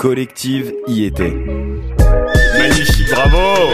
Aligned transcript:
Collective 0.00 0.72
y 0.88 1.04
était. 1.04 1.36
Magnifique, 2.56 3.10
bravo 3.10 3.70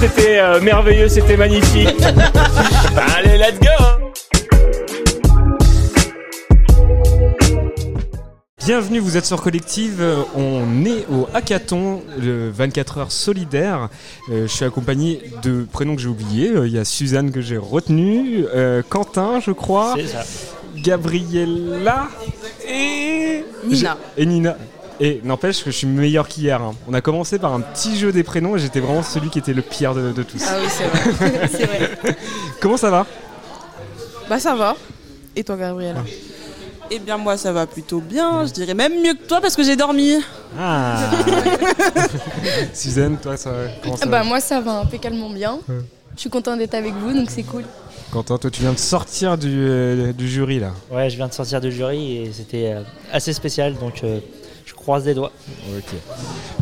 C'était 0.00 0.40
euh, 0.40 0.60
merveilleux, 0.60 1.08
c'était 1.08 1.36
magnifique. 1.36 1.94
Allez, 3.16 3.38
let's 3.38 3.60
go 3.60 4.08
Bienvenue, 8.66 8.98
vous 8.98 9.16
êtes 9.16 9.24
sur 9.26 9.40
Collective. 9.40 9.98
Euh, 10.00 10.24
On 10.34 10.84
est 10.84 11.06
au 11.08 11.28
hackathon, 11.32 12.02
le 12.20 12.50
24 12.50 12.98
heures 12.98 13.12
solidaire. 13.12 13.88
Euh, 14.28 14.48
je 14.48 14.52
suis 14.52 14.64
accompagné 14.64 15.22
de 15.42 15.64
prénoms 15.72 15.94
que 15.94 16.02
j'ai 16.02 16.08
oubliés. 16.08 16.50
Euh, 16.50 16.66
Il 16.66 16.74
y 16.74 16.78
a 16.78 16.84
Suzanne 16.84 17.30
que 17.30 17.40
j'ai 17.40 17.56
retenue, 17.56 18.44
euh, 18.54 18.82
Quentin, 18.86 19.38
je 19.38 19.52
crois, 19.52 19.94
C'est 19.96 20.08
ça. 20.08 20.24
Gabriella 20.82 22.08
et 22.66 23.44
Nina. 23.66 23.96
Et 24.16 24.26
Nina. 24.26 24.56
Et 25.00 25.20
n'empêche 25.22 25.62
que 25.62 25.70
je 25.70 25.76
suis 25.76 25.86
meilleur 25.86 26.26
qu'hier. 26.26 26.60
hein. 26.60 26.74
On 26.88 26.94
a 26.94 27.00
commencé 27.00 27.38
par 27.38 27.52
un 27.54 27.60
petit 27.60 27.96
jeu 27.96 28.10
des 28.10 28.24
prénoms 28.24 28.56
et 28.56 28.58
j'étais 28.58 28.80
vraiment 28.80 29.02
celui 29.04 29.30
qui 29.30 29.38
était 29.38 29.52
le 29.52 29.62
pire 29.62 29.94
de, 29.94 30.10
de 30.12 30.22
tous. 30.24 30.42
Ah 30.48 30.56
oui, 30.60 30.68
c'est 30.68 30.84
vrai. 30.86 31.48
c'est 31.52 31.64
vrai. 31.66 31.90
Comment 32.60 32.76
ça 32.76 32.90
va? 32.90 33.06
Bah 34.28 34.38
ça 34.40 34.54
va. 34.56 34.76
Et 35.36 35.44
toi, 35.44 35.56
Gabriela 35.56 36.02
Eh 36.90 36.98
bien 36.98 37.16
moi 37.16 37.36
ça 37.36 37.52
va 37.52 37.66
plutôt 37.66 38.00
bien, 38.00 38.44
je 38.44 38.52
dirais 38.52 38.74
même 38.74 39.00
mieux 39.00 39.14
que 39.14 39.22
toi 39.28 39.40
parce 39.40 39.54
que 39.54 39.62
j'ai 39.62 39.76
dormi. 39.76 40.16
Ah 40.58 40.98
Suzanne, 42.74 43.18
toi, 43.22 43.36
ça, 43.36 43.50
comment 43.82 43.96
ça 43.96 44.06
Bah 44.06 44.18
va? 44.18 44.24
moi 44.24 44.40
ça 44.40 44.60
va 44.60 44.80
impeccablement 44.80 45.30
bien. 45.30 45.60
Ouais. 45.68 45.76
Je 46.16 46.20
suis 46.22 46.30
content 46.30 46.56
d'être 46.56 46.74
avec 46.74 46.94
vous 46.94 47.12
donc 47.12 47.30
c'est 47.30 47.44
cool. 47.44 47.64
Quentin, 48.10 48.38
toi, 48.38 48.50
tu 48.50 48.62
viens 48.62 48.72
de 48.72 48.78
sortir 48.78 49.36
du, 49.36 49.48
euh, 49.52 50.12
du 50.14 50.28
jury 50.28 50.60
là. 50.60 50.72
Ouais, 50.90 51.10
je 51.10 51.16
viens 51.16 51.28
de 51.28 51.32
sortir 51.34 51.60
du 51.60 51.70
jury 51.70 52.16
et 52.16 52.32
c'était 52.32 52.72
euh, 52.72 52.80
assez 53.12 53.34
spécial, 53.34 53.74
donc 53.74 54.02
euh, 54.02 54.20
je 54.64 54.72
croise 54.72 55.04
les 55.04 55.12
doigts. 55.12 55.30
Ok. 55.76 55.94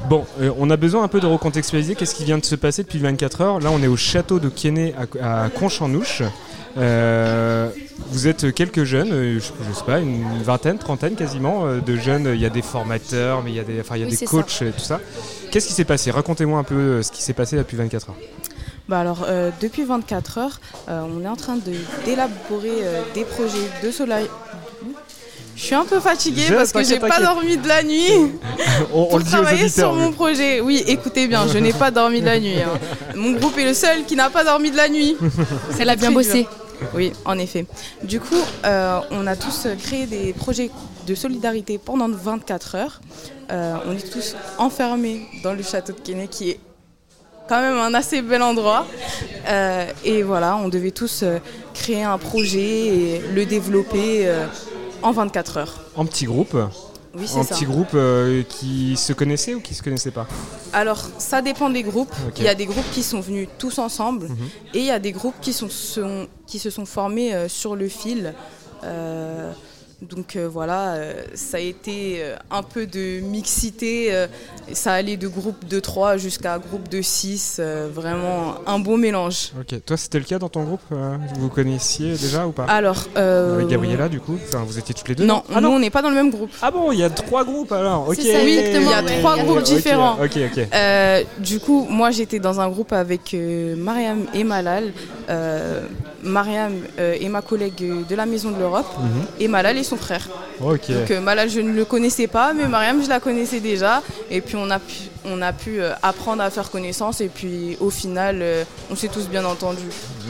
Bon, 0.09 0.25
euh, 0.41 0.51
on 0.59 0.69
a 0.71 0.77
besoin 0.77 1.05
un 1.05 1.09
peu 1.09 1.21
de 1.21 1.27
recontextualiser 1.27 1.95
qu'est-ce 1.95 2.17
qui 2.17 2.25
vient 2.25 2.39
de 2.39 2.45
se 2.45 2.57
passer 2.57 2.83
depuis 2.83 2.99
24 2.99 3.41
heures. 3.43 3.61
Là, 3.61 3.71
on 3.73 3.81
est 3.81 3.87
au 3.87 3.97
château 3.97 4.41
de 4.41 4.49
Quesnay 4.49 4.93
à, 5.21 5.45
à 5.45 5.49
Conche-en-Ouche. 5.51 6.23
Euh, 6.79 7.71
vous 8.09 8.27
êtes 8.27 8.53
quelques 8.53 8.83
jeunes, 8.85 9.11
je, 9.11 9.39
je 9.39 9.73
sais 9.73 9.85
pas, 9.87 10.01
une 10.01 10.43
vingtaine, 10.43 10.79
trentaine 10.79 11.15
quasiment 11.15 11.65
de 11.77 11.97
jeunes. 11.97 12.33
Il 12.35 12.41
y 12.41 12.45
a 12.45 12.51
des 12.51 12.61
formateurs, 12.61 13.43
mais 13.45 13.51
il 13.53 13.57
y 13.57 13.61
a 13.61 13.65
des, 13.65 13.81
enfin, 13.81 13.95
il 13.97 14.01
y 14.01 14.05
a 14.05 14.09
Oui, 14.09 14.17
des 14.17 14.27
coachs 14.27 14.63
et 14.63 14.73
tout 14.73 14.81
ça. 14.81 15.01
Qu'est-ce 15.53 15.69
qui 15.69 15.73
s'est 15.73 15.85
passé? 15.85 16.11
Racontez-moi 16.11 16.59
un 16.59 16.65
peu 16.65 17.03
ce 17.03 17.13
qui 17.13 17.23
s'est 17.23 17.33
passé 17.33 17.57
depuis 17.57 17.77
24 17.77 18.11
heures. 18.11 18.17
Bah 18.89 19.01
alors, 19.01 19.25
euh, 19.29 19.51
depuis 19.61 19.83
24 19.85 20.39
heures, 20.39 20.61
euh, 20.89 21.01
on 21.13 21.25
est 21.25 21.29
en 21.29 21.35
train 21.37 21.57
de 21.57 21.73
d'élaborer 22.05 22.71
euh, 22.83 23.03
des 23.15 23.25
projets 23.25 23.69
de 23.83 23.91
soleil. 23.91 24.27
Je 25.57 25.63
suis 25.63 25.75
un 25.75 25.85
peu 25.87 25.99
fatiguée 26.01 26.43
Je- 26.49 26.55
parce 26.55 26.71
que 26.71 26.85
j'ai 26.85 26.99
pas 26.99 27.19
dormi 27.21 27.57
de 27.57 27.67
la 27.67 27.83
nuit 27.83 28.11
On, 28.93 29.03
on 29.03 29.07
pour 29.09 29.25
travailler 29.25 29.69
sur 29.69 29.93
mon 29.95 30.13
projet. 30.13 30.61
Oui, 30.61 30.85
écoutez 30.87 31.27
bien, 31.27 31.49
je 31.49 31.59
n'ai 31.59 31.73
pas 31.73 31.91
dormi 31.91 32.21
de 32.21 32.27
la 32.27 32.39
nuit. 32.39 32.61
hein. 32.61 32.79
Mon 33.17 33.33
groupe 33.33 33.57
est 33.59 33.65
le 33.65 33.73
seul 33.75 34.05
qui 34.05 34.17
n'a 34.17 34.29
pas 34.31 34.45
dormi 34.45 34.71
de 34.71 34.77
la 34.77 34.89
nuit. 34.91 35.17
Elle 35.79 35.89
a 35.89 35.97
bien 35.97 36.13
bossé. 36.13 36.47
Oui, 36.95 37.13
en 37.25 37.39
effet. 37.39 37.65
Du 38.03 38.21
coup, 38.21 38.37
euh, 38.67 39.01
on 39.11 39.27
a 39.27 39.35
tous 39.35 39.67
créé 39.83 40.05
des 40.05 40.35
projets 40.35 40.71
de 41.07 41.15
solidarité 41.15 41.79
pendant 41.79 42.09
24 42.11 42.75
heures. 42.75 43.01
Euh, 43.51 43.77
on 43.89 43.93
est 43.93 44.13
tous 44.13 44.37
enfermés 44.59 45.27
dans 45.43 45.55
le 45.55 45.63
château 45.63 45.95
de 45.95 46.01
Quesnay, 46.01 46.29
qui 46.29 46.51
est 46.51 46.61
quand 47.49 47.61
même 47.61 47.77
un 47.79 47.95
assez 47.95 48.23
bel 48.23 48.43
endroit. 48.43 48.87
Euh, 49.49 49.87
et 50.05 50.23
voilà, 50.23 50.57
on 50.57 50.69
devait 50.69 50.91
tous 50.91 51.23
euh, 51.23 51.39
créer 51.75 52.03
un 52.03 52.19
projet 52.19 52.61
et 52.87 53.23
le 53.35 53.47
développer 53.47 54.27
euh, 54.29 54.47
en 55.03 55.13
24 55.13 55.57
heures. 55.59 55.81
En 55.95 56.05
petit 56.05 56.25
groupe, 56.27 56.57
Oui, 57.15 57.25
c'est 57.27 57.39
en 57.39 57.43
ça. 57.45 57.55
petit 57.55 57.65
groupe 57.65 57.95
euh, 57.95 58.43
qui 58.49 58.97
se 58.97 59.13
connaissaient 59.13 59.55
ou 59.55 59.61
qui 59.61 59.75
se 59.75 59.83
connaissaient 59.83 60.11
pas? 60.11 60.27
Alors, 60.73 60.99
ça 61.19 61.41
dépend 61.43 61.71
des 61.71 61.83
groupes. 61.83 62.13
Il 62.37 62.43
y 62.43 62.49
a 62.49 62.55
des 62.55 62.67
groupes 62.67 62.91
qui 62.93 63.03
sont 63.03 63.21
venus 63.21 63.49
tous 63.59 63.79
ensemble 63.79 64.27
Mhm. 64.29 64.37
et 64.75 64.79
il 64.79 64.85
y 64.85 64.91
a 64.91 64.99
des 64.99 65.13
groupes 65.13 65.37
qui, 65.41 65.53
sont, 65.53 65.69
sont- 65.71 66.27
qui 66.47 66.59
se 66.59 66.71
sont 66.71 66.87
formés 66.87 67.35
euh, 67.35 67.49
sur 67.49 67.77
le 67.77 67.89
fil. 67.89 68.35
Euh, 68.85 69.53
donc 70.03 70.37
euh, 70.37 70.47
voilà, 70.47 70.93
euh, 70.95 71.15
ça 71.35 71.57
a 71.57 71.61
été 71.61 72.17
euh, 72.21 72.37
un 72.51 72.63
peu 72.63 72.87
de 72.87 73.21
mixité. 73.21 74.09
euh, 74.15 74.27
ça 74.73 74.93
allait 74.93 75.17
de 75.17 75.27
groupe 75.27 75.67
de 75.67 75.81
3 75.81 76.19
jusqu'à 76.19 76.59
groupe 76.59 76.89
de 76.89 77.01
6. 77.01 77.61
vraiment 77.93 78.57
un 78.67 78.79
bon 78.79 78.99
mélange. 78.99 79.53
Ok. 79.59 79.81
Toi, 79.87 79.97
c'était 79.97 80.19
le 80.19 80.25
cas 80.25 80.39
dans 80.39 80.49
ton 80.51 80.65
groupe 80.65 80.81
euh, 80.93 81.17
Vous 81.39 81.49
connaissiez 81.49 82.11
déjà 82.11 82.47
ou 82.47 82.53
pas? 82.53 82.65
Alors, 82.65 83.05
euh, 83.17 83.55
Avec 83.55 83.69
Gabriella, 83.69 84.09
du 84.09 84.21
coup? 84.21 84.37
Enfin, 84.49 84.65
vous 84.67 84.79
étiez 84.79 84.95
toutes 84.95 85.09
les 85.09 85.15
deux? 85.15 85.25
Non, 85.25 85.43
Ah 85.55 85.61
nous 85.61 85.69
on 85.69 85.79
n'est 85.79 85.91
pas 85.91 86.03
dans 86.03 86.11
le 86.11 86.17
même 86.17 86.31
groupe. 86.31 86.51
Ah 86.61 86.71
bon, 86.71 86.93
il 86.93 86.99
y 86.99 87.05
a 87.05 87.09
trois 87.11 87.45
groupes 87.45 87.73
alors. 87.73 88.09
Ok. 88.09 88.17
Ça, 88.17 88.23
Oui, 88.45 88.59
exactement. 88.59 88.91
il 88.91 88.91
y 88.91 88.95
a 88.95 89.03
ouais. 89.03 89.19
trois 89.21 89.37
groupes 89.39 89.63
différents. 89.63 90.15
Ok, 90.23 90.37
ok. 90.37 90.67
Euh, 90.75 91.23
du 91.39 91.59
coup, 91.61 91.87
moi 91.89 92.11
j'étais 92.11 92.39
dans 92.39 92.61
un 92.61 92.69
groupe 92.69 92.93
avec 92.93 93.33
euh, 93.35 93.75
Mariam 93.77 94.27
et 94.35 94.45
Malal. 94.45 94.93
Euh, 95.29 95.81
Mariam 96.23 96.73
euh, 96.99 97.15
est 97.21 97.29
ma 97.29 97.43
collègue 97.43 98.07
de 98.09 98.15
la 98.15 98.27
Maison 98.27 98.51
de 98.51 98.59
l'Europe 98.59 98.87
Mhm. 98.99 99.27
et 99.41 99.49
Malal 99.49 99.77
est 99.77 99.83
son 99.85 99.97
frère. 99.97 100.29
Donc 100.61 100.91
euh, 100.91 101.21
Malal 101.21 101.51
je 101.51 101.61
ne 101.61 101.73
le 101.73 101.85
connaissais 101.85 102.27
pas, 102.27 102.53
mais 102.53 102.67
Mariam 102.69 103.03
je 103.03 103.09
la 103.09 103.21
connaissais 103.21 103.61
déjà. 103.61 104.03
Et 104.31 104.41
puis 104.41 104.57
on 104.57 104.71
a 104.71 104.79
pu, 104.79 104.95
on 105.25 105.43
a 105.43 105.53
pu 105.53 105.81
apprendre 106.03 106.43
à 106.43 106.51
faire 106.51 106.71
connaissance 106.71 107.21
et 107.21 107.29
puis 107.29 107.77
au 107.81 107.91
final 107.91 108.43
on 108.91 108.97
s'est 108.97 109.09
tous 109.09 109.29
bien 109.29 109.45
entendus. 109.45 109.83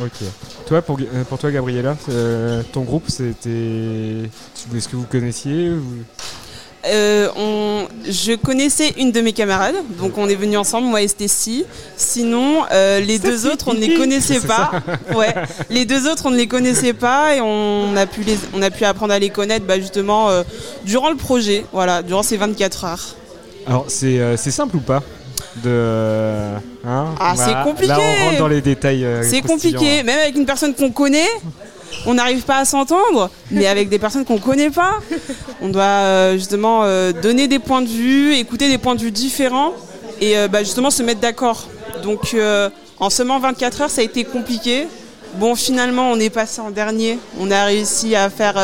Ok. 0.03 0.27
Toi, 0.67 0.83
pour, 0.83 0.99
pour 1.29 1.39
toi, 1.39 1.51
Gabriella, 1.53 1.97
euh, 2.09 2.63
ton 2.73 2.81
groupe, 2.83 3.05
c'était. 3.09 4.29
Est-ce 4.75 4.89
que 4.89 4.97
vous 4.97 5.05
connaissiez 5.05 5.71
Euh, 6.89 7.29
on... 7.37 7.87
Je 8.09 8.35
connaissais 8.35 8.95
une 8.99 9.11
de 9.13 9.21
mes 9.21 9.33
camarades, 9.33 9.75
donc 9.99 10.17
on 10.19 10.29
est 10.29 10.35
venus 10.35 10.59
ensemble, 10.59 10.87
moi 10.89 11.03
et 11.03 11.09
Stécie. 11.09 11.65
Sinon, 11.97 12.65
euh, 12.73 13.01
les 13.01 13.19
deux 13.19 13.47
autres, 13.47 13.67
on 13.69 13.75
ne 13.75 13.81
les 13.81 13.95
connaissait 13.95 14.41
pas. 14.41 14.71
Ouais. 15.17 15.35
Les 15.71 15.85
deux 15.85 16.09
autres, 16.09 16.25
on 16.27 16.31
ne 16.31 16.37
les 16.37 16.47
connaissait 16.47 16.93
pas 16.93 17.35
et 17.35 17.41
on 17.41 17.97
a 17.97 18.07
pu, 18.07 18.23
les... 18.23 18.37
on 18.55 18.63
a 18.63 18.71
pu 18.71 18.85
apprendre 18.85 19.13
à 19.13 19.19
les 19.19 19.31
connaître 19.31 19.65
bah, 19.67 19.79
justement 19.81 20.31
euh, 20.31 20.43
durant 20.85 21.11
le 21.11 21.17
projet, 21.17 21.65
voilà, 21.73 22.03
durant 22.03 22.23
ces 22.23 22.37
24 22.37 22.85
heures. 22.85 23.17
Alors, 23.67 23.87
c'est 23.89 24.19
euh, 24.21 24.37
c'est 24.37 24.51
simple 24.51 24.77
ou 24.77 24.81
pas 24.81 25.03
de, 25.65 25.71
hein, 26.87 27.07
Ah, 27.19 27.35
c'est 27.37 27.55
compliqué. 27.65 27.89
Là, 27.89 27.99
on 28.01 28.25
rentre 28.27 28.39
dans 28.39 28.49
les 28.49 28.61
détails. 28.61 29.05
euh, 29.05 29.23
C'est 29.29 29.41
compliqué, 29.41 29.99
là. 29.99 30.03
même 30.05 30.19
avec 30.21 30.37
une 30.37 30.45
personne 30.47 30.75
qu'on 30.75 30.91
connaît, 30.91 31.27
on 32.07 32.15
n'arrive 32.15 32.43
pas 32.43 32.59
à 32.59 32.65
s'entendre, 32.65 33.31
mais 33.51 33.67
avec 33.67 33.89
des 33.89 33.99
personnes 33.99 34.25
qu'on 34.25 34.39
connaît 34.39 34.71
pas, 34.71 34.95
on 35.61 35.69
doit 35.69 35.83
euh, 35.83 36.33
justement 36.35 36.81
euh, 36.83 37.13
donner 37.13 37.49
des 37.49 37.59
points 37.59 37.83
de 37.83 37.89
vue, 37.89 38.35
écouter 38.35 38.69
des 38.69 38.79
points 38.79 38.95
de 38.95 39.01
vue 39.01 39.11
différents 39.11 39.73
et 40.21 40.39
euh, 40.39 40.49
bah, 40.49 40.63
justement 40.63 40.91
se 40.91 41.03
mettre 41.03 41.21
d'accord. 41.21 41.69
Donc 42.03 42.37
en 43.01 43.11
seulement 43.11 43.39
24 43.39 43.83
heures, 43.83 43.91
ça 43.91 44.01
a 44.01 44.05
été 44.05 44.25
compliqué. 44.25 44.87
Bon, 45.35 45.55
finalement, 45.55 46.11
on 46.11 46.21
est 46.21 46.31
passé 46.31 46.61
en 46.61 46.71
dernier, 46.71 47.19
on 47.39 47.51
a 47.51 47.65
réussi 47.65 48.15
à 48.15 48.31
faire 48.31 48.57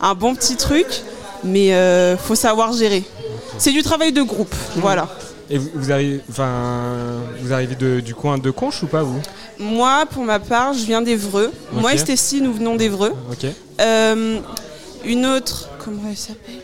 un 0.00 0.14
bon 0.14 0.34
petit 0.34 0.56
truc, 0.56 0.86
mais 1.44 1.74
euh, 1.74 2.16
faut 2.16 2.34
savoir 2.34 2.72
gérer. 2.72 3.04
C'est 3.58 3.72
du 3.72 3.82
travail 3.82 4.12
de 4.12 4.22
groupe, 4.22 4.54
voilà. 4.76 5.08
Et 5.52 5.58
vous, 5.58 5.68
vous 5.74 5.90
arrivez, 5.92 6.20
enfin, 6.30 6.92
vous 7.40 7.52
arrivez 7.52 7.74
de- 7.74 8.00
du 8.00 8.14
coin 8.14 8.38
de 8.38 8.50
Conche 8.50 8.82
ou 8.82 8.86
pas, 8.86 9.02
vous? 9.02 9.20
Moi, 9.58 10.04
pour 10.10 10.22
ma 10.24 10.38
part, 10.38 10.72
je 10.74 10.84
viens 10.84 11.02
d'Evreux. 11.02 11.52
Moi 11.72 11.92
et 11.94 11.98
Stécie, 11.98 12.40
nous 12.40 12.52
venons 12.52 12.76
d'Evreux. 12.76 13.12
Ok. 13.30 13.46
Euh, 13.80 14.38
une 15.04 15.26
autre, 15.26 15.68
comment 15.84 16.02
elle 16.08 16.16
s'appelle? 16.16 16.54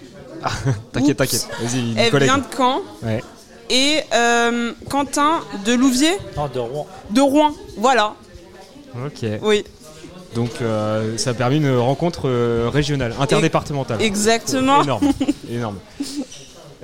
T'inquiète, 0.92 1.20
Oups. 1.20 1.30
t'inquiète. 1.30 1.48
Vas-y, 1.60 1.80
une 1.92 1.98
Elle 1.98 2.10
collègue. 2.10 2.28
vient 2.28 2.38
de 2.38 2.44
Caen. 2.56 2.80
Ouais. 3.02 3.24
Et 3.70 3.98
euh, 4.14 4.72
Quentin 4.88 5.40
de 5.64 5.72
Louviers, 5.74 6.16
Non, 6.36 6.46
de 6.52 6.58
Rouen. 6.60 6.86
de 7.10 7.20
Rouen. 7.20 7.52
Voilà, 7.78 8.14
Ok. 9.04 9.26
oui, 9.42 9.64
Donc, 10.36 10.50
euh, 10.62 11.18
ça 11.18 11.30
a 11.30 11.34
permis 11.34 11.56
une 11.56 11.76
rencontre 11.76 12.28
euh, 12.28 12.70
régionale, 12.72 13.14
interdépartementale. 13.18 14.00
exactement. 14.00 14.82
Énorme. 14.84 15.10
Énorme. 15.50 15.78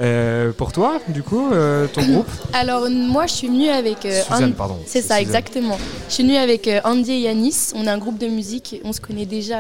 Euh, 0.00 0.52
pour 0.52 0.72
toi, 0.72 1.00
du 1.08 1.22
coup, 1.22 1.50
euh, 1.52 1.86
ton 1.86 2.02
groupe 2.02 2.26
Alors 2.54 2.88
moi 2.90 3.26
je 3.26 3.32
suis 3.34 3.46
venue 3.48 3.68
avec 3.68 4.06
euh, 4.06 4.22
Suzanne, 4.22 4.54
pardon. 4.54 4.78
C'est 4.86 5.02
ça 5.02 5.16
Suzanne. 5.16 5.22
exactement. 5.22 5.78
Je 6.08 6.14
suis 6.14 6.22
venue 6.22 6.36
avec 6.36 6.66
euh, 6.66 6.80
Andy 6.84 7.12
et 7.12 7.18
Yanis. 7.20 7.72
On 7.74 7.84
est 7.86 7.90
un 7.90 7.98
groupe 7.98 8.18
de 8.18 8.26
musique. 8.26 8.80
On 8.84 8.92
se 8.92 9.00
connaît 9.00 9.26
déjà. 9.26 9.58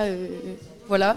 voilà. 0.88 1.16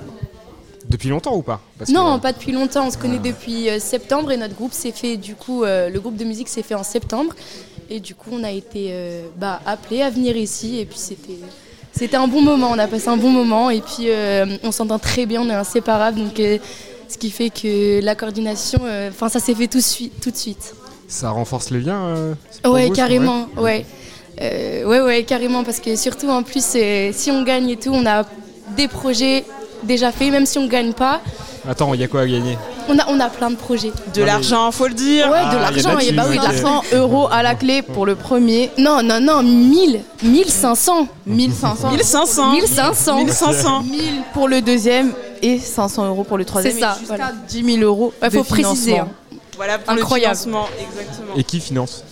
Depuis 0.89 1.09
longtemps 1.09 1.35
ou 1.35 1.41
pas? 1.41 1.61
Parce 1.79 1.89
Non, 1.89 2.17
que- 2.17 2.21
pas 2.23 2.33
depuis 2.33 2.51
longtemps. 2.51 2.87
On 2.87 2.91
se 2.91 2.97
connaît 2.97 3.19
Ah. 3.23 3.27
depuis 3.27 3.67
septembre 3.79 4.31
et 4.33 4.37
notre 4.37 4.53
groupe 4.55 4.73
s'est 4.73 4.91
fait 4.91 5.15
du 5.17 5.35
coup. 5.35 5.63
le 5.63 5.97
groupe 5.99 6.17
de 6.17 6.25
musique 6.25 6.49
s'est 6.49 6.61
fait 6.63 6.75
en 6.75 6.83
septembre 6.83 7.33
et 7.89 7.99
du 7.99 8.15
coup 8.15 8.31
on 8.33 8.43
a 8.43 8.51
été 8.51 8.93
bah, 9.37 9.61
appelés 9.65 10.01
à 10.01 10.09
venir 10.09 10.35
ici 10.35 10.79
et 10.79 10.85
puis 10.85 10.97
c'était. 10.99 11.39
C'était 11.97 12.17
un 12.17 12.27
bon 12.27 12.41
moment, 12.41 12.67
on 12.73 12.77
a 12.77 12.87
passé 12.87 13.07
un 13.07 13.15
bon 13.15 13.29
moment 13.29 13.69
et 13.69 13.79
puis 13.79 14.09
on 14.63 14.71
s'entend 14.73 14.99
très 14.99 15.25
bien, 15.25 15.41
on 15.41 15.49
est 15.49 15.53
inséparables 15.53 16.19
donc 16.19 16.41
ce 17.07 17.17
qui 17.17 17.29
fait 17.31 17.49
que 17.49 18.01
la 18.03 18.15
coordination, 18.15 18.79
euh, 18.83 19.09
enfin 19.09 19.29
ça 19.29 19.39
s'est 19.39 19.55
fait 19.55 19.67
tout, 19.67 19.77
de 19.77 19.83
suite- 19.83 20.13
tout 20.21 20.31
de 20.31 20.35
suite. 20.37 20.73
Ça 21.07 21.29
renforce 21.29 21.69
le 21.71 21.79
lien 21.79 21.99
euh, 22.05 22.33
Ouais, 22.65 22.87
vous, 22.87 22.93
carrément, 22.93 23.47
ouais. 23.57 23.85
Euh, 24.41 24.83
ouais, 24.85 25.01
ouais, 25.01 25.23
carrément, 25.23 25.63
parce 25.63 25.79
que 25.79 25.95
surtout 25.95 26.29
en 26.29 26.43
plus, 26.43 26.65
si 27.13 27.31
on 27.31 27.43
gagne 27.43 27.69
et 27.69 27.77
tout, 27.77 27.91
on 27.93 28.05
a 28.05 28.23
des 28.75 28.87
projets 28.87 29.45
déjà 29.83 30.11
faits, 30.11 30.31
même 30.31 30.45
si 30.45 30.57
on 30.57 30.67
gagne 30.67 30.93
pas. 30.93 31.21
Attends, 31.67 31.93
il 31.93 32.01
y 32.01 32.03
a 32.03 32.07
quoi 32.07 32.21
à 32.21 32.27
gagner? 32.27 32.57
On 32.87 32.99
a, 32.99 33.03
on 33.09 33.19
a 33.19 33.29
plein 33.29 33.49
de 33.49 33.55
projets. 33.55 33.91
De 34.13 34.21
l'argent, 34.23 34.71
faut 34.71 34.87
le 34.87 34.93
dire. 34.93 35.27
Ouais, 35.29 35.39
Ah, 35.43 35.49
de 35.49 35.55
y 35.55 35.57
a 35.57 35.61
l'argent. 35.61 35.99
Et 35.99 36.11
bah 36.11 36.25
oui, 36.29 36.37
de 36.37 36.43
l'argent. 36.43 36.83
100 36.91 36.97
euros 36.97 37.27
à 37.31 37.41
la 37.43 37.55
clé 37.55 37.81
pour 37.81 38.05
le 38.05 38.15
premier, 38.15 38.69
Non, 38.77 39.01
non, 39.03 39.19
non, 39.19 39.41
1000, 39.43 40.01
1500. 40.23 41.07
1500 41.25 41.91
1500. 41.91 42.51
1500. 42.51 43.15
1500. 43.17 43.83
1000 43.83 43.99
pour 44.33 44.47
le 44.47 44.61
deuxième 44.61 45.13
et 45.41 45.57
500 45.59 46.07
euros 46.07 46.23
pour 46.23 46.37
le 46.37 46.45
troisième. 46.45 46.73
C'est 46.75 46.79
ça, 46.79 46.95
jusqu'à 46.99 47.15
voilà. 47.15 47.31
10 47.49 47.63
000 47.77 47.77
euros. 47.83 48.13
Il 48.23 48.31
faut 48.31 48.43
préciser. 48.43 48.99
hein. 48.99 49.07
Voilà 49.55 49.79
pour 49.79 49.93
Incroyable. 49.93 50.35
le 50.35 50.37
financement, 50.41 50.67
exactement. 50.79 51.33
Et 51.37 51.43
qui 51.43 51.59
finance? 51.61 52.03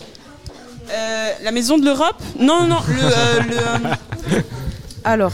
Euh, 0.92 1.30
la 1.44 1.52
maison 1.52 1.78
de 1.78 1.86
l'Europe? 1.86 2.16
Non, 2.40 2.62
non, 2.62 2.68
non. 2.68 2.78
Le, 2.88 3.04
euh, 3.04 3.40
le, 3.50 4.38
euh, 4.38 4.42
Alors, 5.04 5.32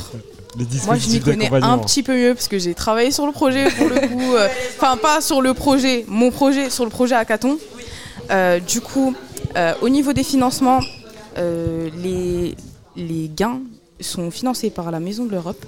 Les 0.57 0.66
moi 0.86 0.96
je 0.96 1.10
m'y 1.10 1.19
connais 1.19 1.50
un 1.63 1.78
petit 1.78 2.01
peu 2.04 2.16
mieux 2.16 2.34
parce 2.34 2.48
que 2.48 2.57
j'ai 2.57 2.74
travaillé 2.74 3.12
sur 3.12 3.25
le 3.25 3.31
projet 3.31 3.69
pour 3.72 3.88
le 3.88 4.07
coup. 4.07 4.36
euh, 4.36 4.48
Enfin, 4.78 4.98
pas 4.98 5.22
sur 5.22 5.42
le 5.42 5.54
projet, 5.54 6.06
mon 6.07 6.31
projet, 6.31 6.69
sur 6.69 6.84
le 6.86 6.90
projet 6.90 7.16
Hackathon. 7.16 7.57
Euh, 8.31 8.60
du 8.60 8.81
coup, 8.81 9.16
euh, 9.56 9.74
au 9.81 9.90
niveau 9.90 10.13
des 10.13 10.24
financements, 10.24 10.80
euh, 11.38 11.90
les, 11.98 12.56
les 12.96 13.30
gains 13.30 13.60
sont 14.01 14.31
financés 14.31 14.69
par 14.69 14.90
la 14.92 15.00
Maison 15.00 15.25
de 15.25 15.31
l'Europe. 15.31 15.63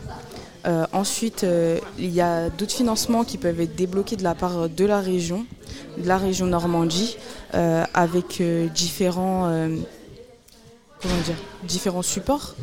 Euh, 0.68 0.86
ensuite, 0.94 1.44
euh, 1.44 1.80
il 1.98 2.12
y 2.14 2.22
a 2.22 2.50
d'autres 2.50 2.74
financements 2.74 3.24
qui 3.24 3.38
peuvent 3.38 3.60
être 3.62 3.76
débloqués 3.76 4.16
de 4.16 4.24
la 4.24 4.36
part 4.36 4.70
de 4.70 4.86
la 4.86 5.00
région, 5.00 5.46
de 5.98 6.08
la 6.08 6.18
région 6.18 6.46
Normandie, 6.46 7.18
euh, 7.56 7.84
avec 7.94 8.42
euh, 8.42 8.68
différents, 8.68 9.48
euh, 9.50 9.70
comment 11.02 11.22
dire, 11.26 11.36
différents 11.64 12.02
supports, 12.02 12.56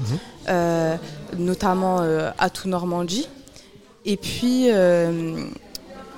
euh, 0.49 0.96
notamment 1.37 1.99
euh, 2.00 2.31
Atout 2.38 2.69
Normandie. 2.69 3.29
Et 4.05 4.17
puis, 4.17 4.67
euh, 4.70 5.44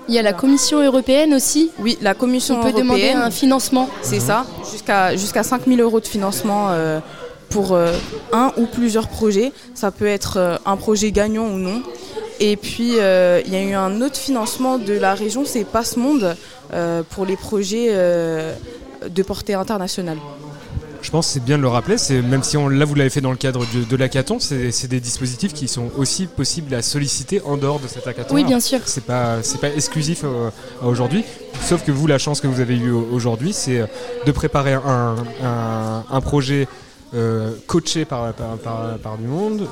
Il 0.08 0.14
y 0.14 0.18
a 0.18 0.22
la 0.22 0.32
Commission 0.32 0.82
européenne 0.82 1.34
aussi. 1.34 1.70
oui, 1.78 1.96
la 2.02 2.14
Commission 2.14 2.56
On 2.56 2.62
peut 2.62 2.68
européenne, 2.68 2.82
demander 2.84 3.10
un 3.12 3.30
financement. 3.30 3.88
c'est 4.02 4.20
ça, 4.20 4.44
jusqu'à 4.70 5.16
jusqu'à 5.16 5.42
5 5.42 5.66
000 5.66 5.80
euros 5.80 6.00
de 6.00 6.06
financement 6.06 6.68
euh, 6.70 7.00
pour 7.48 7.72
euh, 7.72 7.92
un 8.32 8.52
ou 8.56 8.66
plusieurs 8.66 9.08
projets. 9.08 9.52
Ça 9.74 9.90
peut 9.90 10.06
être 10.06 10.36
euh, 10.36 10.56
un 10.66 10.76
projet 10.76 11.10
gagnant 11.12 11.46
ou 11.46 11.58
non. 11.58 11.82
Et 12.38 12.56
puis, 12.56 12.92
euh, 12.98 13.40
il 13.46 13.52
y 13.52 13.56
a 13.56 13.62
eu 13.62 13.74
un 13.74 14.00
autre 14.02 14.16
financement 14.16 14.78
de 14.78 14.94
la 14.94 15.14
région, 15.14 15.44
c'est 15.44 15.64
Passe 15.64 15.96
Monde, 15.96 16.36
euh, 16.72 17.02
pour 17.10 17.26
les 17.26 17.36
projets 17.36 17.88
euh, 17.90 18.54
de 19.08 19.22
portée 19.22 19.54
internationale. 19.54 20.18
Je 21.02 21.10
pense 21.10 21.26
que 21.28 21.32
c'est 21.34 21.44
bien 21.44 21.56
de 21.56 21.62
le 21.62 21.68
rappeler, 21.68 21.96
c'est 21.98 22.20
même 22.22 22.42
si 22.42 22.56
on, 22.56 22.68
là 22.68 22.84
vous 22.84 22.94
l'avez 22.94 23.10
fait 23.10 23.20
dans 23.22 23.30
le 23.30 23.36
cadre 23.36 23.64
de, 23.74 23.84
de 23.84 23.96
l'hackathon, 23.96 24.38
c'est 24.38 24.86
des 24.86 25.00
dispositifs 25.00 25.52
qui 25.54 25.66
sont 25.66 25.90
aussi 25.96 26.26
possibles 26.26 26.74
à 26.74 26.82
solliciter 26.82 27.40
en 27.44 27.56
dehors 27.56 27.80
de 27.80 27.88
cet 27.88 28.06
hackathon. 28.06 28.34
Oui, 28.34 28.44
bien 28.44 28.60
sûr. 28.60 28.80
C'est 28.84 29.04
pas 29.04 29.42
c'est 29.42 29.60
pas 29.60 29.68
exclusif 29.70 30.20
euh, 30.24 30.50
à 30.82 30.86
aujourd'hui. 30.86 31.24
Sauf 31.62 31.84
que 31.84 31.90
vous, 31.90 32.06
la 32.06 32.18
chance 32.18 32.40
que 32.40 32.46
vous 32.46 32.60
avez 32.60 32.76
eue 32.76 32.90
au- 32.92 33.08
aujourd'hui, 33.12 33.52
c'est 33.52 33.80
euh, 33.80 33.86
de 34.26 34.32
préparer 34.32 34.74
un, 34.74 35.16
un, 35.42 36.04
un 36.10 36.20
projet 36.20 36.68
euh, 37.14 37.52
coaché 37.66 38.04
par, 38.04 38.32
par, 38.34 38.56
par, 38.58 38.98
par 39.02 39.16
du 39.18 39.26
monde, 39.26 39.66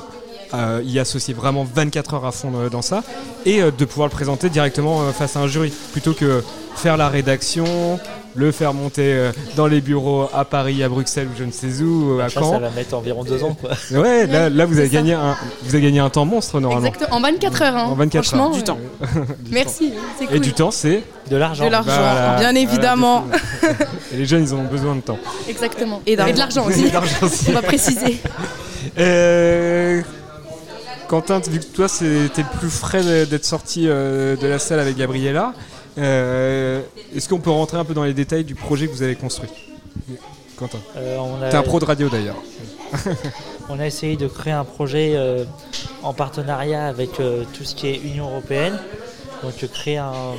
euh, 0.55 0.81
y 0.83 0.97
associer 0.99 1.33
vraiment 1.33 1.63
24 1.63 2.15
heures 2.15 2.25
à 2.25 2.31
fond 2.31 2.51
dans, 2.51 2.67
dans 2.69 2.81
ça, 2.81 3.03
et 3.45 3.61
euh, 3.61 3.71
de 3.71 3.85
pouvoir 3.85 4.07
le 4.07 4.13
présenter 4.13 4.49
directement 4.49 5.03
euh, 5.03 5.11
face 5.11 5.35
à 5.35 5.39
un 5.41 5.47
jury, 5.47 5.71
plutôt 5.91 6.13
que 6.13 6.43
faire 6.75 6.97
la 6.97 7.07
rédaction, 7.07 7.99
le 8.39 8.51
faire 8.51 8.73
monter 8.73 9.13
euh, 9.13 9.31
dans 9.55 9.67
les 9.67 9.81
bureaux 9.81 10.29
à 10.33 10.45
Paris, 10.45 10.81
à 10.81 10.89
Bruxelles 10.89 11.27
ou 11.27 11.37
je 11.37 11.43
ne 11.43 11.51
sais 11.51 11.81
où, 11.83 12.19
à 12.19 12.29
Ça, 12.29 12.39
Caen. 12.39 12.53
ça 12.53 12.59
va 12.59 12.69
mettre 12.69 12.95
environ 12.95 13.23
deux 13.23 13.43
ans, 13.43 13.55
quoi. 13.59 13.71
Ouais, 13.91 14.25
là, 14.27 14.49
là 14.49 14.65
vous 14.65 14.79
avez 14.79 14.89
gagné 14.89 15.13
un, 15.13 15.35
vous 15.63 15.75
avez 15.75 15.83
gagné 15.83 15.99
un 15.99 16.09
temps 16.09 16.25
monstre 16.25 16.59
normalement. 16.59 16.87
Exactement. 16.87 17.17
En 17.17 17.21
24 17.21 17.61
heures. 17.61 17.75
Hein. 17.75 17.83
En 17.91 17.95
24 17.95 18.23
Franchement, 18.25 18.45
heures. 18.47 18.51
Du 18.53 18.59
euh, 18.59 18.63
temps. 18.63 18.77
Merci. 19.51 19.93
C'est 20.17 20.25
cool. 20.25 20.35
Et 20.37 20.39
du 20.39 20.53
temps, 20.53 20.71
c'est 20.71 21.03
De 21.29 21.35
l'argent. 21.35 21.65
De 21.65 21.69
l'argent, 21.69 21.91
Voilà. 21.91 22.37
bien 22.39 22.55
évidemment. 22.55 23.25
Et 24.13 24.17
les 24.17 24.25
jeunes, 24.25 24.43
ils 24.43 24.55
ont 24.55 24.63
besoin 24.63 24.95
de 24.95 25.01
temps. 25.01 25.19
Exactement. 25.47 26.01
Et 26.07 26.13
Et, 26.13 26.15
de 26.15 26.37
l'argent 26.37 26.65
aussi. 26.65 26.85
Et 26.85 26.89
d'argent 26.89 27.17
aussi. 27.23 27.45
On 27.49 27.53
va 27.53 27.61
préciser. 27.61 28.19
Euh, 28.97 30.01
Quentin, 31.09 31.39
vu 31.39 31.59
que 31.59 31.65
toi, 31.65 31.87
c'était 31.89 32.41
le 32.43 32.59
plus 32.59 32.69
frais 32.69 33.03
d'être 33.25 33.43
sorti 33.45 33.85
de 33.85 34.37
la 34.47 34.57
salle 34.57 34.79
avec 34.79 34.95
Gabriella, 34.95 35.53
euh, 35.97 36.81
est-ce 37.15 37.27
qu'on 37.29 37.39
peut 37.39 37.49
rentrer 37.49 37.77
un 37.77 37.85
peu 37.85 37.93
dans 37.93 38.03
les 38.03 38.13
détails 38.13 38.43
du 38.43 38.55
projet 38.55 38.87
que 38.87 38.91
vous 38.93 39.03
avez 39.03 39.15
construit 39.15 39.49
Quentin, 40.57 40.79
Euh, 40.97 41.49
t'es 41.49 41.57
un 41.57 41.61
pro 41.63 41.79
de 41.79 41.85
radio 41.85 42.09
d'ailleurs. 42.09 42.35
On 43.69 43.79
a 43.79 43.85
essayé 43.87 44.17
de 44.17 44.27
créer 44.27 44.53
un 44.53 44.65
projet 44.65 45.13
euh, 45.15 45.45
en 46.03 46.13
partenariat 46.13 46.87
avec 46.87 47.11
tout 47.13 47.63
ce 47.63 47.75
qui 47.75 47.87
est 47.87 47.95
Union 47.97 48.29
européenne. 48.29 48.77
Donc 49.43 49.53
créer 49.71 49.97
un, 49.97 50.33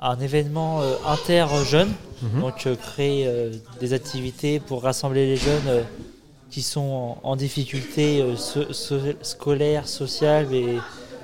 un 0.00 0.20
événement 0.20 0.82
inter-jeunes. 1.06 1.92
Mhm. 2.22 2.40
Donc 2.42 2.68
créer 2.82 3.50
des 3.80 3.92
activités 3.94 4.60
pour 4.60 4.82
rassembler 4.82 5.26
les 5.26 5.36
jeunes 5.36 5.84
qui 6.50 6.62
sont 6.62 7.16
en, 7.22 7.30
en 7.30 7.36
difficulté 7.36 8.20
euh, 8.20 8.34
so- 8.36 8.72
so- 8.72 8.98
scolaire, 9.22 9.86
sociale 9.88 10.52
et 10.52 10.78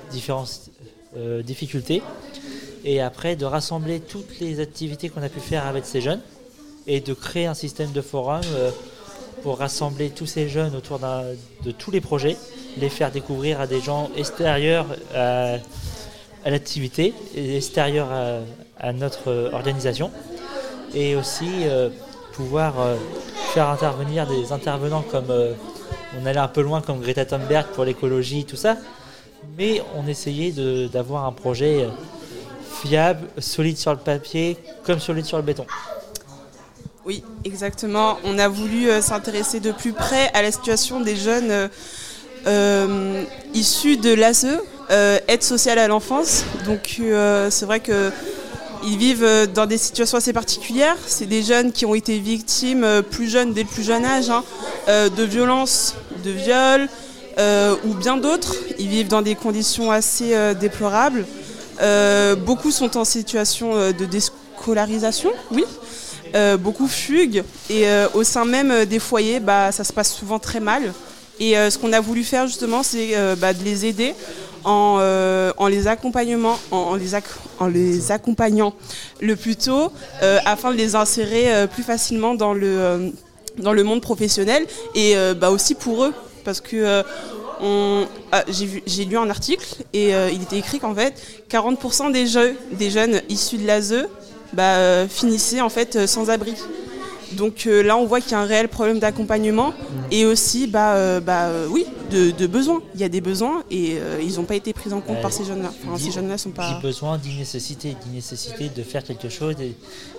différentes 0.09 0.69
euh, 1.17 1.43
difficultés. 1.43 2.01
Et 2.89 3.01
après 3.01 3.35
de 3.35 3.43
rassembler 3.43 3.99
toutes 3.99 4.39
les 4.39 4.61
activités 4.61 5.09
qu'on 5.09 5.21
a 5.21 5.27
pu 5.27 5.41
faire 5.41 5.67
avec 5.67 5.85
ces 5.85 5.99
jeunes 5.99 6.21
et 6.87 7.01
de 7.01 7.13
créer 7.13 7.45
un 7.45 7.53
système 7.53 7.91
de 7.91 7.99
forum 7.99 8.39
euh, 8.53 8.71
pour 9.43 9.57
rassembler 9.57 10.09
tous 10.09 10.25
ces 10.25 10.47
jeunes 10.47 10.73
autour 10.73 10.97
de 10.99 11.71
tous 11.71 11.91
les 11.91 11.99
projets, 11.99 12.37
les 12.77 12.87
faire 12.87 13.11
découvrir 13.11 13.59
à 13.59 13.67
des 13.67 13.81
gens 13.81 14.09
extérieurs 14.15 14.85
à, 15.13 15.55
à 16.45 16.49
l'activité, 16.49 17.13
extérieurs 17.35 18.07
à, 18.79 18.93
notre 18.93 19.31
euh, 19.31 19.51
organisation, 19.51 20.09
et 20.93 21.17
aussi 21.17 21.49
euh, 21.63 21.89
pouvoir 22.31 22.79
euh, 22.79 22.95
faire 23.53 23.67
intervenir 23.67 24.27
des 24.27 24.53
intervenants 24.53 25.03
comme 25.11 25.29
euh, 25.29 25.53
on 26.21 26.25
allait 26.25 26.39
un 26.39 26.47
peu 26.47 26.61
loin 26.61 26.81
comme 26.81 27.01
Greta 27.01 27.25
Thunberg 27.25 27.65
pour 27.73 27.83
l'écologie, 27.83 28.45
tout 28.45 28.55
ça, 28.55 28.77
mais 29.57 29.81
on 29.95 30.07
essayait 30.07 30.53
d'avoir 30.87 31.25
un 31.25 31.31
projet 31.31 31.83
euh, 31.83 31.89
fiable, 32.81 33.27
solide 33.39 33.77
sur 33.77 33.91
le 33.91 33.97
papier, 33.97 34.57
comme 34.85 34.99
solide 34.99 35.25
sur 35.25 35.37
le 35.37 35.43
béton. 35.43 35.65
Oui, 37.07 37.23
exactement. 37.45 38.17
On 38.25 38.37
a 38.37 38.49
voulu 38.49 38.89
euh, 38.89 39.01
s'intéresser 39.01 39.61
de 39.61 39.71
plus 39.71 39.93
près 39.93 40.29
à 40.33 40.41
la 40.41 40.51
situation 40.51 40.99
des 40.99 41.15
jeunes 41.15 41.51
euh, 41.51 41.67
euh, 42.47 43.23
issus 43.53 43.95
de 43.95 44.13
l'ASE, 44.13 44.59
aide 45.29 45.41
sociale 45.41 45.79
à 45.79 45.87
l'enfance. 45.87 46.43
Donc 46.65 47.01
c'est 47.49 47.65
vrai 47.65 47.79
que 47.79 48.11
ils 48.83 48.97
vivent 48.97 49.47
dans 49.53 49.65
des 49.65 49.77
situations 49.77 50.17
assez 50.17 50.33
particulières. 50.33 50.97
C'est 51.05 51.25
des 51.25 51.43
jeunes 51.43 51.71
qui 51.71 51.85
ont 51.85 51.95
été 51.95 52.19
victimes 52.19 52.85
plus 53.09 53.29
jeunes, 53.29 53.53
dès 53.53 53.63
le 53.63 53.67
plus 53.67 53.83
jeune 53.83 54.05
âge, 54.05 54.29
hein, 54.29 54.43
de 54.87 55.23
violences, 55.23 55.95
de 56.23 56.31
viols 56.31 56.87
ou 57.85 57.93
bien 57.95 58.15
d'autres. 58.15 58.55
Ils 58.79 58.87
vivent 58.87 59.09
dans 59.09 59.21
des 59.21 59.35
conditions 59.35 59.91
assez 59.91 60.33
déplorables. 60.55 61.25
Euh, 61.81 62.35
beaucoup 62.35 62.71
sont 62.71 62.97
en 62.97 63.05
situation 63.05 63.75
euh, 63.75 63.91
de 63.91 64.05
déscolarisation, 64.05 65.31
oui. 65.51 65.65
Euh, 66.35 66.57
beaucoup 66.57 66.87
fuguent 66.87 67.43
et 67.69 67.85
au 68.13 68.21
sein 68.21 68.43
même 68.43 68.83
des 68.83 68.99
foyers, 68.99 69.39
bah, 69.39 69.71
ça 69.71 69.85
se 69.85 69.93
passe 69.93 70.13
souvent 70.13 70.39
très 70.39 70.59
mal. 70.59 70.93
Et 71.39 71.53
ce 71.53 71.77
qu'on 71.77 71.93
a 71.93 72.01
voulu 72.01 72.25
faire 72.25 72.47
justement, 72.47 72.83
c'est 72.83 73.15
bah, 73.37 73.53
de 73.53 73.63
les 73.63 73.85
aider 73.85 74.13
en, 74.65 74.99
en 75.57 75.67
les 75.67 75.85
en, 75.87 76.95
les 77.67 78.11
accompagnant 78.11 78.73
le 79.21 79.35
plus 79.37 79.55
tôt, 79.55 79.93
afin 80.45 80.71
de 80.71 80.75
les 80.75 80.95
insérer 80.95 81.65
plus 81.67 81.83
facilement 81.83 82.35
dans 82.35 82.53
le, 82.53 83.13
dans 83.59 83.71
le 83.71 83.83
monde 83.85 84.01
professionnel 84.01 84.65
et 84.95 85.15
bah, 85.39 85.49
aussi 85.49 85.75
pour 85.75 86.03
eux, 86.03 86.13
parce 86.43 86.59
que 86.59 87.03
ah, 88.31 88.43
j'ai 88.47 89.05
lu 89.05 89.17
un 89.17 89.29
article 89.29 89.83
et 89.93 90.13
euh, 90.13 90.29
il 90.31 90.41
était 90.41 90.57
écrit 90.57 90.79
qu'en 90.79 90.93
fait 90.93 91.13
40% 91.49 92.11
des, 92.11 92.27
jeux, 92.27 92.55
des 92.73 92.89
jeunes 92.89 93.21
issus 93.29 93.57
de 93.57 93.65
l'ASE 93.65 94.07
bah, 94.53 94.75
euh, 94.75 95.07
finissaient 95.07 95.61
en 95.61 95.69
fait 95.69 95.95
euh, 95.95 96.07
sans 96.07 96.29
abri. 96.29 96.53
Donc 97.33 97.65
là, 97.65 97.97
on 97.97 98.05
voit 98.05 98.21
qu'il 98.21 98.31
y 98.31 98.35
a 98.35 98.39
un 98.39 98.45
réel 98.45 98.69
problème 98.69 98.99
d'accompagnement 98.99 99.73
et 100.11 100.25
aussi, 100.25 100.65
bah, 100.65 101.19
bah, 101.19 101.49
oui, 101.69 101.85
de, 102.09 102.31
de 102.31 102.47
besoins. 102.47 102.81
Il 102.95 103.01
y 103.01 103.03
a 103.03 103.09
des 103.09 103.19
besoins 103.19 103.65
et 103.69 103.97
ils 104.23 104.35
n'ont 104.35 104.45
pas 104.45 104.55
été 104.55 104.71
pris 104.71 104.93
en 104.93 105.01
compte 105.01 105.19
par 105.21 105.33
ces 105.33 105.43
jeunes-là. 105.43 105.73
Enfin, 105.83 106.01
ces 106.01 106.11
jeunes-là 106.11 106.37
sont 106.37 106.51
pas. 106.51 106.75
dit 106.75 106.81
besoin, 106.81 107.17
dit 107.17 107.35
nécessité, 107.35 107.97
dit 108.01 108.15
nécessité 108.15 108.69
de 108.69 108.81
faire 108.81 109.03
quelque 109.03 109.27
chose 109.27 109.55
et, 109.59 109.75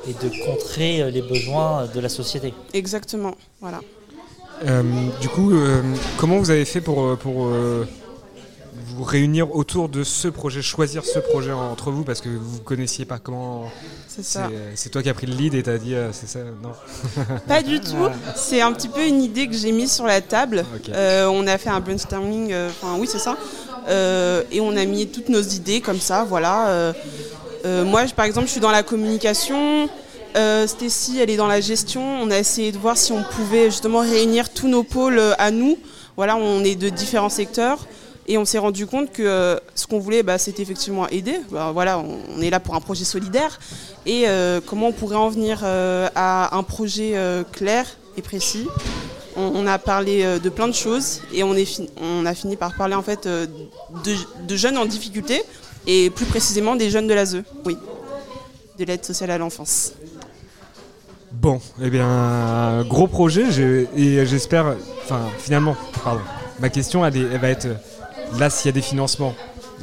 et 0.06 0.12
de 0.12 0.44
contrer 0.44 1.10
les 1.10 1.22
besoins 1.22 1.86
de 1.86 1.98
la 1.98 2.10
société. 2.10 2.52
Exactement. 2.74 3.34
Voilà. 3.62 3.80
Euh, 4.66 4.82
du 5.20 5.28
coup, 5.28 5.52
euh, 5.52 5.82
comment 6.16 6.38
vous 6.38 6.50
avez 6.50 6.64
fait 6.64 6.80
pour, 6.80 7.02
euh, 7.04 7.16
pour 7.16 7.46
euh, 7.46 7.86
vous 8.96 9.04
réunir 9.04 9.54
autour 9.54 9.88
de 9.88 10.02
ce 10.02 10.26
projet, 10.28 10.62
choisir 10.62 11.04
ce 11.04 11.18
projet 11.20 11.52
entre 11.52 11.90
vous 11.90 12.02
parce 12.02 12.20
que 12.20 12.28
vous 12.28 12.56
ne 12.58 12.64
connaissiez 12.64 13.04
pas 13.04 13.18
comment. 13.18 13.70
C'est 14.08 14.24
ça. 14.24 14.50
c'est 14.74 14.88
toi 14.88 15.00
qui 15.02 15.08
as 15.08 15.14
pris 15.14 15.26
le 15.28 15.34
lead 15.36 15.54
et 15.54 15.62
t'as 15.62 15.78
dit 15.78 15.94
c'est 16.12 16.28
ça 16.28 16.40
Non. 16.62 16.72
Pas 17.46 17.62
du 17.62 17.78
tout. 17.78 17.94
C'est 18.34 18.60
un 18.60 18.72
petit 18.72 18.88
peu 18.88 19.06
une 19.06 19.22
idée 19.22 19.46
que 19.46 19.54
j'ai 19.54 19.70
mise 19.70 19.92
sur 19.92 20.06
la 20.06 20.20
table. 20.20 20.64
On 20.92 21.46
a 21.46 21.56
fait 21.58 21.70
un 21.70 21.78
brainstorming, 21.78 22.52
enfin 22.68 22.96
oui 22.98 23.08
c'est 23.10 23.20
ça. 23.20 23.36
Et 24.50 24.60
on 24.60 24.76
a 24.76 24.84
mis 24.86 25.06
toutes 25.06 25.28
nos 25.28 25.40
idées 25.42 25.80
comme 25.80 26.00
ça, 26.00 26.24
voilà. 26.28 26.92
moi, 27.64 28.06
je- 28.06 28.14
par 28.14 28.24
exemple, 28.24 28.46
je 28.48 28.52
suis 28.52 28.60
dans 28.60 28.72
la 28.72 28.82
communication. 28.82 29.88
Euh, 30.36 30.66
elle 31.20 31.30
est 31.30 31.36
dans 31.36 31.46
la 31.46 31.60
gestion. 31.60 32.02
On 32.22 32.30
a 32.30 32.38
essayé 32.38 32.72
de 32.72 32.78
voir 32.78 32.96
si 32.96 33.12
on 33.12 33.22
pouvait 33.22 33.66
justement 33.66 34.00
réunir 34.00 34.50
tous 34.50 34.68
nos 34.68 34.82
pôles 34.82 35.18
euh, 35.18 35.32
à 35.38 35.50
nous. 35.50 35.78
Voilà, 36.16 36.36
on 36.36 36.64
est 36.64 36.74
de 36.74 36.88
différents 36.88 37.28
secteurs. 37.28 37.86
Et 38.30 38.36
on 38.36 38.44
s'est 38.44 38.58
rendu 38.58 38.86
compte 38.86 39.10
que 39.10 39.22
euh, 39.22 39.56
ce 39.74 39.86
qu'on 39.86 39.98
voulait, 39.98 40.22
bah, 40.22 40.36
c'était 40.36 40.62
effectivement 40.62 41.08
aider. 41.08 41.40
Bah, 41.50 41.70
voilà, 41.72 41.98
on, 41.98 42.42
est 42.42 42.50
là 42.50 42.60
pour 42.60 42.74
un 42.74 42.80
projet 42.80 43.04
solidaire. 43.04 43.58
Et 44.04 44.24
euh, 44.28 44.60
comment 44.64 44.88
on 44.88 44.92
pourrait 44.92 45.16
en 45.16 45.28
venir 45.30 45.60
à 45.64 46.56
un 46.56 46.62
projet 46.62 47.14
clair 47.52 47.86
et 48.16 48.22
précis? 48.22 48.66
On, 49.36 49.66
a 49.68 49.78
parlé 49.78 50.24
de 50.40 50.48
plein 50.48 50.66
de 50.66 50.74
choses 50.74 51.20
et 51.32 51.44
on, 51.44 51.54
a 52.26 52.34
fini 52.34 52.56
par 52.56 52.76
parler 52.76 52.96
en 52.96 53.02
fait 53.02 53.28
de, 53.28 53.48
de 54.48 54.56
jeunes 54.56 54.76
en 54.76 54.84
difficulté 54.84 55.42
et 55.86 56.10
plus 56.10 56.26
précisément 56.26 56.74
des 56.74 56.90
jeunes 56.90 57.06
de 57.06 57.14
l'ASE, 57.14 57.42
oui, 57.64 57.76
de 58.78 58.84
l'aide 58.84 59.04
sociale 59.04 59.30
à 59.30 59.38
l'enfance. 59.38 59.92
Bon, 61.32 61.60
eh 61.82 61.90
bien, 61.90 62.84
gros 62.88 63.06
projet, 63.06 63.50
j'ai- 63.50 63.88
et 63.96 64.24
j'espère. 64.26 64.76
Enfin, 65.04 65.20
finalement, 65.38 65.76
pardon. 66.02 66.20
Ma 66.60 66.68
question, 66.70 67.04
elle, 67.04 67.16
est- 67.16 67.26
elle 67.32 67.40
va 67.40 67.48
être 67.50 67.68
là, 68.38 68.50
s'il 68.50 68.66
y 68.66 68.68
a 68.70 68.72
des 68.72 68.80
financements, 68.82 69.34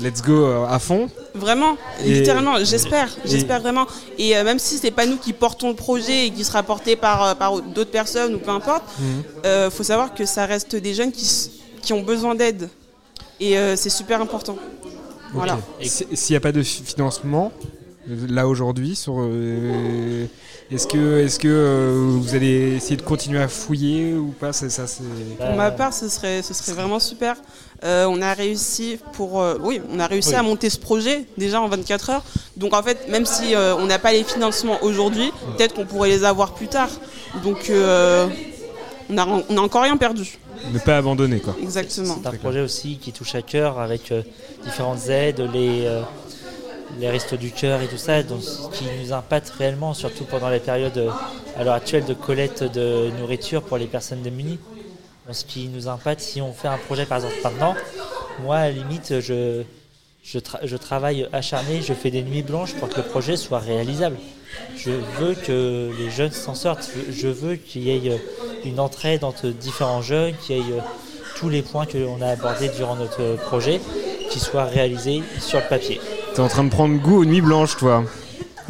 let's 0.01 0.21
go 0.21 0.33
euh, 0.45 0.65
à 0.65 0.79
fond. 0.79 1.07
Vraiment, 1.35 1.77
Et- 2.03 2.13
littéralement, 2.19 2.55
j'espère, 2.63 3.09
j'espère 3.25 3.61
vraiment. 3.61 3.85
Et 4.17 4.35
euh, 4.35 4.43
même 4.43 4.59
si 4.59 4.77
c'est 4.77 4.91
pas 4.91 5.05
nous 5.05 5.17
qui 5.17 5.33
portons 5.33 5.69
le 5.69 5.75
projet 5.75 6.27
et 6.27 6.31
qui 6.31 6.43
sera 6.43 6.63
porté 6.63 6.95
par, 6.95 7.23
euh, 7.23 7.35
par 7.35 7.61
d'autres 7.61 7.91
personnes 7.91 8.35
ou 8.35 8.39
peu 8.39 8.51
importe, 8.51 8.83
euh, 9.45 9.69
faut 9.69 9.83
savoir 9.83 10.13
que 10.13 10.25
ça 10.25 10.45
reste 10.45 10.75
des 10.75 10.93
jeunes 10.93 11.11
qui, 11.11 11.51
qui 11.81 11.93
ont 11.93 12.01
besoin 12.01 12.35
d'aide. 12.35 12.69
Et 13.39 13.57
euh, 13.57 13.75
c'est 13.75 13.89
super 13.89 14.19
important. 14.21 14.57
Voilà. 15.33 15.59
S'il 15.81 16.07
n'y 16.33 16.37
a 16.37 16.39
pas 16.39 16.51
de 16.53 16.63
fi- 16.63 16.83
financement, 16.83 17.51
là 18.07 18.47
aujourd'hui, 18.47 18.95
sur. 18.95 19.15
euh, 19.19 20.25
est-ce 20.71 20.87
que, 20.87 21.23
est 21.23 21.37
que 21.39 21.47
euh, 21.47 22.07
vous 22.19 22.33
allez 22.35 22.75
essayer 22.77 22.97
de 22.97 23.03
continuer 23.03 23.39
à 23.41 23.47
fouiller 23.47 24.13
ou 24.15 24.27
pas? 24.39 24.51
C'est 24.53 24.69
ça, 24.69 24.87
c'est. 24.87 25.03
Pour 25.37 25.55
ma 25.55 25.71
part, 25.71 25.93
ce 25.93 26.09
serait, 26.09 26.41
ce 26.41 26.53
serait 26.53 26.71
vraiment 26.73 26.99
super. 26.99 27.35
Euh, 27.83 28.05
on 28.05 28.21
a 28.21 28.33
réussi 28.33 28.97
pour, 29.13 29.41
euh, 29.41 29.57
oui, 29.61 29.81
on 29.91 29.99
a 29.99 30.07
réussi 30.07 30.29
Oui. 30.29 30.35
à 30.35 30.41
monter 30.43 30.69
ce 30.69 30.79
projet 30.79 31.25
déjà 31.37 31.61
en 31.61 31.67
24 31.67 32.09
heures. 32.09 32.23
Donc 32.57 32.73
en 32.73 32.81
fait, 32.81 33.07
même 33.09 33.25
si 33.25 33.53
euh, 33.53 33.75
on 33.75 33.85
n'a 33.85 33.99
pas 33.99 34.11
les 34.13 34.23
financements 34.23 34.81
aujourd'hui, 34.81 35.31
peut-être 35.57 35.75
qu'on 35.75 35.85
pourrait 35.85 36.09
les 36.09 36.23
avoir 36.23 36.53
plus 36.55 36.67
tard. 36.67 36.89
Donc 37.43 37.69
euh, 37.69 38.27
on 39.09 39.17
a, 39.17 39.27
on 39.49 39.57
a 39.57 39.61
encore 39.61 39.83
rien 39.83 39.97
perdu. 39.97 40.37
Ne 40.73 40.79
pas 40.79 40.97
abandonner, 40.97 41.41
quoi. 41.41 41.55
Exactement. 41.61 42.17
C'est 42.23 42.27
un 42.27 42.31
projet 42.37 42.61
aussi 42.61 42.97
qui 42.97 43.11
touche 43.11 43.35
à 43.35 43.41
cœur 43.43 43.77
avec 43.79 44.11
euh, 44.11 44.23
différentes 44.63 45.07
aides, 45.09 45.47
les, 45.53 45.85
euh, 45.85 46.01
les 46.99 47.09
restos 47.09 47.37
du 47.37 47.51
cœur 47.51 47.81
et 47.81 47.87
tout 47.87 47.97
ça, 47.97 48.23
donc, 48.23 48.41
ce 48.41 48.69
qui 48.77 48.85
nous 49.01 49.11
impacte 49.13 49.49
réellement, 49.49 49.93
surtout 49.93 50.23
pendant 50.23 50.49
les 50.49 50.59
périodes 50.59 50.97
euh, 50.97 51.09
à 51.57 51.63
l'heure 51.63 51.73
actuelle 51.73 52.05
de 52.05 52.13
collecte 52.13 52.63
de 52.63 53.09
nourriture 53.19 53.61
pour 53.63 53.77
les 53.77 53.87
personnes 53.87 54.21
démunies. 54.21 54.59
Donc, 55.25 55.35
ce 55.35 55.45
qui 55.45 55.67
nous 55.67 55.87
impacte, 55.87 56.21
si 56.21 56.41
on 56.41 56.53
fait 56.53 56.67
un 56.67 56.77
projet 56.77 57.05
par 57.05 57.17
exemple 57.17 57.35
maintenant, 57.43 57.75
moi 58.43 58.57
à 58.57 58.65
la 58.67 58.71
limite, 58.71 59.19
je, 59.19 59.63
je, 60.23 60.39
je 60.63 60.77
travaille 60.77 61.27
acharné, 61.33 61.81
je 61.81 61.93
fais 61.93 62.11
des 62.11 62.21
nuits 62.21 62.43
blanches 62.43 62.73
pour 62.75 62.89
que 62.89 62.97
le 62.97 63.03
projet 63.03 63.35
soit 63.35 63.59
réalisable. 63.59 64.17
Je 64.77 64.91
veux 65.19 65.33
que 65.33 65.91
les 65.97 66.09
jeunes 66.11 66.31
s'en 66.31 66.55
sortent, 66.55 66.89
je- 67.11 67.27
veux 67.27 67.55
qu'il 67.55 67.83
y 67.83 67.89
ait 67.89 68.11
euh, 68.11 68.17
une 68.63 68.79
entraide 68.79 69.23
entre 69.23 69.47
différents 69.47 70.01
jeunes, 70.01 70.33
qu'il 70.45 70.57
y 70.57 70.59
ait 70.59 70.73
euh, 70.73 70.79
tous 71.35 71.49
les 71.49 71.61
points 71.61 71.85
que 71.85 71.97
l'on 71.97 72.21
a 72.21 72.27
abordés 72.27 72.69
durant 72.69 72.95
notre 72.95 73.35
projet 73.47 73.81
qui 74.29 74.39
soient 74.39 74.63
réalisés 74.65 75.23
sur 75.39 75.59
le 75.59 75.65
papier. 75.67 75.99
T'es 76.35 76.41
en 76.41 76.47
train 76.47 76.63
de 76.65 76.69
prendre 76.69 76.99
goût 77.01 77.21
aux 77.21 77.25
nuits 77.25 77.41
blanches, 77.41 77.77
toi. 77.77 78.03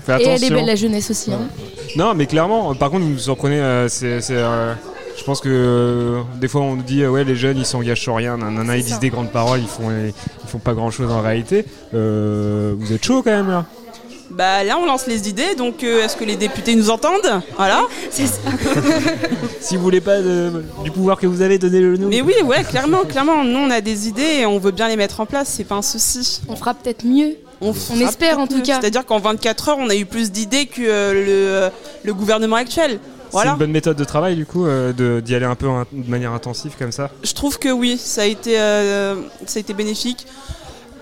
Fais 0.05 0.11
Et 0.11 0.15
attention. 0.15 0.31
elle 0.35 0.43
est 0.43 0.49
belle 0.55 0.65
la 0.67 0.75
jeunesse 0.75 1.09
aussi. 1.09 1.33
hein. 1.33 1.47
Non, 1.95 2.13
mais 2.13 2.27
clairement, 2.27 2.75
par 2.75 2.91
contre, 2.91 3.03
vous 3.05 3.11
nous 3.11 3.17
surprenez. 3.17 3.59
euh, 3.59 3.87
c'est, 3.89 4.21
c'est, 4.21 4.35
euh, 4.37 4.73
je 5.17 5.23
pense 5.23 5.39
que 5.41 5.49
euh, 5.49 6.21
des 6.39 6.47
fois, 6.47 6.61
on 6.61 6.75
nous 6.75 6.83
dit 6.83 7.01
euh, 7.01 7.09
ouais, 7.09 7.23
les 7.23 7.35
jeunes, 7.35 7.57
ils 7.57 7.65
s'engagent 7.65 8.01
sur 8.01 8.15
rien. 8.15 8.37
Nanana, 8.37 8.77
ils 8.77 8.83
disent 8.83 8.93
ça. 8.93 8.99
des 8.99 9.09
grandes 9.09 9.31
paroles, 9.31 9.61
ils 9.61 9.67
font, 9.67 9.89
ils 9.91 10.47
font 10.47 10.59
pas 10.59 10.73
grand 10.73 10.91
chose 10.91 11.09
en 11.11 11.21
réalité. 11.21 11.65
Euh, 11.95 12.75
vous 12.77 12.93
êtes 12.93 13.03
chaud 13.03 13.23
quand 13.23 13.31
même 13.31 13.49
là. 13.49 13.65
Bah 14.31 14.63
là, 14.63 14.77
on 14.79 14.85
lance 14.85 15.07
les 15.07 15.29
idées. 15.29 15.55
Donc 15.57 15.83
euh, 15.83 16.03
est-ce 16.03 16.15
que 16.17 16.23
les 16.25 16.35
députés 16.35 16.75
nous 16.75 16.89
entendent? 16.91 17.41
Voilà. 17.57 17.81
C'est 18.11 18.27
ça. 18.27 18.39
Si 19.61 19.77
vous 19.77 19.81
voulez 19.81 20.01
pas 20.01 20.21
de- 20.21 20.63
du 20.83 20.91
pouvoir 20.91 21.17
que 21.19 21.25
vous 21.25 21.41
avez, 21.41 21.57
donnez-le 21.57 21.97
nous. 21.97 22.07
Mais 22.09 22.21
oui, 22.21 22.33
ouais, 22.43 22.63
clairement, 22.63 22.99
clairement. 23.03 23.43
Nous, 23.43 23.57
on 23.57 23.71
a 23.71 23.81
des 23.81 24.07
idées 24.07 24.41
et 24.41 24.45
on 24.45 24.59
veut 24.59 24.69
bien 24.69 24.87
les 24.87 24.95
mettre 24.95 25.21
en 25.21 25.25
place. 25.25 25.47
C'est 25.49 25.63
pas 25.63 25.73
un 25.73 25.81
souci. 25.81 26.41
On 26.47 26.55
fera 26.55 26.75
peut-être 26.75 27.03
mieux. 27.03 27.35
On, 27.65 27.73
On 27.95 27.99
espère, 27.99 28.39
en 28.39 28.47
tout 28.47 28.61
cas. 28.61 28.79
C'est-à-dire 28.79 29.05
qu'en 29.05 29.19
24 29.19 29.69
heures, 29.69 29.77
on 29.79 29.89
a 29.89 29.95
eu 29.95 30.05
plus 30.05 30.31
d'idées 30.31 30.65
que 30.67 30.81
euh, 30.81 31.13
le, 31.13 31.25
euh, 31.29 31.69
le 32.03 32.13
gouvernement 32.13 32.55
actuel. 32.57 32.99
C'est 33.31 33.47
une 33.47 33.57
bonne 33.57 33.71
méthode 33.71 33.97
de 33.97 34.03
travail 34.05 34.35
du 34.37 34.45
coup, 34.45 34.65
euh, 34.65 34.93
d'y 35.21 35.35
aller 35.35 35.45
un 35.45 35.55
peu 35.55 35.67
in- 35.67 35.85
de 35.91 36.09
manière 36.09 36.31
intensive 36.31 36.73
comme 36.79 36.93
ça. 36.93 37.09
Je 37.23 37.33
trouve 37.33 37.59
que 37.59 37.67
oui, 37.69 37.97
ça 37.97 38.21
a 38.21 38.25
été, 38.25 38.57
euh, 38.59 39.15
ça 39.45 39.57
a 39.57 39.59
été 39.59 39.73
bénéfique. 39.73 40.25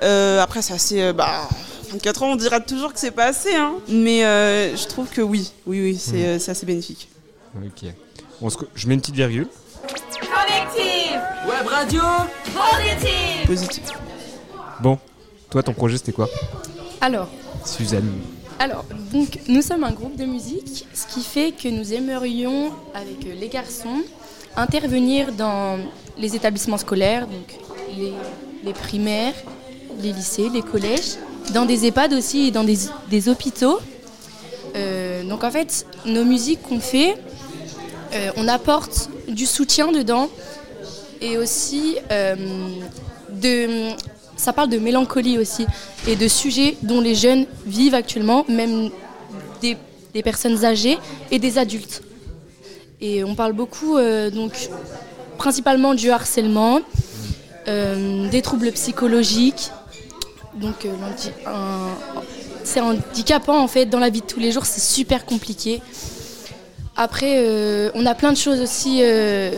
Euh, 0.01 0.41
après, 0.41 0.61
c'est 0.63 0.73
assez. 0.73 0.99
euh, 1.01 1.13
bah, 1.13 1.47
24 1.91 2.23
ans, 2.23 2.31
on 2.31 2.35
dira 2.35 2.59
toujours 2.59 2.91
que 2.91 2.99
c'est 2.99 3.11
pas 3.11 3.25
assez, 3.25 3.53
hein. 3.53 3.73
Mais 3.87 4.25
euh, 4.25 4.75
je 4.75 4.87
trouve 4.87 5.09
que 5.09 5.21
oui, 5.21 5.51
oui, 5.67 5.79
oui, 5.81 5.97
c'est 5.99 6.39
c'est 6.39 6.49
assez 6.51 6.65
bénéfique. 6.65 7.07
Ok. 7.55 7.87
On 8.41 8.49
se 8.49 8.57
co- 8.57 8.67
je 8.73 8.87
mets 8.87 8.95
une 8.95 9.01
petite 9.01 9.15
virgule. 9.15 9.47
Web 11.47 11.67
radio 11.67 12.01
Positif. 13.45 13.83
Bon, 14.81 14.97
toi, 15.53 15.61
ton 15.61 15.73
projet 15.73 15.97
c'était 15.97 16.11
quoi 16.11 16.27
Alors, 16.99 17.29
Suzanne. 17.63 18.09
alors, 18.57 18.85
donc 19.13 19.37
nous 19.47 19.61
sommes 19.61 19.83
un 19.83 19.91
groupe 19.91 20.15
de 20.15 20.25
musique, 20.25 20.87
ce 20.95 21.05
qui 21.05 21.21
fait 21.23 21.51
que 21.51 21.67
nous 21.67 21.93
aimerions, 21.93 22.71
avec 22.95 23.27
euh, 23.27 23.35
les 23.39 23.49
garçons, 23.49 24.01
intervenir 24.57 25.31
dans 25.31 25.77
les 26.17 26.35
établissements 26.35 26.79
scolaires, 26.79 27.27
donc 27.27 27.59
les, 27.95 28.13
les 28.63 28.73
primaires, 28.73 29.35
les 30.01 30.11
lycées, 30.11 30.49
les 30.51 30.63
collèges, 30.63 31.17
dans 31.53 31.65
des 31.65 31.85
EHPAD 31.85 32.13
aussi 32.13 32.47
et 32.47 32.51
dans 32.51 32.63
des, 32.63 32.79
des 33.11 33.29
hôpitaux. 33.29 33.79
Euh, 34.75 35.21
donc 35.23 35.43
en 35.43 35.51
fait, 35.51 35.85
nos 36.07 36.25
musiques 36.25 36.63
qu'on 36.63 36.79
fait, 36.79 37.15
euh, 38.15 38.31
on 38.37 38.47
apporte 38.47 39.07
du 39.27 39.45
soutien 39.45 39.91
dedans 39.91 40.29
et 41.21 41.37
aussi 41.37 41.97
euh, 42.11 42.35
de, 43.29 43.91
ça 44.43 44.51
parle 44.53 44.69
de 44.69 44.77
mélancolie 44.77 45.37
aussi 45.37 45.65
et 46.07 46.15
de 46.15 46.27
sujets 46.27 46.75
dont 46.83 46.99
les 46.99 47.15
jeunes 47.15 47.45
vivent 47.65 47.95
actuellement, 47.95 48.45
même 48.49 48.89
des, 49.61 49.77
personnes 50.21 50.65
âgées 50.65 50.97
et 51.31 51.39
des 51.39 51.57
adultes. 51.57 52.03
Et 53.01 53.23
on 53.23 53.35
parle 53.35 53.53
beaucoup 53.53 53.97
donc 54.31 54.69
principalement 55.37 55.93
du 55.95 56.11
harcèlement, 56.11 56.81
euh, 57.67 58.29
des 58.29 58.41
troubles 58.41 58.71
psychologiques. 58.73 59.71
Donc 60.55 60.85
euh, 60.85 60.91
c'est 62.63 62.81
handicapant 62.81 63.57
en 63.57 63.67
fait 63.67 63.85
dans 63.85 63.99
la 63.99 64.09
vie 64.09 64.21
de 64.21 64.25
tous 64.25 64.39
les 64.39 64.51
jours, 64.51 64.65
c'est 64.65 64.81
super 64.81 65.25
compliqué. 65.25 65.81
Après, 66.95 67.37
euh, 67.37 67.89
on 67.95 68.05
a 68.05 68.13
plein 68.13 68.31
de 68.31 68.37
choses 68.37 68.61
aussi. 68.61 68.99
euh, 69.01 69.51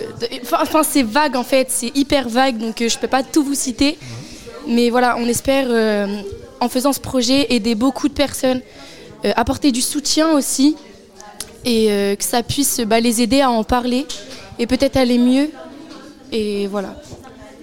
Enfin, 0.54 0.84
c'est 0.84 1.04
vague 1.04 1.36
en 1.36 1.44
fait, 1.44 1.68
c'est 1.70 1.92
hyper 1.96 2.30
vague, 2.30 2.58
donc 2.58 2.82
euh, 2.82 2.88
je 2.88 2.98
peux 2.98 3.10
pas 3.10 3.24
tout 3.24 3.44
vous 3.44 3.56
citer. 3.56 3.98
Mais 4.68 4.90
voilà, 4.90 5.16
on 5.18 5.26
espère, 5.26 5.68
euh, 5.70 6.08
en 6.60 6.70
faisant 6.70 6.94
ce 6.94 7.00
projet, 7.00 7.54
aider 7.54 7.76
beaucoup 7.76 8.08
de 8.08 8.14
personnes, 8.14 8.62
euh, 9.24 9.32
apporter 9.36 9.72
du 9.72 9.82
soutien 9.82 10.32
aussi, 10.32 10.76
et 11.64 11.92
euh, 11.92 12.16
que 12.16 12.24
ça 12.24 12.44
puisse 12.44 12.80
bah, 12.82 13.00
les 13.00 13.22
aider 13.22 13.42
à 13.42 13.50
en 13.50 13.64
parler 13.64 14.06
et 14.60 14.68
peut-être 14.68 14.98
aller 14.98 15.18
mieux. 15.18 15.50
Et 16.32 16.68
voilà, 16.68 16.96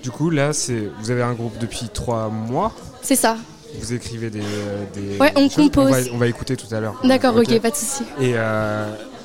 Du 0.02 0.10
coup, 0.10 0.30
là, 0.30 0.52
c'est 0.52 0.88
vous 1.00 1.10
avez 1.10 1.22
un 1.22 1.32
groupe 1.32 1.58
depuis 1.58 1.88
trois 1.92 2.28
mois. 2.28 2.72
c'est 3.02 3.16
ça. 3.16 3.36
Vous 3.78 3.94
écrivez 3.94 4.28
des. 4.28 4.42
des 4.94 5.18
Ouais, 5.18 5.32
on 5.34 5.48
compose. 5.48 5.88
On 5.88 5.90
va, 5.90 5.98
on 6.12 6.18
va 6.18 6.26
écouter 6.26 6.56
tout 6.56 6.72
à 6.74 6.80
l'heure. 6.80 7.00
D'accord, 7.04 7.36
ok, 7.36 7.58
pas 7.60 7.70
de 7.70 7.76
souci. 7.76 8.04
Et, 8.20 8.34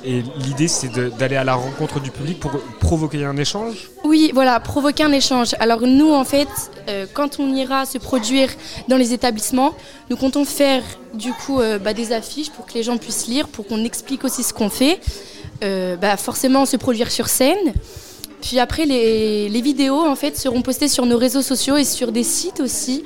et 0.04 0.22
l'idée, 0.44 0.68
c'est 0.68 0.90
d'aller 1.18 1.36
à 1.36 1.44
la 1.44 1.54
rencontre 1.54 2.00
du 2.00 2.10
public 2.10 2.38
pour 2.38 2.52
provoquer 2.80 3.24
un 3.24 3.36
échange? 3.36 3.90
Oui, 4.04 4.30
voilà, 4.32 4.60
provoquer 4.60 5.02
un 5.02 5.12
échange. 5.12 5.54
Alors 5.58 5.80
nous, 5.82 6.12
en 6.12 6.24
fait, 6.24 6.48
euh, 6.88 7.06
quand 7.12 7.40
on 7.40 7.52
ira 7.54 7.84
se 7.84 7.98
produire 7.98 8.48
dans 8.86 8.96
les 8.96 9.12
établissements, 9.12 9.74
nous 10.08 10.16
comptons 10.16 10.44
faire 10.44 10.82
du 11.14 11.32
coup 11.32 11.60
euh, 11.60 11.78
bah, 11.78 11.94
des 11.94 12.12
affiches 12.12 12.50
pour 12.50 12.66
que 12.66 12.74
les 12.74 12.82
gens 12.82 12.96
puissent 12.96 13.26
lire, 13.26 13.48
pour 13.48 13.66
qu'on 13.66 13.84
explique 13.84 14.24
aussi 14.24 14.42
ce 14.42 14.52
qu'on 14.52 14.70
fait. 14.70 15.00
Euh, 15.64 15.96
bah, 15.96 16.16
forcément, 16.16 16.64
se 16.64 16.76
produire 16.76 17.10
sur 17.10 17.28
scène. 17.28 17.74
Puis 18.40 18.60
après, 18.60 18.86
les, 18.86 19.60
vidéos 19.60 20.06
en 20.06 20.14
fait 20.14 20.38
seront 20.38 20.62
postées 20.62 20.86
sur 20.86 21.06
nos 21.06 21.18
réseaux 21.18 21.42
sociaux 21.42 21.76
et 21.76 21.84
sur 21.84 22.12
des 22.12 22.22
sites 22.22 22.60
aussi. 22.60 23.02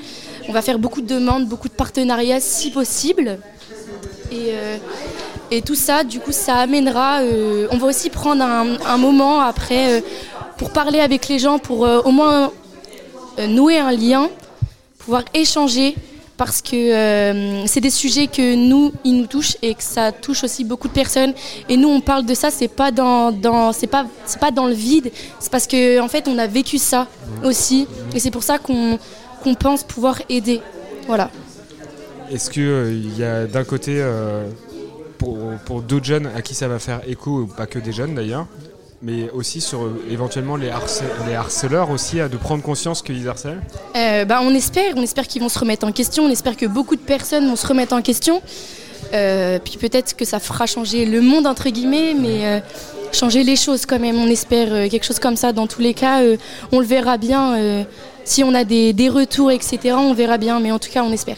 On 0.46 0.52
va 0.52 0.61
faire 0.61 0.78
beaucoup 0.78 1.00
de 1.00 1.06
demandes, 1.06 1.46
beaucoup 1.46 1.68
de 1.68 1.72
partenariats 1.72 2.40
si 2.40 2.70
possible. 2.70 3.38
Et, 4.30 4.52
et 5.52 5.61
tout 5.61 5.75
ça, 5.75 6.02
du 6.02 6.18
coup, 6.18 6.32
ça 6.32 6.56
amènera. 6.56 7.21
euh, 7.21 7.68
on 7.71 7.76
va 7.76 7.88
aussi 7.88 8.09
prendre 8.09 8.42
un, 8.42 8.97
moment 8.97 9.40
après 9.40 9.99
euh, 9.99 10.00
pour 10.56 10.71
parler 10.71 10.99
avec 10.99 11.28
les 11.28 11.38
gens, 11.38 11.59
pour 11.59 11.85
euh, 11.85 12.00
au 12.06 12.11
moins 12.11 12.50
nouer 13.49 13.78
un 13.78 13.92
lien, 13.92 14.30
pouvoir 14.99 15.25
échanger 15.35 15.94
parce 16.38 16.62
que 16.62 17.62
c'est 17.66 17.80
des 17.80 17.90
sujets 17.90 18.26
que 18.26 18.56
nous, 18.56 18.92
ils 19.04 19.16
nous 19.16 19.26
touchent 19.26 19.56
et 19.62 19.75
que 19.75 19.82
ça 19.82 20.11
touche 20.11 20.42
aussi 20.42 20.64
beaucoup 20.64 20.88
de 20.88 20.92
personnes. 20.92 21.35
Et 21.68 21.76
nous, 21.76 21.88
on 21.88 22.00
parle 22.00 22.25
de 22.25 22.35
ça, 22.35 22.50
c'est 22.50 22.68
pas 22.68 22.90
dans, 22.90 23.73
c'est 23.73 23.87
pas, 23.87 24.06
c'est 24.25 24.40
pas 24.40 24.50
dans 24.50 24.66
le 24.66 24.75
vide, 24.75 25.12
c'est 25.38 25.52
parce 25.52 25.66
que 25.66 26.00
en 26.00 26.09
fait, 26.09 26.26
on 26.28 26.38
a 26.38 26.47
vécu 26.47 26.78
ça 26.78 27.06
aussi, 27.44 27.87
et 28.14 28.18
c'est 28.18 28.32
pour 28.32 28.42
ça 28.42 28.59
qu'on 28.59 28.99
pense 29.61 29.85
pouvoir 29.85 30.21
aider. 30.28 30.61
Voilà. 31.06 31.30
Est-ce 32.30 32.50
qu'il 32.50 33.16
y 33.16 33.23
a 33.23 33.47
d'un 33.47 33.64
côté, 33.64 34.02
pour, 35.22 35.38
pour 35.66 35.82
d'autres 35.82 36.04
jeunes 36.06 36.28
à 36.36 36.42
qui 36.42 36.54
ça 36.54 36.66
va 36.68 36.78
faire 36.78 37.00
écho, 37.06 37.46
pas 37.56 37.66
que 37.66 37.78
des 37.78 37.92
jeunes 37.92 38.14
d'ailleurs, 38.14 38.46
mais 39.02 39.30
aussi 39.30 39.60
sur 39.60 39.84
euh, 39.84 40.02
éventuellement 40.10 40.56
les, 40.56 40.68
harce- 40.70 41.02
les 41.26 41.34
harceleurs 41.34 41.90
aussi, 41.90 42.20
à 42.20 42.28
de 42.28 42.36
prendre 42.36 42.62
conscience 42.62 43.02
qu'ils 43.02 43.28
harcèlent 43.28 43.62
Euh, 43.96 44.24
bah, 44.24 44.40
on 44.42 44.52
espère, 44.54 44.94
on 44.96 45.02
espère 45.02 45.26
qu'ils 45.28 45.42
vont 45.42 45.48
se 45.48 45.58
remettre 45.58 45.86
en 45.86 45.92
question, 45.92 46.24
on 46.24 46.30
espère 46.30 46.56
que 46.56 46.66
beaucoup 46.66 46.96
de 46.96 47.00
personnes 47.14 47.46
vont 47.48 47.56
se 47.56 47.66
remettre 47.66 47.94
en 47.94 48.02
question. 48.02 48.42
Euh, 49.14 49.58
puis 49.64 49.76
peut-être 49.78 50.14
que 50.16 50.24
ça 50.24 50.38
fera 50.38 50.66
changer 50.66 51.04
le 51.06 51.20
monde 51.20 51.46
entre 51.46 51.68
guillemets, 51.70 52.14
mais 52.14 52.46
euh, 52.46 52.60
changer 53.12 53.42
les 53.44 53.56
choses 53.56 53.84
quand 53.86 53.98
même. 53.98 54.16
On 54.16 54.28
espère 54.28 54.88
quelque 54.90 55.04
chose 55.04 55.18
comme 55.18 55.36
ça. 55.36 55.52
Dans 55.52 55.66
tous 55.66 55.80
les 55.82 55.94
cas, 55.94 56.20
on 56.70 56.78
le 56.80 56.86
verra 56.86 57.16
bien. 57.18 57.84
si 58.24 58.42
on 58.44 58.54
a 58.54 58.64
des, 58.64 58.92
des 58.92 59.08
retours, 59.10 59.50
etc., 59.50 59.78
on 59.98 60.14
verra 60.14 60.38
bien. 60.38 60.60
Mais 60.60 60.70
en 60.72 60.78
tout 60.78 60.90
cas, 60.90 61.02
on 61.02 61.12
espère. 61.12 61.36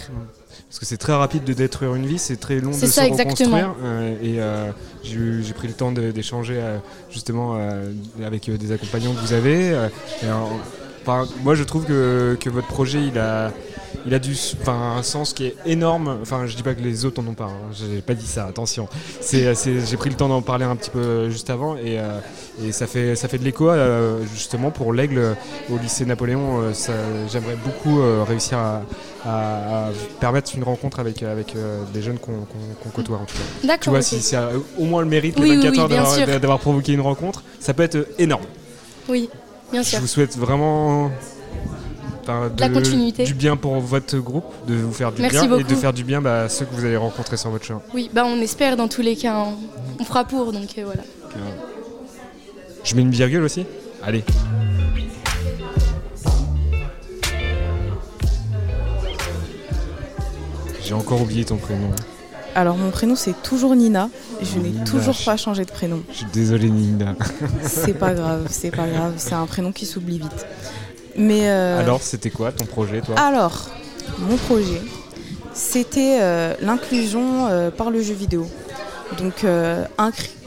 Parce 0.74 0.80
que 0.80 0.86
c'est 0.86 0.96
très 0.96 1.12
rapide 1.12 1.44
de 1.44 1.52
détruire 1.52 1.94
une 1.94 2.04
vie, 2.04 2.18
c'est 2.18 2.34
très 2.34 2.58
long 2.58 2.72
de 2.72 2.74
se 2.74 2.86
ça, 2.88 3.06
exactement. 3.06 3.58
reconstruire. 3.58 3.74
euh, 3.84 4.16
et 4.20 4.40
euh, 4.42 4.72
j'ai 5.04 5.52
pris 5.52 5.68
le 5.68 5.74
temps 5.74 5.92
d'échanger 5.92 6.56
euh, 6.56 6.78
justement 7.12 7.56
avec 8.26 8.50
des 8.50 8.72
accompagnants 8.72 9.12
que 9.12 9.20
vous 9.20 9.32
avez. 9.34 9.68
et, 9.68 10.26
enfin, 11.02 11.28
moi, 11.44 11.54
je 11.54 11.62
trouve 11.62 11.84
que, 11.84 12.36
que 12.40 12.50
votre 12.50 12.66
projet, 12.66 12.98
il 13.06 13.16
a, 13.20 13.52
il 14.06 14.14
a 14.14 14.18
du, 14.18 14.36
enfin, 14.60 14.96
un 14.98 15.02
sens 15.02 15.32
qui 15.32 15.46
est 15.46 15.56
énorme. 15.64 16.18
Enfin, 16.20 16.46
je 16.46 16.56
dis 16.56 16.62
pas 16.62 16.74
que 16.74 16.82
les 16.82 17.04
autres 17.04 17.22
en 17.22 17.26
ont 17.26 17.34
pas. 17.34 17.44
Hein, 17.44 17.72
j'ai 17.72 18.02
pas 18.02 18.14
dit 18.14 18.26
ça. 18.26 18.46
Attention. 18.46 18.88
C'est, 19.20 19.54
j'ai 19.54 19.96
pris 19.96 20.10
le 20.10 20.16
temps 20.16 20.28
d'en 20.28 20.42
parler 20.42 20.64
un 20.64 20.76
petit 20.76 20.90
peu 20.90 21.30
juste 21.30 21.50
avant 21.50 21.76
et, 21.76 21.98
euh, 21.98 22.18
et 22.62 22.72
ça 22.72 22.86
fait, 22.86 23.16
ça 23.16 23.28
fait 23.28 23.38
de 23.38 23.44
l'écho 23.44 23.70
euh, 23.70 24.18
justement 24.34 24.70
pour 24.70 24.92
l'aigle 24.92 25.36
au 25.70 25.78
lycée 25.78 26.04
Napoléon. 26.04 26.60
euh, 26.62 27.26
j'aimerais 27.30 27.56
beaucoup 27.64 28.00
réussir 28.26 28.58
à, 28.58 28.82
à- 29.26 29.86
à 29.86 29.90
permettre 30.20 30.52
une 30.56 30.64
rencontre 30.64 31.00
avec, 31.00 31.22
avec 31.22 31.54
euh, 31.56 31.82
des 31.92 32.02
jeunes 32.02 32.18
qu'on, 32.18 32.46
qu'on 32.82 32.88
côtoie 32.90 33.16
en 33.18 33.24
tout 33.24 33.36
cas. 33.36 33.42
Tu 33.60 33.66
D'accord. 33.66 33.90
vois, 33.92 34.00
ok. 34.00 34.04
si 34.04 34.20
c'est 34.20 34.36
euh, 34.36 34.58
au 34.78 34.84
moins 34.84 35.02
le 35.02 35.08
mérite, 35.08 35.36
Oui, 35.38 35.50
les 35.50 35.56
oui, 35.56 35.62
24 35.76 36.16
oui, 36.16 36.32
heures 36.32 36.40
d'avoir, 36.40 36.58
provoqué 36.58 36.92
une 36.92 37.00
rencontre, 37.00 37.42
ça 37.60 37.74
peut 37.74 37.82
être 37.82 38.08
énorme. 38.18 38.44
Oui, 39.08 39.28
bien 39.72 39.82
Je 39.82 39.88
sûr. 39.88 40.00
vous 40.00 40.06
souhaite 40.06 40.36
vraiment 40.36 41.10
La 42.58 42.68
continuité. 42.70 43.24
du 43.24 43.34
bien 43.34 43.56
pour 43.56 43.74
votre 43.80 44.16
groupe, 44.18 44.44
de 44.66 44.74
vous 44.74 44.92
faire 44.92 45.12
du 45.12 45.20
Merci 45.22 45.46
bien 45.46 45.58
et 45.58 45.64
de 45.64 45.74
faire 45.74 45.92
du 45.92 46.04
bien 46.04 46.20
bah, 46.22 46.42
à 46.44 46.48
ceux 46.48 46.64
que 46.64 46.74
vous 46.74 46.84
allez 46.84 46.96
rencontrer 46.96 47.36
sur 47.36 47.50
votre 47.50 47.64
chemin. 47.64 47.82
Oui, 47.92 48.10
bah 48.12 48.24
on 48.26 48.40
espère 48.40 48.76
dans 48.76 48.88
tous 48.88 49.02
les 49.02 49.14
cas. 49.16 49.34
hein. 49.36 49.54
On 50.00 50.04
fera 50.04 50.24
pour, 50.24 50.52
donc 50.52 50.68
euh, 50.78 50.84
voilà. 50.84 51.02
Je 52.82 52.94
mets 52.94 53.02
une 53.02 53.10
virgule 53.10 53.42
aussi? 53.42 53.64
Allez. 54.02 54.22
J'ai 60.84 60.94
encore 60.94 61.22
oublié 61.22 61.44
ton 61.44 61.56
prénom. 61.56 61.90
Alors 62.54 62.76
mon 62.76 62.90
prénom 62.90 63.16
c'est 63.16 63.42
toujours 63.42 63.74
Nina. 63.74 64.10
Je 64.42 64.58
n'ai 64.58 64.84
toujours 64.84 65.16
pas 65.24 65.36
changé 65.36 65.64
de 65.64 65.70
prénom. 65.70 66.02
Je 66.10 66.18
suis 66.18 66.26
désolé 66.32 66.70
Nina. 66.70 67.16
C'est 67.62 67.94
pas 67.94 68.14
grave, 68.14 68.46
c'est 68.50 68.70
pas 68.70 68.86
grave. 68.86 69.14
C'est 69.16 69.34
un 69.34 69.46
prénom 69.46 69.72
qui 69.72 69.86
s'oublie 69.86 70.18
vite. 70.18 70.46
Mais 71.16 71.48
euh, 71.48 71.80
Alors, 71.80 72.02
c'était 72.02 72.30
quoi 72.30 72.52
ton 72.52 72.64
projet, 72.64 73.00
toi? 73.00 73.14
Alors, 73.18 73.68
mon 74.18 74.36
projet, 74.36 74.80
c'était 75.52 76.18
euh, 76.20 76.54
l'inclusion 76.60 77.46
euh, 77.46 77.70
par 77.70 77.90
le 77.90 78.02
jeu 78.02 78.14
vidéo. 78.14 78.46
Donc 79.18 79.46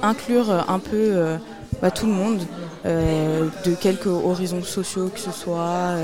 inclure 0.01 0.65
un 0.67 0.79
peu 0.79 1.37
bah, 1.81 1.89
tout 1.89 2.05
le 2.05 2.11
monde, 2.11 2.41
de 2.83 3.75
quelques 3.79 4.07
horizons 4.07 4.63
sociaux 4.63 5.09
que 5.13 5.19
ce 5.19 5.31
soit. 5.31 5.95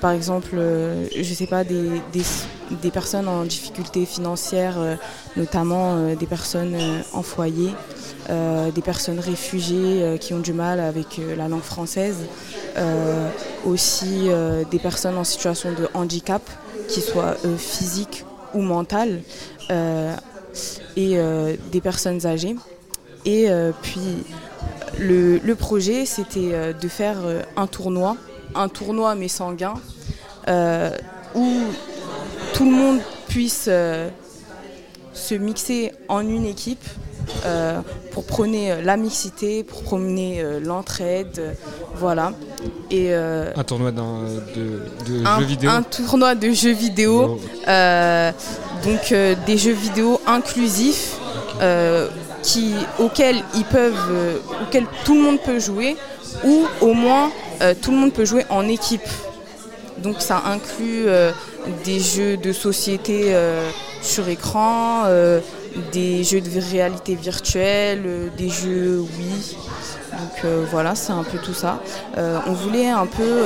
par 0.00 0.12
exemple, 0.12 0.56
je 1.16 1.34
sais 1.34 1.48
pas, 1.48 1.64
des, 1.64 1.90
des, 2.12 2.22
des 2.70 2.90
personnes 2.90 3.28
en 3.28 3.44
difficulté 3.44 4.06
financière, 4.06 4.74
euh, 4.78 4.96
notamment 5.36 5.94
euh, 5.94 6.14
des 6.14 6.26
personnes 6.26 6.74
euh, 6.74 7.00
en 7.12 7.22
foyer, 7.22 7.70
des 8.74 8.80
personnes 8.80 9.20
réfugiées 9.20 10.16
qui 10.18 10.32
ont 10.32 10.38
du 10.38 10.54
mal 10.54 10.80
avec 10.80 11.20
la 11.36 11.46
langue 11.46 11.60
française, 11.60 12.24
aussi 13.66 14.30
des 14.70 14.78
personnes 14.78 15.18
en 15.18 15.24
situation 15.24 15.72
de 15.72 15.90
handicap, 15.92 16.40
qui 16.88 17.02
soient 17.02 17.36
physiques 17.58 18.24
ou 18.54 18.62
mentales, 18.62 19.20
et 19.68 21.18
des 21.70 21.80
personnes 21.82 22.24
âgées. 22.24 22.56
Et 23.26 23.50
puis 23.82 24.24
le, 24.98 25.52
projet, 25.52 26.06
c'était 26.06 26.72
de 26.72 26.88
faire 26.88 27.18
un 27.58 27.66
tournoi, 27.66 28.16
un 28.54 28.70
tournoi 28.70 29.16
mais 29.16 29.28
sanguin, 29.28 29.74
euh, 30.48 30.90
où 31.34 31.46
tout 32.54 32.64
le 32.64 32.70
monde 32.70 33.00
puisse 33.28 33.66
euh, 33.68 34.08
se 35.12 35.34
mixer 35.34 35.92
en 36.08 36.20
une 36.20 36.46
équipe 36.46 36.84
euh, 37.46 37.80
pour 38.12 38.24
prôner 38.24 38.72
euh, 38.72 38.82
la 38.82 38.96
mixité, 38.96 39.64
pour 39.64 39.82
prôner 39.82 40.40
euh, 40.40 40.60
l'entraide, 40.60 41.56
voilà. 41.96 42.32
Et 42.90 43.14
Un 43.14 43.64
tournoi 43.64 43.92
de, 43.92 43.98
de 43.98 45.26
un, 45.26 45.40
jeux 45.40 45.46
vidéo 45.46 45.70
un 45.70 45.82
tournoi 45.82 46.34
de 46.34 46.50
jeux 46.52 46.72
vidéo, 46.72 47.38
Oh, 47.40 48.30
donc 48.84 49.14
des 49.46 49.56
jeux 49.58 49.72
vidéo 49.72 50.20
inclusifs 50.26 51.16
qui, 52.42 52.74
auxquels, 52.98 53.42
ils 53.54 53.64
peuvent, 53.64 54.40
auxquels 54.62 54.86
tout 55.04 55.14
le 55.14 55.20
monde 55.22 55.40
peut 55.40 55.58
jouer 55.58 55.96
ou 56.44 56.64
au 56.80 56.92
moins 56.92 57.30
tout 57.80 57.90
le 57.90 57.96
monde 57.96 58.12
peut 58.12 58.24
jouer 58.26 58.44
en 58.50 58.68
équipe. 58.68 59.08
Donc 59.98 60.20
ça 60.20 60.42
inclut 60.46 61.06
des 61.84 62.00
jeux 62.00 62.36
de 62.36 62.52
société 62.52 63.34
euh, 63.34 63.68
sur 64.02 64.28
écran, 64.28 65.04
euh, 65.06 65.40
des 65.92 66.24
jeux 66.24 66.40
de 66.40 66.60
réalité 66.60 67.14
virtuelle, 67.14 68.02
euh, 68.06 68.28
des 68.36 68.48
jeux 68.48 69.00
Wii. 69.00 69.56
Donc 70.12 70.52
voilà, 70.70 70.94
c'est 70.94 71.12
un 71.12 71.24
peu 71.24 71.38
tout 71.38 71.54
ça. 71.54 71.80
On 72.16 72.52
voulait 72.52 72.88
un 72.88 73.06
peu 73.06 73.42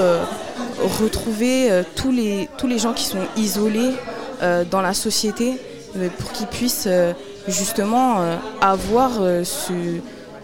retrouver 1.01 1.71
tous, 1.95 2.13
les, 2.13 2.47
tous 2.59 2.67
les 2.67 2.79
gens 2.79 2.93
qui 2.93 3.05
sont 3.05 3.25
isolés 3.39 3.95
dans 4.71 4.83
la 4.83 4.93
société 4.93 5.55
pour 6.19 6.31
qu'ils 6.33 6.47
puissent 6.47 6.89
justement 7.47 8.39
avoir 8.61 9.13
ce, 9.45 9.73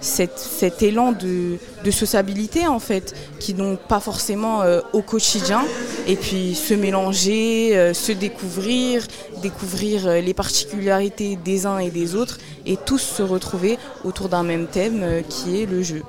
cet 0.05 0.83
élan 0.83 1.13
de, 1.13 1.59
sociabilité 1.91 2.67
en 2.67 2.79
fait, 2.79 3.15
qui 3.41 3.55
n'ont 3.55 3.77
pas 3.77 4.01
forcément 4.01 4.63
euh, 4.63 4.81
au 4.93 5.03
quotidien, 5.03 5.63
et 6.07 6.17
puis 6.17 6.55
se 6.55 6.75
mélanger, 6.75 7.77
euh, 7.77 7.95
se 7.95 8.13
découvrir, 8.13 9.07
découvrir 9.43 10.07
euh, 10.07 10.21
les 10.21 10.35
particularités 10.35 11.37
des 11.37 11.67
uns 11.67 11.79
et 11.79 11.91
des 11.91 12.15
autres, 12.15 12.39
et 12.67 12.77
tous 12.77 12.99
se 12.99 13.23
retrouver 13.23 13.79
autour 14.05 14.29
d'un 14.29 14.43
même 14.43 14.67
thème 14.67 15.23
qui 15.29 15.63
est 15.63 15.67
le 15.67 15.83
jeu. 15.83 16.03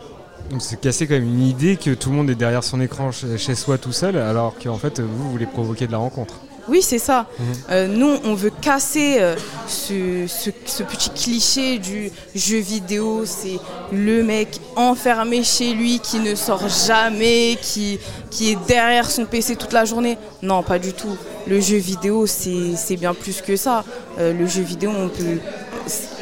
Donc 0.49 0.62
c'est 0.62 0.79
casser 0.79 1.08
quand 1.08 1.15
même 1.15 1.23
une 1.23 1.41
idée 1.41 1.75
que 1.75 1.91
tout 1.91 2.10
le 2.10 2.15
monde 2.15 2.29
est 2.29 2.36
derrière 2.36 2.63
son 2.63 2.79
écran 2.81 3.12
chez 3.12 3.55
soi 3.55 3.77
tout 3.77 3.91
seul, 3.91 4.17
alors 4.17 4.55
qu'en 4.62 4.77
fait 4.77 4.99
vous 4.99 5.31
voulez 5.31 5.45
provoquer 5.45 5.88
de 5.88 5.91
la 5.91 5.97
rencontre. 5.97 6.41
Oui, 6.67 6.82
c'est 6.82 6.99
ça. 6.99 7.28
Mhm. 7.39 7.45
Euh, 7.71 7.88
nous, 7.88 8.15
on 8.23 8.34
veut 8.34 8.51
casser 8.62 9.17
euh, 9.19 9.36
ce, 9.67 10.25
ce- 10.28 10.49
ce 10.65 10.84
petit 10.84 11.10
cliché 11.12 11.78
du 11.78 12.12
jeu 12.34 12.58
vidéo. 12.58 13.23
C'est 13.25 13.60
le 13.91 14.23
mec 14.23 14.60
enfermé 14.75 15.43
chez 15.43 15.73
lui 15.73 15.99
qui 15.99 16.19
ne 16.19 16.34
sort 16.36 16.67
jamais, 16.67 17.58
qui, 17.62 17.99
qui 18.32 18.51
est 18.51 18.58
derrière 18.67 19.10
son 19.12 19.25
PC 19.25 19.56
toute 19.56 19.73
la 19.73 19.86
journée. 19.86 20.17
Non, 20.41 20.63
pas 20.63 20.80
du 20.80 20.93
tout. 20.93 21.15
Le 21.47 21.60
jeu 21.60 21.78
vidéo, 21.78 22.25
c'est 22.25 22.75
c'est 22.75 22.97
bien 22.97 23.13
plus 23.13 23.41
que 23.41 23.56
ça. 23.56 23.84
Euh, 24.17 24.34
le 24.34 24.47
jeu 24.47 24.63
vidéo, 24.63 24.89
on 24.97 25.10
peut, 25.10 25.38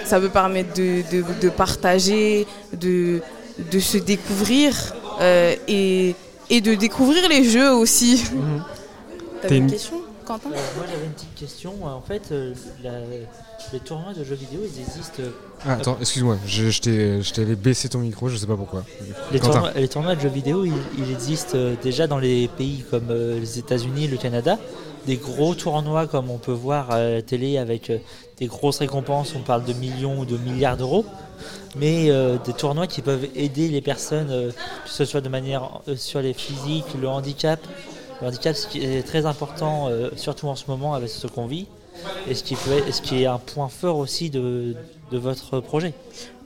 ça 0.06 0.20
peut 0.20 0.30
permettre 0.30 0.74
de, 0.74 1.04
de- 1.12 1.24
de 1.42 1.50
partager, 1.50 2.46
de, 2.74 3.22
de 3.72 3.80
se 3.80 3.98
découvrir 3.98 4.76
euh, 5.22 5.56
et, 5.70 6.16
et 6.50 6.60
de 6.60 6.74
découvrir 6.76 7.30
les 7.30 7.46
jeux 7.46 7.72
aussi. 7.72 8.24
T'as 9.42 9.48
T'avais 9.48 9.58
une- 9.58 9.64
une 9.66 9.72
question, 9.72 10.02
Quentin 10.26 10.50
Euh, 10.52 10.56
moi 10.78 10.86
j'avais 10.92 11.06
une 11.06 11.12
petite 11.12 11.36
question. 11.36 11.74
En 11.86 12.02
fait, 12.02 12.24
euh, 12.32 12.54
la- 12.84 12.92
les 13.72 13.80
tournois 13.80 14.14
de 14.14 14.24
jeux 14.24 14.36
vidéo, 14.36 14.62
ils 14.64 14.80
existent. 14.82 15.22
euh, 15.22 15.30
Ah, 15.66 15.74
attends, 15.74 15.98
excuse-moi, 16.00 16.38
je, 16.46 16.70
je 16.70 16.82
t'ai- 16.82 17.22
je 17.22 17.34
t'avais 17.34 17.56
baissé 17.56 17.90
ton 17.90 18.00
micro, 18.00 18.28
je 18.30 18.38
sais 18.38 18.46
pas 18.48 18.56
pourquoi. 18.58 18.84
Les 19.32 19.40
tournois, 19.40 19.72
les 19.76 19.88
tournois 19.88 20.16
de 20.16 20.22
jeux 20.22 20.30
vidéo, 20.30 20.66
ils, 20.66 20.74
ils 20.98 21.12
existent 21.12 21.56
euh, 21.58 21.76
déjà 21.82 22.08
dans 22.08 22.20
les 22.20 22.48
pays 22.48 22.84
comme 22.90 23.10
euh, 23.10 23.40
les 23.40 23.60
États-Unis, 23.60 24.08
le 24.08 24.18
Canada. 24.18 24.58
Des 25.06 25.18
gros 25.18 25.54
tournois 25.54 26.08
comme 26.08 26.30
on 26.30 26.38
peut 26.38 26.54
voir 26.54 26.90
à 26.92 27.00
la 27.04 27.22
télé 27.22 27.58
avec 27.58 27.90
euh, 27.90 27.98
des 28.38 28.48
grosses 28.48 28.80
récompenses, 28.80 29.34
on 29.36 29.42
parle 29.42 29.66
de 29.66 29.74
millions 29.74 30.20
ou 30.20 30.26
de 30.26 30.38
milliards 30.38 30.78
d'euros. 30.78 31.06
Mais 31.76 32.10
euh, 32.10 32.38
des 32.46 32.54
tournois 32.54 32.88
qui 32.88 33.02
peuvent 33.02 33.28
aider 33.36 33.68
les 33.68 33.82
personnes, 33.82 34.30
euh, 34.30 34.52
que 34.52 34.90
ce 34.90 35.04
soit 35.06 35.20
de 35.22 35.28
manière 35.30 35.82
euh, 35.90 35.96
sur 35.98 36.22
les 36.22 36.34
physiques, 36.34 36.86
le 37.02 37.08
handicap, 37.10 37.60
le 38.24 38.30
handicap, 38.30 38.56
ce 38.56 38.68
qui 38.68 38.84
est 38.84 39.04
très 39.04 39.26
important, 39.26 39.90
euh, 39.90 40.10
surtout 40.16 40.48
en 40.48 40.56
ce 40.56 40.64
moment 40.68 40.94
avec 40.94 41.10
ce 41.10 41.28
qu'on 41.28 41.46
vit, 41.46 41.68
et 42.28 42.34
ce 42.36 42.44
qui, 42.44 43.22
est 43.22 43.26
un 43.26 43.38
point 43.38 43.68
fort 43.68 43.98
aussi 43.98 44.30
de, 44.30 44.76
de 45.12 45.18
votre 45.18 45.60
projet. 45.60 45.94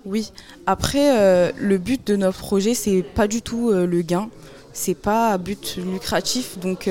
Oui. 0.05 0.31
Après, 0.65 1.19
euh, 1.19 1.51
le 1.55 1.77
but 1.77 2.05
de 2.07 2.15
notre 2.15 2.39
projet, 2.39 2.73
c'est 2.73 3.03
pas 3.03 3.27
du 3.27 3.41
tout 3.41 3.69
euh, 3.69 3.85
le 3.85 4.01
gain. 4.01 4.29
C'est 4.73 4.95
pas 4.95 5.29
à 5.29 5.37
but 5.37 5.77
lucratif. 5.77 6.59
Donc, 6.59 6.87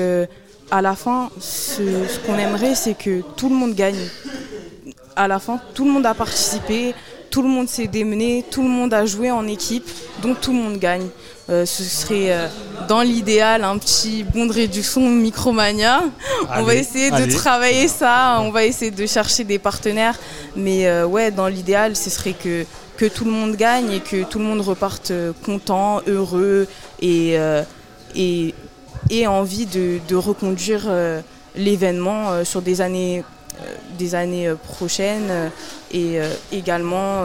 à 0.71 0.81
la 0.81 0.95
fin, 0.95 1.29
ce, 1.39 1.83
ce 2.07 2.19
qu'on 2.25 2.37
aimerait, 2.37 2.75
c'est 2.75 2.95
que 2.95 3.21
tout 3.37 3.47
le 3.47 3.55
monde 3.55 3.75
gagne. 3.75 3.95
À 5.15 5.27
la 5.27 5.39
fin, 5.39 5.59
tout 5.73 5.85
le 5.85 5.91
monde 5.91 6.05
a 6.05 6.13
participé, 6.13 6.93
tout 7.29 7.41
le 7.41 7.47
monde 7.47 7.69
s'est 7.69 7.87
démené, 7.87 8.43
tout 8.51 8.61
le 8.61 8.69
monde 8.69 8.93
a 8.93 9.05
joué 9.05 9.31
en 9.31 9.47
équipe, 9.47 9.89
donc 10.21 10.41
tout 10.41 10.51
le 10.51 10.59
monde 10.59 10.79
gagne. 10.79 11.07
Euh, 11.49 11.65
ce 11.65 11.83
serait, 11.83 12.33
euh, 12.33 12.47
dans 12.89 13.01
l'idéal, 13.01 13.63
un 13.63 13.77
petit 13.77 14.23
bon 14.23 14.47
de 14.47 14.53
réduction 14.53 15.09
Micromania. 15.09 16.01
on 16.57 16.63
va 16.63 16.71
Allez, 16.71 16.81
essayer 16.81 17.09
de 17.09 17.33
travailler 17.33 17.87
ça, 17.87 18.39
on 18.41 18.51
va 18.51 18.65
essayer 18.65 18.91
de 18.91 19.05
chercher 19.05 19.45
des 19.45 19.57
partenaires. 19.57 20.19
Mais 20.57 20.87
euh, 20.87 21.05
ouais, 21.05 21.31
dans 21.31 21.47
l'idéal, 21.47 21.95
ce 21.95 22.09
serait 22.09 22.33
que, 22.33 22.65
que 22.97 23.05
tout 23.05 23.23
le 23.23 23.31
monde 23.31 23.55
gagne 23.55 23.91
et 23.91 24.01
que 24.01 24.23
tout 24.23 24.39
le 24.39 24.45
monde 24.45 24.59
reparte 24.59 25.13
content, 25.45 26.01
heureux 26.05 26.67
et, 27.01 27.39
euh, 27.39 27.63
et, 28.13 28.53
et 29.09 29.25
envie 29.25 29.67
de, 29.67 29.99
de 30.05 30.15
reconduire 30.17 30.83
euh, 30.87 31.21
l'événement 31.55 32.43
sur 32.43 32.61
des 32.61 32.81
années, 32.81 33.23
des 33.97 34.15
années 34.15 34.53
prochaines 34.67 35.49
et 35.91 36.19
également 36.51 37.23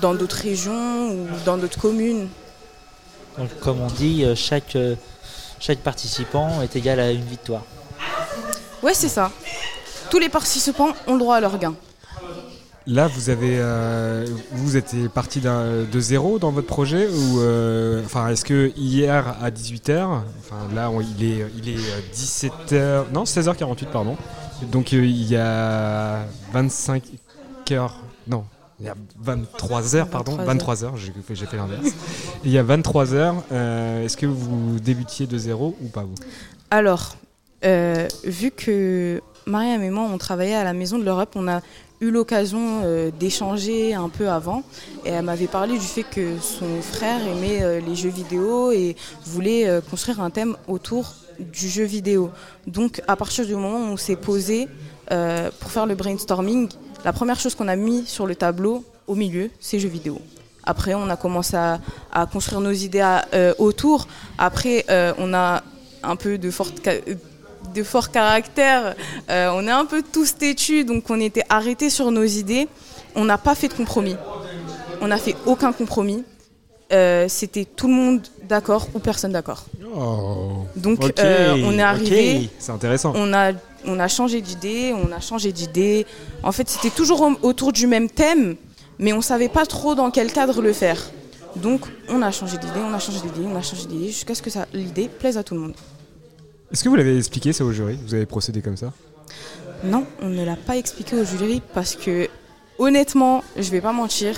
dans 0.00 0.14
d'autres 0.14 0.38
régions 0.42 1.10
ou 1.10 1.26
dans 1.44 1.58
d'autres 1.58 1.78
communes. 1.78 2.28
Donc, 3.38 3.48
comme 3.60 3.80
on 3.80 3.86
dit, 3.86 4.24
euh, 4.24 4.34
chaque, 4.34 4.76
euh, 4.76 4.94
chaque 5.60 5.78
participant 5.78 6.60
est 6.62 6.74
égal 6.76 6.98
à 7.00 7.10
une 7.10 7.24
victoire. 7.24 7.62
Ouais, 8.82 8.94
c'est 8.94 9.08
ça. 9.08 9.30
Tous 10.10 10.18
les 10.18 10.28
participants 10.28 10.90
ont 11.06 11.12
le 11.14 11.18
droit 11.18 11.36
à 11.36 11.40
leur 11.40 11.58
gain. 11.58 11.74
Là, 12.86 13.06
vous 13.06 13.28
avez, 13.28 13.58
euh, 13.58 14.26
vous 14.52 14.78
êtes 14.78 14.94
parti 15.12 15.40
d'un- 15.40 15.82
de 15.84 16.00
zéro 16.00 16.38
dans 16.38 16.50
votre 16.50 16.66
projet 16.66 17.06
ou, 17.06 17.40
euh, 17.40 18.02
enfin, 18.04 18.28
est-ce 18.28 18.46
que 18.46 18.72
hier 18.78 19.36
à 19.42 19.50
18h, 19.50 20.22
enfin 20.40 20.56
là, 20.74 20.88
on- 20.90 21.02
il 21.02 21.22
est, 21.22 21.44
il 21.58 21.68
est 21.68 21.78
17h, 22.14 23.04
non, 23.12 23.26
16h48, 23.26 23.88
pardon. 23.92 24.16
Donc 24.72 24.94
euh, 24.94 25.04
il 25.04 25.28
y 25.28 25.36
a 25.36 26.20
25 26.54 27.02
heures, 27.72 27.94
non, 28.26 28.44
il 28.80 28.86
y 28.86 28.88
a 28.88 28.94
23 29.18 29.96
heures, 29.96 30.08
pardon, 30.08 30.32
23 30.32 30.46
23 30.54 30.84
heures, 30.84 30.96
j'ai 30.96 31.12
fait, 31.12 31.56
l'inverse. 31.56 31.88
Il 32.44 32.52
y 32.52 32.58
a 32.58 32.62
23 32.62 33.14
heures, 33.14 33.42
euh, 33.50 34.04
est-ce 34.04 34.16
que 34.16 34.26
vous 34.26 34.78
débutiez 34.78 35.26
de 35.26 35.36
zéro 35.36 35.76
ou 35.82 35.88
pas 35.88 36.02
vous? 36.02 36.14
Alors, 36.70 37.16
euh, 37.64 38.06
vu 38.24 38.52
que 38.52 39.20
Mariam 39.46 39.82
et 39.82 39.90
moi, 39.90 40.08
on 40.12 40.16
travaillait 40.16 40.54
à 40.54 40.62
la 40.62 40.74
Maison 40.74 40.98
de 40.98 41.04
l'Europe, 41.04 41.30
on 41.34 41.48
a 41.48 41.60
eu 42.00 42.12
l'occasion 42.12 42.82
euh, 42.84 43.10
d'échanger 43.10 43.94
un 43.94 44.08
peu 44.08 44.30
avant. 44.30 44.62
Et 45.04 45.10
elle 45.10 45.24
m'avait 45.24 45.48
parlé 45.48 45.76
du 45.76 45.84
fait 45.84 46.04
que 46.04 46.38
son 46.38 46.80
frère 46.80 47.20
aimait 47.26 47.80
les 47.80 47.96
jeux 47.96 48.10
vidéo 48.10 48.70
et 48.70 48.94
voulait 49.26 49.80
construire 49.90 50.20
un 50.20 50.30
thème 50.30 50.56
autour 50.68 51.14
du 51.40 51.68
jeu 51.68 51.84
vidéo. 51.84 52.30
Donc, 52.68 53.02
à 53.08 53.16
partir 53.16 53.44
du 53.44 53.56
moment 53.56 53.78
où 53.78 53.92
on 53.92 53.96
s'est 53.96 54.16
posé 54.16 54.68
pour 55.08 55.70
faire 55.70 55.86
le 55.86 55.96
brainstorming, 55.96 56.68
la 57.04 57.12
première 57.12 57.38
chose 57.40 57.54
qu'on 57.54 57.68
a 57.68 57.76
mis 57.76 58.04
sur 58.06 58.26
le 58.26 58.34
tableau, 58.34 58.84
au 59.06 59.14
milieu, 59.14 59.50
c'est 59.60 59.78
jeux 59.78 59.88
vidéo. 59.88 60.20
Après, 60.64 60.94
on 60.94 61.08
a 61.08 61.16
commencé 61.16 61.56
à, 61.56 61.80
à 62.12 62.26
construire 62.26 62.60
nos 62.60 62.72
idées 62.72 63.00
à- 63.00 63.24
euh, 63.34 63.54
autour. 63.58 64.06
Après, 64.36 64.84
euh, 64.90 65.12
on 65.18 65.32
a 65.32 65.62
un 66.02 66.16
peu 66.16 66.36
de 66.36 66.50
fort, 66.50 66.68
ca- 66.84 67.00
de 67.74 67.82
fort 67.82 68.10
caractère. 68.10 68.94
Euh, 69.30 69.50
on 69.54 69.66
est 69.66 69.70
un 69.70 69.86
peu 69.86 70.02
tous 70.02 70.36
têtus, 70.36 70.84
donc 70.84 71.04
on 71.08 71.20
était 71.20 71.44
arrêtés 71.48 71.88
sur 71.90 72.10
nos 72.10 72.24
idées. 72.24 72.68
On 73.14 73.24
n'a 73.24 73.38
pas 73.38 73.54
fait 73.54 73.68
de 73.68 73.74
compromis. 73.74 74.16
On 75.00 75.06
n'a 75.08 75.16
fait 75.18 75.36
aucun 75.46 75.72
compromis. 75.72 76.24
Euh, 76.92 77.26
C'était 77.28 77.64
tout 77.64 77.86
le 77.88 77.94
monde 77.94 78.20
d'accord 78.48 78.88
ou 78.94 78.98
personne 78.98 79.32
d'accord. 79.32 79.64
Oh, 79.94 80.64
Donc 80.76 81.00
euh, 81.18 81.56
on 81.64 81.72
est 81.78 81.82
arrivé, 81.82 82.50
c'est 82.58 82.72
intéressant. 82.72 83.12
on 83.14 83.32
a, 83.32 83.52
on 83.84 83.98
a 84.00 84.08
changé 84.08 84.40
d'idée, 84.40 84.92
on 84.94 85.12
a 85.12 85.20
changé 85.20 85.52
d'idée. 85.52 86.06
En 86.42 86.52
fait, 86.52 86.68
c'était 86.68 86.90
toujours 86.90 87.20
au- 87.22 87.38
autour 87.42 87.72
du 87.72 87.86
même 87.86 88.08
thème, 88.10 88.56
mais 88.98 89.12
on 89.12 89.20
savait 89.20 89.48
pas 89.48 89.66
trop 89.66 89.94
dans 89.94 90.10
quel 90.10 90.32
cadre 90.32 90.60
le 90.62 90.72
faire. 90.72 91.10
Donc, 91.56 91.82
on 92.08 92.20
a 92.22 92.30
changé 92.30 92.58
d'idée, 92.58 92.80
on 92.80 92.92
a 92.92 92.98
changé 92.98 93.18
d'idée, 93.20 93.46
on 93.46 93.56
a 93.56 93.62
changé 93.62 93.86
d'idée, 93.86 94.08
jusqu'à 94.08 94.34
ce 94.34 94.42
que 94.42 94.50
l'idée 94.74 95.08
plaise 95.08 95.38
à 95.38 95.42
tout 95.42 95.54
le 95.54 95.60
monde. 95.60 95.74
Est-ce 96.72 96.84
que 96.84 96.88
vous 96.88 96.96
l'avez 96.96 97.16
expliqué 97.16 97.52
ça 97.52 97.64
au 97.64 97.72
jury? 97.72 97.98
Vous 98.06 98.14
avez 98.14 98.26
procédé 98.26 98.60
comme 98.60 98.76
ça? 98.76 98.92
Non, 99.84 100.04
on 100.20 100.28
ne 100.28 100.44
l'a 100.44 100.56
pas 100.56 100.76
expliqué 100.76 101.16
au 101.16 101.24
jury 101.24 101.62
parce 101.72 101.94
que, 101.96 102.28
honnêtement, 102.78 103.42
je 103.56 103.70
vais 103.70 103.80
pas 103.80 103.92
mentir, 103.92 104.36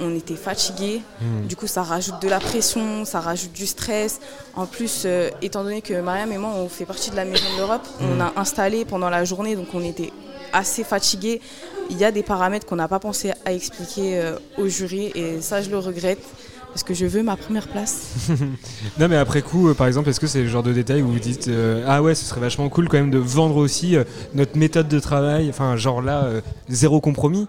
on 0.00 0.14
était 0.14 0.36
fatigués. 0.36 1.02
Hmm. 1.20 1.46
Du 1.46 1.56
coup, 1.56 1.66
ça 1.66 1.82
rajoute 1.82 2.20
de 2.22 2.28
la 2.28 2.40
pression, 2.40 3.04
ça 3.04 3.20
rajoute 3.20 3.52
du 3.52 3.66
stress. 3.66 4.20
En 4.54 4.66
plus, 4.66 5.02
euh, 5.04 5.30
étant 5.42 5.62
donné 5.62 5.82
que 5.82 6.00
Mariam 6.00 6.30
et 6.32 6.38
moi, 6.38 6.52
on 6.56 6.68
fait 6.68 6.86
partie 6.86 7.10
de 7.10 7.16
la 7.16 7.24
Maison 7.24 7.44
de 7.54 7.58
l'Europe, 7.58 7.86
on 8.00 8.20
a 8.20 8.32
installé 8.36 8.84
pendant 8.84 9.10
la 9.10 9.24
journée, 9.24 9.56
donc 9.56 9.68
on 9.74 9.82
était 9.82 10.12
assez 10.52 10.84
fatigués. 10.84 11.40
Il 11.90 11.98
y 11.98 12.04
a 12.04 12.12
des 12.12 12.22
paramètres 12.22 12.66
qu'on 12.66 12.76
n'a 12.76 12.88
pas 12.88 13.00
pensé 13.00 13.32
à 13.44 13.52
expliquer 13.52 14.18
euh, 14.18 14.38
au 14.58 14.68
jury 14.68 15.12
et 15.14 15.40
ça, 15.40 15.62
je 15.62 15.70
le 15.70 15.78
regrette 15.78 16.20
parce 16.70 16.84
que 16.84 16.94
je 16.94 17.06
veux 17.06 17.22
ma 17.22 17.36
première 17.36 17.68
place. 17.68 18.14
Non 18.98 19.08
mais 19.08 19.16
après 19.16 19.42
coup, 19.42 19.68
euh, 19.68 19.74
par 19.74 19.86
exemple, 19.86 20.08
est-ce 20.08 20.20
que 20.20 20.26
c'est 20.26 20.42
le 20.42 20.48
genre 20.48 20.62
de 20.62 20.72
détail 20.72 21.02
où 21.02 21.08
vous 21.08 21.18
dites 21.18 21.48
euh, 21.48 21.84
ah 21.86 22.02
ouais, 22.02 22.14
ce 22.14 22.24
serait 22.24 22.40
vachement 22.40 22.68
cool 22.68 22.88
quand 22.88 22.98
même 22.98 23.10
de 23.10 23.18
vendre 23.18 23.56
aussi 23.56 23.96
euh, 23.96 24.04
notre 24.34 24.56
méthode 24.56 24.88
de 24.88 25.00
travail, 25.00 25.48
enfin 25.48 25.76
genre 25.76 26.02
là 26.02 26.28
zéro 26.68 27.00
compromis? 27.00 27.46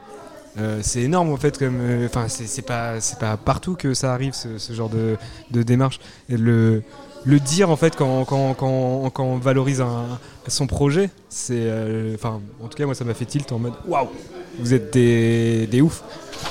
Euh, 0.58 0.80
c'est 0.82 1.02
énorme 1.02 1.32
en 1.32 1.38
fait 1.38 1.58
comme 1.58 1.78
euh, 1.80 2.06
enfin 2.08 2.26
c'est 2.28 2.62
pas 2.66 3.00
c'est 3.00 3.18
pas 3.18 3.38
partout 3.38 3.76
que 3.76 3.94
ça 3.94 4.14
arrive 4.14 4.34
ce, 4.34 4.74
genre 4.74 4.90
de, 4.90 5.16
de 5.52 5.64
démarche 5.64 6.02
le 6.28 6.84
le 7.24 7.40
dire 7.40 7.70
en 7.70 7.78
fait 7.78 7.96
quand, 7.96 8.26
quand, 8.26 8.54
quand, 8.56 9.10
quand 9.12 9.24
on 9.24 9.38
valorise 9.38 9.82
son 10.48 10.68
projet 10.68 11.10
c'est 11.30 11.54
euh, 11.56 12.16
enfin 12.16 12.42
en 12.62 12.68
tout 12.68 12.78
cas 12.78 12.86
moi 12.86 12.96
ça 12.96 13.06
m'a 13.06 13.14
fait 13.14 13.24
tilt 13.24 13.50
en 13.54 13.60
mode 13.60 13.74
waouh 13.88 14.10
vous 14.60 14.74
êtes 14.74 14.92
des, 14.92 15.68
des 15.68 15.82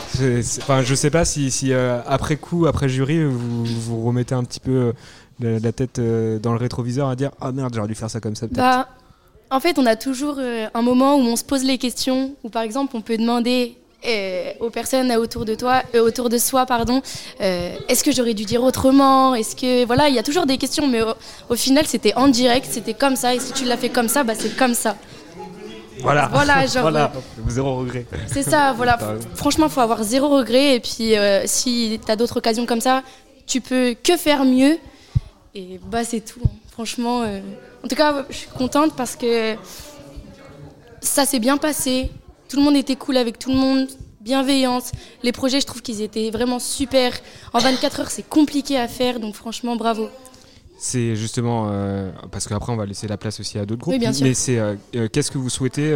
c'est- 0.09 0.63
Enfin, 0.63 0.81
je 0.81 0.95
sais 0.95 1.11
pas 1.11 1.27
si, 1.27 1.73
après 2.07 2.37
coup, 2.37 2.65
après 2.67 2.89
jury, 2.89 3.23
vous 3.25 3.65
vous 3.67 4.03
remettez 4.03 4.35
un 4.35 4.43
petit 4.43 4.61
peu 4.61 4.95
la, 5.39 5.73
tête 5.73 6.01
dans 6.01 6.53
le 6.53 6.59
rétroviseur 6.59 7.09
à 7.09 7.17
dire 7.17 7.31
ah 7.43 7.53
merde, 7.53 7.75
j'aurais 7.75 7.89
dû 7.89 7.95
faire 7.95 8.11
ça 8.11 8.21
comme 8.21 8.35
ça 8.35 8.49
peut-être. 8.49 8.57
Bah, 8.59 8.89
en 9.51 9.61
fait, 9.61 9.79
on 9.79 9.85
a 9.85 9.97
toujours 9.97 10.39
un 10.39 10.83
moment 10.83 11.17
où 11.17 11.21
on 11.21 11.37
se 11.37 11.45
pose 11.45 11.63
les 11.63 11.77
questions, 11.77 12.35
où 12.43 12.49
par 12.49 12.63
exemple, 12.63 12.97
on 12.97 13.03
peut 13.03 13.19
demander 13.19 13.77
euh, 14.07 14.53
aux 14.61 14.71
personnes 14.71 15.13
autour 15.13 15.45
de 15.45 15.55
toi, 15.55 15.83
euh, 15.95 16.01
autour 16.07 16.29
de 16.29 16.39
soi, 16.39 16.65
pardon, 16.67 17.03
euh, 17.41 17.75
est-ce 17.89 18.03
que 18.03 18.13
j'aurais 18.13 18.35
dû 18.35 18.45
dire 18.45 18.63
autrement? 18.63 19.35
Est-ce 19.35 19.55
que 19.55 19.85
voilà, 19.85 20.09
il 20.09 20.15
y 20.15 20.19
a 20.19 20.23
toujours 20.23 20.47
des 20.47 20.57
questions, 20.59 20.87
mais 20.87 21.03
au, 21.03 21.13
au 21.51 21.57
final, 21.57 21.87
c'était 21.87 22.15
en 22.15 22.29
direct, 22.29 22.67
c'était 22.71 22.95
comme 22.95 23.17
ça, 23.17 23.35
et 23.35 23.41
si 23.41 23.53
tu 23.53 23.65
l'as 23.65 23.77
fait 23.77 23.91
comme 23.91 24.09
ça, 24.09 24.25
bah 24.25 24.35
c'est 24.37 24.57
comme 24.57 24.75
ça. 24.75 24.97
Voilà, 26.01 26.31
Voilà, 26.33 26.67
genre, 26.73 26.83
voilà, 26.83 27.13
zéro 27.49 27.77
regret. 27.77 28.07
C'est 28.27 28.43
ça, 28.43 28.73
voilà. 28.73 28.97
T'as. 28.99 29.15
Franchement, 29.37 29.69
faut 29.69 29.81
avoir 29.83 30.03
zéro 30.03 30.29
regret, 30.29 30.77
et 30.77 30.81
puis 30.81 31.13
si 31.45 32.01
tu 32.05 32.11
as 32.13 32.17
d'autres 32.17 32.39
occasions 32.39 32.65
comme 32.65 32.81
ça, 32.81 33.03
tu 33.47 33.61
peux 33.61 33.95
que 34.03 34.17
faire 34.17 34.45
mieux, 34.45 34.79
et 35.55 35.79
bah 35.91 36.05
c'est 36.05 36.21
tout. 36.21 36.41
hein. 36.45 36.51
Franchement, 36.73 37.21
en 37.85 37.89
tout 37.89 37.97
cas, 37.97 38.25
je 38.31 38.37
suis 38.37 38.49
contente 38.57 38.95
parce 38.97 39.15
que 39.17 39.55
ça 41.03 41.27
s'est 41.27 41.39
bien 41.39 41.59
passé. 41.59 42.11
Tout 42.51 42.57
le 42.57 42.65
monde 42.65 42.75
était 42.75 42.97
cool 42.97 43.17
avec 43.17 43.39
tout 43.39 43.51
le 43.51 43.57
monde, 43.57 43.87
bienveillance. 44.21 44.91
Les 45.23 45.31
projets, 45.31 45.61
je 45.61 45.67
trouve 45.67 45.83
qu'ils 45.83 46.03
étaient 46.03 46.31
vraiment 46.31 46.59
super. 46.59 47.13
En 47.53 47.61
24 47.61 48.01
heures, 48.01 48.11
c'est 48.11 48.29
compliqué 48.29 48.77
à 48.77 48.89
faire, 48.89 49.21
donc 49.21 49.37
franchement, 49.37 49.77
bravo. 49.77 50.09
C'est 50.77 51.15
justement 51.15 51.69
euh, 51.71 52.11
parce 52.33 52.49
qu'après 52.49 52.73
on 52.73 52.77
va 52.77 52.87
laisser 52.87 53.07
la 53.07 53.19
place 53.19 53.39
aussi 53.39 53.57
à 53.59 53.67
d'autres 53.67 53.83
groupes. 53.83 53.93
Oui, 53.93 54.01
bien 54.01 54.13
sûr. 54.13 54.27
Mais 54.27 54.35
c'est 54.35 54.59
euh, 54.59 54.75
euh, 54.97 55.09
qu'est-ce 55.13 55.31
que 55.31 55.39
vous 55.39 55.49
souhaitez 55.49 55.95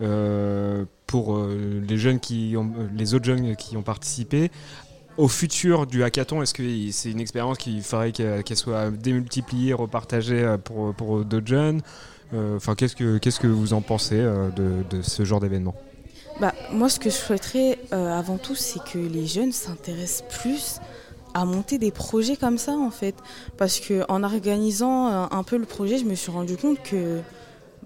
euh, 0.00 0.84
pour 1.06 1.38
les 1.38 1.98
jeunes 1.98 2.18
qui 2.18 2.56
ont, 2.56 2.72
les 2.96 3.14
autres 3.14 3.26
jeunes 3.26 3.54
qui 3.54 3.76
ont 3.76 3.82
participé 3.82 4.50
au 5.18 5.28
futur 5.28 5.86
du 5.86 6.02
hackathon? 6.02 6.42
Est-ce 6.42 6.54
que 6.54 6.64
c'est 6.90 7.12
une 7.12 7.20
expérience 7.20 7.58
qu'il 7.58 7.80
faudrait 7.80 8.10
qu'elle 8.10 8.56
soit 8.56 8.90
démultipliée, 8.90 9.72
repartagée 9.72 10.56
pour, 10.64 10.94
pour 10.94 11.24
d'autres 11.24 11.46
jeunes? 11.46 11.80
Enfin, 12.56 12.74
qu'est-ce 12.74 12.96
que 12.96 13.18
qu'est-ce 13.18 13.38
que 13.38 13.46
vous 13.46 13.74
en 13.74 13.82
pensez 13.82 14.16
de, 14.16 14.82
de 14.90 15.02
ce 15.02 15.24
genre 15.24 15.38
d'événement? 15.38 15.76
Bah, 16.40 16.54
moi, 16.72 16.88
ce 16.88 16.98
que 16.98 17.10
je 17.10 17.14
souhaiterais 17.14 17.78
euh, 17.92 18.18
avant 18.18 18.38
tout, 18.38 18.54
c'est 18.54 18.82
que 18.82 18.98
les 18.98 19.26
jeunes 19.26 19.52
s'intéressent 19.52 20.24
plus 20.40 20.80
à 21.34 21.44
monter 21.44 21.78
des 21.78 21.90
projets 21.90 22.36
comme 22.36 22.58
ça, 22.58 22.72
en 22.72 22.90
fait. 22.90 23.14
Parce 23.56 23.80
que 23.80 24.04
en 24.08 24.22
organisant 24.22 25.08
euh, 25.08 25.26
un 25.30 25.42
peu 25.42 25.56
le 25.56 25.66
projet, 25.66 25.98
je 25.98 26.04
me 26.04 26.14
suis 26.14 26.30
rendu 26.30 26.56
compte 26.56 26.82
que 26.82 27.20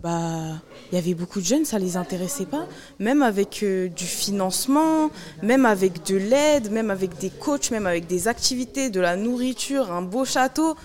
bah 0.03 0.61
il 0.93 0.95
y 0.95 0.99
avait 0.99 1.15
beaucoup 1.15 1.41
de 1.41 1.45
jeunes, 1.47 1.65
ça 1.65 1.79
les 1.79 1.97
intéressait 1.97 2.47
pas. 2.47 2.67
Même 2.99 3.23
avec 3.23 3.63
euh, 3.63 3.89
du 3.89 4.05
financement, 4.05 5.11
même 5.43 5.67
avec 5.67 6.05
de 6.05 6.17
l'aide, 6.17 6.71
même 6.71 6.91
avec 6.91 7.19
des 7.19 7.31
coachs, 7.31 7.71
même 7.71 7.87
avec 7.87 8.07
des 8.07 8.29
activités, 8.29 8.91
de 8.91 9.01
la 9.01 9.17
nourriture, 9.17 9.91
un 9.91 10.03
beau 10.03 10.25
château. 10.25 10.77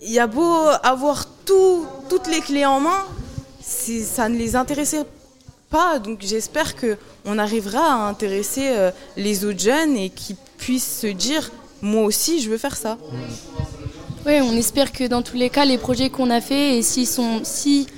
il 0.00 0.12
y 0.12 0.18
a 0.18 0.26
beau 0.26 0.54
avoir 0.82 1.26
tout, 1.44 1.86
toutes 2.08 2.28
les 2.28 2.40
clés 2.40 2.64
en 2.64 2.80
main, 2.80 3.04
ça 3.60 4.28
ne 4.28 4.36
les 4.36 4.56
intéressait 4.56 5.04
Donc 6.04 6.18
j'espère 6.20 6.76
que 6.76 6.98
on 7.24 7.38
arrivera 7.38 7.80
à 7.80 8.08
intéresser 8.08 8.68
euh, 8.68 8.90
les 9.16 9.44
autres 9.44 9.60
jeunes 9.60 9.96
et 9.96 10.10
qu'ils 10.10 10.36
puissent 10.58 11.00
se 11.00 11.06
dire 11.06 11.50
moi 11.80 12.04
aussi 12.04 12.40
je 12.40 12.50
veux 12.50 12.58
faire 12.58 12.76
ça. 12.76 12.98
Oui, 14.26 14.34
on 14.42 14.52
espère 14.52 14.92
que 14.92 15.04
dans 15.08 15.22
tous 15.22 15.36
les 15.36 15.50
cas, 15.50 15.64
les 15.64 15.78
projets 15.78 16.10
qu'on 16.10 16.30
a 16.30 16.40
faits, 16.40 16.74
et 16.74 16.82
s'ils 16.82 17.08
sont, 17.08 17.40
si, 17.42 17.88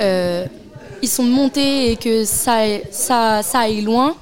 euh, 0.00 0.46
sont 1.02 1.24
montés 1.24 1.90
et 1.90 1.96
que 1.96 2.24
ça, 2.24 2.60
ça, 2.90 3.42
ça 3.42 3.58
aille 3.58 3.82
loin, 3.82 4.16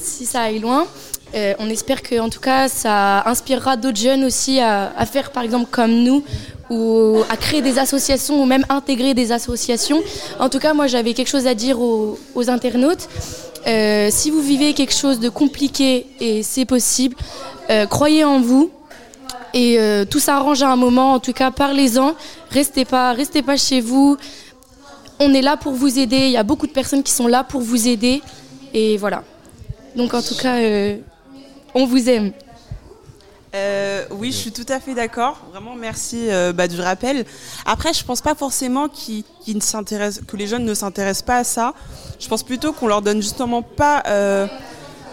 si 0.00 0.24
ça 0.24 0.42
aille 0.42 0.60
loin, 0.60 0.86
euh, 1.34 1.54
on 1.58 1.68
espère 1.68 2.02
que 2.02 2.18
en 2.20 2.28
tout 2.28 2.40
cas, 2.40 2.68
ça 2.68 3.28
inspirera 3.28 3.76
d'autres 3.76 3.98
jeunes 3.98 4.24
aussi 4.24 4.60
à, 4.60 4.90
faire 5.04 5.30
par 5.30 5.42
exemple 5.42 5.68
comme 5.70 5.92
nous 6.02 6.24
ou 6.70 7.18
à 7.30 7.36
créer 7.36 7.62
des 7.62 7.78
associations 7.78 8.42
ou 8.42 8.46
même 8.46 8.64
intégrer 8.68 9.14
des 9.14 9.32
associations. 9.32 10.00
En 10.38 10.48
tout 10.48 10.58
cas, 10.58 10.74
moi, 10.74 10.86
j'avais 10.86 11.14
quelque 11.14 11.28
chose 11.28 11.46
à 11.46 11.54
dire 11.54 11.80
aux, 11.80 12.18
internautes. 12.48 13.08
Euh, 13.66 14.08
si 14.10 14.30
vous 14.30 14.40
vivez 14.40 14.72
quelque 14.72 14.94
chose 14.94 15.18
de 15.20 15.28
compliqué 15.28 16.06
et 16.20 16.42
c'est 16.42 16.64
possible, 16.64 17.16
euh, 17.70 17.86
croyez 17.86 18.24
en 18.24 18.40
vous. 18.40 18.70
Et 19.54 19.78
tout 20.10 20.20
s'arrange 20.20 20.62
à 20.62 20.68
un 20.68 20.76
moment. 20.76 21.14
En 21.14 21.20
tout 21.20 21.32
cas, 21.32 21.50
parlez-en. 21.50 22.14
Restez 22.50 22.84
pas, 22.84 23.12
restez 23.12 23.42
pas 23.42 23.56
chez 23.56 23.80
vous. 23.80 24.16
On 25.18 25.32
est 25.32 25.40
là 25.40 25.56
pour 25.56 25.72
vous 25.72 25.98
aider. 25.98 26.18
Il 26.18 26.30
y 26.30 26.36
a 26.36 26.42
beaucoup 26.42 26.66
de 26.66 26.72
personnes 26.72 27.02
qui 27.02 27.12
sont 27.12 27.26
là 27.26 27.42
pour 27.44 27.62
vous 27.62 27.88
aider. 27.88 28.22
Et 28.74 28.98
voilà. 28.98 29.24
Donc 29.96 30.12
en 30.14 30.22
tout 30.22 30.36
cas, 30.36 30.60
on 31.74 31.86
vous 31.86 32.08
aime. 32.08 32.32
Euh, 33.54 34.04
oui, 34.10 34.30
je 34.30 34.36
suis 34.36 34.52
tout 34.52 34.66
à 34.68 34.78
fait 34.78 34.94
d'accord. 34.94 35.38
Vraiment, 35.52 35.74
merci 35.74 36.26
euh, 36.28 36.52
bah, 36.52 36.68
du 36.68 36.78
rappel. 36.80 37.24
Après, 37.64 37.94
je 37.94 38.04
pense 38.04 38.20
pas 38.20 38.34
forcément 38.34 38.88
s'intéressent- 39.62 40.22
que 40.26 40.36
les 40.36 40.46
jeunes 40.46 40.66
ne 40.66 40.74
s'intéressent 40.74 41.24
pas 41.24 41.38
à 41.38 41.44
ça. 41.44 41.72
Je 42.20 42.28
pense 42.28 42.42
plutôt 42.42 42.72
qu'on 42.72 42.88
leur 42.88 43.00
donne 43.00 43.22
justement 43.22 43.62
pas 43.62 44.02
euh, 44.06 44.46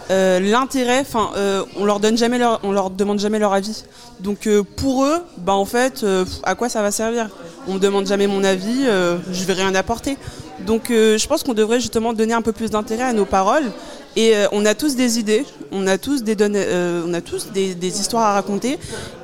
l'intérêt. 0.09 0.99
Enfin, 0.99 1.31
on 1.77 1.85
leur 1.85 2.01
donne 2.01 2.17
jamais 2.17 2.37
leur, 2.37 2.59
on 2.63 2.73
leur 2.73 2.89
demande 2.89 3.19
jamais 3.19 3.39
leur 3.39 3.53
avis. 3.53 3.85
Donc 4.19 4.49
pour 4.75 5.05
eux, 5.05 5.23
bah 5.37 5.53
en 5.53 5.65
fait, 5.65 6.05
à 6.43 6.55
quoi 6.55 6.67
ça 6.67 6.81
va 6.81 6.91
servir? 6.91 7.29
On 7.67 7.75
me 7.75 7.79
demande 7.79 8.05
jamais 8.05 8.27
mon 8.27 8.43
avis, 8.43 8.83
je 8.85 9.45
vais 9.45 9.53
rien 9.53 9.73
apporter. 9.75 10.17
Donc 10.61 10.89
euh, 10.89 11.17
je 11.17 11.27
pense 11.27 11.43
qu'on 11.43 11.53
devrait 11.53 11.79
justement 11.79 12.13
donner 12.13 12.33
un 12.33 12.41
peu 12.41 12.51
plus 12.53 12.69
d'intérêt 12.71 13.03
à 13.03 13.13
nos 13.13 13.25
paroles. 13.25 13.71
Et 14.15 14.35
euh, 14.35 14.47
on 14.53 14.65
a 14.65 14.75
tous 14.75 14.95
des 14.95 15.19
idées, 15.19 15.45
on 15.71 15.87
a 15.87 15.97
tous 15.97 16.23
des, 16.23 16.35
données- 16.35 16.63
euh, 16.65 17.03
on 17.05 17.13
a 17.13 17.19
tous 17.21 17.51
des, 17.51 17.75
des 17.75 17.99
histoires 17.99 18.23
à 18.23 18.33
raconter. 18.33 18.79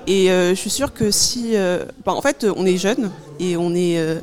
Et 0.06 0.30
euh, 0.32 0.50
je 0.50 0.56
suis 0.56 0.70
sûre 0.70 0.94
que 0.94 1.12
si, 1.12 1.54
bah, 2.06 2.12
en 2.14 2.22
fait, 2.22 2.46
on 2.58 2.66
est 2.66 2.78
jeunes 2.78 3.10
et 3.40 3.56
on 3.56 3.74
est 3.74 3.98
euh, 4.00 4.20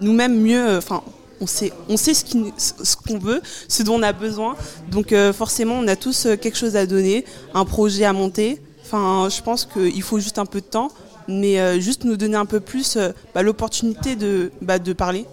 nous-mêmes 0.00 0.40
mieux. 0.40 0.76
Enfin, 0.76 1.02
on 1.40 1.46
sait, 1.46 1.72
on 1.88 1.96
sait 1.96 2.14
ce 2.14 2.96
qu'on 2.96 3.18
veut, 3.18 3.40
ce 3.68 3.84
dont 3.84 3.94
on 3.94 4.02
a 4.02 4.12
besoin. 4.12 4.56
Donc 4.90 5.14
forcément, 5.32 5.76
on 5.78 5.86
a 5.86 5.94
tous 5.94 6.26
quelque 6.40 6.58
chose 6.58 6.74
à 6.74 6.84
donner, 6.84 7.24
un 7.54 7.64
projet 7.64 8.04
à 8.04 8.12
monter. 8.12 8.60
Enfin, 8.84 9.28
je 9.30 9.40
pense 9.40 9.64
qu'il 9.64 10.02
faut 10.02 10.18
juste 10.18 10.38
un 10.40 10.46
peu 10.46 10.60
de 10.60 10.66
temps, 10.66 10.88
mais 11.28 11.80
juste 11.80 12.02
nous 12.02 12.16
donner 12.16 12.36
un 12.36 12.44
peu 12.46 12.58
plus 12.58 12.98
bah, 13.34 13.42
l'opportunité 13.42 14.16
de, 14.16 14.50
bah, 14.60 14.80
de 14.80 14.92
parler. 14.92 15.26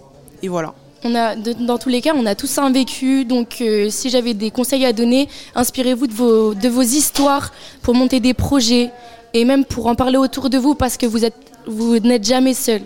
Et 0.44 0.48
voilà. 0.48 0.74
Dans 1.10 1.78
tous 1.78 1.88
les 1.88 2.00
cas, 2.00 2.12
on 2.14 2.26
a 2.26 2.34
tous 2.34 2.58
un 2.58 2.70
vécu. 2.70 3.24
Donc, 3.24 3.58
euh, 3.60 3.88
si 3.90 4.10
j'avais 4.10 4.34
des 4.34 4.50
conseils 4.50 4.84
à 4.84 4.92
donner, 4.92 5.28
inspirez-vous 5.54 6.06
de 6.06 6.12
vos, 6.12 6.54
de 6.54 6.68
vos 6.68 6.82
histoires 6.82 7.52
pour 7.82 7.94
monter 7.94 8.20
des 8.20 8.34
projets 8.34 8.90
et 9.34 9.44
même 9.44 9.64
pour 9.64 9.86
en 9.86 9.94
parler 9.94 10.16
autour 10.16 10.50
de 10.50 10.58
vous 10.58 10.74
parce 10.74 10.96
que 10.96 11.06
vous 11.06 11.24
êtes, 11.24 11.34
vous 11.66 11.98
n'êtes 11.98 12.24
jamais 12.24 12.54
seul. 12.54 12.82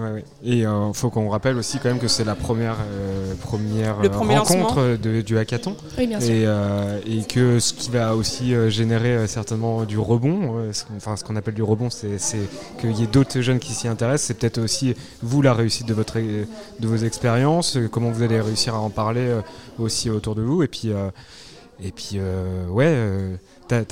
Ouais, 0.00 0.10
ouais. 0.12 0.24
Et 0.42 0.58
il 0.60 0.68
faut 0.94 1.10
qu'on 1.10 1.28
rappelle 1.28 1.58
aussi 1.58 1.78
quand 1.78 1.90
même 1.90 1.98
que 1.98 2.08
c'est 2.08 2.24
la 2.24 2.34
première, 2.34 2.78
euh, 2.90 3.34
première 3.34 4.00
euh, 4.00 4.08
rencontre 4.62 4.96
de- 4.96 5.20
du 5.20 5.36
hackathon. 5.36 5.76
Oui, 5.98 6.06
bien 6.06 6.20
sûr. 6.20 6.30
Et, 6.30 6.46
euh, 6.46 6.98
et 7.06 7.22
que 7.24 7.58
ce 7.60 7.74
qui 7.74 7.90
va 7.90 8.16
aussi 8.16 8.54
euh, 8.54 8.70
générer 8.70 9.14
euh, 9.14 9.26
certainement 9.26 9.84
du 9.84 9.98
rebond, 9.98 10.56
euh, 10.56 10.72
ce 10.72 10.84
qu'on- 10.84 10.96
enfin 10.96 11.16
ce 11.16 11.24
qu'on 11.24 11.36
appelle 11.36 11.52
du 11.54 11.62
rebond, 11.62 11.90
c'est 11.90 12.16
c'est 12.18 12.48
qu'il 12.80 12.92
y 12.98 13.02
ait 13.04 13.06
d'autres 13.08 13.40
jeunes 13.42 13.58
qui 13.58 13.74
s'y 13.74 13.86
intéressent. 13.86 14.28
C'est 14.28 14.38
peut-être 14.38 14.58
aussi 14.58 14.94
vous 15.22 15.42
la 15.42 15.52
réussite 15.52 15.86
de, 15.86 15.92
votre, 15.94 16.16
de 16.18 16.88
vos 16.88 16.96
expériences, 16.96 17.76
euh, 17.76 17.86
comment 17.86 18.10
vous 18.10 18.22
allez 18.22 18.40
réussir 18.40 18.74
à 18.74 18.80
en 18.80 18.88
parler 18.90 19.20
euh, 19.28 19.42
aussi 19.78 20.08
autour 20.08 20.34
de 20.34 20.40
vous. 20.42 20.62
Et 20.62 20.68
puis, 20.68 20.92
euh, 20.92 21.10
et 21.82 21.90
puis 21.90 22.12
euh, 22.14 22.66
ouais, 22.68 22.86
euh, 22.88 23.36
t'as 23.68 23.82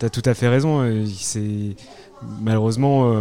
as, 0.00 0.10
tout 0.10 0.22
à 0.24 0.34
fait 0.34 0.46
raison. 0.48 0.82
euh, 0.82 1.04
C'est 1.18 1.74
malheureusement, 2.40 3.10
euh, 3.10 3.14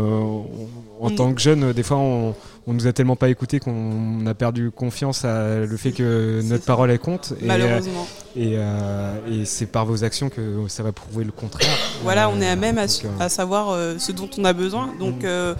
on- 1.02 1.06
en 1.06 1.10
tant 1.12 1.34
que 1.34 1.40
jeune, 1.40 1.72
des 1.72 1.84
fois, 1.84 1.98
on, 1.98 2.36
on 2.68 2.74
nous 2.74 2.86
a 2.88 2.92
tellement 2.94 3.16
pas 3.16 3.30
écouté 3.30 3.60
qu'on 3.62 4.26
a 4.26 4.34
perdu 4.34 4.70
confiance 4.70 5.24
à 5.24 5.60
le 5.66 5.78
fait 5.78 5.92
que 5.94 6.42
notre 6.44 6.66
parole 6.66 6.92
elle 6.92 7.00
compte. 7.00 7.34
Et, 7.40 7.44
euh, 7.44 7.48
Malheureusement. 7.48 8.06
et, 8.36 8.54
euh, 8.58 9.14
et 9.32 9.46
c'est 9.46 9.66
par 9.68 9.86
vos 9.86 10.04
actions 10.04 10.28
que 10.30 10.66
ça 10.68 10.84
va 10.84 10.92
prouver 10.92 11.24
le 11.24 11.32
contraire. 11.32 11.70
Voilà, 12.04 12.30
on 12.30 12.42
est 12.42 12.50
à 12.50 12.58
même 12.58 12.78
à, 12.78 12.88
donc, 12.88 13.06
à 13.20 13.30
savoir 13.30 13.78
ce 13.98 14.12
dont 14.12 14.30
on 14.38 14.44
a 14.44 14.52
besoin. 14.52 14.90
Donc, 15.00 15.24
euh, 15.24 15.56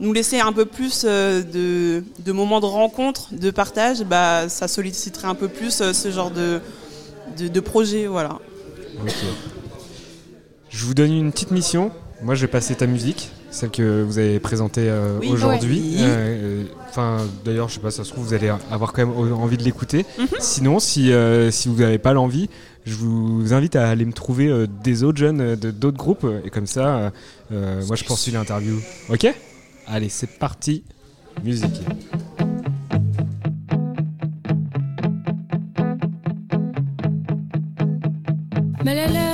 nous 0.00 0.12
laisser 0.14 0.40
un 0.40 0.52
peu 0.54 0.64
plus 0.64 1.04
de, 1.04 2.02
de 2.24 2.32
moments 2.32 2.60
de 2.60 2.66
rencontre, 2.66 3.28
de 3.34 3.50
partage, 3.50 4.02
bah, 4.04 4.48
ça 4.48 4.68
solliciterait 4.68 5.28
un 5.28 5.34
peu 5.34 5.48
plus 5.48 5.82
ce 5.92 6.10
genre 6.10 6.30
de, 6.30 6.60
de, 7.38 7.48
de 7.48 7.60
projet. 7.60 8.06
Voilà. 8.06 8.38
Je 10.70 10.84
vous 10.86 10.94
donne 10.94 11.12
une 11.12 11.30
petite 11.32 11.50
mission. 11.50 11.90
Moi, 12.20 12.34
je 12.34 12.40
vais 12.42 12.48
passer 12.50 12.74
ta 12.74 12.86
musique, 12.86 13.30
celle 13.50 13.70
que 13.70 14.02
vous 14.02 14.18
avez 14.18 14.40
présentée 14.40 14.88
euh, 14.88 15.18
Oui. 15.20 15.28
aujourd'hui. 15.28 15.96
Ouais. 15.96 16.02
Euh, 16.02 16.62
euh, 16.62 16.64
Enfin, 16.90 17.18
d'ailleurs, 17.44 17.68
je 17.68 17.74
sais 17.74 17.80
pas, 17.80 17.90
ça 17.90 18.02
se 18.02 18.10
trouve, 18.10 18.24
vous 18.26 18.34
allez 18.34 18.48
avoir 18.70 18.92
quand 18.92 19.06
même 19.06 19.32
envie 19.34 19.58
de 19.58 19.62
l'écouter. 19.62 20.04
Mhm. 20.18 20.26
Sinon, 20.40 20.78
si, 20.80 21.12
euh, 21.12 21.50
si 21.50 21.68
vous 21.68 21.76
n'avez 21.76 21.98
pas 21.98 22.12
l'envie, 22.14 22.48
je 22.86 22.94
vous 22.94 23.52
invite 23.52 23.76
à 23.76 23.88
aller 23.90 24.06
me 24.06 24.12
trouver 24.12 24.48
euh, 24.48 24.66
des 24.82 25.04
autres 25.04 25.18
jeunes 25.18 25.54
de 25.54 25.70
d'autres 25.70 25.98
groupes. 25.98 26.26
Et 26.44 26.50
comme 26.50 26.66
ça, 26.66 27.12
moi, 27.50 27.94
je 27.94 28.04
poursuis 28.04 28.32
l'interview. 28.32 28.80
Ok? 29.10 29.32
Allez, 29.86 30.08
c'est 30.08 30.38
parti. 30.38 30.82
Musique. 31.44 31.82
Malala, 38.84 39.27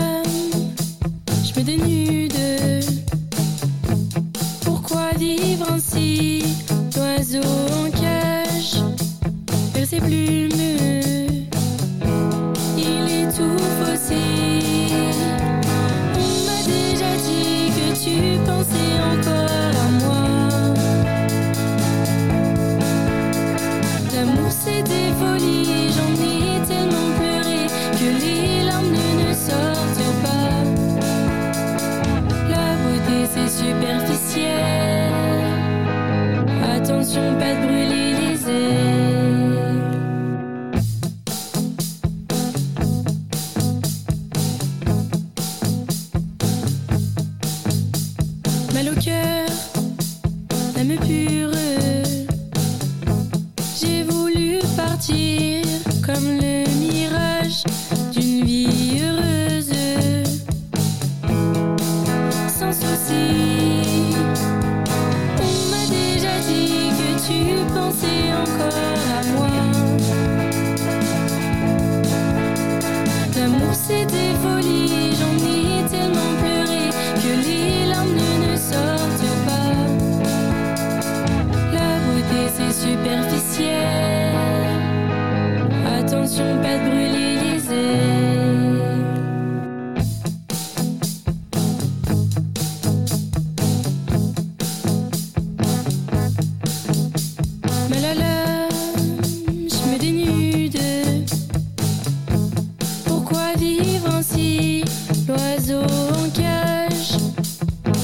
L'oiseau 105.56 105.82
en 105.82 106.28
cage 106.30 107.16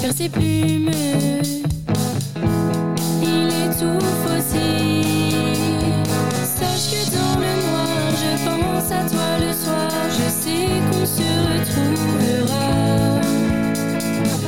perd 0.01 0.17
ses 0.17 0.29
plumes. 0.29 0.93
Il 3.23 3.49
étouffe 3.49 4.27
aussi. 4.39 5.03
Sache 6.45 6.87
que 6.93 7.03
dans 7.11 7.37
le 7.41 7.53
noir, 7.67 8.13
je 8.23 8.33
pense 8.45 8.93
à 8.93 9.03
toi 9.09 9.31
le 9.41 9.53
soir. 9.53 9.91
Je 10.11 10.29
sais 10.31 10.69
qu'on 10.93 11.05
se 11.05 11.29
retrouvera. 11.51 12.69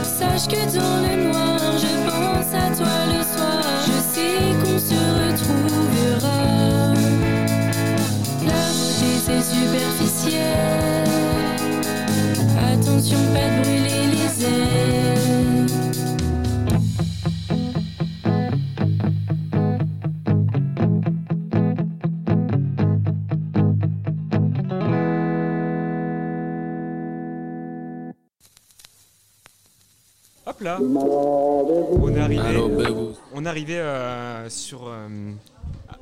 Sache 0.04 0.46
que 0.46 0.62
dans 0.76 0.96
le 1.02 1.12
noir, 1.24 1.58
je 1.78 1.92
pense 2.04 2.11
Attention, 13.12 13.32
pas 13.34 13.48
de 13.48 13.62
brûler 13.62 14.06
les 14.14 14.44
ailes. 14.44 15.68
Hop 30.46 30.60
là 30.60 30.78
On 30.80 32.08
est 32.14 32.18
arrivé, 32.20 32.42
Allô, 32.42 32.68
Belgou. 32.68 33.10
on 33.32 33.44
est 33.44 33.48
arrivé 33.48 33.78
euh, 33.78 34.48
sur, 34.48 34.88
euh, 34.88 35.08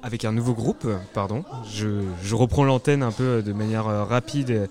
avec 0.03 0.25
un 0.25 0.33
nouveau 0.33 0.55
groupe, 0.55 0.87
pardon. 1.13 1.45
Je, 1.71 2.03
je 2.23 2.35
reprends 2.35 2.65
l'antenne 2.65 3.03
un 3.03 3.13
peu 3.13 3.43
de 3.43 3.53
manière 3.53 3.87
euh, 3.89 4.05
rapide 4.05 4.69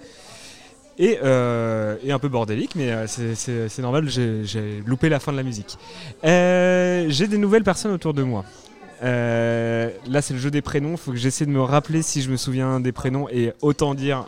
et, 1.00 1.18
euh, 1.24 1.96
et 2.04 2.12
un 2.12 2.20
peu 2.20 2.28
bordélique, 2.30 2.72
mais 2.76 2.92
euh, 2.92 3.08
c'est- 3.08 3.80
normal, 3.82 4.08
j'ai 4.10 4.84
loupé 4.86 5.10
la 5.10 5.20
fin 5.20 5.32
de 5.32 5.38
la 5.38 5.44
musique. 5.44 5.78
Euh, 6.26 7.06
j'ai 7.10 7.28
des 7.28 7.38
nouvelles 7.38 7.64
personnes 7.64 7.94
autour 7.94 8.14
de 8.14 8.22
moi. 8.22 8.44
Euh, 9.02 9.90
là, 10.10 10.22
c'est 10.22 10.34
le 10.34 10.40
jeu 10.40 10.52
des 10.52 10.62
prénoms. 10.62 10.92
Il 10.92 10.98
faut 10.98 11.12
que 11.12 11.18
j'essaie 11.18 11.46
de 11.46 11.52
me 11.52 11.62
rappeler 11.62 12.02
si 12.02 12.22
je 12.22 12.30
me 12.30 12.36
souviens 12.38 12.80
des 12.82 12.92
prénoms. 12.92 13.28
Et 13.32 13.54
autant 13.62 13.96
dire, 13.96 14.26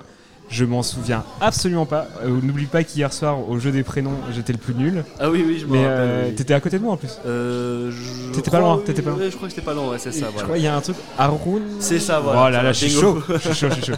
je 0.49 0.63
m'en 0.63 0.81
souviens 0.81 1.25
absolument 1.41 1.85
pas. 1.85 2.07
Euh, 2.23 2.29
N'oublie 2.41 2.67
pas 2.67 2.83
qu'hier 2.85 3.11
soir, 3.11 3.49
au 3.49 3.59
jeu 3.59 3.71
des 3.71 3.83
prénoms, 3.83 4.13
j'étais 4.33 4.53
le 4.53 4.59
plus 4.59 4.73
nul. 4.73 5.03
Ah 5.19 5.29
oui, 5.29 5.43
oui, 5.45 5.59
je 5.59 5.65
me 5.65 5.77
rappelle. 5.77 5.89
euh, 5.99 6.25
oui. 6.29 6.35
t'étais 6.35 6.53
à 6.53 6.61
côté 6.61 6.77
de 6.79 6.83
moi 6.83 6.93
en 6.93 6.97
plus. 6.97 7.17
Je 7.25 8.31
T'étais 8.33 8.49
pas 8.49 8.59
loin, 8.61 8.77
oui, 8.77 8.83
t'étais 8.85 9.01
pas 9.01 9.09
loin. 9.11 9.19
je 9.29 9.35
crois 9.35 9.49
que 9.49 9.53
c'était 9.53 9.65
pas 9.65 9.73
loin, 9.73 9.89
ouais, 9.89 9.97
c'est 9.99 10.11
ça. 10.13 10.27
je 10.27 10.31
Voilà. 10.31 10.43
crois 10.43 10.55
qu'il 10.55 10.63
y 10.65 10.67
a 10.69 10.75
un 10.75 10.81
truc. 10.81 10.95
Haroun. 11.17 11.61
C'est 11.81 11.99
ça, 11.99 12.21
voilà. 12.21 12.45
Oh 12.45 12.49
là 12.49 12.63
là, 12.63 12.71
je 12.71 12.77
suis 12.85 12.89
chaud. 12.89 13.21
Je 13.27 13.37
suis 13.39 13.53
chaud, 13.53 13.67
je 13.69 13.73
suis 13.81 13.91
chaud. 13.91 13.97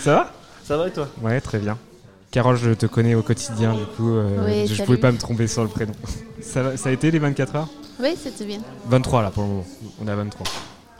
Ça 0.00 0.14
va? 0.14 0.32
Ça 0.64 0.76
va 0.78 0.88
et 0.88 0.92
toi? 0.92 1.08
Ouais, 1.22 1.40
très 1.42 1.58
bien. 1.58 1.76
Carole, 2.36 2.56
je 2.58 2.72
te 2.72 2.84
connais 2.84 3.14
au 3.14 3.22
quotidien, 3.22 3.72
du 3.72 3.86
coup, 3.96 4.10
euh, 4.10 4.44
Oui, 4.44 4.66
je 4.66 4.74
salut. 4.74 4.84
pouvais 4.84 4.98
pas 4.98 5.10
me 5.10 5.16
tromper 5.16 5.46
sur 5.46 5.62
le 5.62 5.70
prénom. 5.70 5.94
Ça, 6.42 6.60
a 6.84 6.90
été 6.90 7.10
les 7.10 7.18
24 7.18 7.56
heures? 7.56 7.68
Oui, 7.98 8.10
c'était 8.22 8.44
bien. 8.44 8.58
23 8.90 9.22
là 9.22 9.30
pour 9.30 9.42
le 9.44 9.48
moment. 9.48 9.66
On 10.02 10.06
est 10.06 10.10
à 10.10 10.16
23. 10.16 10.46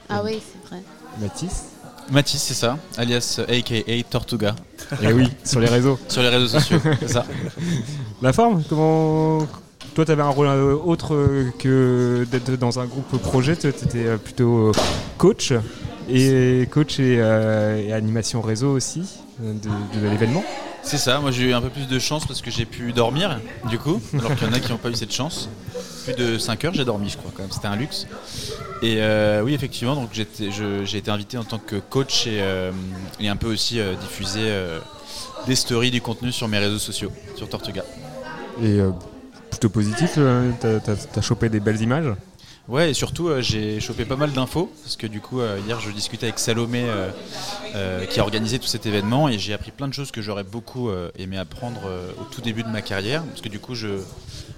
Ah 0.08 0.22
oui, 0.24 0.40
c'est 0.40 0.66
vrai. 0.66 0.82
Mathis? 1.20 1.64
Mathis, 2.10 2.40
c'est 2.42 2.54
ça, 2.54 2.78
alias 2.96 3.36
euh, 3.38 3.58
aka 3.58 4.02
Tortuga, 4.08 4.56
Et 5.02 5.12
oui, 5.12 5.28
sur 5.44 5.60
les 5.60 5.68
réseaux. 5.68 5.98
sur 6.08 6.22
les 6.22 6.30
réseaux 6.30 6.48
sociaux, 6.58 6.78
c'est 7.00 7.10
ça. 7.10 7.26
La 8.22 8.32
forme 8.32 8.62
Comment. 8.66 9.46
Toi, 9.94 10.06
t'avais 10.06 10.22
un 10.22 10.30
rôle 10.30 10.46
euh, 10.46 10.74
autre 10.74 11.14
que 11.58 12.26
d'être 12.30 12.52
dans 12.52 12.80
un 12.80 12.86
groupe 12.86 13.18
projet. 13.20 13.56
Toi, 13.56 13.72
t'étais 13.72 14.06
euh, 14.06 14.16
plutôt 14.16 14.72
coach. 15.18 15.52
Et 16.08 16.66
coach 16.70 16.98
et, 16.98 17.18
euh, 17.20 17.76
et 17.88 17.92
animation 17.92 18.40
réseau 18.40 18.72
aussi 18.72 19.02
de, 19.38 19.52
de 20.00 20.08
l'événement. 20.08 20.42
C'est 20.86 20.98
ça, 20.98 21.18
moi 21.20 21.32
j'ai 21.32 21.44
eu 21.50 21.52
un 21.52 21.60
peu 21.60 21.68
plus 21.68 21.88
de 21.88 21.98
chance 21.98 22.24
parce 22.26 22.40
que 22.40 22.50
j'ai 22.50 22.64
pu 22.64 22.92
dormir, 22.92 23.40
du 23.68 23.76
coup, 23.78 24.00
alors 24.18 24.34
qu'il 24.36 24.46
y 24.46 24.50
en 24.50 24.52
a 24.52 24.60
qui 24.60 24.70
n'ont 24.70 24.78
pas 24.78 24.88
eu 24.90 24.94
cette 24.94 25.12
chance. 25.12 25.48
Plus 26.04 26.14
de 26.14 26.38
5 26.38 26.64
heures 26.64 26.74
j'ai 26.74 26.84
dormi, 26.84 27.08
je 27.08 27.16
crois, 27.16 27.32
quand 27.34 27.42
même, 27.42 27.50
c'était 27.50 27.66
un 27.66 27.74
luxe. 27.76 28.06
Et 28.82 28.96
euh, 29.00 29.42
oui, 29.42 29.52
effectivement, 29.54 29.96
donc 29.96 30.10
j'ai 30.12 30.96
été 30.98 31.10
invité 31.10 31.38
en 31.38 31.44
tant 31.44 31.58
que 31.58 31.76
coach 31.76 32.26
et, 32.28 32.38
euh, 32.40 32.70
un 33.20 33.36
peu 33.36 33.48
aussi 33.52 33.80
euh, 33.80 33.94
diffuser 33.94 34.42
euh, 34.48 34.78
des 35.46 35.56
stories, 35.56 35.90
du 35.90 36.00
contenu 36.00 36.30
sur 36.30 36.46
mes 36.46 36.58
réseaux 36.58 36.78
sociaux, 36.78 37.10
sur 37.34 37.48
Tortuga. 37.48 37.82
Et 38.62 38.78
euh, 38.78 38.90
plutôt 39.50 39.70
positif, 39.70 40.18
t'as- 40.60 40.78
t'as 40.80 41.20
chopé 41.20 41.48
des 41.48 41.58
belles 41.60 41.80
images? 41.82 42.12
Ouais, 42.68 42.90
et 42.90 42.94
surtout, 42.94 43.28
euh, 43.28 43.42
j'ai 43.42 43.78
chopé 43.78 44.04
pas 44.04 44.16
mal 44.16 44.32
d'infos, 44.32 44.72
parce 44.82 44.96
que 44.96 45.06
du 45.06 45.20
coup, 45.20 45.40
euh, 45.40 45.60
hier, 45.64 45.78
je 45.78 45.88
discutais 45.92 46.26
avec 46.26 46.40
Salomé, 46.40 46.84
euh, 46.84 48.04
qui 48.06 48.18
a 48.18 48.24
organisé 48.24 48.58
tout 48.58 48.66
cet 48.66 48.86
événement, 48.86 49.28
et 49.28 49.38
j'ai 49.38 49.52
appris 49.52 49.70
plein 49.70 49.86
de 49.86 49.94
choses 49.94 50.10
que 50.10 50.20
j'aurais 50.20 50.42
beaucoup 50.42 50.90
aimé 51.18 51.38
apprendre 51.38 51.82
au 52.20 52.24
tout 52.24 52.40
début 52.40 52.62
de 52.62 52.68
ma 52.68 52.82
carrière, 52.82 53.22
parce 53.22 53.40
que 53.40 53.48
du 53.48 53.60
coup, 53.60 53.74
je, 53.74 54.00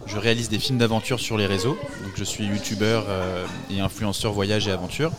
je 0.07 0.16
réalise 0.16 0.49
des 0.49 0.59
films 0.59 0.79
d'aventure 0.79 1.21
sur 1.21 1.37
les 1.37 1.47
réseaux, 1.47 1.77
donc 2.05 2.12
je 2.16 2.25
suis 2.25 2.44
youtubeur 2.44 3.07
et 3.71 3.81
influenceur 3.81 4.33
voyage 4.33 4.68
et 4.68 4.71
aventure, 4.71 5.12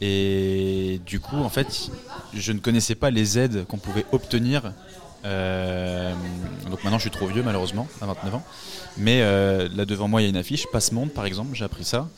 et 0.00 1.00
du 1.06 1.20
coup, 1.20 1.36
en 1.36 1.50
fait, 1.50 1.90
je 2.34 2.52
ne 2.52 2.58
connaissais 2.58 2.94
pas 2.94 3.10
les 3.10 3.38
aides 3.38 3.66
qu'on 3.66 3.78
pouvait 3.78 4.06
obtenir. 4.12 4.72
Euh, 5.24 6.12
donc 6.70 6.82
maintenant, 6.84 6.98
je 6.98 7.02
suis 7.02 7.10
trop 7.10 7.26
vieux, 7.26 7.42
malheureusement, 7.42 7.88
à 8.00 8.06
29 8.06 8.34
ans. 8.34 8.42
Mais 8.96 9.20
euh, 9.22 9.68
là 9.74 9.84
devant 9.84 10.08
moi, 10.08 10.20
il 10.20 10.24
y 10.24 10.26
a 10.26 10.30
une 10.30 10.36
affiche, 10.36 10.66
Passe 10.72 10.92
Monde 10.92 11.10
par 11.10 11.26
exemple, 11.26 11.54
j'ai 11.54 11.64
appris 11.64 11.84
ça, 11.84 12.08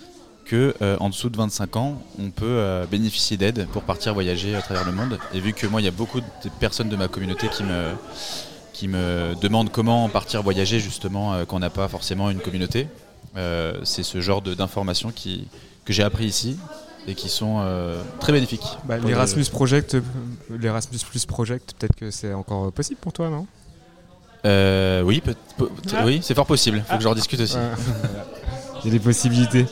que 0.45 0.75
euh, 0.83 0.97
en 1.01 1.09
dessous 1.09 1.31
de 1.31 1.37
25 1.37 1.77
ans, 1.77 2.03
on 2.19 2.31
peut 2.31 2.87
bénéficier 2.91 3.37
d'aide 3.37 3.67
pour 3.69 3.83
partir 3.83 4.15
voyager 4.15 4.55
à 4.55 4.63
travers 4.63 4.85
le 4.85 4.93
monde. 4.93 5.19
Et 5.35 5.41
vu 5.41 5.53
que 5.53 5.67
moi, 5.67 5.81
il 5.81 5.85
y 5.85 5.89
a 5.89 5.93
beaucoup 5.93 6.21
de 6.21 6.27
personnes 6.61 6.89
de 6.89 6.97
ma 6.97 7.09
communauté 7.09 7.49
qui 7.49 7.65
me, 7.65 7.93
qui 8.73 8.89
me 8.89 9.35
demandent 9.41 9.71
comment 9.71 10.09
partir 10.09 10.43
voyager 10.43 10.81
justement 10.81 11.45
quand 11.47 11.57
on 11.57 11.61
n'a 11.61 11.71
pas 11.71 11.89
forcément 11.89 12.31
une 12.31 12.41
communauté, 12.41 12.89
c'est 13.85 14.03
ce 14.03 14.21
genre 14.21 14.43
d'informations 14.43 15.13
que 15.13 15.93
j'ai 15.93 16.03
appris 16.03 16.27
ici 16.27 16.57
et 17.07 17.15
qui 17.15 17.29
sont 17.29 17.59
euh, 17.61 18.03
très 18.21 18.33
bénéfiques. 18.33 18.67
Bah, 18.85 18.97
L'Erasmus 18.99 19.45
Project, 19.51 19.95
euh, 19.95 20.01
l'Erasmus 20.61 20.99
Plus 21.09 21.25
Project, 21.27 21.75
peut-être 21.79 21.97
que 21.97 22.11
c'est 22.11 22.35
encore 22.35 22.71
possible 22.73 22.99
pour 23.01 23.13
toi, 23.13 23.29
non? 23.31 23.47
Euh, 24.47 25.03
oui, 25.03 25.23
Ah. 25.61 26.03
oui, 26.05 26.21
c'est 26.23 26.35
fort 26.35 26.47
possible. 26.47 26.83
Faut 26.89 26.97
que 26.97 27.03
j'en 27.03 27.15
discute 27.15 27.41
aussi. 27.41 27.57
Il 28.85 28.93
y 28.93 28.95
a 28.95 28.99
des 28.99 29.03
possibilités. 29.05 29.67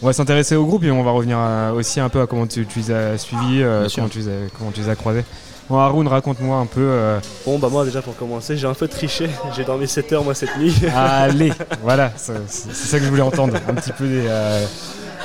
On 0.00 0.06
va 0.06 0.12
s'intéresser 0.12 0.56
au 0.56 0.64
groupe 0.66 0.84
et 0.84 0.90
on 0.90 1.02
va 1.02 1.10
revenir 1.12 1.38
à- 1.38 1.72
aussi 1.72 1.98
un 2.00 2.08
peu 2.08 2.20
à 2.20 2.26
comment 2.26 2.46
tu, 2.46 2.66
tu 2.66 2.78
les 2.80 2.90
as 2.92 3.18
suivis, 3.18 3.62
euh, 3.62 3.88
comment, 3.94 4.08
tu 4.08 4.18
les 4.18 4.28
as, 4.28 4.32
comment 4.58 4.70
tu 4.70 4.80
les 4.80 4.88
as 4.88 4.96
croisés. 4.96 5.24
Bon, 5.68 5.78
Haroun, 5.78 6.06
raconte-moi 6.08 6.56
un 6.56 6.66
peu. 6.66 6.80
euh, 6.80 7.18
Bon, 7.46 7.58
bah 7.58 7.68
moi 7.70 7.84
déjà 7.84 8.02
pour 8.02 8.16
commencer, 8.16 8.56
j'ai 8.56 8.66
un 8.66 8.74
peu 8.74 8.88
triché. 8.88 9.30
J'ai 9.56 9.64
dormi 9.64 9.86
7 9.88 10.12
heures 10.12 10.24
moi 10.24 10.34
cette 10.34 10.56
nuit. 10.58 10.74
allez, 10.94 11.52
voilà, 11.82 12.12
c'est 12.16 12.32
c'est 12.48 12.72
ça 12.72 12.98
que 12.98 13.04
je 13.04 13.10
voulais 13.10 13.22
entendre. 13.22 13.54
Un 13.68 13.74
petit 13.74 13.92
peu 13.92 14.06
des. 14.06 14.24
euh, 14.26 14.66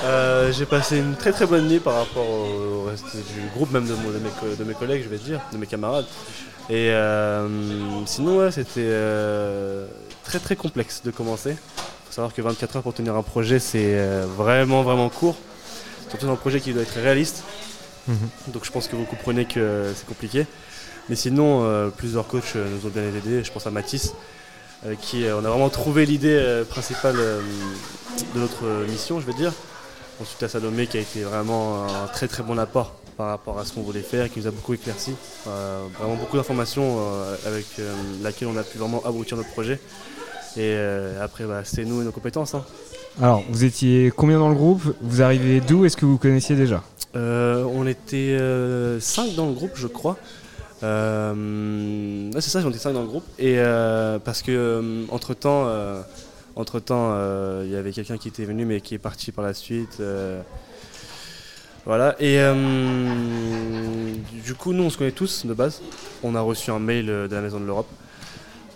Euh, 0.03 0.51
j'ai 0.51 0.65
passé 0.65 0.97
une 0.99 1.15
très 1.15 1.31
très 1.31 1.45
bonne 1.45 1.67
nuit 1.67 1.79
par 1.79 1.95
rapport 1.95 2.27
au 2.29 2.83
reste 2.85 3.15
du 3.15 3.47
groupe, 3.55 3.71
même 3.71 3.85
de, 3.87 3.93
mon- 3.93 4.09
de 4.11 4.19
mes, 4.19 4.55
de 4.55 4.63
mes 4.63 4.73
collègues, 4.73 5.03
je 5.03 5.09
vais 5.09 5.17
dire, 5.17 5.41
de 5.51 5.57
mes 5.57 5.65
camarades. 5.67 6.05
Et 6.69 6.91
euh, 6.91 7.47
sinon, 8.05 8.37
ouais, 8.37 8.51
c'était 8.51 8.81
euh, 8.83 9.87
très 10.23 10.39
très 10.39 10.55
complexe 10.55 11.01
de 11.03 11.11
commencer. 11.11 11.51
Il 11.51 12.07
faut 12.07 12.11
savoir 12.13 12.33
que 12.33 12.41
24 12.41 12.77
heures 12.77 12.83
pour 12.83 12.93
tenir 12.93 13.15
un 13.15 13.23
projet, 13.23 13.59
c'est 13.59 13.97
vraiment 14.37 14.83
vraiment 14.83 15.09
court. 15.09 15.35
Surtout 16.09 16.27
dans 16.27 16.33
un 16.33 16.37
projet 16.37 16.61
qui 16.61 16.73
doit 16.73 16.83
être 16.83 16.93
réaliste. 16.99 17.43
Mhm. 18.07 18.15
Donc 18.53 18.65
je 18.65 18.71
pense 18.71 18.87
que 18.87 18.95
vous 18.95 19.03
comprenez 19.05 19.45
que 19.45 19.91
c'est 19.95 20.05
compliqué. 20.07 20.45
Mais 21.09 21.15
sinon, 21.15 21.91
plusieurs 21.97 22.27
coachs 22.27 22.55
nous 22.55 22.87
ont 22.87 22.91
bien 22.93 23.03
aidés. 23.03 23.43
Je 23.43 23.51
pense 23.51 23.65
à 23.65 23.71
Mathis, 23.71 24.13
euh, 24.85 24.93
qui 25.01 25.25
euh, 25.25 25.35
on 25.37 25.45
a 25.45 25.49
vraiment 25.49 25.69
trouvé 25.69 26.05
l'idée 26.05 26.35
euh, 26.39 26.63
principale 26.65 27.15
de 27.15 28.39
notre 28.39 28.63
mission, 28.89 29.19
je 29.19 29.25
vais 29.25 29.33
dire. 29.33 29.53
Ensuite 30.19 30.41
à 30.43 30.49
Salomé 30.49 30.87
qui 30.87 30.97
a 30.97 31.01
été 31.01 31.21
vraiment 31.21 31.83
un 31.85 32.07
très 32.07 32.27
très 32.27 32.41
bon 32.43 32.57
apport 32.57 32.93
par 33.17 33.27
rapport 33.27 33.59
à 33.59 33.65
ce 33.65 33.73
qu'on 33.73 33.81
voulait 33.81 34.01
faire, 34.01 34.31
qui 34.31 34.39
nous 34.39 34.47
a 34.47 34.51
beaucoup 34.51 34.73
éclairci. 34.73 35.13
Euh, 35.47 35.81
vraiment 35.99 36.15
beaucoup 36.15 36.37
d'informations 36.37 36.97
euh, 36.99 37.35
avec 37.45 37.65
euh, 37.79 37.93
laquelle 38.21 38.47
on 38.47 38.57
a 38.57 38.63
pu 38.63 38.77
vraiment 38.77 39.01
aboutir 39.05 39.37
notre 39.37 39.49
projet. 39.49 39.79
Et 40.55 40.75
après, 41.21 41.43
bah, 41.45 41.61
c'est 41.63 41.85
nous 41.85 42.01
et 42.01 42.05
nos 42.05 42.11
compétences. 42.11 42.55
hein. 42.55 42.63
Alors, 43.21 43.43
vous 43.49 43.63
étiez 43.63 44.11
combien 44.15 44.39
dans 44.39 44.49
le 44.49 44.55
groupe? 44.55 44.81
Vous 45.01 45.21
arrivez 45.21 45.61
d'où? 45.61 45.85
Est-ce 45.85 45.95
que 45.97 46.05
vous 46.05 46.17
connaissiez 46.17 46.55
déjà? 46.55 46.81
Euh, 47.15 47.63
on 47.75 47.85
était 47.85 48.35
5 48.99 49.35
dans 49.35 49.45
le 49.45 49.53
groupe, 49.53 49.73
je 49.75 49.85
crois. 49.85 50.17
Euh, 50.81 52.31
c'est 52.33 52.49
ça, 52.49 52.59
on 52.65 52.69
était 52.69 52.79
5 52.79 52.93
dans 52.93 53.01
le 53.01 53.07
groupe. 53.07 53.25
Et 53.37 53.55
euh, 53.59 54.17
parce 54.17 54.41
que 54.41 55.05
entre 55.09 55.35
temps, 55.35 55.67
entre 56.57 56.79
temps, 56.79 57.15
il 57.63 57.69
y 57.69 57.75
avait 57.75 57.91
quelqu'un 57.91 58.17
qui 58.17 58.27
était 58.27 58.45
venu 58.45 58.65
mais 58.65 58.81
qui 58.81 58.95
est 58.95 58.99
parti 58.99 59.31
par 59.31 59.45
la 59.45 59.53
suite. 59.53 59.97
euh, 59.99 60.41
voilà. 61.85 62.17
Et 62.19 62.37
euh, 62.39 62.53
du 64.43 64.53
coup, 64.55 64.73
nous, 64.73 64.83
on 64.83 64.89
se 64.89 64.97
connaît 64.97 65.11
tous 65.11 65.45
de 65.45 65.53
base. 65.53 65.81
On 66.21 66.35
a 66.35 66.41
reçu 66.41 66.69
un 66.69 66.79
mail 66.79 67.09
euh, 67.09 67.29
de 67.29 67.35
la 67.35 67.41
Maison 67.41 67.61
de 67.61 67.65
l'Europe. 67.65 67.87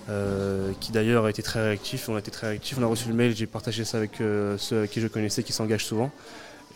euh, 0.10 0.72
qui 0.80 0.92
d'ailleurs 0.92 1.26
a 1.26 1.30
été 1.30 1.44
très 1.44 1.62
réactif, 1.62 2.10
on 2.10 2.16
a 2.16 2.20
été 2.20 2.32
très 2.32 2.48
réactif, 2.48 2.78
on 2.80 2.84
a 2.84 2.88
reçu 2.88 3.08
le 3.08 3.14
mail, 3.14 3.36
j'ai 3.36 3.46
partagé 3.46 3.86
ça 3.86 3.98
avec 3.98 4.20
euh, 4.20 4.58
ceux 4.58 4.80
avec 4.80 4.92
qui 4.92 5.02
je 5.02 5.08
connaissais 5.08 5.44
qui 5.44 5.54
s'engagent 5.54 5.86
souvent. 5.86 6.12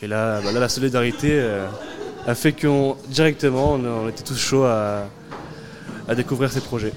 Et 0.02 0.08
là, 0.08 0.42
bah 0.42 0.52
la 0.52 0.70
solidarité 0.70 1.32
euh, 1.32 1.68
a 2.28 2.36
fait 2.36 2.52
qu'on 2.52 2.98
directement, 3.08 3.74
on, 3.74 4.10
était 4.10 4.24
tous 4.24 4.38
chauds 4.38 4.66
à 4.66 5.06
découvrir 6.16 6.52
ces 6.52 6.62
projets. 6.62 6.94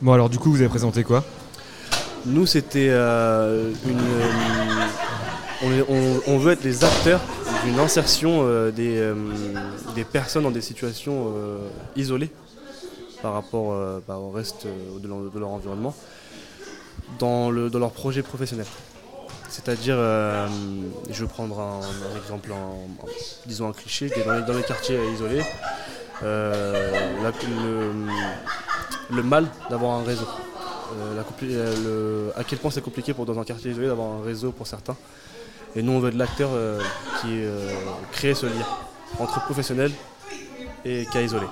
Bon, 0.00 0.12
alors 0.12 0.28
du 0.28 0.38
coup, 0.38 0.50
vous 0.50 0.60
avez 0.60 0.68
présenté 0.68 1.04
quoi? 1.04 1.24
Nous, 2.26 2.46
c'était 2.46 2.88
euh, 2.90 3.72
une. 3.86 4.00
euh, 5.64 5.82
on, 6.26 6.38
veut 6.38 6.52
être 6.52 6.62
les 6.64 6.84
acteurs 6.84 7.20
d'une 7.64 7.78
insertion 7.78 8.40
euh, 8.42 8.70
des, 8.70 10.04
personnes 10.04 10.44
dans 10.44 10.50
des 10.50 10.60
situations 10.60 11.32
isolées 11.96 12.30
par 13.22 13.32
rapport 13.32 13.74
bah, 14.06 14.16
au 14.18 14.30
reste 14.30 14.66
de, 15.02 15.08
leur, 15.08 15.18
de 15.18 15.38
leur 15.38 15.48
environnement 15.48 15.94
dans, 17.18 17.50
le, 17.50 17.68
dans 17.70 17.80
leur 17.80 17.90
projet 17.90 18.22
professionnel. 18.22 18.66
C'est-à-dire, 19.48 19.96
je 19.96 21.24
vais 21.24 21.28
prendre 21.28 21.58
un, 21.58 21.80
un 21.80 22.16
exemple, 22.22 22.52
en- 22.52 22.86
disons 23.46 23.68
un 23.68 23.72
cliché, 23.72 24.10
dans 24.24 24.32
les, 24.34 24.42
dans 24.42 24.52
les 24.52 24.62
quartiers 24.62 24.98
isolés, 25.14 25.42
le 29.10 29.22
mal 29.24 29.46
d'avoir 29.70 29.98
un 29.98 30.04
réseau. 30.04 30.26
Euh, 30.92 31.14
la 31.14 31.22
euh, 31.42 31.74
le- 32.34 32.40
à 32.40 32.44
quel 32.44 32.58
point 32.58 32.70
c'est 32.70 32.80
compliqué 32.82 33.12
pour 33.14 33.26
dans 33.26 33.38
un 33.38 33.44
quartier 33.44 33.70
isolé 33.70 33.86
d'avoir 33.88 34.08
un 34.20 34.24
réseau 34.24 34.52
pour 34.52 34.66
certains. 34.66 34.96
Et 35.76 35.82
nous 35.82 35.92
on 35.92 36.00
veut 36.00 36.08
être 36.08 36.14
l'acteur 36.16 36.50
euh, 36.52 36.80
qui 37.20 37.40
crée 38.12 38.34
ce 38.34 38.46
lien 38.46 38.64
entre 39.18 39.40
professionnel 39.44 39.90
et 40.84 41.06
cas 41.12 41.20
isolé. 41.20 41.46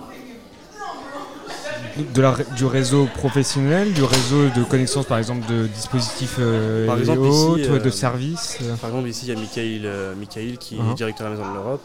de 2.14 2.22
la, 2.22 2.34
du 2.56 2.64
réseau 2.64 3.06
professionnel, 3.16 3.92
du 3.92 4.02
réseau 4.04 4.48
de 4.56 4.64
connaissance 4.64 5.06
par 5.06 5.18
exemple 5.18 5.46
de 5.50 5.66
dispositifs 5.66 6.36
euh, 6.38 6.86
Par 6.86 6.96
et 6.96 7.00
exemple, 7.00 7.20
autres, 7.20 7.58
ici, 7.60 7.70
euh, 7.70 7.78
de 7.78 7.90
services. 7.90 8.58
euh. 8.62 8.74
Par 8.76 8.90
exemple 8.90 9.08
ici 9.08 9.26
il 9.26 9.34
y 9.34 9.36
a 9.36 9.40
Michael, 9.40 10.16
Michael 10.18 10.58
qui 10.58 10.76
est 10.76 10.94
directeur 10.94 11.26
de 11.28 11.34
la 11.34 11.38
Maison 11.38 11.50
de 11.50 11.54
l'Europe, 11.56 11.82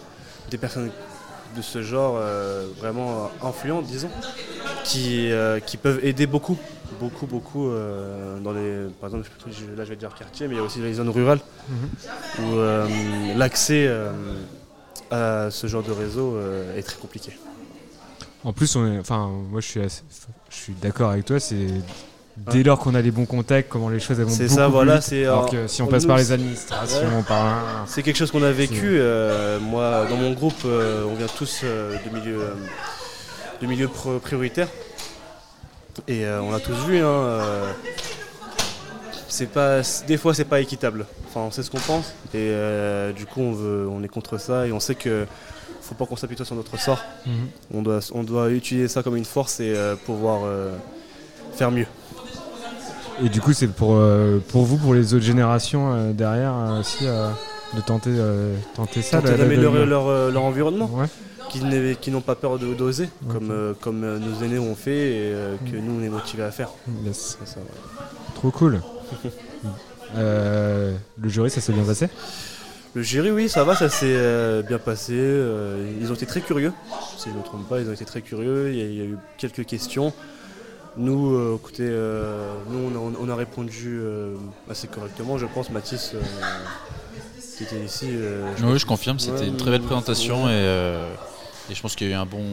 des 0.49 0.57
personnes 0.57 0.89
de 1.55 1.61
ce 1.61 1.81
genre 1.83 2.17
vraiment 2.79 3.29
influentes 3.43 3.85
disons, 3.85 4.09
qui, 4.85 5.29
qui 5.65 5.75
peuvent 5.77 5.99
aider 6.03 6.25
beaucoup, 6.27 6.57
beaucoup, 7.01 7.25
beaucoup 7.25 7.67
euh, 7.69 8.39
dans 8.39 8.53
les. 8.53 8.87
Par 8.99 9.09
exemple, 9.09 9.27
je- 9.47 9.75
là 9.77 9.83
je 9.83 9.89
vais 9.89 9.95
dire 9.95 10.13
quartier, 10.17 10.47
mais 10.47 10.53
il 10.55 10.57
y 10.57 10.61
a 10.61 10.63
aussi 10.63 10.79
les 10.79 10.93
zones 10.93 11.09
rurales 11.09 11.39
Mhm. 11.69 11.75
où 12.45 12.55
euh, 12.57 12.87
l'accès 13.35 13.85
euh, 13.87 14.11
à 15.09 15.49
ce 15.51 15.67
genre 15.67 15.83
de 15.83 15.91
réseau 15.91 16.35
euh, 16.35 16.77
est 16.77 16.83
très 16.83 16.97
compliqué. 16.97 17.31
En 18.43 18.53
plus, 18.53 18.75
on 18.75 18.85
est, 18.91 18.99
enfin, 18.99 19.29
moi 19.51 19.61
je 19.61 19.67
suis, 19.67 19.81
assez- 19.81 20.03
je 20.49 20.55
suis 20.55 20.73
d'accord 20.81 21.09
avec 21.11 21.25
toi. 21.25 21.39
C'est 21.39 21.67
dès 22.37 22.63
lors 22.63 22.79
qu'on 22.79 22.95
a 22.95 23.01
les 23.01 23.11
bons 23.11 23.25
contacts, 23.25 23.69
comment 23.69 23.89
les 23.89 23.99
choses 23.99 24.17
vont 24.19 24.29
C'est 24.29 24.43
beaucoup 24.45 24.55
ça, 24.55 24.65
plus 24.65 24.71
voilà. 24.73 24.95
vite. 24.95 25.03
C'est 25.03 25.25
Alors 25.25 25.49
que 25.49 25.67
si 25.67 25.81
on 25.81 25.87
passe 25.87 26.03
nous, 26.03 26.07
par 26.07 26.17
les 26.17 26.31
administrations, 26.31 27.17
Ouais. 27.17 27.23
par 27.27 27.45
un- 27.45 27.85
C'est 27.87 28.01
quelque 28.03 28.15
chose 28.17 28.31
qu'on 28.31 28.43
a 28.43 28.51
vécu. 28.51 28.83
Euh, 28.99 29.59
moi, 29.59 30.05
dans 30.09 30.17
mon 30.17 30.31
groupe, 30.33 30.63
euh, 30.65 31.03
on 31.09 31.15
vient 31.15 31.27
tous 31.27 31.61
euh, 31.63 31.95
de 32.05 32.17
milieux, 32.17 32.41
euh, 32.41 32.53
de 33.61 33.67
milieux 33.67 33.87
pro- 33.89 34.19
prioritaires. 34.19 34.69
Et 36.07 36.25
euh, 36.25 36.41
on 36.41 36.51
l'a 36.51 36.59
tous 36.59 36.75
vu. 36.85 36.97
hein, 36.99 37.05
euh, 37.05 37.71
c'est 39.27 39.47
pas, 39.47 39.81
des 40.07 40.17
fois, 40.17 40.33
c'est 40.33 40.45
pas 40.45 40.59
équitable. 40.59 41.05
Enfin, 41.27 41.41
on 41.41 41.51
sait 41.51 41.63
ce 41.63 41.71
qu'on 41.71 41.79
pense. 41.79 42.07
Et 42.33 42.49
euh, 42.51 43.11
du 43.13 43.25
coup, 43.25 43.41
on, 43.41 43.53
veut, 43.53 43.87
on 43.89 44.03
est 44.03 44.07
contre 44.07 44.37
ça. 44.37 44.67
Et 44.67 44.71
on 44.71 44.79
sait 44.79 44.95
que 44.95 45.25
faut 45.81 45.95
pas 45.95 46.05
qu'on 46.05 46.15
s'appuie 46.15 46.37
sur 46.43 46.55
notre 46.55 46.79
sort. 46.79 47.01
Mhm. 47.25 47.33
On, 47.73 47.81
doit, 47.81 47.99
on 48.13 48.23
doit 48.23 48.49
utiliser 48.51 48.87
ça 48.87 49.03
comme 49.03 49.15
une 49.17 49.25
force 49.25 49.59
et 49.59 49.73
pouvoir 50.05 50.41
faire 51.53 51.71
mieux. 51.71 51.87
Et 53.23 53.29
du 53.29 53.41
coup, 53.41 53.53
c'est 53.53 53.67
pour, 53.67 53.99
pour 54.49 54.63
vous, 54.63 54.77
pour 54.77 54.93
les 54.93 55.13
autres 55.13 55.25
générations 55.25 56.11
derrière 56.13 56.53
aussi, 56.79 57.05
de 57.05 57.81
tenter, 57.85 58.11
tenter 58.75 59.01
ça. 59.01 59.21
Tenter 59.21 59.37
d'améliorer 59.37 59.85
leur, 59.85 60.31
leur 60.31 60.43
environnement. 60.43 60.89
Ouais. 60.93 61.07
Qui 61.99 62.11
n'ont 62.11 62.21
pas 62.21 62.35
peur 62.35 62.57
de- 62.59 62.73
d'oser, 62.73 63.09
comme, 63.29 63.51
euh, 63.51 63.73
comme 63.79 64.03
euh, 64.03 64.19
nos 64.19 64.43
aînés 64.43 64.59
ont 64.59 64.75
fait 64.75 64.91
et 65.11 65.33
euh, 65.33 65.55
que 65.69 65.75
nous 65.77 65.99
on 65.99 66.03
est 66.03 66.09
motivés 66.09 66.43
à 66.43 66.51
faire. 66.51 66.69
Yes. 67.05 67.37
C'est 67.39 67.53
ça, 67.53 67.59
ouais. 67.59 68.05
Trop 68.35 68.51
cool. 68.51 68.81
Euh, 70.15 70.95
le 71.21 71.29
jury, 71.29 71.49
ça 71.49 71.61
s'est 71.61 71.71
bien 71.73 71.83
passé 71.83 72.09
Le 72.95 73.01
jury, 73.01 73.31
oui, 73.31 73.47
ça 73.49 73.63
va, 73.63 73.75
ça 73.75 73.87
s'est 73.89 74.05
euh, 74.07 74.61
bien 74.61 74.77
passé. 74.79 75.13
euh, 75.15 75.89
ils 76.01 76.11
ont 76.11 76.15
été 76.15 76.25
très 76.25 76.41
curieux, 76.41 76.73
si 77.17 77.29
je 77.29 77.33
ne 77.33 77.39
me 77.39 77.43
trompe 77.43 77.67
pas, 77.69 77.79
ils 77.79 77.87
ont 77.89 77.93
été 77.93 78.05
très 78.05 78.21
curieux. 78.21 78.71
Il 78.71 78.77
y 78.77 78.81
a, 78.81 78.85
il 78.85 78.95
y 78.95 79.01
a 79.01 79.05
eu 79.05 79.17
quelques 79.37 79.65
questions. 79.65 80.11
Nous, 80.97 81.33
euh, 81.35 81.55
écoutez, 81.57 81.87
euh, 81.87 82.51
nous 82.69 82.91
on 82.93 83.13
a, 83.13 83.17
on 83.21 83.29
a 83.29 83.35
répondu 83.35 83.99
euh, 84.01 84.35
assez 84.69 84.87
correctement, 84.87 85.37
je 85.37 85.45
pense. 85.45 85.69
Mathis, 85.69 86.11
euh, 86.15 86.19
qui 87.57 87.63
était 87.63 87.79
ici. 87.79 88.07
euh, 88.11 88.51
je 88.57 88.65
Oui, 88.65 88.77
je 88.77 88.85
confirme, 88.85 89.17
c'était 89.19 89.39
Ouais, 89.41 89.47
une 89.47 89.55
très 89.55 89.71
belle 89.71 89.81
présentation 89.83 90.45
ouais. 90.45 90.51
et, 90.51 90.55
euh, 90.55 91.07
et 91.69 91.75
je 91.75 91.81
pense 91.81 91.95
qu'il 91.95 92.07
y 92.07 92.11
a 92.11 92.13
eu 92.13 92.17
un 92.17 92.25
bon, 92.25 92.43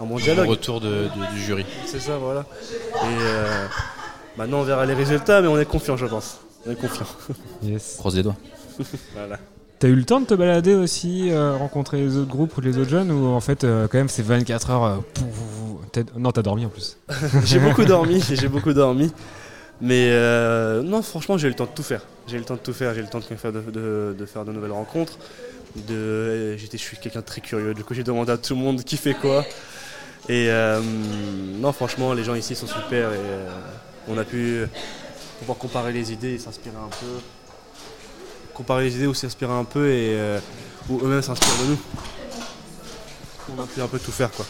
Un 0.00 0.04
bon 0.06 0.16
dialogue. 0.16 0.48
retour 0.48 0.80
de- 0.80 0.88
de- 1.04 1.34
du 1.34 1.40
jury. 1.42 1.64
C'est 1.86 2.00
ça, 2.00 2.16
voilà. 2.18 2.44
Et 2.94 2.96
euh, 3.04 3.66
maintenant 4.36 4.60
on 4.60 4.64
verra 4.64 4.86
les 4.86 4.94
résultats, 4.94 5.40
mais 5.40 5.48
on 5.48 5.58
est 5.58 5.66
confiant, 5.66 5.96
je 5.96 6.06
pense. 6.06 6.38
On 6.66 6.70
est 6.72 6.76
confiant. 6.76 7.06
Yes. 7.62 7.96
Croise 7.98 8.16
les 8.16 8.22
doigts. 8.22 8.36
voilà. 9.14 9.38
T'as 9.78 9.88
eu 9.88 9.94
le 9.94 10.04
temps 10.04 10.20
de 10.20 10.26
te 10.26 10.32
balader 10.34 10.74
aussi, 10.74 11.30
euh, 11.30 11.54
rencontrer 11.56 11.98
les 11.98 12.16
autres 12.16 12.30
groupes 12.30 12.56
ou 12.56 12.60
les 12.62 12.78
autres 12.78 12.88
jeunes 12.88 13.10
Ou 13.10 13.26
en 13.26 13.40
fait, 13.40 13.62
euh, 13.62 13.86
quand 13.88 13.98
même, 13.98 14.08
c'est 14.08 14.22
24 14.22 14.70
heures. 14.70 14.84
euh, 14.84 14.96
t'as- 15.92 16.00
Non, 16.16 16.32
t'as 16.32 16.40
dormi 16.42 16.64
en 16.64 16.70
plus. 16.70 16.96
j'ai 17.44 17.58
beaucoup 17.58 17.84
dormi, 17.84 18.22
j'ai 18.32 18.48
beaucoup 18.48 18.72
dormi. 18.72 19.12
Mais 19.82 20.08
euh, 20.12 20.82
non, 20.82 21.02
franchement, 21.02 21.36
j'ai 21.36 21.48
eu 21.48 21.50
le 21.50 21.56
temps 21.56 21.66
de 21.66 21.70
tout 21.74 21.82
faire. 21.82 22.00
J'ai 22.26 22.36
eu 22.36 22.38
le 22.38 22.46
temps 22.46 22.54
de 22.54 22.60
tout 22.60 22.72
faire. 22.72 22.94
J'ai 22.94 23.00
eu 23.00 23.02
le 23.02 23.10
temps 23.10 23.18
de 23.18 23.24
faire 23.24 23.52
de, 23.52 23.60
de- 23.60 24.16
de 24.18 24.26
faire 24.26 24.46
de 24.46 24.52
nouvelles 24.52 24.72
rencontres. 24.72 25.18
De, 25.88 26.56
j'étais, 26.56 26.78
je 26.78 26.82
suis 26.82 26.96
quelqu'un 26.96 27.20
de 27.20 27.24
très 27.24 27.40
curieux. 27.40 27.74
Du 27.74 27.84
coup, 27.84 27.94
j'ai 27.94 28.02
demandé 28.04 28.32
à 28.32 28.38
tout 28.38 28.54
le 28.54 28.60
monde 28.60 28.82
qui 28.82 28.96
fait 28.96 29.14
quoi. 29.14 29.44
Et 30.28 30.48
euh, 30.50 30.80
non, 31.60 31.72
franchement, 31.72 32.12
les 32.12 32.24
gens 32.24 32.34
ici 32.34 32.54
sont 32.54 32.66
super. 32.66 33.12
Et 33.12 33.16
euh, 33.16 33.48
on 34.08 34.16
a 34.18 34.24
pu 34.24 34.64
pouvoir 35.38 35.58
comparer 35.58 35.92
les 35.92 36.12
idées 36.12 36.34
et 36.34 36.38
s'inspirer 36.38 36.76
un 36.76 36.88
peu. 36.88 37.06
Comparer 38.54 38.84
les 38.84 38.96
idées 38.96 39.06
ou 39.06 39.14
s'inspirer 39.14 39.52
un 39.52 39.64
peu 39.64 39.88
et 39.90 40.14
euh, 40.14 40.38
ou 40.88 40.98
eux-mêmes 41.04 41.22
s'inspirent 41.22 41.62
de 41.64 41.70
nous. 41.70 41.78
On 43.56 43.62
a 43.62 43.66
pu 43.66 43.80
un 43.80 43.86
peu 43.86 43.98
tout 43.98 44.12
faire, 44.12 44.30
quoi. 44.30 44.46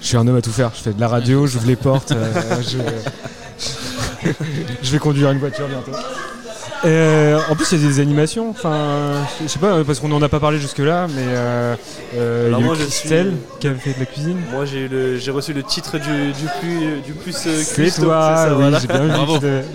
Je 0.00 0.06
suis 0.06 0.16
un 0.16 0.26
homme 0.28 0.36
à 0.36 0.42
tout 0.42 0.52
faire. 0.52 0.70
Je 0.74 0.82
fais 0.82 0.92
de 0.92 1.00
la 1.00 1.08
radio, 1.08 1.46
j'ouvre 1.46 1.66
les 1.66 1.74
portes. 1.76 2.12
euh, 2.12 2.62
je 4.82 4.92
vais 4.92 4.98
conduire 4.98 5.30
une 5.30 5.38
voiture 5.38 5.66
bientôt. 5.66 5.92
Euh, 6.84 7.40
en 7.48 7.56
plus, 7.56 7.72
il 7.72 7.82
y 7.82 7.84
a 7.84 7.88
des 7.88 8.00
animations. 8.00 8.50
Enfin, 8.50 9.14
je 9.42 9.48
sais 9.48 9.58
pas, 9.58 9.82
parce 9.84 9.98
qu'on 9.98 10.08
n'en 10.08 10.22
a 10.22 10.28
pas 10.28 10.40
parlé 10.40 10.58
jusque-là, 10.58 11.06
mais 11.08 11.22
euh, 11.26 11.74
euh, 12.14 12.46
Alors 12.48 12.60
il 12.60 12.62
y 12.62 12.64
a 12.64 12.66
moi, 12.66 12.76
eu 12.76 12.78
je 12.78 12.84
Christelle 12.84 13.26
suis- 13.30 13.58
qui 13.60 13.68
a 13.68 13.74
fait 13.74 13.94
de 13.94 13.98
la 14.00 14.06
cuisine. 14.06 14.38
Moi 14.52 14.64
j'ai 14.66 14.80
eu 14.84 14.88
le- 14.88 15.16
j'ai 15.16 15.30
reçu 15.30 15.52
le 15.52 15.62
titre 15.62 15.98
du, 15.98 16.32
du 16.32 16.46
plus 16.60 17.00
du 17.02 17.12
plus 17.14 17.36
euh, 17.46 17.60
C'est 17.62 17.82
cuistot, 17.82 18.04
toi, 18.04 18.34
c'est 18.36 18.42
ça, 18.42 18.48
oui, 18.54 18.60
voilà. 18.62 18.78
j'ai 18.78 18.86
bien 18.88 19.00
vu. 19.02 19.08
Bravo. 19.08 19.40
que 19.40 19.62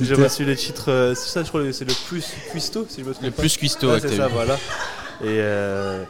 J'ai 0.00 0.14
reçu 0.14 0.44
le 0.44 0.54
titre, 0.56 0.90
euh, 0.90 1.14
c'est 1.14 1.30
ça 1.30 1.42
je 1.42 1.48
crois 1.48 1.62
que 1.62 1.72
c'est 1.72 1.84
le 1.86 1.94
plus 2.08 2.24
cuistot 2.50 2.86
si 2.88 3.00
je 3.02 3.06
me 3.06 3.12
trompe 3.12 3.24
Le 3.24 3.30
pas. 3.30 3.42
plus 3.42 3.56
cuistot 3.56 3.90
Ouais, 3.92 4.00
que 4.00 4.08
c'est 4.08 4.16
ça 4.16 4.28
voilà. 4.28 4.54
Et 5.22 5.40
euh, 5.40 6.02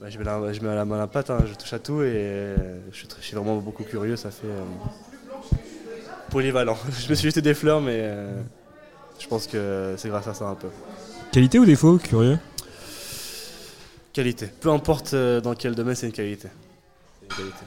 bah, 0.00 0.06
je 0.10 0.18
mets 0.18 0.24
la, 0.24 0.52
je 0.52 0.60
mets 0.60 0.74
la 0.74 0.84
main 0.84 0.96
à 0.96 1.00
la 1.00 1.06
pâte, 1.06 1.30
hein, 1.30 1.38
je 1.48 1.54
touche 1.54 1.72
à 1.72 1.78
tout 1.78 2.02
et 2.02 2.12
euh, 2.14 2.56
je, 2.92 2.98
suis 2.98 3.06
très- 3.06 3.20
je 3.22 3.26
suis 3.26 3.36
vraiment 3.36 3.56
beaucoup 3.56 3.82
curieux, 3.82 4.16
ça 4.16 4.30
fait 4.30 4.46
euh, 4.46 4.60
polyvalent. 6.30 6.76
je 7.04 7.08
me 7.08 7.14
suis 7.14 7.28
jeté 7.28 7.40
des 7.42 7.54
fleurs 7.54 7.80
mais 7.80 7.98
euh, 8.00 8.40
je 9.18 9.26
pense 9.26 9.46
que 9.46 9.94
c'est 9.98 10.08
grâce 10.08 10.26
à 10.26 10.34
ça 10.34 10.46
un 10.46 10.54
peu. 10.54 10.68
Qualité 11.32 11.58
ou 11.58 11.64
défaut, 11.64 11.98
curieux? 11.98 12.38
Qualité. 14.12 14.46
Peu 14.60 14.70
importe 14.70 15.14
euh, 15.14 15.40
dans 15.40 15.54
quel 15.54 15.74
domaine 15.74 15.94
c'est 15.94 16.06
une 16.06 16.12
qualité. 16.12 16.48
C'est 17.20 17.26
une 17.28 17.36
qualité. 17.36 17.64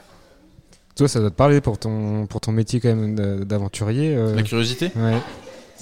Toi, 0.95 1.07
ça 1.07 1.19
doit 1.19 1.29
te 1.29 1.35
parler 1.35 1.61
pour 1.61 1.77
ton, 1.77 2.25
pour 2.25 2.41
ton 2.41 2.51
métier 2.51 2.79
quand 2.79 2.87
même 2.95 3.43
d'aventurier. 3.45 4.15
euh, 4.15 4.33
La 4.35 4.41
curiosité? 4.43 4.91
Ouais, 4.95 5.17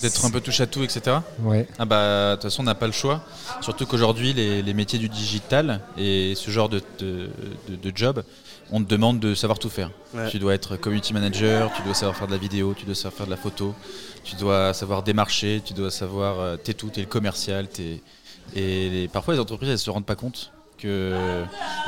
D'être 0.01 0.25
un 0.25 0.29
peu 0.29 0.41
touche 0.41 0.59
à 0.59 0.67
tout, 0.67 0.83
etc. 0.83 1.17
ouais. 1.43 1.67
Ah 1.79 1.85
bah, 1.85 2.31
de 2.31 2.35
toute 2.35 2.43
façon, 2.43 2.63
on 2.63 2.65
n'a 2.65 2.75
pas 2.75 2.87
le 2.87 2.91
choix. 2.91 3.21
Surtout 3.61 3.85
qu'aujourd'hui, 3.85 4.33
les, 4.33 4.61
les 4.61 4.73
métiers 4.73 4.99
du 4.99 5.07
digital 5.07 5.79
et 5.97 6.33
ce 6.35 6.51
genre 6.51 6.67
de, 6.67 6.81
de, 6.99 7.29
de- 7.69 7.75
de 7.77 7.91
job, 7.95 8.23
on 8.71 8.83
te 8.83 8.89
demande 8.89 9.19
de 9.19 9.35
savoir 9.35 9.59
tout 9.59 9.69
faire. 9.69 9.91
Ouais. 10.13 10.29
Tu 10.29 10.39
dois 10.39 10.53
être 10.53 10.75
community 10.77 11.13
manager, 11.13 11.71
tu 11.75 11.81
dois 11.83 11.93
savoir 11.93 12.15
faire 12.17 12.27
de 12.27 12.31
la 12.31 12.37
vidéo, 12.37 12.73
tu 12.77 12.85
dois 12.85 12.95
savoir 12.95 13.13
faire 13.13 13.25
de 13.27 13.31
la 13.31 13.37
photo, 13.37 13.73
tu 14.23 14.35
dois 14.35 14.73
savoir 14.73 15.03
démarcher, 15.03 15.61
tu 15.63 15.73
dois 15.73 15.91
savoir. 15.91 16.39
euh, 16.39 16.57
T'es 16.57 16.73
tout, 16.73 16.89
t'es 16.89 17.01
le 17.01 17.07
commercial. 17.07 17.67
T'es... 17.67 18.01
Et 18.55 18.89
les- 18.89 19.07
parfois, 19.07 19.33
les 19.33 19.39
entreprises, 19.39 19.69
elles 19.69 19.79
se 19.79 19.89
rendent 19.89 20.05
pas 20.05 20.15
compte 20.15 20.51
que. 20.77 21.13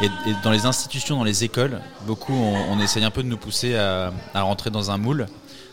Et, 0.02 0.06
et 0.06 0.34
dans 0.44 0.52
les 0.52 0.66
institutions, 0.66 1.18
dans 1.18 1.24
les 1.24 1.44
écoles, 1.44 1.82
beaucoup, 2.06 2.34
on, 2.34 2.74
on 2.74 2.80
essaye 2.80 3.04
un 3.04 3.12
peu 3.12 3.24
de 3.24 3.28
nous 3.28 3.38
pousser 3.38 3.76
à, 3.76 4.14
à 4.34 4.42
rentrer 4.44 4.70
dans 4.70 4.92
un 4.92 4.98
moule. 4.98 5.26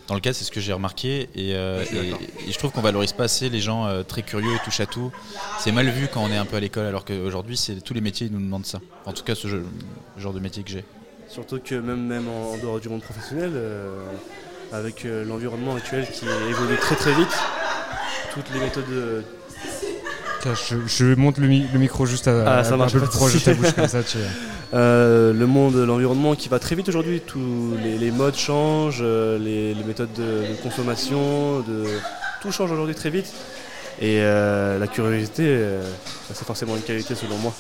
Dans 0.07 0.14
le 0.14 0.20
cas, 0.20 0.32
c'est 0.34 0.44
ce 0.44 0.50
que 0.50 0.61
j'ai 0.61 0.72
remarqué. 0.74 1.30
Et, 1.34 1.55
euh, 1.55 1.82
et- 1.92 2.48
et 2.48 2.52
je 2.52 2.59
trouve 2.59 2.70
qu'on 2.72 2.82
valorise 2.82 3.12
pas 3.12 3.24
assez 3.24 3.48
les 3.48 3.61
gens 3.61 3.86
euh, 3.86 4.02
très 4.02 4.22
curieux 4.22 4.55
et 4.55 4.59
touche 4.64 4.80
à 4.80 4.86
tout. 4.86 5.11
C'est 5.59 5.72
mal 5.72 5.88
vu 5.88 6.09
quand 6.12 6.22
on 6.22 6.28
est 6.30 6.36
un 6.36 6.44
peu 6.44 6.57
à 6.57 6.61
l'école, 6.61 6.84
alors 6.86 7.05
qu'aujourd'hui, 7.07 7.57
c'est 7.57 7.80
tous 7.82 7.94
les 7.94 8.02
métiers 8.02 8.28
nous 8.30 8.38
demandent 8.40 8.66
ça. 8.66 8.80
En 9.07 9.12
tout 9.12 9.24
cas, 9.24 9.34
ce 9.34 9.48
jeu- 9.48 9.64
genre 10.18 10.34
de 10.34 10.40
métier 10.40 10.62
que 10.62 10.70
j'ai. 10.70 10.84
Surtout 11.28 11.59
que 11.59 11.74
même, 11.74 12.05
même 12.07 12.28
en, 12.28 12.52
en 12.52 12.59
dehors 12.59 12.80
du 12.80 12.88
monde 12.90 13.02
professionnel, 13.02 13.52
euh, 13.55 14.05
avec 14.72 15.05
euh, 15.07 15.24
l'environnement 15.24 15.74
actuel 15.74 16.07
qui 16.12 16.26
évolue 16.50 16.76
très 16.76 16.96
très 16.96 17.14
vite, 17.14 17.34
toutes 18.34 18.52
les 18.52 18.61
méthodes 18.61 18.84
je, 20.55 20.76
je 20.86 21.14
monte 21.14 21.38
le, 21.38 21.47
mi- 21.49 21.66
le 21.72 21.78
micro 21.78 22.07
juste 22.07 22.28
à, 22.28 22.59
Ah, 22.59 22.64
ça 22.64 22.74
un 22.74 22.76
marche, 22.76 22.92
peu 22.92 22.99
plus 23.01 23.07
de 23.09 23.12
proche 23.12 23.34
de 23.34 23.38
ta 23.38 23.45
souci. 23.55 23.61
bouche 23.61 23.72
comme 23.76 23.88
ça. 23.88 24.03
Tu... 24.03 24.18
Euh, 24.74 25.32
le 25.32 25.47
monde, 25.47 25.76
l'environnement 25.76 26.34
qui 26.34 26.49
va 26.49 26.59
très 26.59 26.74
vite 26.74 26.88
aujourd'hui, 26.88 27.20
tous 27.20 27.74
les, 27.82 27.97
les 27.99 28.11
modes 28.11 28.36
changent, 28.36 28.99
euh, 29.03 29.38
les, 29.38 29.74
les 29.74 29.84
méthodes 29.84 30.12
de, 30.16 30.22
de 30.22 30.62
consommation, 30.62 31.61
de, 31.61 31.84
tout 32.42 32.51
change 32.53 32.70
aujourd'hui 32.72 32.95
très 32.95 33.11
vite. 33.11 33.32
Et 34.01 34.18
euh, 34.20 34.78
la 34.78 34.88
curiosité, 34.88 35.45
euh, 35.47 35.80
c'est 36.32 36.45
forcément 36.45 36.74
une 36.74 36.82
qualité 36.82 37.14
selon 37.14 37.36
moi. 37.38 37.55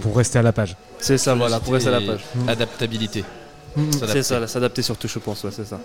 Pour 0.00 0.16
rester 0.16 0.38
à 0.38 0.42
la 0.42 0.52
page. 0.52 0.76
C'est 1.00 1.18
ça, 1.18 1.34
voilà, 1.34 1.58
pour 1.58 1.72
rester 1.72 1.88
à 1.88 1.98
la 1.98 2.00
page. 2.00 2.20
Adaptabilité. 2.46 3.24
S'adapter. 3.74 4.06
C'est 4.08 4.22
ça, 4.22 4.46
s'adapter 4.46 4.82
surtout, 4.82 5.08
je 5.08 5.18
pense, 5.18 5.42
ouais, 5.42 5.50
c'est 5.50 5.66
ça. 5.66 5.80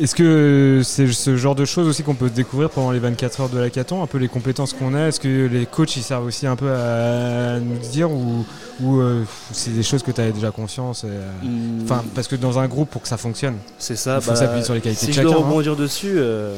Est-ce 0.00 0.14
que 0.14 0.80
c'est 0.82 1.06
ce 1.12 1.36
genre 1.36 1.54
de 1.54 1.64
choses 1.66 1.86
aussi 1.86 2.02
qu'on 2.02 2.14
peut 2.14 2.30
découvrir 2.30 2.70
pendant 2.70 2.90
les 2.92 2.98
24 2.98 3.40
heures 3.42 3.48
de 3.50 3.58
l'hackathon 3.58 4.02
Un 4.02 4.06
peu 4.06 4.18
les 4.18 4.28
compétences 4.28 4.72
qu'on 4.72 4.94
a? 4.94 5.08
Est-ce 5.08 5.20
que 5.20 5.46
les 5.46 5.66
coachs 5.66 5.96
ils 5.96 6.02
servent 6.02 6.24
aussi 6.24 6.46
un 6.46 6.56
peu 6.56 6.72
à 6.72 7.60
nous 7.60 7.76
dire 7.76 8.10
ou, 8.10 8.44
ou 8.80 9.00
euh, 9.00 9.22
c'est 9.52 9.70
des 9.70 9.82
choses 9.82 10.02
que 10.02 10.10
tu 10.10 10.20
avais 10.20 10.32
déjà 10.32 10.50
conscience 10.50 11.04
euh, 11.04 11.20
Mm. 11.42 11.82
Enfin, 11.84 12.04
parce 12.14 12.26
que 12.26 12.36
dans 12.36 12.58
un 12.58 12.66
groupe, 12.68 12.88
pour 12.90 13.02
que 13.02 13.08
ça 13.08 13.16
fonctionne, 13.16 13.56
C'est 13.78 13.96
ça. 13.96 14.16
il 14.16 14.22
faut 14.22 14.34
s'appuyer 14.34 14.64
sur 14.64 14.74
les 14.74 14.80
qualités 14.80 15.00
si 15.00 15.06
de 15.08 15.12
je 15.12 15.16
chacun. 15.16 15.30
dois 15.30 15.40
hein. 15.40 15.44
rebondir 15.44 15.76
dessus, 15.76 16.14
euh, 16.16 16.56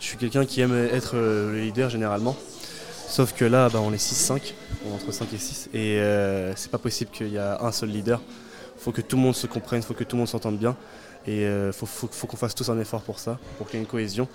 je 0.00 0.04
suis 0.04 0.16
quelqu'un 0.16 0.44
qui 0.44 0.60
aime 0.60 0.74
être 0.92 1.14
le 1.16 1.60
leader 1.60 1.90
généralement. 1.90 2.36
Sauf 3.08 3.32
que 3.34 3.44
là, 3.44 3.68
bah, 3.72 3.80
on 3.82 3.92
est 3.92 3.96
6-5, 3.96 4.40
on 4.86 4.90
est 4.90 4.94
entre 4.94 5.12
5 5.12 5.28
et 5.32 5.38
6. 5.38 5.68
Et 5.74 6.00
c'est 6.56 6.70
pas 6.70 6.78
possible 6.78 7.10
qu'il 7.12 7.28
y 7.32 7.38
a 7.38 7.58
un 7.62 7.72
seul 7.72 7.88
leader. 7.90 8.20
Il 8.76 8.82
faut 8.82 8.92
que 8.92 9.00
tout 9.00 9.16
le 9.16 9.22
monde 9.22 9.34
se 9.34 9.46
comprenne, 9.46 9.80
il 9.80 9.84
faut 9.86 9.94
que 9.94 10.04
tout 10.04 10.16
le 10.16 10.18
monde 10.18 10.28
s'entende 10.28 10.58
bien. 10.58 10.76
Et 11.28 11.42
il 11.42 11.72
faut, 11.72 11.86
faut- 11.86 12.08
faut 12.10 12.26
qu'on 12.26 12.36
fasse 12.36 12.54
tous 12.54 12.68
un 12.70 12.80
effort 12.80 13.02
pour 13.02 13.18
ça, 13.18 13.38
pour 13.58 13.66
qu'il 13.68 13.78
y 13.78 13.82
ait 13.82 13.84
une 13.84 13.88
cohésion. 13.90 14.26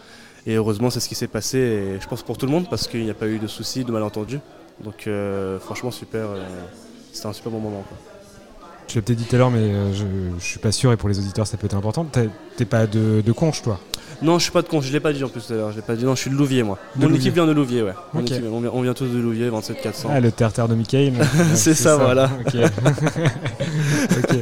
Et 0.45 0.53
heureusement, 0.55 0.89
c'est 0.89 0.99
ce 0.99 1.09
qui 1.09 1.15
s'est 1.15 1.27
passé, 1.27 1.57
et 1.57 1.99
je 2.01 2.07
pense 2.07 2.21
pour 2.21 2.37
tout 2.37 2.45
le 2.45 2.51
monde, 2.51 2.67
parce 2.69 2.87
qu'il 2.87 3.03
n'y 3.03 3.09
a 3.09 3.13
pas 3.15 3.27
eu 3.27 3.39
de 3.39 3.47
soucis, 3.47 3.83
de 3.83 3.91
malentendus. 3.91 4.39
Donc 4.83 5.07
euh, 5.07 5.59
franchement, 5.59 5.89
super. 5.91 6.21
euh, 6.31 6.43
C'était 7.11 7.27
un 7.27 7.33
super 7.33 7.51
bon 7.51 7.59
moment. 7.59 7.83
quoi. 7.87 7.97
Tu 8.87 8.97
l'as 8.97 9.01
peut-être 9.01 9.17
dit 9.19 9.23
tout 9.25 9.35
à 9.35 9.39
l'heure, 9.39 9.49
mais 9.51 9.59
euh, 9.59 9.93
je, 9.93 10.03
je 10.37 10.43
suis 10.45 10.59
pas 10.59 10.71
sûr, 10.73 10.91
et 10.91 10.97
pour 10.97 11.07
les 11.09 11.17
auditeurs, 11.17 11.47
ça 11.47 11.55
peut 11.57 11.65
être 11.65 11.75
important. 11.75 12.05
T'es 12.57 12.65
pas 12.65 12.85
de, 12.85 13.21
de 13.25 13.31
conche, 13.31 13.61
toi? 13.61 13.79
Non, 14.21 14.37
je 14.37 14.43
suis 14.43 14.51
pas 14.51 14.61
de 14.61 14.67
con, 14.67 14.79
je 14.81 14.91
l'ai 14.91 14.99
pas 14.99 15.11
dit 15.13 15.23
en 15.23 15.29
plus 15.29 15.45
tout 15.47 15.53
à 15.53 15.55
l'heure. 15.55 15.71
Je 15.71 15.77
l'ai 15.77 15.81
pas 15.81 15.95
dit. 15.95 16.05
Non, 16.05 16.15
je 16.15 16.21
suis 16.21 16.29
de 16.29 16.35
Louvier 16.35 16.63
moi. 16.63 16.77
De 16.95 17.01
Mon 17.01 17.07
Louvier. 17.07 17.21
équipe 17.21 17.33
vient 17.33 17.45
de 17.47 17.51
Louvier, 17.51 17.81
ouais. 17.81 17.93
Mon 18.13 18.21
équipe- 18.21 18.43
on, 18.51 18.59
vient, 18.61 18.69
on 18.73 18.81
vient 18.81 18.93
tous 18.93 19.05
de 19.07 19.19
Louvier, 19.19 19.49
27 19.49 19.81
400. 19.81 20.09
Ah, 20.13 20.19
le 20.19 20.31
terre-terre 20.31 20.67
de. 20.67 20.75
Ouais, 20.75 21.11
C'est 21.55 21.73
ça, 21.73 21.97
voilà. 21.97 22.29
Ok. 22.45 22.55
Ok. 24.17 24.37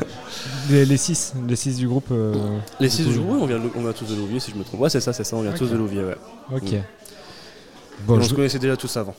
Les, 0.71 0.85
les 0.85 0.97
six, 0.97 1.33
les 1.47 1.55
six 1.55 1.75
du 1.77 1.87
groupe. 1.87 2.07
euh, 2.11 2.33
Les 2.79 2.87
du 2.87 2.95
6 2.95 3.03
coup, 3.05 3.11
jours, 3.11 3.25
oui, 3.29 3.37
on 3.41 3.45
vient, 3.45 3.59
on 3.75 3.81
vient 3.81 3.91
tous 3.93 4.05
de 4.05 4.15
Louvier 4.15 4.39
si 4.39 4.51
je 4.51 4.55
me 4.55 4.63
trompe. 4.63 4.79
Ouais, 4.79 4.89
c'est 4.89 5.01
ça, 5.01 5.11
c'est 5.13 5.23
ça, 5.23 5.35
on 5.35 5.41
vient 5.41 5.51
tous 5.51 5.67
de 5.69 5.75
Louvier, 5.77 6.03
ouais. 6.03 6.17
Ok. 6.55 6.71
Mm. 6.71 6.77
Bon, 8.07 8.17
on 8.17 8.21
je- 8.21 8.29
se 8.29 8.33
connaissait 8.33 8.59
déjà 8.59 8.77
tous 8.77 8.95
avant. 8.97 9.13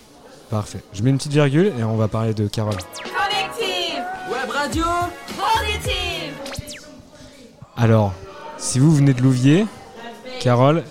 parfait. 0.50 0.80
Je 0.92 1.02
mets 1.02 1.10
une 1.10 1.18
petite 1.18 1.32
virgule 1.32 1.72
et 1.78 1.84
on 1.84 1.96
va 1.96 2.08
parler 2.08 2.34
de 2.34 2.46
Carole. 2.48 2.74
Collective 2.74 4.02
Web 4.30 4.50
radio 4.50 4.84
Positive 5.28 6.32
Alors, 7.76 8.12
si 8.58 8.78
vous 8.78 8.94
venez 8.94 9.12
de 9.14 9.20
Louvier, 9.22 9.66
Carole, 10.40 10.82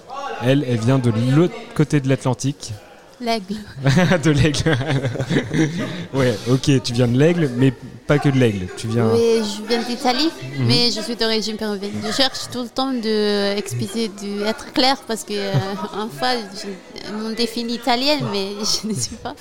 elle, 0.44 0.64
elle 0.68 0.80
vient 0.80 1.00
de 1.00 1.12
l'autre 1.36 1.54
côté 1.76 2.00
de 2.00 2.08
l'Atlantique. 2.10 2.74
L'aigle. 3.22 3.56
de 4.24 4.32
l'aigle. 4.32 4.76
ouais, 6.14 6.36
ok, 6.50 6.82
tu 6.84 6.94
viens 6.94 7.08
de 7.08 7.18
l'aigle, 7.18 7.50
mais 7.56 7.72
pas 8.08 8.18
que 8.20 8.30
de 8.30 8.38
l'aigle. 8.38 8.68
Tu 8.78 8.88
viens. 8.88 9.10
Oui, 9.14 9.42
je 9.44 9.68
viens 9.68 9.84
d'Italie, 9.84 10.30
Mhm. 10.58 10.66
mais 10.68 10.90
je 10.92 11.02
suis 11.02 11.16
d'origine 11.16 11.56
péruvienne. 11.56 11.92
Je 12.06 12.12
cherche 12.12 12.50
tout 12.52 12.64
le 12.64 12.70
temps 12.70 12.92
de 12.92 13.56
expliquer, 13.58 14.10
d'être 14.10 14.74
clair 14.74 14.98
parce 15.08 15.24
que 15.24 15.34
euh, 15.34 15.54
en 15.96 16.08
fois, 16.10 16.30
je- 16.36 17.14
mon 17.14 17.30
définit 17.32 17.76
italienne, 17.76 18.26
mais 18.32 18.50
je 18.84 18.88
ne 18.88 18.94
suis 18.94 19.16
pas. 19.18 19.36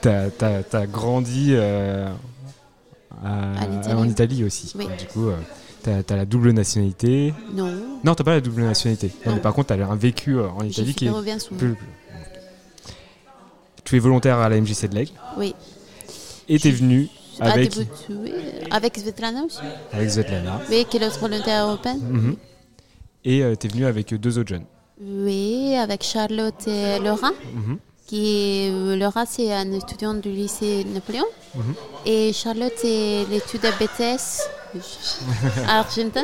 T'as, 0.00 0.30
t'as 0.62 0.86
grandi 0.86 1.48
euh, 1.50 2.08
à- 3.24 3.62
À 3.62 3.66
l'Italie. 3.66 3.94
en 3.94 4.04
Italie 4.08 4.44
aussi. 4.44 4.72
Oui. 4.76 4.86
Du 4.98 5.06
coup, 5.06 5.28
euh, 5.28 5.36
t'as, 5.82 6.02
t'as 6.02 6.16
la 6.16 6.24
double 6.24 6.52
nationalité. 6.52 7.34
Non. 7.52 7.70
Non, 8.04 8.14
t'as 8.14 8.24
pas 8.24 8.30
la 8.32 8.40
double 8.40 8.62
nationalité. 8.62 9.10
Non, 9.26 9.34
mais 9.34 9.40
par 9.40 9.52
contre, 9.52 9.68
t'as 9.74 9.84
un 9.84 9.96
vécu 9.96 10.36
euh, 10.38 10.48
en 10.48 10.62
Italie 10.62 10.94
qui 10.94 11.06
est. 11.06 11.38
souvent. 11.38 11.56
plus- 11.58 11.76
Tu 13.90 13.96
es 13.96 13.98
volontaire 13.98 14.38
à 14.38 14.48
la 14.48 14.60
MJC 14.60 14.86
de 14.88 14.94
l'Aigle 14.94 15.10
Oui. 15.36 15.52
et 16.48 16.60
t'es 16.60 16.70
venu 16.70 17.08
À 17.40 17.50
avec, 17.50 17.72
oui, 18.08 18.32
avec 18.70 18.96
Svetlana 18.96 19.42
aussi. 19.42 19.58
avec 19.92 20.08
Svetlana. 20.08 20.60
Oui, 20.70 20.86
qui 20.88 20.96
est 20.96 21.00
l'autre 21.00 21.18
volontaire 21.18 21.66
européenne. 21.66 21.98
Mhm. 22.00 22.36
Et 23.24 23.42
euh, 23.42 23.56
t'es 23.56 23.66
venu 23.66 23.84
avec 23.86 24.14
deux 24.14 24.38
autres 24.38 24.50
jeunes. 24.50 24.66
Oui, 25.02 25.74
avec 25.74 26.04
Charlotte 26.04 26.68
et 26.68 27.00
Laura. 27.00 27.32
Mhm. 27.52 27.78
Qui 28.06 28.28
est, 28.28 28.70
euh, 28.70 28.94
Laura, 28.96 29.26
c'est 29.26 29.52
un 29.52 29.72
étudiant 29.72 30.14
du 30.14 30.30
lycée 30.30 30.84
Napoléon. 30.84 31.24
Mhm. 31.56 31.74
Et 32.06 32.32
Charlotte, 32.32 32.72
c'est 32.76 33.24
l'étude 33.28 33.64
à 33.66 33.72
BTS 33.72 34.40
à 35.66 35.78
Argentine. 35.80 36.22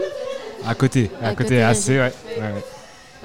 À 0.65 0.75
côté, 0.77 1.11
à, 1.21 1.31
À 1.31 1.35
côté, 1.35 1.43
côté, 1.45 1.63
assez, 1.63 1.95
je- 1.95 1.99
ouais. 1.99 2.13
ouais, 2.39 2.43
ouais. 2.43 2.65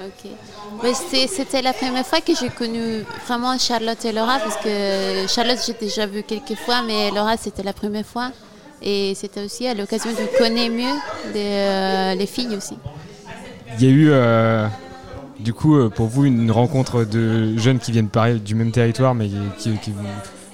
Ok. 0.00 0.94
C'était 1.28 1.62
la 1.62 1.72
première 1.72 2.06
fois 2.06 2.20
que 2.20 2.32
j'ai 2.34 2.48
connu 2.48 3.04
vraiment 3.26 3.56
Charlotte 3.58 4.04
et 4.04 4.12
Laura 4.12 4.38
parce 4.38 4.56
que 4.56 5.26
Charlotte 5.28 5.58
j'ai 5.66 5.74
déjà 5.74 6.06
vu 6.06 6.22
quelques 6.22 6.54
fois, 6.54 6.82
mais 6.82 7.10
Laura 7.10 7.36
c'était 7.36 7.62
la 7.62 7.72
première 7.72 8.06
fois. 8.06 8.30
Et 8.82 9.14
c'était 9.14 9.44
aussi 9.44 9.66
à 9.66 9.74
l'occasion 9.74 10.10
de 10.10 10.38
connaître 10.38 10.74
mieux 10.74 11.36
euh, 11.36 12.14
les 12.14 12.26
filles 12.26 12.56
aussi. 12.56 12.76
Il 13.78 13.84
y 13.84 13.86
a 13.86 13.90
eu, 13.90 14.08
euh, 14.10 14.66
du 15.38 15.54
coup, 15.54 15.76
euh, 15.76 15.88
pour 15.88 16.08
vous, 16.08 16.24
une 16.24 16.50
rencontre 16.50 17.04
de 17.04 17.56
jeunes 17.58 17.78
qui 17.78 17.92
viennent 17.92 18.08
pareil 18.08 18.40
du 18.40 18.56
même 18.56 18.72
territoire, 18.72 19.14
mais 19.14 19.30
qui, 19.56 19.78
qui 19.78 19.92
vous, 19.92 20.04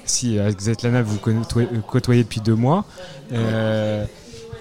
si 0.05 0.39
avec 0.39 0.61
Zetlana 0.61 1.01
vous 1.03 1.19
côtoyez, 1.19 2.23
depuis 2.23 2.41
deux 2.41 2.55
mois. 2.55 2.85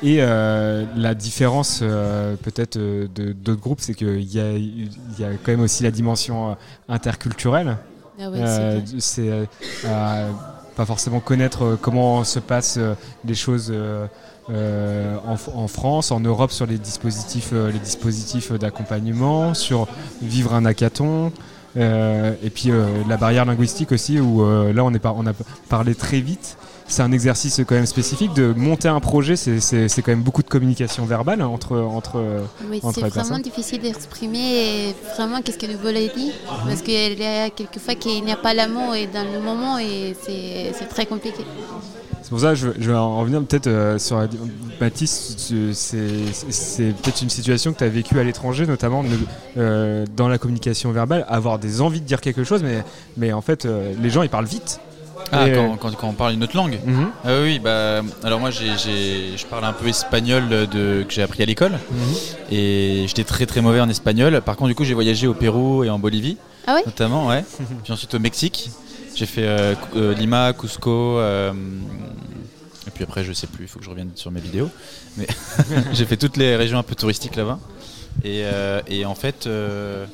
Et 0.03 0.17
euh, 0.19 0.85
la 0.95 1.13
différence, 1.15 1.79
euh, 1.81 2.35
peut-être, 2.35 2.77
euh, 2.77 3.07
de 3.15 3.31
d'autres 3.31 3.61
groupes, 3.61 3.79
c'est 3.81 3.93
qu'il 3.93 4.21
y 4.33 4.39
a, 4.39 4.51
y 4.53 5.23
a 5.23 5.29
quand 5.43 5.51
même 5.51 5.61
aussi 5.61 5.83
la 5.83 5.91
dimension 5.91 6.55
interculturelle. 6.87 7.77
Ah 8.19 8.29
ouais, 8.29 8.39
Euh, 8.41 8.79
c'est 8.99 9.47
pas 9.83 10.85
forcément 10.85 11.19
connaître 11.19 11.77
comment 11.81 12.23
se 12.23 12.39
passent 12.39 12.79
les 13.25 13.35
choses 13.35 13.73
en, 14.49 15.67
France, 15.67 16.11
en 16.11 16.19
Europe 16.19 16.51
sur 16.51 16.65
les 16.65 16.77
dispositifs, 16.77 17.51
les 17.51 17.79
dispositifs 17.79 18.51
d'accompagnement, 18.53 19.53
sur 19.53 19.87
vivre 20.21 20.53
un 20.53 20.65
hackathon. 20.65 21.31
et 21.75 22.49
puis 22.53 22.71
la 23.09 23.17
barrière 23.17 23.45
linguistique 23.45 23.91
aussi, 23.91 24.19
où 24.19 24.43
là 24.71 24.83
on, 24.83 24.93
est 24.93 24.99
par- 24.99 25.15
on 25.17 25.25
a 25.27 25.33
parlé 25.69 25.95
très 25.95 26.21
vite. 26.21 26.57
C'est 26.87 27.01
un 27.01 27.11
exercice 27.11 27.61
quand 27.67 27.75
même 27.75 27.85
spécifique 27.85 28.33
de 28.33 28.53
monter 28.55 28.87
un 28.87 28.99
projet. 28.99 29.35
C'est 29.35 30.01
quand 30.01 30.11
même 30.11 30.21
beaucoup 30.21 30.43
de 30.43 30.49
communication 30.49 31.05
verbale 31.05 31.41
hein, 31.41 31.47
entre 31.47 31.77
entre 31.77 32.23
Oui, 32.69 32.79
entre 32.83 32.99
c'est 32.99 33.09
vraiment 33.09 33.39
difficile 33.39 33.81
d'exprimer 33.81 34.95
vraiment 35.15 35.41
qu'est-ce 35.41 35.57
que 35.57 35.65
vous 35.65 35.79
voulez 35.79 36.09
dire. 36.15 36.33
Parce 36.65 36.81
qu'il 36.81 37.19
y 37.19 37.25
a 37.25 37.49
quelquefois 37.49 37.95
qu'il 37.95 38.23
n'y 38.23 38.31
a 38.31 38.37
pas 38.37 38.53
l'amour 38.53 38.95
et 38.95 39.07
dans 39.07 39.23
le 39.23 39.41
moment 39.41 39.77
et 39.79 40.15
c'est 40.25 40.87
très 40.89 41.05
compliqué. 41.05 41.43
C'est 42.27 42.31
pour 42.31 42.41
ça 42.41 42.49
que 42.49 42.55
je, 42.55 42.67
je 42.77 42.91
vais 42.91 42.97
en 42.97 43.19
revenir 43.19 43.41
peut-être 43.41 43.67
euh, 43.67 43.97
sur 43.97 44.27
Baptiste. 44.81 45.39
C'est 45.71 46.93
peut-être 47.01 47.21
une 47.21 47.29
situation 47.29 47.71
que 47.71 47.77
tu 47.77 47.83
as 47.85 47.89
vécue 47.89 48.19
à 48.19 48.23
l'étranger, 48.25 48.67
notamment 48.67 49.01
euh, 49.55 50.05
dans 50.13 50.27
la 50.27 50.37
communication 50.37 50.91
verbale, 50.91 51.25
avoir 51.29 51.57
des 51.57 51.79
envies 51.79 52.01
de 52.01 52.05
dire 52.05 52.19
quelque 52.19 52.43
chose, 52.43 52.63
mais, 52.63 52.83
mais 53.15 53.31
en 53.31 53.39
fait, 53.39 53.65
euh, 53.65 53.93
les 54.01 54.09
gens 54.09 54.23
ils 54.23 54.29
parlent 54.29 54.45
vite. 54.45 54.81
Ah, 55.31 55.47
Et, 55.47 55.53
quand, 55.53 55.75
quand- 55.77 55.91
quand 55.95 56.07
on 56.07 56.13
parle 56.13 56.33
une 56.33 56.43
autre 56.43 56.55
langue 56.55 56.79
Mhm. 56.85 57.09
Ah 57.25 57.29
oui, 57.41 57.59
bah, 57.59 58.01
alors 58.23 58.39
moi 58.39 58.49
je 58.51 59.45
parle 59.45 59.65
un 59.65 59.73
peu 59.73 59.87
espagnol 59.87 60.47
de, 60.49 61.03
que 61.07 61.13
j'ai 61.13 61.21
appris 61.21 61.43
à 61.43 61.45
l'école 61.45 61.73
Mhm. 61.73 62.15
et 62.51 63.05
j'étais 63.07 63.23
très 63.23 63.45
très 63.45 63.61
mauvais 63.61 63.79
en 63.81 63.89
espagnol. 63.89 64.41
Par 64.41 64.55
contre, 64.55 64.69
du 64.69 64.75
coup, 64.75 64.83
j'ai 64.85 64.93
voyagé 64.93 65.27
au 65.27 65.33
Pérou 65.33 65.83
et 65.83 65.89
en 65.89 65.99
Bolivie, 65.99 66.37
Ah 66.65 66.75
oui 66.75 66.81
notamment, 66.85 67.27
ouais. 67.27 67.43
Puis 67.83 67.93
ensuite 67.93 68.13
au 68.13 68.19
Mexique. 68.19 68.69
J'ai 69.15 69.25
fait 69.25 69.45
euh, 69.47 69.73
euh, 69.95 70.13
Lima, 70.13 70.53
Cusco. 70.53 70.91
euh, 70.91 71.51
et 72.85 72.91
puis 72.91 73.03
après, 73.03 73.23
je 73.23 73.33
sais 73.33 73.47
plus, 73.47 73.65
il 73.65 73.67
faut 73.67 73.79
que 73.79 73.85
je 73.85 73.89
revienne 73.89 74.11
sur 74.15 74.31
mes 74.31 74.39
vidéos. 74.39 74.69
Mais 75.17 75.27
j'ai 75.93 76.05
fait 76.05 76.17
toutes 76.17 76.37
les 76.37 76.55
régions 76.55 76.77
un 76.77 76.83
peu 76.83 76.95
touristiques 76.95 77.35
là-bas. 77.35 77.59
Et, 78.23 78.43
euh, 78.45 78.79
et 78.87 79.05
en 79.05 79.15
fait, 79.15 79.45
euh, 79.47 80.05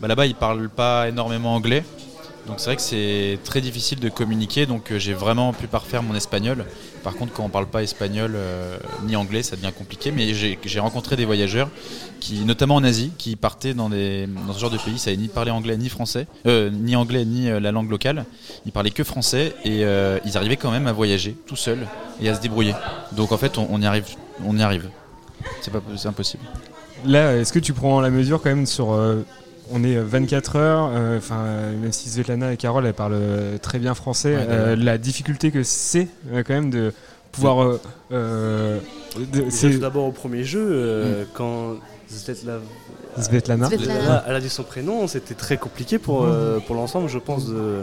bah, 0.00 0.08
là-bas, 0.08 0.26
ils 0.26 0.34
parlent 0.34 0.68
pas 0.68 1.08
énormément 1.08 1.54
anglais. 1.54 1.84
Donc 2.46 2.60
c'est 2.60 2.66
vrai 2.66 2.76
que 2.76 2.82
c'est 2.82 3.38
très 3.42 3.60
difficile 3.60 4.00
de 4.00 4.08
communiquer, 4.08 4.66
donc 4.66 4.92
euh, 4.92 4.98
j'ai 4.98 5.14
vraiment 5.14 5.52
pu 5.52 5.66
parfaire 5.66 6.02
mon 6.02 6.14
espagnol. 6.14 6.66
Par 7.04 7.14
contre, 7.14 7.32
quand 7.34 7.44
on 7.44 7.50
parle 7.50 7.66
pas 7.66 7.82
espagnol 7.82 8.32
euh, 8.34 8.78
ni 9.06 9.14
anglais, 9.14 9.42
ça 9.42 9.56
devient 9.56 9.72
compliqué. 9.76 10.10
Mais 10.10 10.32
j'ai 10.34 10.80
rencontré 10.80 11.16
des 11.16 11.26
voyageurs, 11.26 11.68
qui, 12.18 12.44
notamment 12.46 12.76
en 12.76 12.84
Asie, 12.84 13.12
qui 13.18 13.36
partaient 13.36 13.74
dans, 13.74 13.90
des, 13.90 14.26
dans 14.26 14.54
ce 14.54 14.58
genre 14.58 14.70
de 14.70 14.78
pays, 14.78 14.94
ils 14.94 14.98
savaient 14.98 15.16
ni 15.16 15.28
parler 15.28 15.50
anglais 15.50 15.76
ni 15.76 15.90
français, 15.90 16.26
euh, 16.46 16.70
ni 16.70 16.96
anglais 16.96 17.24
ni 17.26 17.50
euh, 17.50 17.60
la 17.60 17.72
langue 17.72 17.90
locale. 17.90 18.24
Ils 18.64 18.72
parlaient 18.72 18.90
que 18.90 19.04
français 19.04 19.54
et 19.64 19.82
ils 20.24 20.36
arrivaient 20.36 20.56
quand 20.56 20.70
même 20.70 20.86
à 20.86 20.92
voyager 20.92 21.36
tout 21.46 21.56
seuls 21.56 21.86
et 22.20 22.28
à 22.28 22.34
se 22.34 22.40
débrouiller. 22.40 22.74
Donc 23.12 23.32
en 23.32 23.38
fait, 23.38 23.58
on, 23.58 23.80
y 23.80 23.86
arrive, 23.86 24.06
on 24.44 24.56
y 24.56 24.62
arrive. 24.62 24.88
C'est 25.60 26.06
impossible. 26.06 26.42
Là, 27.04 27.36
est-ce 27.36 27.52
que 27.52 27.58
tu 27.58 27.74
prends 27.74 28.00
la 28.00 28.10
mesure 28.10 28.40
quand 28.40 28.48
même 28.48 28.66
sur 28.66 28.92
on 29.70 29.82
est 29.84 29.96
24 29.96 30.56
heures, 30.56 30.90
euh, 30.92 31.18
enfin, 31.18 31.38
euh, 31.40 31.76
même 31.80 31.92
si 31.92 32.08
Svetlana 32.08 32.52
et 32.52 32.56
Carole 32.56 32.86
elles 32.86 32.94
parlent 32.94 33.12
euh, 33.14 33.58
très 33.58 33.78
bien 33.78 33.94
français, 33.94 34.34
Ouais, 34.36 34.46
euh, 34.48 34.76
la 34.76 34.98
difficulté 34.98 35.50
que 35.50 35.62
c'est 35.62 36.08
euh, 36.32 36.42
quand 36.46 36.54
même 36.54 36.70
de 36.70 36.92
pouvoir. 37.32 37.62
euh, 37.62 37.80
euh, 38.12 38.78
c'est 39.48 39.72
tout 39.72 39.78
d'abord 39.80 40.06
au 40.06 40.12
premier 40.12 40.44
jeu, 40.44 40.66
euh, 40.70 41.24
quand 41.34 41.74
Svetlana, 42.08 42.60
Svetlana. 43.18 43.68
Svetlana, 43.68 44.24
elle 44.26 44.34
a 44.36 44.40
dit 44.40 44.48
son 44.50 44.62
prénom, 44.64 45.06
c'était 45.06 45.34
très 45.34 45.56
compliqué 45.56 45.98
pour, 45.98 46.26
pour 46.66 46.74
l'ensemble, 46.76 47.08
je 47.08 47.18
pense, 47.18 47.46
de, 47.46 47.78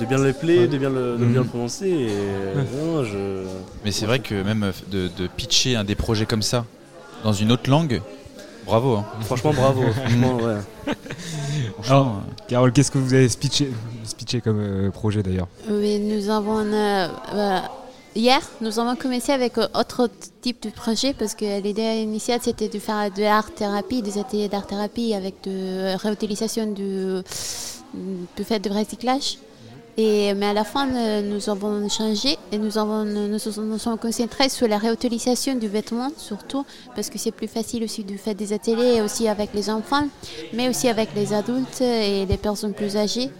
de 0.00 0.04
bien 0.06 0.18
le 0.18 0.32
player, 0.32 0.66
de 0.68 0.78
bien 0.78 0.90
le, 0.90 1.16
de 1.18 1.24
bien 1.26 1.42
le 1.42 1.46
prononcer. 1.46 1.88
Et, 1.88 2.08
euh, 2.10 2.54
Ouais. 2.56 2.64
non, 2.84 3.04
je... 3.04 3.42
Mais 3.84 3.90
c'est 3.92 4.06
vrai 4.06 4.20
que 4.20 4.34
même 4.42 4.72
de, 4.90 5.08
de 5.16 5.26
pitcher 5.26 5.76
un 5.76 5.84
des 5.84 5.94
projets 5.94 6.26
comme 6.26 6.42
ça 6.42 6.64
dans 7.24 7.32
une 7.32 7.52
autre 7.52 7.68
langue, 7.70 8.00
bravo. 8.66 8.96
hein. 8.96 9.04
Franchement, 9.22 9.52
bravo. 9.52 9.82
franchement, 9.92 10.36
ouais. 10.36 10.94
Alors, 11.88 12.22
Carole, 12.48 12.72
qu'est-ce 12.72 12.90
que 12.90 12.98
vous 12.98 13.14
avez 13.14 13.28
speeché, 13.28 13.70
speeché 14.04 14.40
comme 14.40 14.60
euh, 14.60 14.90
projet 14.90 15.22
d'ailleurs? 15.22 15.48
Oui, 15.70 15.98
nous 16.00 16.28
avons 16.30 16.58
euh, 16.58 17.08
euh, 17.34 17.58
hier, 18.14 18.40
nous 18.60 18.78
avons 18.78 18.96
commencé 18.96 19.32
avec 19.32 19.56
euh, 19.58 19.66
autre 19.74 20.08
type 20.40 20.62
de 20.62 20.70
projet 20.70 21.14
parce 21.14 21.34
que 21.34 21.60
l'idée 21.60 22.02
initiale 22.02 22.40
c'était 22.42 22.68
de 22.68 22.78
faire 22.78 23.10
de 23.10 23.22
l'art 23.22 23.50
thérapie, 23.54 24.02
des 24.02 24.18
ateliers 24.18 24.48
d'art 24.48 24.66
thérapie 24.66 25.14
avec 25.14 25.34
de 25.44 25.96
réutilisation 25.96 26.66
du, 26.72 27.22
du 28.36 28.44
fait 28.44 28.58
de 28.60 28.70
recyclage. 28.70 29.38
Et, 29.98 30.34
mais 30.34 30.46
à 30.46 30.52
la 30.52 30.64
fin, 30.64 30.86
euh, 30.94 31.22
nous 31.22 31.48
avons 31.48 31.88
changé 31.88 32.36
et 32.52 32.58
nous, 32.58 32.76
avons, 32.76 33.04
nous 33.04 33.28
nous 33.28 33.38
sommes 33.78 33.98
concentrés 33.98 34.50
sur 34.50 34.68
la 34.68 34.76
réutilisation 34.76 35.54
du 35.54 35.68
vêtement, 35.68 36.10
surtout 36.18 36.66
parce 36.94 37.08
que 37.08 37.18
c'est 37.18 37.30
plus 37.30 37.48
facile 37.48 37.82
aussi 37.84 38.04
de 38.04 38.14
faire 38.18 38.34
des 38.34 38.52
ateliers 38.52 39.00
aussi 39.00 39.26
avec 39.26 39.54
les 39.54 39.70
enfants, 39.70 40.06
mais 40.52 40.68
aussi 40.68 40.88
avec 40.88 41.14
les 41.14 41.32
adultes 41.32 41.80
et 41.80 42.26
les 42.26 42.36
personnes 42.36 42.74
plus 42.74 42.94
âgées. 42.96 43.30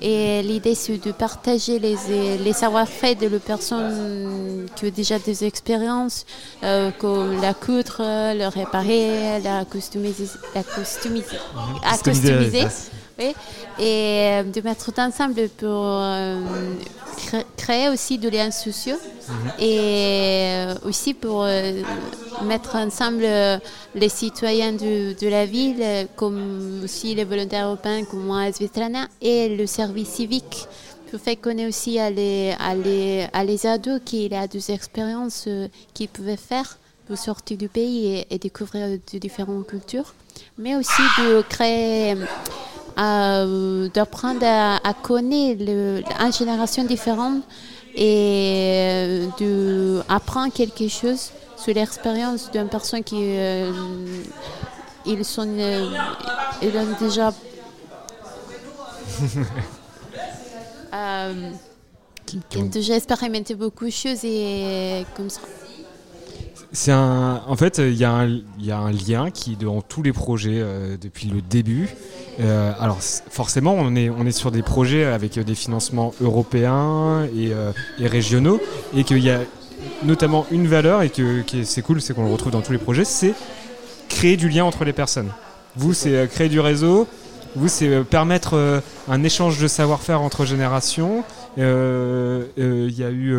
Et 0.00 0.42
l'idée, 0.42 0.76
c'est 0.76 1.04
de 1.04 1.10
partager 1.10 1.80
les, 1.80 1.96
les 2.38 2.52
savoir-faire 2.52 3.16
de 3.16 3.26
les 3.26 3.38
personnes 3.40 4.66
qui 4.76 4.86
ont 4.86 4.92
déjà 4.94 5.18
des 5.18 5.44
expériences, 5.44 6.24
euh, 6.62 6.90
comme 6.98 7.40
la 7.40 7.52
coudre, 7.52 7.96
le 7.98 8.46
réparer, 8.46 9.40
la 9.42 9.64
customiser, 9.64 10.28
la 10.54 10.62
customiser, 10.62 11.36
à 11.84 11.98
Customiser, 11.98 12.66
et 13.20 13.34
euh, 13.80 14.42
de 14.44 14.60
mettre 14.62 14.84
tout 14.92 14.98
ensemble 15.00 15.48
pour 15.50 15.68
euh, 15.68 16.40
cré- 17.16 17.46
créer 17.56 17.88
aussi 17.88 18.18
des 18.18 18.30
liens 18.30 18.50
sociaux. 18.50 18.96
Et 19.58 19.78
euh, 19.78 20.74
aussi 20.84 21.14
pour 21.14 21.44
mettre 22.42 22.74
ensemble 22.76 23.26
les 23.94 24.08
citoyens 24.08 24.72
de, 24.72 25.14
de 25.20 25.28
la 25.28 25.46
ville, 25.46 25.84
comme 26.16 26.80
aussi 26.84 27.14
les 27.14 27.24
volontaires 27.24 27.66
européens 27.66 28.04
comme 28.04 28.24
moi 28.24 28.40
à 28.42 28.52
Svetlana, 28.52 29.06
et 29.20 29.48
le 29.48 29.66
service 29.66 30.08
civique. 30.08 30.66
Pour 31.10 31.20
faire 31.20 31.40
connaître 31.40 31.68
aussi 31.70 31.98
à 31.98 32.08
les, 32.08 32.54
à 32.60 32.74
les, 32.74 33.26
à 33.32 33.42
les 33.44 33.66
ados 33.66 34.00
qu'il 34.04 34.32
y 34.32 34.34
a 34.36 34.46
des 34.46 34.70
expériences 34.70 35.48
qu'ils 35.92 36.08
pouvaient 36.08 36.36
faire 36.36 36.78
pour 37.08 37.18
sortir 37.18 37.56
du 37.58 37.68
pays 37.68 38.06
et, 38.06 38.26
et 38.34 38.38
découvrir 38.38 38.86
de 39.12 39.18
différentes 39.18 39.66
cultures, 39.66 40.14
mais 40.56 40.76
aussi 40.76 41.02
de 41.18 41.42
créer 41.42 42.14
euh, 42.98 43.88
d'apprendre 43.94 44.44
à, 44.44 44.76
à 44.76 44.94
connaître 44.94 45.64
le, 45.64 46.02
une 46.20 46.32
génération 46.32 46.84
différente 46.84 47.42
et 47.94 49.26
euh, 49.40 50.00
d'apprendre 50.08 50.52
quelque 50.52 50.88
chose 50.88 51.30
sur 51.56 51.74
l'expérience 51.74 52.50
d'une 52.50 52.68
personne 52.68 53.02
qui 53.02 53.16
euh, 53.18 53.72
ils 55.06 55.24
sont 55.24 55.48
euh, 55.48 55.90
ils 56.62 56.76
ont 56.76 56.96
déjà 57.00 57.32
ils 62.52 62.58
ont 62.58 62.64
déjà 62.66 62.96
expérimenté 62.96 63.54
beaucoup 63.54 63.86
de 63.86 63.90
choses 63.90 64.24
et 64.24 65.04
comme 65.16 65.30
ça. 65.30 65.40
C'est 66.72 66.92
un, 66.92 67.42
en 67.48 67.56
fait, 67.56 67.78
il 67.78 67.94
y, 67.96 68.04
a 68.04 68.12
un- 68.12 68.40
y 68.60 68.70
a 68.70 68.78
un 68.78 68.92
lien 68.92 69.30
qui 69.32 69.52
est 69.54 69.64
dans 69.64 69.82
tous 69.82 70.02
les 70.04 70.12
projets 70.12 70.60
euh, 70.60 70.96
depuis 71.00 71.26
le 71.26 71.40
début. 71.42 71.88
Euh, 72.40 72.72
alors 72.78 72.98
forcément, 73.00 73.74
on 73.76 73.96
est, 73.96 74.08
on 74.08 74.24
est 74.24 74.30
sur 74.32 74.52
des 74.52 74.62
projets 74.62 75.04
avec 75.04 75.36
euh, 75.36 75.42
des 75.42 75.56
financements 75.56 76.14
européens 76.20 77.24
et, 77.34 77.52
euh, 77.52 77.72
et 77.98 78.06
régionaux, 78.06 78.60
et 78.96 79.02
qu'il 79.02 79.18
y 79.18 79.30
a 79.30 79.40
notamment 80.04 80.46
une 80.52 80.68
valeur 80.68 81.02
et 81.02 81.10
que, 81.10 81.40
qui 81.42 81.60
est- 81.60 81.64
c'est 81.64 81.82
cool, 81.82 82.00
c'est 82.00 82.14
qu'on 82.14 82.24
le 82.24 82.30
retrouve 82.32 82.52
dans 82.52 82.62
tous 82.62 82.72
les 82.72 82.78
projets, 82.78 83.04
c'est 83.04 83.34
créer 84.08 84.36
du 84.36 84.48
lien 84.48 84.64
entre 84.64 84.84
les 84.84 84.92
personnes. 84.92 85.30
Vous, 85.76 85.92
c'est 85.92 86.14
euh, 86.14 86.26
créer 86.28 86.48
du 86.48 86.60
réseau. 86.60 87.08
Vous, 87.56 87.66
c'est 87.66 87.88
euh, 87.88 88.04
permettre 88.04 88.80
un 89.08 89.24
échange 89.24 89.58
de 89.60 89.66
savoir-faire 89.66 90.22
entre 90.22 90.44
générations. 90.44 91.24
Il 91.56 91.64
y 91.64 93.02
a 93.02 93.10
eu 93.10 93.34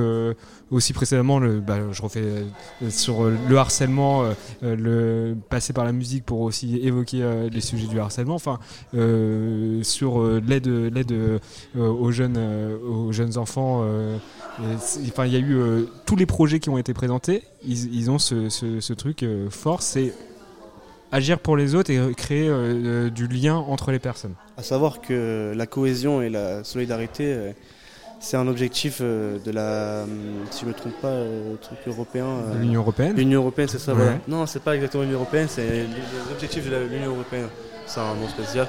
aussi 0.72 0.93
précédemment, 0.93 1.39
bah, 1.39 1.80
je 1.91 2.01
refais 2.01 2.24
euh, 2.24 2.89
sur 2.89 3.24
euh, 3.24 3.38
le 3.47 3.57
harcèlement, 3.57 4.24
euh, 4.63 5.36
passer 5.49 5.74
par 5.74 5.84
la 5.84 5.91
musique 5.91 6.26
pour 6.26 6.41
aussi 6.41 6.80
évoquer 6.82 7.49
les 7.51 7.61
sujets 7.61 7.88
du 7.88 7.99
harcèlement. 7.99 8.36
Enfin, 8.36 8.59
sur 9.84 10.24
l'aide, 10.24 10.67
l'aide 10.67 11.13
aux 11.76 12.11
jeunes, 12.11 12.38
aux 12.88 13.11
jeunes 13.11 13.38
enfants. 13.38 13.86
Enfin, 14.59 15.26
il 15.26 15.34
y 15.34 15.36
a 15.36 15.39
eu 15.39 15.86
tous 16.05 16.15
les 16.15 16.26
projets 16.26 16.59
qui 16.59 16.69
ont 16.69 16.78
été 16.78 16.93
présentés. 16.93 17.43
Ils, 17.65 18.09
ont 18.09 18.19
ce, 18.19 18.93
truc 18.93 19.26
fort, 19.49 19.82
c'est 19.82 20.13
agir 21.11 21.39
pour 21.39 21.57
les 21.57 21.76
autres 21.76 21.91
et 21.91 21.99
créer 22.15 22.49
du 23.11 23.28
lien 23.28 23.55
entre 23.55 23.91
les 23.91 23.99
personnes. 23.99 24.36
À 24.57 24.63
savoir 24.63 25.01
que 25.01 25.53
la 25.55 25.65
cohésion 25.65 26.22
et 26.22 26.30
la 26.30 26.63
solidarité, 26.63 27.53
c'est 28.22 28.38
un 28.38 28.47
objectif 28.47 28.99
euh, 29.01 29.38
de 29.43 29.51
la, 29.51 30.03
hum, 30.03 30.45
si 30.51 30.61
je 30.61 30.65
me 30.67 30.74
trompe 30.74 30.93
pas, 31.01 31.07
euh, 31.09 31.55
truc 31.61 31.80
européen. 31.88 32.26
euh, 32.26 32.53
De 32.53 32.59
l'Union 32.59 32.82
européenne 32.82 33.15
L'Union 33.15 33.41
européenne, 33.41 33.67
c'est 33.67 33.80
ça. 33.80 33.91
Ouais. 33.93 33.97
Voilà. 33.97 34.17
Non, 34.28 34.45
c'est 34.45 34.61
pas 34.61 34.76
exactement 34.76 35.03
l'Union 35.03 35.15
européenne, 35.17 35.47
c'est 35.49 35.86
l'objectif 36.30 36.69
de 36.69 36.76
l'Union 36.89 37.11
européenne. 37.15 37.47
C'est 37.88 37.99
un 37.99 38.15
nom 38.15 38.30
spécial. 38.30 38.67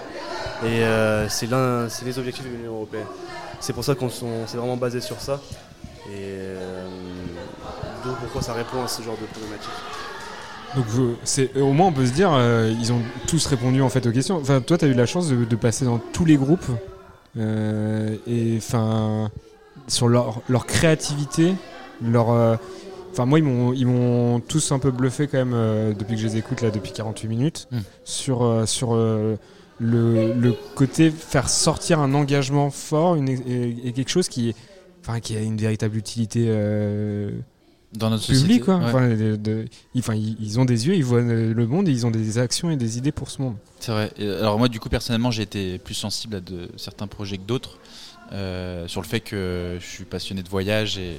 Et 0.65 0.83
euh, 0.83 1.29
c'est 1.29 1.47
l'un, 1.49 1.89
c'est 1.89 2.05
les 2.05 2.19
objectifs 2.19 2.45
de 2.45 2.51
l'Union 2.57 2.73
européenne. 2.75 3.07
C'est 3.61 3.73
pour 3.73 3.85
ça 3.85 3.95
qu'on 3.95 4.09
s'est 4.11 4.57
vraiment 4.57 4.77
basé 4.77 5.01
sur 5.01 5.21
ça. 5.21 5.39
Et 6.09 6.17
euh, 6.19 6.89
d'où 8.03 8.11
pourquoi 8.21 8.43
ça 8.43 8.55
répond 8.55 8.83
à 8.83 8.89
ce 8.89 9.03
genre 9.03 9.17
de 9.21 9.27
problématique. 9.27 9.71
Donc 10.75 10.87
c'est 11.23 11.55
au 11.61 11.73
moins 11.73 11.89
on 11.89 11.93
peut 11.93 12.07
se 12.07 12.13
dire 12.13 12.31
euh, 12.33 12.73
ils 12.81 12.93
ont 12.93 13.03
tous 13.29 13.45
répondu 13.47 13.83
en 13.83 13.91
fait 13.91 14.05
aux 14.07 14.11
questions. 14.11 14.37
Enfin 14.39 14.61
toi 14.63 14.79
tu 14.79 14.87
as 14.87 14.89
eu 14.89 14.95
la 14.95 15.05
chance 15.07 15.29
de, 15.29 15.45
de 15.45 15.57
passer 15.57 15.85
dans 15.85 15.99
tous 15.99 16.25
les 16.25 16.37
groupes 16.37 16.65
euh, 16.71 16.75
et 17.37 18.55
enfin 18.59 19.31
sur 19.89 20.09
leur, 20.09 20.43
leur 20.49 20.67
créativité, 20.67 21.55
leur 22.03 22.31
euh, 22.31 22.57
enfin 23.11 23.27
moi 23.27 23.39
ils 23.39 23.87
m'ont 23.87 24.41
tous 24.41 24.73
un 24.73 24.79
peu 24.79 24.91
bluffé 24.91 25.27
quand 25.27 25.39
même 25.39 25.55
euh, 25.55 25.93
depuis 25.93 26.15
que 26.17 26.21
je 26.21 26.27
les 26.29 26.37
écoute 26.39 26.61
là 26.63 26.71
depuis 26.71 26.93
48 26.93 27.29
minutes 27.29 27.69
Mm. 27.73 27.79
sur 28.05 28.43
euh, 28.43 28.67
sur 28.67 28.95
euh, 28.95 29.37
le, 29.81 30.33
le 30.35 30.55
côté 30.75 31.11
faire 31.11 31.49
sortir 31.49 32.01
un 32.01 32.15
engagement 32.15 32.71
fort 32.71 33.17
une, 33.17 33.29
et, 33.29 33.77
et 33.85 33.93
quelque 33.93 34.11
chose 34.11 34.29
qui 34.29 34.55
enfin 35.01 35.21
qui 35.21 35.37
a 35.37 35.41
une 35.41 35.57
véritable 35.57 35.97
utilité 35.97 36.47
euh, 36.49 37.31
Dans 37.95 38.09
notre 38.11 38.23
société, 38.25 38.61
quoi. 38.61 38.77
ouais. 38.79 38.85
Enfin, 38.87 39.09
de- 39.09 39.37
de- 39.37 39.67
ils, 39.95 39.99
enfin, 40.01 40.15
ils- 40.15 40.37
ils 40.41 40.59
ont 40.59 40.65
des 40.65 40.87
yeux, 40.89 40.95
ils 40.95 41.05
voient 41.05 41.21
le 41.21 41.67
monde 41.67 41.89
et 41.89 41.93
ils 41.93 42.07
ont 42.07 42.11
des 42.11 42.39
actions 42.39 42.71
et 42.71 42.77
des 42.77 42.97
idées 42.99 43.13
pour 43.13 43.31
ce 43.31 43.43
monde. 43.43 43.57
C'est 43.81 43.93
vrai. 43.93 44.11
Et 44.19 44.27
alors 44.29 44.59
moi, 44.59 44.69
du 44.69 44.81
coup, 44.81 44.89
personnellement, 44.89 45.31
j'ai 45.31 45.43
été 45.43 45.79
plus 45.79 45.95
sensible 45.95 46.37
à 46.37 46.41
de, 46.41 46.69
certains 46.77 47.07
projets 47.07 47.37
que 47.39 47.43
d'autres. 47.47 47.79
euh, 48.33 48.89
sur 48.89 49.03
le 49.03 49.07
fait 49.07 49.21
que 49.21 49.77
je 49.79 49.85
suis 49.87 50.05
passionné 50.07 50.43
de 50.43 50.49
voyage 50.49 50.97
et 50.97 51.17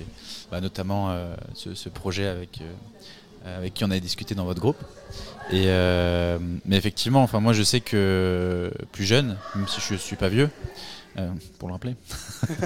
bah, 0.50 0.62
notamment 0.62 1.12
euh, 1.12 1.36
ce, 1.54 1.76
ce 1.76 1.88
projet 1.90 2.26
avec, 2.26 2.60
euh, 3.46 3.58
avec 3.60 3.76
qui 3.76 3.84
on 3.84 3.92
avait 3.92 4.00
discuté 4.00 4.34
dans 4.34 4.46
votre 4.46 4.60
groupe. 4.62 4.78
Et, 5.52 5.66
mais 6.66 6.76
effectivement, 6.78 7.22
enfin, 7.22 7.40
moi 7.40 7.54
je 7.54 7.62
sais 7.62 7.82
que 7.82 8.72
plus 8.94 9.04
jeune, 9.06 9.38
même 9.56 9.68
si 9.68 9.80
je 9.80 9.94
suis 9.96 10.16
pas 10.16 10.30
vieux, 10.30 10.50
euh, 11.18 11.30
pour 11.60 11.68
le 11.68 11.74
rappeler. 11.74 11.96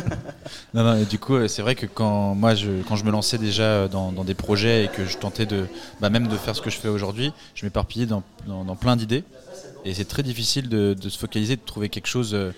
non, 0.73 0.83
non, 0.83 1.03
du 1.03 1.19
coup, 1.19 1.35
euh, 1.35 1.47
c'est 1.47 1.61
vrai 1.61 1.75
que 1.75 1.85
quand 1.85 2.35
moi, 2.35 2.55
je, 2.55 2.81
quand 2.87 2.95
je 2.95 3.03
me 3.03 3.11
lançais 3.11 3.37
déjà 3.37 3.87
dans, 3.87 4.11
dans 4.11 4.23
des 4.23 4.33
projets 4.33 4.85
et 4.85 4.87
que 4.87 5.05
je 5.05 5.17
tentais 5.17 5.45
de, 5.45 5.67
bah, 6.01 6.09
même 6.09 6.27
de 6.27 6.37
faire 6.37 6.55
ce 6.55 6.61
que 6.61 6.69
je 6.69 6.77
fais 6.77 6.87
aujourd'hui, 6.87 7.33
je 7.55 7.65
m'éparpillais 7.65 8.05
dans, 8.05 8.23
dans, 8.45 8.75
plein 8.75 8.95
d'idées. 8.95 9.23
Et 9.85 9.93
c'est 9.93 10.05
très 10.05 10.23
difficile 10.23 10.69
de, 10.69 10.93
de 10.93 11.09
se 11.09 11.17
focaliser, 11.17 11.55
de 11.55 11.61
trouver 11.61 11.89
quelque 11.89 12.07
chose 12.07 12.33
euh, 12.33 12.51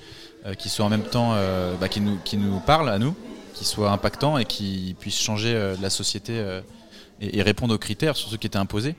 euh, 0.46 0.54
qui 0.54 0.70
soit 0.70 0.86
en 0.86 0.90
même 0.90 1.04
temps, 1.04 1.32
euh, 1.34 1.76
bah, 1.80 1.90
qui, 1.90 2.02
nous, 2.02 2.18
qui 2.24 2.38
nous 2.38 2.60
parle 2.60 2.90
à 2.90 2.98
nous, 2.98 3.16
qui 3.54 3.66
soit 3.66 3.92
impactant 3.92 4.38
et 4.38 4.46
qui 4.46 4.96
puisse 5.00 5.20
changer 5.20 5.54
euh, 5.54 5.76
la 5.82 5.90
société 5.90 6.40
euh, 6.40 6.62
et, 7.20 7.40
et 7.40 7.42
répondre 7.42 7.76
aux 7.76 7.78
critères 7.78 8.16
sur 8.16 8.30
ceux 8.30 8.38
qui 8.38 8.48
étaient 8.48 8.58
imposés. 8.58 8.96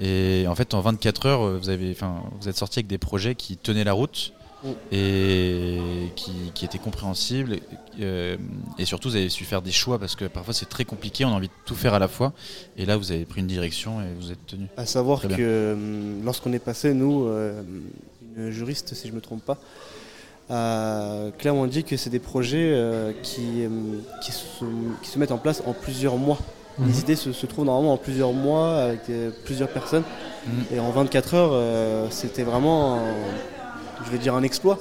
Et 0.00 0.44
en 0.48 0.54
fait, 0.54 0.74
en 0.74 0.80
24 0.80 1.26
heures, 1.26 1.42
euh, 1.42 1.58
vous, 1.58 1.68
avez, 1.70 1.96
vous 2.40 2.48
êtes 2.48 2.56
sorti 2.56 2.78
avec 2.78 2.86
des 2.86 2.98
projets 2.98 3.34
qui 3.34 3.56
tenaient 3.56 3.84
la 3.84 3.92
route. 3.92 4.32
Et 4.92 5.78
qui, 6.16 6.32
qui 6.54 6.64
étaient 6.64 6.78
compréhensibles. 6.78 7.54
Et, 7.54 7.62
euh, 8.00 8.36
et 8.78 8.84
surtout, 8.84 9.10
vous 9.10 9.16
avez 9.16 9.28
su 9.28 9.44
faire 9.44 9.62
des 9.62 9.70
choix 9.72 9.98
parce 9.98 10.16
que 10.16 10.24
parfois 10.24 10.54
c'est 10.54 10.68
très 10.68 10.84
compliqué, 10.84 11.24
on 11.24 11.28
a 11.28 11.32
envie 11.32 11.48
de 11.48 11.52
tout 11.64 11.74
faire 11.74 11.94
à 11.94 11.98
la 11.98 12.08
fois. 12.08 12.32
Et 12.76 12.86
là, 12.86 12.96
vous 12.96 13.12
avez 13.12 13.24
pris 13.24 13.40
une 13.40 13.46
direction 13.46 14.00
et 14.00 14.06
vous 14.18 14.32
êtes 14.32 14.46
tenu. 14.46 14.66
À 14.76 14.86
savoir 14.86 15.20
Très 15.20 15.36
que 15.36 15.72
hum, 15.74 16.24
lorsqu'on 16.24 16.52
est 16.52 16.58
passé, 16.58 16.94
nous, 16.94 17.26
euh, 17.26 17.62
une 18.36 18.50
juriste, 18.50 18.94
si 18.94 19.06
je 19.08 19.12
ne 19.12 19.16
me 19.16 19.20
trompe 19.20 19.44
pas, 19.44 19.58
a 20.50 21.30
clairement 21.38 21.66
dit 21.66 21.84
que 21.84 21.96
c'est 21.96 22.10
des 22.10 22.18
projets 22.18 22.72
euh, 22.72 23.12
qui, 23.22 23.64
euh, 23.64 23.68
qui, 24.22 24.32
se, 24.32 24.64
qui 25.02 25.10
se 25.10 25.18
mettent 25.18 25.32
en 25.32 25.38
place 25.38 25.62
en 25.66 25.72
plusieurs 25.72 26.16
mois. 26.16 26.38
Mhm. 26.78 26.86
Les 26.86 27.00
idées 27.00 27.16
se, 27.16 27.32
se 27.32 27.46
trouvent 27.46 27.64
normalement 27.64 27.94
en 27.94 27.96
plusieurs 27.98 28.32
mois 28.32 28.76
avec 28.76 29.00
euh, 29.10 29.30
plusieurs 29.44 29.68
personnes. 29.68 30.04
Mhm. 30.46 30.76
Et 30.76 30.80
en 30.80 30.90
24 30.90 31.34
heures, 31.34 31.50
euh, 31.52 32.06
c'était 32.10 32.44
vraiment, 32.44 33.00
je 34.08 34.12
vais 34.16 34.18
dire, 34.22 34.34
un 34.34 34.42
exploit 34.42 34.78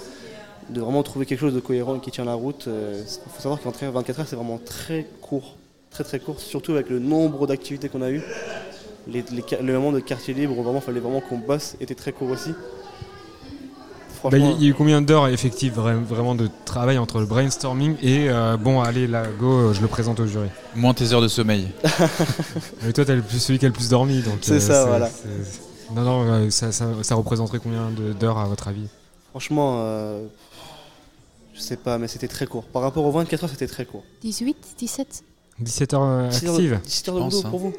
de 0.70 0.82
vraiment 0.82 1.04
trouver 1.04 1.26
quelque 1.26 1.40
chose 1.40 1.54
de 1.54 1.60
cohérent 1.60 1.96
et 1.96 2.00
qui 2.00 2.12
tient 2.12 2.26
la 2.26 2.34
route. 2.34 2.68
Il 2.68 3.32
faut 3.32 3.42
savoir 3.42 3.62
qu'en 3.62 3.72
24 3.72 4.20
heures, 4.20 4.26
c'est 4.28 4.36
vraiment 4.36 4.60
très 4.64 5.06
court. 5.22 5.56
Très 5.92 6.04
très 6.04 6.20
court, 6.20 6.40
surtout 6.40 6.74
avec 6.74 6.90
le 6.90 7.00
nombre 7.00 7.48
d'activités 7.48 7.88
qu'on 7.90 8.02
a 8.02 8.10
eues. 8.12 8.22
Les, 9.08 9.24
les 9.32 9.44
le 9.62 9.74
moment 9.74 9.92
de 9.94 10.00
quartier 10.02 10.34
libre 10.34 10.58
où 10.58 10.64
vraiment 10.64 10.82
fallait 10.82 11.00
vraiment 11.00 11.22
qu'on 11.22 11.38
bosse 11.38 11.76
était 11.80 11.96
très 11.96 12.12
court 12.12 12.30
aussi. 12.30 12.52
Bah, 14.24 14.38
Il 14.38 14.46
y, 14.46 14.48
a- 14.48 14.52
y 14.52 14.68
eu 14.68 14.74
combien 14.74 15.02
d'heures 15.02 15.28
effectives 15.30 15.78
vra- 15.80 16.04
vraiment 16.04 16.36
de 16.36 16.50
travail 16.66 16.98
entre 16.98 17.20
le 17.20 17.26
brainstorming 17.26 17.96
et 18.02 18.30
euh, 18.30 18.58
bon, 18.58 18.82
allez, 18.82 19.08
là, 19.08 19.24
go, 19.40 19.70
euh, 19.70 19.74
je 19.74 19.82
le 19.82 19.88
présente 19.88 20.20
au 20.20 20.26
jury 20.28 20.50
Moins 20.76 20.94
tes 20.94 21.14
heures 21.14 21.22
de 21.22 21.28
sommeil. 21.30 21.68
Et 22.88 22.94
toi, 22.94 23.06
t'es 23.06 23.16
le 23.16 23.22
plus- 23.22 23.40
celui 23.40 23.60
qui 23.60 23.66
a 23.66 23.70
le 23.70 23.74
plus 23.74 23.90
dormi. 23.90 24.22
donc. 24.22 24.40
C'est 24.42 24.60
ça, 24.60 24.86
voilà. 24.86 25.10
Non, 25.96 26.02
non, 26.02 26.24
euh, 26.24 26.50
ça, 26.50 26.72
ça- 26.74 26.88
ça 27.04 27.16
représenterait 27.16 27.60
combien 27.64 27.90
d'heures 28.20 28.40
à 28.40 28.46
votre 28.46 28.68
avis? 28.68 28.88
Franchement 29.32 29.78
euh, 29.82 30.26
je 31.54 31.60
sais 31.62 31.78
pas, 31.78 31.98
mais 31.98 32.08
c'était 32.08 32.28
très 32.28 32.46
court. 32.46 32.66
Par 32.66 32.82
rapport 32.84 33.04
aux 33.06 33.12
24 33.12 33.44
heures, 33.44 33.50
c'était 33.50 33.68
très 33.68 33.86
court. 33.86 34.04
18, 34.22 34.56
17 34.78 35.24
17 35.60 35.94
heures 35.96 36.04
euh, 36.04 36.28
17 36.30 36.44
heures- 36.50 36.56
actives 36.56 36.80
17 36.84 37.10
heures 37.10 37.16
de 37.16 37.20
boulot 37.30 37.42
hein. 37.46 37.50
pour 37.50 37.60
vous 37.60 37.74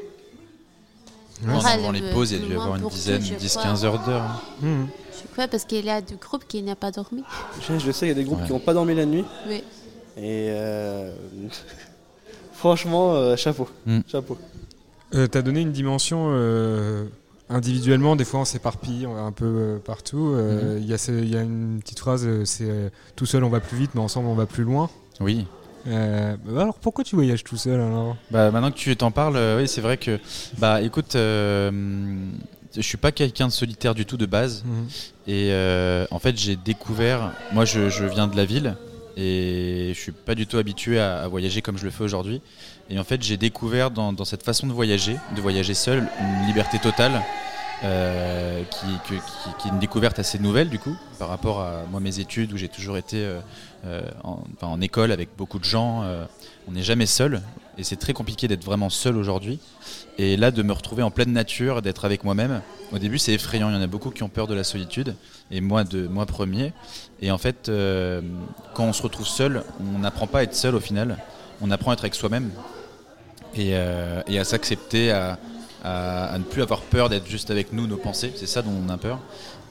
Ouais. 1.46 1.54
Avant 1.64 1.92
le- 1.92 2.00
les 2.00 2.10
pauses, 2.12 2.32
il 2.32 2.40
y 2.40 2.42
a 2.42 2.46
dû 2.46 2.52
y 2.52 2.56
avoir 2.56 2.74
une 2.74 2.88
dizaine, 2.88 3.22
je 3.22 3.34
10-15 3.34 3.56
crois. 3.58 3.84
heures 3.84 4.04
d'heures. 4.04 4.42
Mhm. 4.60 4.88
Je 5.22 5.32
crois 5.32 5.46
parce 5.46 5.64
qu'il 5.64 5.84
y 5.84 5.90
a 5.90 6.00
du 6.00 6.16
groupe 6.16 6.44
qui 6.48 6.60
n'a 6.64 6.74
pas 6.74 6.90
dormi. 6.90 7.22
Je 7.60 7.78
je 7.78 7.92
sais, 7.92 8.06
il 8.06 8.08
y 8.08 8.12
a 8.12 8.14
des 8.14 8.24
groupes 8.24 8.40
Ouais. 8.40 8.46
qui 8.46 8.52
n'ont 8.52 8.58
pas 8.58 8.74
dormi 8.74 8.92
la 8.96 9.06
nuit. 9.06 9.24
Oui. 9.46 9.62
Et 10.16 10.48
euh, 10.50 11.14
franchement, 12.54 13.14
euh, 13.14 13.36
chapeau. 13.36 13.68
Mm. 13.86 14.00
chapeau. 14.08 14.36
Euh, 15.14 15.26
T'as 15.28 15.42
donné 15.42 15.60
une 15.60 15.70
dimension 15.72 16.26
euh, 16.30 17.06
individuellement, 17.50 18.16
des 18.16 18.24
fois 18.24 18.40
on 18.40 18.44
s'éparpille 18.44 19.06
on 19.06 19.14
va 19.14 19.20
un 19.22 19.32
peu 19.32 19.44
euh, 19.46 19.78
partout. 19.78 20.32
Euh, 20.34 20.78
Il 20.80 20.86
y, 20.86 20.92
a 20.94 20.98
ce- 20.98 21.12
il 21.12 21.28
y 21.32 21.36
a 21.36 21.42
une 21.42 21.80
petite 21.80 21.98
phrase, 21.98 22.24
euh, 22.26 22.44
c'est 22.44 22.68
euh, 22.68 22.88
tout 23.16 23.26
seul 23.26 23.44
on 23.44 23.48
va 23.48 23.60
plus 23.60 23.78
vite, 23.78 23.92
mais 23.94 24.00
ensemble 24.00 24.28
on 24.28 24.34
va 24.34 24.46
plus 24.46 24.64
loin. 24.64 24.90
Oui. 25.20 25.46
Euh, 25.86 26.36
bah 26.44 26.62
alors 26.62 26.74
pourquoi 26.78 27.04
tu 27.04 27.14
voyages 27.16 27.44
tout 27.44 27.56
seul 27.56 27.80
alors? 27.80 28.16
Bah, 28.30 28.50
maintenant 28.50 28.70
que 28.70 28.76
tu 28.76 28.94
t'en 28.96 29.10
parles, 29.10 29.38
oui, 29.56 29.66
c'est 29.68 29.80
vrai 29.80 29.96
que. 29.96 30.18
Bah, 30.58 30.82
écoute, 30.82 31.12
je 31.14 32.80
suis 32.80 32.98
pas 32.98 33.12
quelqu'un 33.12 33.46
de 33.46 33.52
solitaire 33.52 33.94
du 33.94 34.04
tout 34.04 34.16
de 34.16 34.26
base. 34.26 34.64
Mhm. 34.66 34.86
Et 35.28 35.52
en 36.10 36.18
fait, 36.18 36.36
j'ai 36.36 36.56
découvert. 36.56 37.32
Moi, 37.52 37.64
je, 37.64 37.88
je 37.88 38.04
viens 38.04 38.26
de 38.26 38.36
la 38.36 38.44
ville 38.44 38.76
et 39.20 39.90
je 39.94 40.00
suis 40.00 40.12
pas 40.12 40.36
du 40.36 40.46
tout 40.46 40.58
habitué 40.58 41.00
à, 41.00 41.26
voyager 41.26 41.60
comme 41.60 41.76
je 41.76 41.84
le 41.84 41.90
fais 41.90 42.04
aujourd'hui. 42.04 42.40
Et 42.88 43.00
en 43.00 43.04
fait, 43.04 43.20
j'ai 43.20 43.36
découvert 43.36 43.90
dans, 43.90 44.24
cette 44.24 44.44
façon 44.44 44.68
de 44.68 44.72
voyager, 44.72 45.16
de 45.34 45.40
voyager 45.40 45.74
seul, 45.74 46.08
une 46.20 46.46
liberté 46.46 46.78
totale. 46.78 47.20
euh, 47.84 48.64
qui, 49.08 49.14
est 49.14 49.70
une 49.70 49.78
découverte 49.78 50.18
assez 50.18 50.40
nouvelle 50.40 50.68
du 50.68 50.80
coup 50.80 50.96
par 51.20 51.28
rapport 51.28 51.60
à 51.60 51.84
moi 51.88 52.00
mes 52.00 52.18
études 52.18 52.52
où 52.52 52.56
j'ai 52.56 52.66
toujours 52.66 52.96
été 52.96 53.18
euh, 53.18 53.38
euh, 53.86 54.02
en, 54.62 54.80
école 54.80 55.12
avec 55.12 55.28
beaucoup 55.38 55.60
de 55.60 55.64
gens 55.64 56.04
on 56.66 56.72
n'est 56.72 56.82
jamais 56.82 57.06
seul 57.06 57.40
et 57.76 57.84
c'est 57.84 57.94
très 57.94 58.14
compliqué 58.14 58.48
d'être 58.48 58.64
vraiment 58.64 58.90
seul 58.90 59.16
aujourd'hui 59.16 59.60
et 60.18 60.36
là 60.36 60.50
de 60.50 60.60
me 60.64 60.72
retrouver 60.72 61.04
en 61.04 61.12
pleine 61.12 61.32
nature 61.32 61.80
d'être 61.80 62.04
avec 62.04 62.24
moi-même 62.24 62.62
au 62.90 62.98
début 62.98 63.18
c'est 63.18 63.34
effrayant 63.34 63.70
il 63.70 63.76
y 63.76 63.78
en 63.78 63.82
a 63.82 63.86
beaucoup 63.86 64.10
qui 64.10 64.24
ont 64.24 64.28
peur 64.28 64.48
de 64.48 64.54
la 64.54 64.64
solitude 64.64 65.14
et 65.52 65.60
moi 65.60 65.84
de 65.84 66.08
moi 66.08 66.26
premier 66.26 66.72
et 67.20 67.30
en 67.30 67.38
fait 67.38 67.68
euh, 67.68 68.20
quand 68.74 68.84
on 68.84 68.92
se 68.92 69.02
retrouve 69.02 69.26
seul 69.26 69.64
on 69.80 69.98
n'apprend 69.98 70.26
pas 70.26 70.40
à 70.40 70.42
être 70.42 70.54
seul 70.54 70.74
au 70.74 70.80
final. 70.80 71.18
On 71.60 71.70
apprend 71.70 71.90
à 71.90 71.94
être 71.94 72.00
avec 72.00 72.14
soi-même. 72.14 72.50
Et, 73.54 73.70
euh, 73.72 74.22
à 74.28 74.44
s'accepter 74.44 75.10
à, 75.10 75.38
ne 75.84 76.44
plus 76.44 76.62
avoir 76.62 76.82
peur 76.82 77.08
d'être 77.08 77.26
juste 77.26 77.50
avec 77.50 77.72
nous 77.72 77.86
nos 77.86 77.96
pensées. 77.96 78.32
C'est 78.36 78.46
ça 78.46 78.62
dont 78.62 78.70
on 78.70 78.88
a 78.88 78.96
peur. 78.96 79.18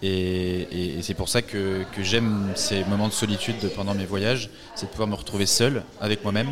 Et, 0.03 0.99
c'est 1.01 1.13
pour 1.13 1.29
ça 1.29 1.41
que, 1.41 1.85
j'aime 1.99 2.51
ces 2.55 2.83
moments 2.83 3.07
de 3.07 3.13
solitude 3.13 3.71
pendant 3.75 3.93
mes 3.93 4.05
voyages. 4.05 4.49
C'est 4.75 4.87
de 4.87 4.91
pouvoir 4.91 5.07
me 5.07 5.15
retrouver 5.15 5.45
seul 5.45 5.83
avec 6.01 6.23
moi-même. 6.23 6.49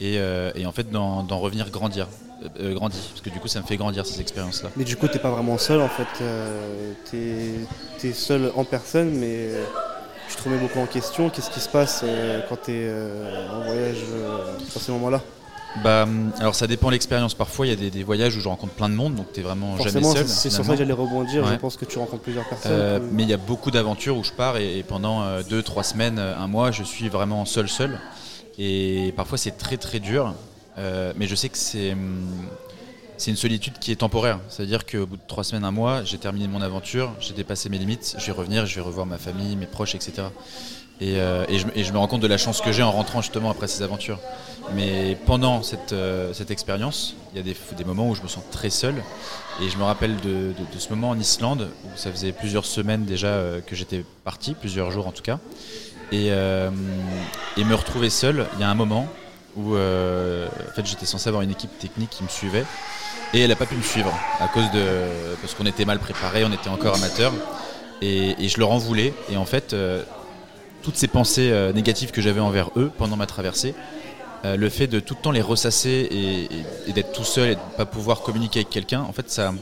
Et, 0.00 0.18
euh, 0.18 0.50
en 0.66 0.72
fait 0.72 0.90
d'en 0.90 1.38
revenir 1.38 1.70
grandir. 1.70 2.08
Grandi. 2.60 2.98
Parce 3.10 3.22
que 3.22 3.30
du 3.30 3.40
coup 3.40 3.48
ça 3.48 3.62
me 3.62 3.66
fait 3.66 3.78
grandir 3.78 4.04
ces 4.04 4.20
expériences 4.20 4.62
là 4.62 4.70
Mais 4.76 4.84
du 4.84 4.96
coup, 4.96 5.08
t'es 5.08 5.18
pas 5.18 5.30
vraiment 5.30 5.56
seul 5.56 5.80
en 5.80 5.88
fait. 5.88 6.06
Euh, 6.20 6.92
t'es 7.10 8.08
es 8.08 8.12
seul 8.12 8.52
en 8.54 8.64
personne, 8.64 9.12
mais 9.14 9.50
tu 10.28 10.36
te 10.36 10.42
remets 10.42 10.58
beaucoup 10.58 10.78
en 10.80 10.86
question. 10.86 11.30
Qu'est-ce 11.30 11.50
qui 11.50 11.60
se 11.60 11.68
passe 11.68 12.02
euh, 12.04 12.40
quand 12.48 12.56
t'es 12.56 12.72
euh, 12.84 13.48
en 13.52 13.64
voyage 13.64 13.96
euh, 14.12 14.38
dans 14.74 14.80
ces 14.80 14.92
moments-là? 14.92 15.20
Bah, 15.82 16.04
hum, 16.04 16.30
alors 16.38 16.54
ça 16.54 16.66
dépend 16.68 16.86
de 16.86 16.92
l'expérience. 16.92 17.34
Parfois, 17.34 17.66
il 17.66 17.70
y 17.70 17.72
a 17.72 17.76
des, 17.76 17.90
des 17.90 18.04
voyages 18.04 18.36
où 18.36 18.40
je 18.40 18.48
rencontre 18.48 18.74
plein 18.74 18.88
de 18.88 18.94
monde, 18.94 19.16
donc 19.16 19.26
tu 19.32 19.40
es 19.40 19.42
vraiment 19.42 19.74
Forcément, 19.76 20.12
jamais 20.12 20.26
seul. 20.26 20.28
c'est 20.28 20.50
sur 20.50 20.64
ça 20.64 20.72
que 20.72 20.78
j'allais 20.78 20.92
rebondir. 20.92 21.44
Je 21.46 21.54
pense 21.56 21.76
que 21.76 21.84
tu 21.84 21.98
rencontres 21.98 22.22
plusieurs 22.22 22.48
personnes. 22.48 22.70
Euh, 22.72 22.98
comme- 23.00 23.08
mais 23.12 23.24
il 23.24 23.28
y 23.28 23.32
a 23.32 23.38
beaucoup 23.38 23.70
d'aventures 23.72 24.16
où 24.16 24.22
je 24.22 24.32
pars 24.32 24.56
et, 24.56 24.78
et 24.78 24.82
pendant 24.84 25.22
euh, 25.24 25.42
deux, 25.42 25.62
trois 25.62 25.82
semaines, 25.82 26.18
euh, 26.20 26.36
un 26.38 26.46
mois, 26.46 26.70
je 26.70 26.84
suis 26.84 27.08
vraiment 27.08 27.44
seul, 27.44 27.68
seul. 27.68 27.98
Et 28.56 29.12
parfois, 29.16 29.36
c'est 29.36 29.58
très, 29.58 29.76
très 29.76 29.98
dur. 29.98 30.32
Euh, 30.78 31.12
mais 31.16 31.26
je 31.26 31.34
sais 31.34 31.48
que 31.48 31.58
c'est 31.58 31.92
hum, 31.92 32.24
c'est 33.24 33.30
une 33.30 33.38
solitude 33.38 33.78
qui 33.80 33.90
est 33.90 33.96
temporaire. 33.96 34.38
C'est-à-dire 34.50 34.84
qu'au 34.84 35.06
bout 35.06 35.16
de 35.16 35.22
trois 35.26 35.44
semaines, 35.44 35.64
un 35.64 35.70
mois, 35.70 36.04
j'ai 36.04 36.18
terminé 36.18 36.46
mon 36.46 36.60
aventure, 36.60 37.10
j'ai 37.20 37.32
dépassé 37.32 37.70
mes 37.70 37.78
limites, 37.78 38.16
je 38.18 38.26
vais 38.26 38.32
revenir, 38.32 38.66
je 38.66 38.74
vais 38.74 38.82
revoir 38.82 39.06
ma 39.06 39.16
famille, 39.16 39.56
mes 39.56 39.64
proches, 39.64 39.94
etc. 39.94 40.24
Et, 41.00 41.14
euh, 41.16 41.46
et 41.48 41.58
je, 41.58 41.92
me- 41.92 41.96
rends 41.96 42.06
compte 42.06 42.20
de 42.20 42.26
la 42.26 42.36
chance 42.36 42.60
que 42.60 42.70
j'ai 42.70 42.82
en 42.82 42.92
rentrant 42.92 43.22
justement 43.22 43.48
après 43.50 43.66
ces 43.66 43.82
aventures. 43.82 44.18
Mais 44.74 45.16
pendant 45.24 45.62
cette, 45.62 45.94
euh, 45.94 46.34
expérience, 46.50 47.16
il 47.32 47.38
y 47.38 47.40
a 47.40 47.54
des, 47.78 47.84
moments 47.86 48.10
où 48.10 48.14
je 48.14 48.20
me 48.20 48.28
sens 48.28 48.44
très 48.50 48.68
seul. 48.68 48.94
Et 49.62 49.70
je 49.70 49.78
me 49.78 49.84
rappelle 49.84 50.16
de, 50.20 50.52
ce 50.78 50.90
moment 50.90 51.08
en 51.08 51.18
Islande, 51.18 51.70
où 51.86 51.96
ça 51.96 52.10
faisait 52.10 52.32
plusieurs 52.32 52.66
semaines 52.66 53.06
déjà 53.06 53.28
euh, 53.28 53.62
que 53.62 53.74
j'étais 53.74 54.04
parti, 54.24 54.52
plusieurs 54.52 54.90
jours 54.90 55.06
en 55.06 55.12
tout 55.12 55.22
cas. 55.22 55.38
Et, 56.12 56.28
me 56.28 57.74
retrouver 57.74 58.10
seul, 58.10 58.46
il 58.56 58.60
y 58.60 58.64
a 58.64 58.68
un 58.68 58.74
moment 58.74 59.08
où 59.56 59.76
en 59.76 60.74
fait, 60.74 60.84
j'étais 60.84 61.06
censé 61.06 61.28
avoir 61.28 61.42
une 61.42 61.52
équipe 61.52 61.78
technique 61.78 62.10
qui 62.10 62.22
me 62.22 62.28
suivait. 62.28 62.66
Et 63.34 63.40
elle 63.40 63.48
n'a 63.48 63.56
pas 63.56 63.66
pu 63.66 63.74
me 63.74 63.82
suivre 63.82 64.12
à 64.38 64.46
cause 64.46 64.70
de. 64.70 64.86
parce 65.42 65.54
qu'on 65.54 65.66
était 65.66 65.84
mal 65.84 65.98
préparé, 65.98 66.44
on 66.44 66.52
était 66.52 66.68
encore 66.68 66.94
amateur. 66.94 67.32
Et, 68.00 68.48
je 68.48 68.58
leur 68.58 68.70
en 68.70 68.78
voulais. 68.78 69.12
Et 69.28 69.36
en 69.36 69.44
fait, 69.44 69.72
euh, 69.72 70.04
toutes 70.82 70.96
ces 70.96 71.08
pensées 71.08 71.50
euh, 71.50 71.72
négatives 71.72 72.12
que 72.12 72.22
j'avais 72.22 72.40
envers 72.40 72.70
eux 72.76 72.92
pendant 72.96 73.16
ma 73.16 73.26
traversée, 73.26 73.74
euh, 74.44 74.56
le 74.56 74.68
fait 74.68 74.86
de 74.86 75.00
tout 75.00 75.14
le 75.18 75.20
temps 75.20 75.32
les 75.32 75.42
ressasser 75.42 76.48
et, 76.86 76.92
d'être 76.92 77.12
tout 77.12 77.24
seul 77.24 77.50
et 77.50 77.54
de 77.56 77.60
ne 77.60 77.76
pas 77.76 77.86
pouvoir 77.86 78.20
communiquer 78.20 78.60
avec 78.60 78.70
quelqu'un, 78.70 79.00
en 79.00 79.12
fait, 79.12 79.28
ça. 79.28 79.52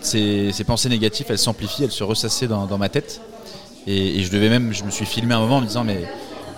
ces, 0.00 0.64
pensées 0.64 0.90
négatives, 0.90 1.26
elles 1.28 1.38
s'amplifient, 1.38 1.84
elles 1.84 1.90
se 1.90 2.04
ressassaient 2.04 2.46
dans, 2.46 2.78
ma 2.78 2.88
tête. 2.88 3.20
Et, 3.88 4.20
et 4.20 4.22
je 4.22 4.30
devais 4.30 4.48
même, 4.48 4.72
je 4.72 4.84
me 4.84 4.92
suis 4.92 5.06
filmé 5.06 5.34
un 5.34 5.40
moment 5.40 5.56
en 5.56 5.60
me 5.60 5.66
disant, 5.66 5.82
mais 5.82 6.04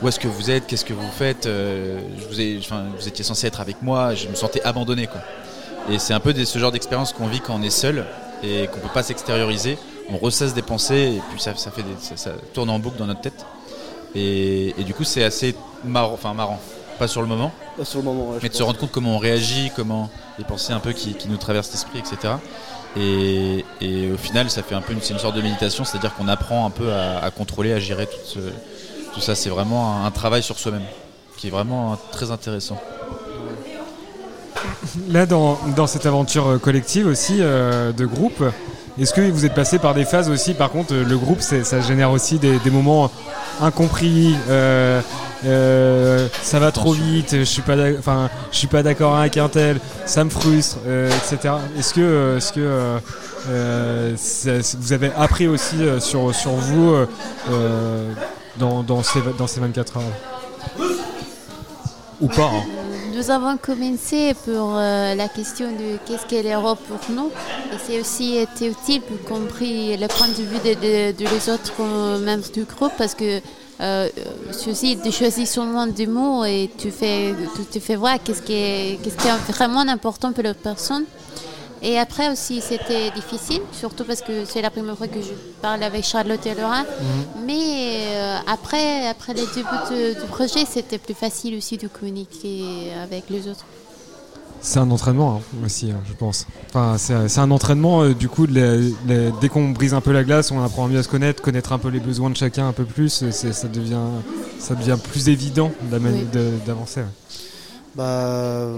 où 0.02 0.08
est-ce 0.08 0.18
que 0.18 0.28
vous 0.28 0.50
êtes? 0.50 0.66
Qu'est-ce 0.66 0.84
que 0.84 0.92
vous 0.92 1.10
faites? 1.10 1.46
Euh, 1.46 2.00
je 2.18 2.24
vous, 2.26 2.40
ai, 2.40 2.60
vous 2.98 3.08
étiez 3.08 3.24
censé 3.24 3.46
être 3.46 3.60
avec 3.60 3.82
moi, 3.82 4.14
je 4.14 4.28
me 4.28 4.34
sentais 4.34 4.62
abandonné. 4.62 5.06
Quoi. 5.06 5.20
Et 5.90 5.98
c'est 5.98 6.14
un 6.14 6.20
peu 6.20 6.32
des- 6.32 6.44
ce 6.44 6.58
genre 6.58 6.72
d'expérience 6.72 7.12
qu'on 7.12 7.26
vit 7.26 7.40
quand 7.40 7.54
on 7.54 7.62
est 7.62 7.70
seul 7.70 8.04
et 8.42 8.66
qu'on 8.68 8.76
ne 8.78 8.82
peut 8.82 8.88
pas 8.92 9.02
s'extérioriser. 9.02 9.78
On 10.10 10.18
ressasse 10.18 10.54
des 10.54 10.62
pensées 10.62 11.14
et 11.16 11.22
puis 11.30 11.40
ça, 11.40 11.54
ça 11.56 11.70
fait 11.70 11.82
des- 11.82 11.88
ça, 12.00 12.16
ça 12.16 12.30
tourne 12.52 12.70
en 12.70 12.78
boucle 12.78 12.98
dans 12.98 13.06
notre 13.06 13.20
tête. 13.20 13.46
Et, 14.14 14.74
et 14.78 14.84
du 14.84 14.92
coup, 14.94 15.04
c'est 15.04 15.24
assez 15.24 15.54
marrant, 15.84 16.12
enfin 16.14 16.34
marrant, 16.34 16.60
pas 16.98 17.08
sur 17.08 17.22
le 17.22 17.28
moment, 17.28 17.50
Pas 17.78 17.84
sur 17.84 18.00
le 18.00 18.04
moment. 18.04 18.30
ouais, 18.30 18.38
mais 18.42 18.48
de 18.48 18.54
se 18.54 18.62
rendre 18.62 18.78
compte 18.78 18.90
comment 18.92 19.14
on 19.14 19.18
réagit, 19.18 19.70
comment 19.74 20.10
les 20.38 20.44
pensées 20.44 20.72
un 20.72 20.80
peu 20.80 20.92
qui, 20.92 21.14
qui 21.14 21.28
nous 21.28 21.38
traversent 21.38 21.70
l'esprit, 21.72 21.98
etc. 22.00 22.34
Et, 22.96 23.64
et 23.80 24.10
au 24.10 24.18
final, 24.18 24.50
ça 24.50 24.62
fait 24.62 24.74
un 24.74 24.82
peu 24.82 24.92
une, 24.92 25.00
sorte 25.00 25.34
de 25.34 25.40
méditation, 25.40 25.84
c'est-à-dire 25.84 26.14
qu'on 26.14 26.28
apprend 26.28 26.66
un 26.66 26.70
peu 26.70 26.92
à, 26.92 27.20
à 27.24 27.30
contrôler, 27.30 27.72
à 27.72 27.78
gérer 27.80 28.06
tout, 28.06 28.18
ce- 28.24 28.38
tout 29.14 29.20
ça. 29.20 29.34
C'est 29.34 29.50
vraiment 29.50 29.96
un, 30.02 30.06
un 30.06 30.10
travail 30.10 30.42
sur 30.42 30.58
soi-même 30.58 30.82
qui 31.36 31.48
est 31.48 31.50
vraiment 31.50 31.98
très 32.12 32.30
intéressant. 32.30 32.80
Là, 35.08 35.26
dans, 35.26 35.58
dans 35.76 35.86
cette 35.86 36.06
aventure 36.06 36.46
euh, 36.48 36.58
collective 36.58 37.06
aussi, 37.06 37.38
euh, 37.40 37.92
de 37.92 38.06
groupe, 38.06 38.42
est-ce 39.00 39.12
que 39.14 39.20
vous 39.22 39.44
êtes 39.44 39.54
passé 39.54 39.78
par 39.78 39.94
des 39.94 40.04
phases 40.04 40.28
aussi? 40.28 40.54
Par 40.54 40.70
contre, 40.70 40.92
euh, 40.94 41.04
le 41.04 41.16
groupe, 41.18 41.40
ça 41.40 41.80
génère 41.80 42.10
aussi 42.10 42.38
des, 42.38 42.58
des 42.58 42.70
moments 42.70 43.10
incompris. 43.60 44.34
euh, 44.48 45.00
euh, 45.44 46.28
ça 46.42 46.60
va 46.60 46.70
trop 46.70 46.92
vite. 46.92 47.30
Je 47.38 47.42
suis 47.42 47.62
pas, 47.62 47.74
d'ac- 47.74 47.96
enfin, 47.98 48.30
je 48.52 48.58
suis 48.58 48.68
pas 48.68 48.82
d'accord 48.84 49.16
avec 49.16 49.36
un 49.36 49.48
tel. 49.48 49.80
Ça 50.06 50.22
me 50.22 50.30
frustre, 50.30 50.78
euh, 50.86 51.08
etc. 51.10 51.54
Est-ce 51.78 51.94
que, 51.94 52.00
euh, 52.00 52.36
est-ce 52.36 52.52
que 52.52 53.00
ça- 54.62 54.76
vous 54.78 54.92
avez 54.92 55.10
appris 55.16 55.48
aussi 55.48 55.76
sur 55.98 56.32
sur 56.32 56.52
vous 56.52 56.94
dans, 58.58 58.82
ces 59.02 59.20
dans 59.38 59.46
ces 59.46 59.60
24 59.60 59.96
heures 59.98 60.02
ou 62.20 62.28
pas 62.28 62.44
hein 62.44 62.62
nous 63.14 63.30
avons 63.30 63.58
commencé 63.58 64.32
pour 64.44 64.74
euh, 64.74 65.14
la 65.14 65.28
question 65.28 65.70
de 65.70 65.98
qu'est-ce 66.06 66.24
qu'est 66.26 66.42
l'Europe 66.42 66.78
pour 66.88 67.14
nous. 67.14 67.28
Et 67.70 67.76
c'est 67.86 68.00
aussi 68.00 68.36
été 68.38 68.68
utile 68.68 69.02
pour 69.02 69.20
compris 69.28 69.96
le 69.98 70.06
point 70.08 70.28
de 70.28 70.32
vue 70.32 70.58
de, 70.64 70.72
de- 71.12 71.12
de 71.18 71.52
autres 71.52 71.72
euh, 71.80 72.18
membres 72.24 72.50
du 72.54 72.64
groupe 72.64 72.92
parce 72.96 73.14
que 73.14 73.40
euh, 73.82 74.08
ceci 74.50 74.96
de 74.96 75.10
choisir 75.10 75.46
seulement 75.46 75.86
des 75.86 76.06
mots 76.06 76.44
et 76.46 76.70
tu 76.78 76.90
fais, 76.90 77.34
tu 77.70 77.80
fais 77.80 77.96
voir 77.96 78.16
qu'est-ce 78.24 78.40
qui 78.40 78.54
est, 78.54 78.98
qui 79.02 79.10
est 79.10 79.52
vraiment 79.52 79.80
important 79.80 80.32
pour 80.32 80.42
la 80.42 80.54
personne. 80.54 81.04
Et 81.84 81.98
après 81.98 82.30
aussi, 82.30 82.60
c'était 82.60 83.10
difficile, 83.10 83.60
surtout 83.72 84.04
parce 84.04 84.20
que 84.20 84.44
c'est 84.44 84.62
la 84.62 84.70
première 84.70 84.96
fois 84.96 85.08
que 85.08 85.20
je 85.20 85.32
parle 85.60 85.82
avec 85.82 86.04
Charlotte 86.04 86.44
et 86.46 86.54
Laura. 86.54 86.84
Mais 87.44 87.56
euh, 88.12 88.36
après, 88.46 89.08
après 89.08 89.34
les 89.34 89.46
débuts 89.54 89.82
de- 89.90 90.14
du 90.20 90.26
projet, 90.28 90.64
c'était 90.64 90.98
plus 90.98 91.14
facile 91.14 91.56
aussi 91.56 91.76
de 91.78 91.88
communiquer 91.88 92.92
avec 93.02 93.24
les 93.30 93.48
autres. 93.48 93.64
C'est 94.64 94.78
un 94.78 94.88
entraînement 94.92 95.38
hein, 95.38 95.64
aussi, 95.66 95.90
hein, 95.90 96.00
je 96.08 96.12
pense. 96.12 96.46
Enfin, 96.68 96.94
c'est 96.98 97.40
un 97.40 97.50
entraînement, 97.50 98.02
euh, 98.04 98.14
du 98.14 98.28
coup, 98.28 98.46
dès 98.46 99.48
qu'on 99.52 99.70
brise 99.70 99.92
un 99.92 100.00
peu 100.00 100.12
la 100.12 100.22
glace, 100.22 100.52
on 100.52 100.62
apprend 100.62 100.86
mieux 100.86 101.00
à 101.00 101.02
se 101.02 101.08
connaître, 101.08 101.42
connaître 101.42 101.72
un 101.72 101.78
peu 101.78 101.88
les 101.88 101.98
besoins 101.98 102.30
de 102.30 102.36
chacun 102.36 102.68
un 102.68 102.72
peu 102.72 102.84
plus, 102.84 103.24
euh, 103.24 103.32
ça, 103.32 103.66
devient, 103.66 103.98
ça 104.60 104.76
devient 104.76 104.98
plus 105.02 105.28
évident 105.28 105.72
d'avancer. 106.64 107.00
Bah, 107.96 108.68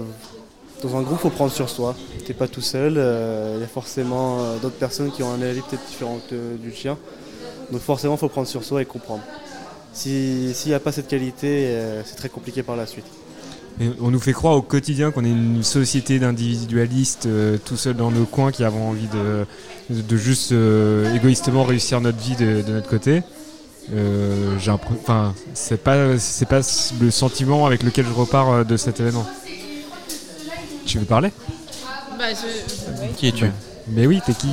dans 0.83 0.95
un 0.97 1.01
groupe, 1.01 1.19
faut 1.19 1.29
prendre 1.29 1.51
sur 1.51 1.69
soi. 1.69 1.95
T'es 2.25 2.33
pas 2.33 2.47
tout 2.47 2.61
seul. 2.61 2.95
euh, 2.97 3.53
Il 3.57 3.61
y 3.61 3.63
a 3.63 3.67
forcément 3.67 4.37
euh, 4.39 4.57
d'autres 4.61 4.75
personnes 4.75 5.11
qui 5.11 5.23
ont 5.23 5.31
un 5.31 5.41
avis 5.41 5.61
peut-être 5.61 5.85
différent 5.87 6.19
que 6.29 6.55
du 6.57 6.71
tien. 6.71 6.97
Donc 7.71 7.81
forcément, 7.81 8.17
faut 8.17 8.29
prendre 8.29 8.47
sur 8.47 8.63
soi 8.63 8.81
et 8.81 8.85
comprendre. 8.85 9.23
Si- 9.93 10.51
S'il 10.53 10.69
n'y 10.69 10.75
a 10.75 10.79
pas 10.79 10.91
cette 10.91 11.07
qualité, 11.07 11.47
euh, 11.67 12.01
c'est 12.05 12.15
très 12.15 12.29
compliqué 12.29 12.61
par 12.63 12.75
la 12.75 12.85
suite. 12.85 13.05
On 14.01 14.09
nous 14.09 14.21
fait 14.21 14.31
croire 14.31 14.55
au 14.55 14.61
quotidien 14.61 15.11
qu'on 15.11 15.25
est 15.25 15.29
une 15.31 15.61
société 15.63 16.17
d'individualistes 16.17 17.25
euh, 17.25 17.57
tout 17.63 17.75
seuls 17.75 17.95
dans 17.95 18.09
nos 18.09 18.23
coins 18.25 18.51
qui 18.53 18.63
avons 18.63 18.87
envie 18.89 19.07
de, 19.07 19.45
de, 19.89 20.15
juste 20.17 20.53
euh, 20.53 21.13
égoïstement 21.13 21.63
réussir 21.65 21.99
notre 21.99 22.17
vie 22.19 22.37
de, 22.37 22.63
notre 22.71 22.87
côté. 22.87 23.21
Euh, 23.93 24.55
enfin, 24.77 25.33
c'est 25.53 25.77
pas 25.81 25.97
pas 26.49 26.61
le 27.01 27.11
sentiment 27.11 27.65
avec 27.65 27.83
lequel 27.83 28.05
je 28.05 28.13
repars 28.13 28.49
euh, 28.49 28.63
de 28.63 28.77
cet 28.77 29.01
événement. 29.01 29.25
Tu 30.85 30.99
veux 30.99 31.05
parler 31.05 31.31
Bah, 32.17 32.25
je- 32.31 33.15
Qui 33.17 33.27
es-tu 33.27 33.45
Mais 33.87 34.05
oui, 34.07 34.21
t'es 34.25 34.33
qui 34.33 34.47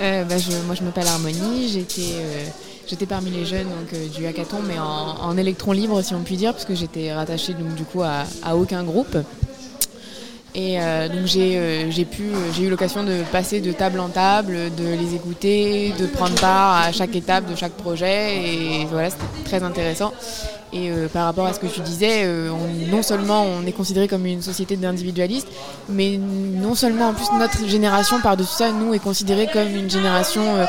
Euh, 0.00 0.24
bah, 0.24 0.36
je- 0.38 0.50
moi, 0.66 0.74
je 0.74 0.82
m'appelle 0.82 1.06
Harmonie. 1.06 1.68
J'étais 1.72 2.02
euh, 2.16 2.44
j'étais 2.88 3.06
parmi 3.06 3.30
les 3.30 3.44
jeunes 3.44 3.66
donc, 3.68 3.92
euh, 3.94 4.08
du 4.08 4.26
hackathon, 4.26 4.58
mais 4.66 4.78
en, 4.78 4.84
en 5.28 5.36
électron 5.36 5.72
libre, 5.72 6.02
si 6.02 6.14
on 6.14 6.22
peut 6.22 6.34
dire, 6.34 6.52
parce 6.52 6.64
que 6.64 6.74
j'étais 6.74 7.12
rattachée 7.12 7.54
donc, 7.54 7.74
du 7.74 7.84
coup 7.84 8.02
à, 8.02 8.24
à 8.42 8.56
aucun 8.56 8.82
groupe. 8.82 9.16
Et 10.54 10.78
euh, 10.82 11.08
donc 11.08 11.24
j'ai 11.24 11.56
euh, 11.56 11.90
j'ai 11.90 12.04
pu 12.04 12.24
j'ai 12.54 12.64
eu 12.64 12.68
l'occasion 12.68 13.04
de 13.04 13.22
passer 13.32 13.62
de 13.62 13.72
table 13.72 13.98
en 14.00 14.10
table, 14.10 14.54
de 14.76 14.84
les 14.84 15.14
écouter, 15.14 15.94
de 15.98 16.04
prendre 16.06 16.34
part 16.38 16.74
à 16.88 16.92
chaque 16.92 17.16
étape 17.16 17.50
de 17.50 17.56
chaque 17.56 17.72
projet 17.72 18.36
et 18.36 18.84
voilà 18.90 19.08
c'était 19.08 19.24
très 19.46 19.62
intéressant. 19.62 20.12
Et 20.74 20.90
euh, 20.90 21.06
par 21.08 21.26
rapport 21.26 21.44
à 21.46 21.52
ce 21.52 21.58
que 21.60 21.66
tu 21.66 21.80
disais, 21.80 22.22
euh, 22.24 22.48
on- 22.50 22.90
non 22.96 23.02
seulement 23.02 23.44
on 23.44 23.66
est 23.66 23.72
considéré 23.72 24.08
comme 24.08 24.24
une 24.24 24.40
société 24.40 24.76
d'individualistes, 24.76 25.48
mais 25.90 26.18
non 26.18 26.74
seulement 26.74 27.08
en 27.08 27.12
plus 27.12 27.26
notre 27.38 27.66
génération 27.68 28.20
par-dessus 28.22 28.54
ça, 28.56 28.70
nous 28.72 28.94
est 28.94 28.98
considérée 28.98 29.48
comme 29.52 29.68
une 29.76 29.90
génération 29.90 30.40
euh, 30.56 30.64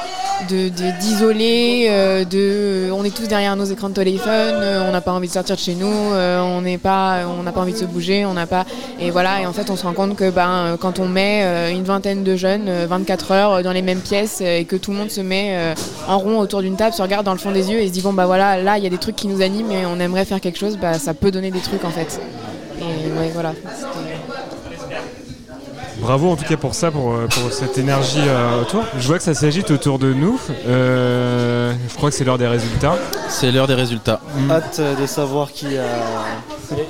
d'isolés, 1.00 2.26
de, 2.30 2.90
on 2.92 3.04
est 3.04 3.16
tous 3.16 3.28
derrière 3.28 3.56
nos 3.56 3.66
écrans 3.66 3.90
de 3.90 3.94
téléphone, 3.94 4.56
on 4.88 4.92
n'a 4.92 5.02
pas 5.02 5.12
envie 5.12 5.28
de 5.28 5.34
sortir 5.34 5.56
de 5.56 5.62
chez 5.62 5.76
nous, 5.76 5.88
on 5.88 6.62
n'est 6.62 6.78
pas, 6.78 7.20
on 7.40 7.44
n'a 7.44 7.52
pas 7.52 7.62
envie 7.62 7.74
de 7.74 7.78
se 7.78 7.86
bouger, 7.86 8.26
on 8.26 8.34
n'a 8.34 8.46
pas, 8.48 8.66
et 9.00 9.10
voilà, 9.12 9.42
et 9.42 9.46
en 9.46 9.54
fait 9.54 9.70
on 9.70 9.76
se 9.76 9.84
rend 9.84 9.94
compte 9.94 10.16
que 10.16 10.30
ben 10.30 10.78
quand 10.80 11.00
on 11.00 11.08
met 11.08 11.72
une 11.72 11.84
vingtaine 11.84 12.24
de 12.24 12.36
jeunes, 12.36 12.68
euh, 12.68 12.88
24 12.90 13.32
heures 13.32 13.64
dans 13.64 13.72
les 13.72 13.82
mêmes 13.82 14.00
pièces 14.02 14.42
et 14.42 14.66
que 14.66 14.76
tout 14.76 14.92
le 14.92 14.98
monde 14.98 15.12
se 15.12 15.22
met 15.22 15.74
en 16.08 16.18
rond 16.20 16.40
autour 16.40 16.62
d'une 16.62 16.76
table, 16.76 16.94
se 16.94 17.02
regarde 17.02 17.26
dans 17.26 17.32
le 17.34 17.38
fond 17.40 17.52
des 17.52 17.72
yeux 17.72 17.80
et 17.80 17.88
se 17.88 17.94
dit 17.94 18.02
bon 18.02 18.14
bah 18.14 18.26
voilà, 18.26 18.58
là 18.58 18.78
il 18.78 18.84
y 18.84 18.88
a 18.88 18.90
des 18.90 18.98
trucs 18.98 19.16
qui 19.16 19.28
nous 19.28 19.42
animent 19.42 19.72
et 19.72 19.86
on 19.86 19.93
aimerait 20.00 20.26
faire 20.26 20.42
quelque 20.42 20.58
chose, 20.60 20.78
bah 20.78 20.94
ça 21.00 21.14
peut 21.14 21.32
donner 21.32 21.52
des 21.52 21.60
trucs 21.60 21.84
en 21.86 21.90
fait. 21.90 22.20
Et 22.80 23.20
ouais 23.20 23.32
voilà. 23.34 23.54
Bravo 26.00 26.32
en 26.32 26.36
tout 26.36 26.44
cas 26.44 26.58
pour 26.58 26.76
ça, 26.76 26.92
pour, 26.92 27.14
euh, 27.14 27.28
pour 27.28 27.54
cette 27.54 27.78
énergie 27.78 28.20
euh, 28.28 28.62
autour. 28.62 28.84
Je 29.00 29.08
vois 29.08 29.18
que 29.18 29.24
ça 29.24 29.34
s'agite 29.34 29.72
autour 29.72 30.00
de 30.00 30.12
nous. 30.14 30.40
Euh, 30.68 31.74
je 31.90 31.96
crois 31.96 32.10
que 32.10 32.16
c'est 32.16 32.26
l'heure 32.26 32.38
des 32.38 32.48
résultats. 32.48 32.98
C'est 33.30 33.52
l'heure 33.52 33.68
des 33.68 33.74
résultats. 33.74 34.20
Hâte 34.52 34.78
euh, 34.80 34.96
de 35.00 35.06
savoir 35.06 35.52
qui 35.54 35.78
a. 35.78 35.84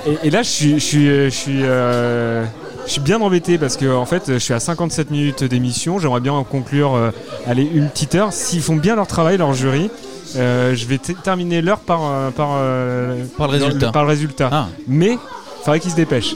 Et, 0.08 0.28
et 0.28 0.30
là, 0.32 0.42
je 0.42 0.50
suis, 0.50 0.74
je 0.80 0.86
suis, 0.86 1.06
je 1.06 1.30
suis, 1.30 1.60
euh, 1.64 2.44
je 2.88 2.92
suis 2.92 3.02
bien 3.02 3.22
embêté 3.22 3.58
parce 3.60 3.78
que 3.78 3.94
en 3.94 4.06
fait, 4.06 4.24
je 4.28 4.38
suis 4.40 4.54
à 4.54 4.60
57 4.60 5.12
minutes 5.12 5.44
d'émission. 5.44 6.00
J'aimerais 6.00 6.22
bien 6.22 6.34
en 6.34 6.44
conclure, 6.44 6.96
euh, 6.96 7.12
allez, 7.46 7.70
une 7.72 7.90
petite 7.90 8.16
heure. 8.16 8.34
S'ils 8.34 8.62
font 8.62 8.78
bien 8.78 8.96
leur 8.96 9.08
travail, 9.08 9.38
leur 9.38 9.54
jury, 9.54 9.92
euh, 9.92 10.13
je 10.36 10.86
vais 10.86 10.98
terminer 10.98 11.62
l'heure 11.62 11.80
par, 11.80 12.00
euh, 12.04 12.30
par, 12.32 12.50
euh, 12.54 13.24
Par 13.38 13.48
le 13.48 13.54
résultat. 13.64 13.92
par 13.92 14.04
le 14.04 14.10
résultat. 14.10 14.50
Ah. 14.52 14.68
Mais 14.88 15.14
il 15.14 15.20
faudrait 15.64 15.80
qu'ils 15.80 15.92
se 15.92 15.96
dépêchent. 15.96 16.36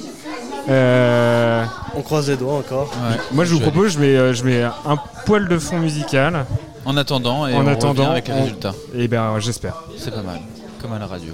Euh, 0.70 1.64
On 1.96 2.02
croise 2.02 2.30
les 2.30 2.36
doigts 2.36 2.56
encore. 2.58 2.90
Ouais. 3.10 3.18
moi, 3.32 3.46
je 3.46 3.54
vous 3.54 3.60
propose, 3.62 3.94
je 3.94 4.00
mets, 4.00 4.16
euh, 4.18 4.34
je 4.34 4.44
mets 4.44 4.64
un 4.64 4.98
poil 5.26 5.48
de 5.48 5.58
fond 5.58 5.80
musical. 5.80 6.46
En 6.86 6.96
attendant, 6.98 7.48
et 7.48 7.54
En 7.54 7.64
on 7.64 7.68
attendant, 7.68 8.04
revient 8.04 8.12
avec 8.12 8.28
les 8.28 8.34
on- 8.34 8.42
résultats. 8.44 8.74
Et 8.96 9.08
ben, 9.08 9.40
j'espère. 9.40 9.76
C'est 9.98 10.12
pas 10.14 10.22
mal, 10.22 10.40
comme 10.82 10.94
à 10.94 11.00
la 11.00 11.08
radio. 11.08 11.34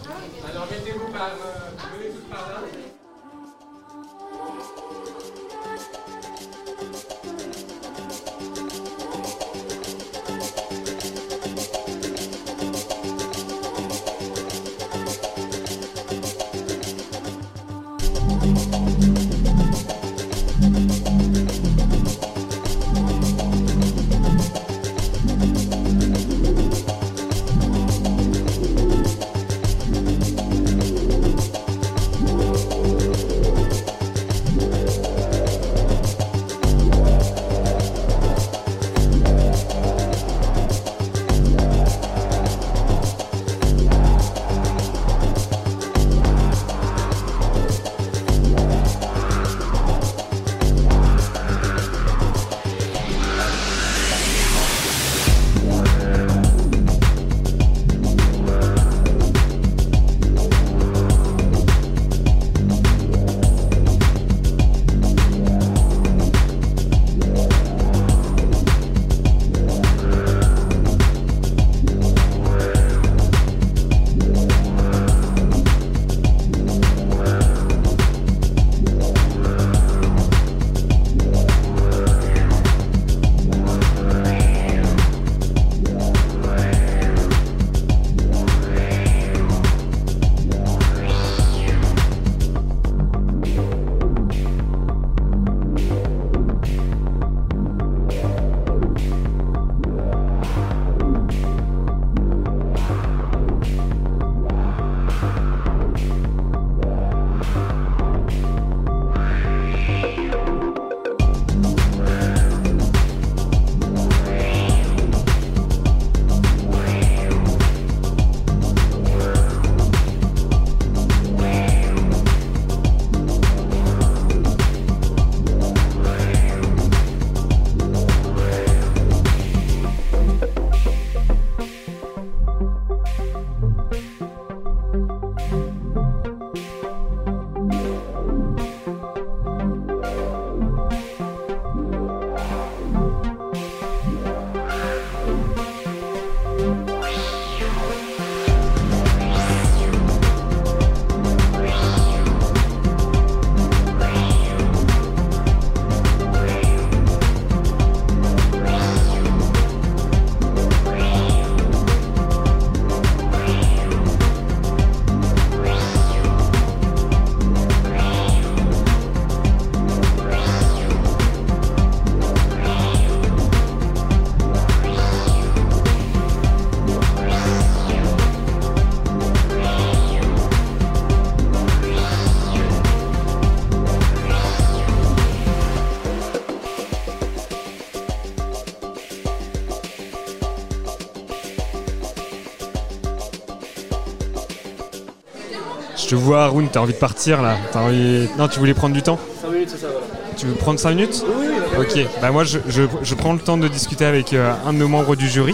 Haroun, 196.44 196.68
t'as 196.72 196.80
envie 196.82 196.94
de 196.94 196.98
partir 196.98 197.42
là. 197.42 197.56
Envie- 197.76 198.28
Non, 198.38 198.48
tu 198.48 198.60
voulais 198.60 198.74
prendre 198.74 198.94
du 198.94 199.02
temps 199.02 199.20
5 199.42 199.52
minutes, 199.52 199.70
c'est 199.72 199.82
ça, 199.82 199.88
voilà. 199.92 200.06
Tu 200.38 200.46
veux 200.48 200.54
prendre 200.54 200.80
5 200.80 200.90
minutes 200.92 201.24
Oui, 201.28 201.46
oui, 201.50 201.86
Ok, 201.86 202.08
bah 202.22 202.32
moi 202.32 202.44
je, 202.44 202.60
je- 202.68 202.82
je 203.02 203.16
prends 203.16 203.34
le 203.34 203.40
temps 203.40 203.58
de 203.58 203.68
discuter 203.68 204.06
avec 204.06 204.34
euh, 204.34 204.54
un 204.66 204.74
de 204.74 204.78
nos 204.80 204.88
membres 204.88 205.16
du 205.16 205.28
jury. 205.28 205.54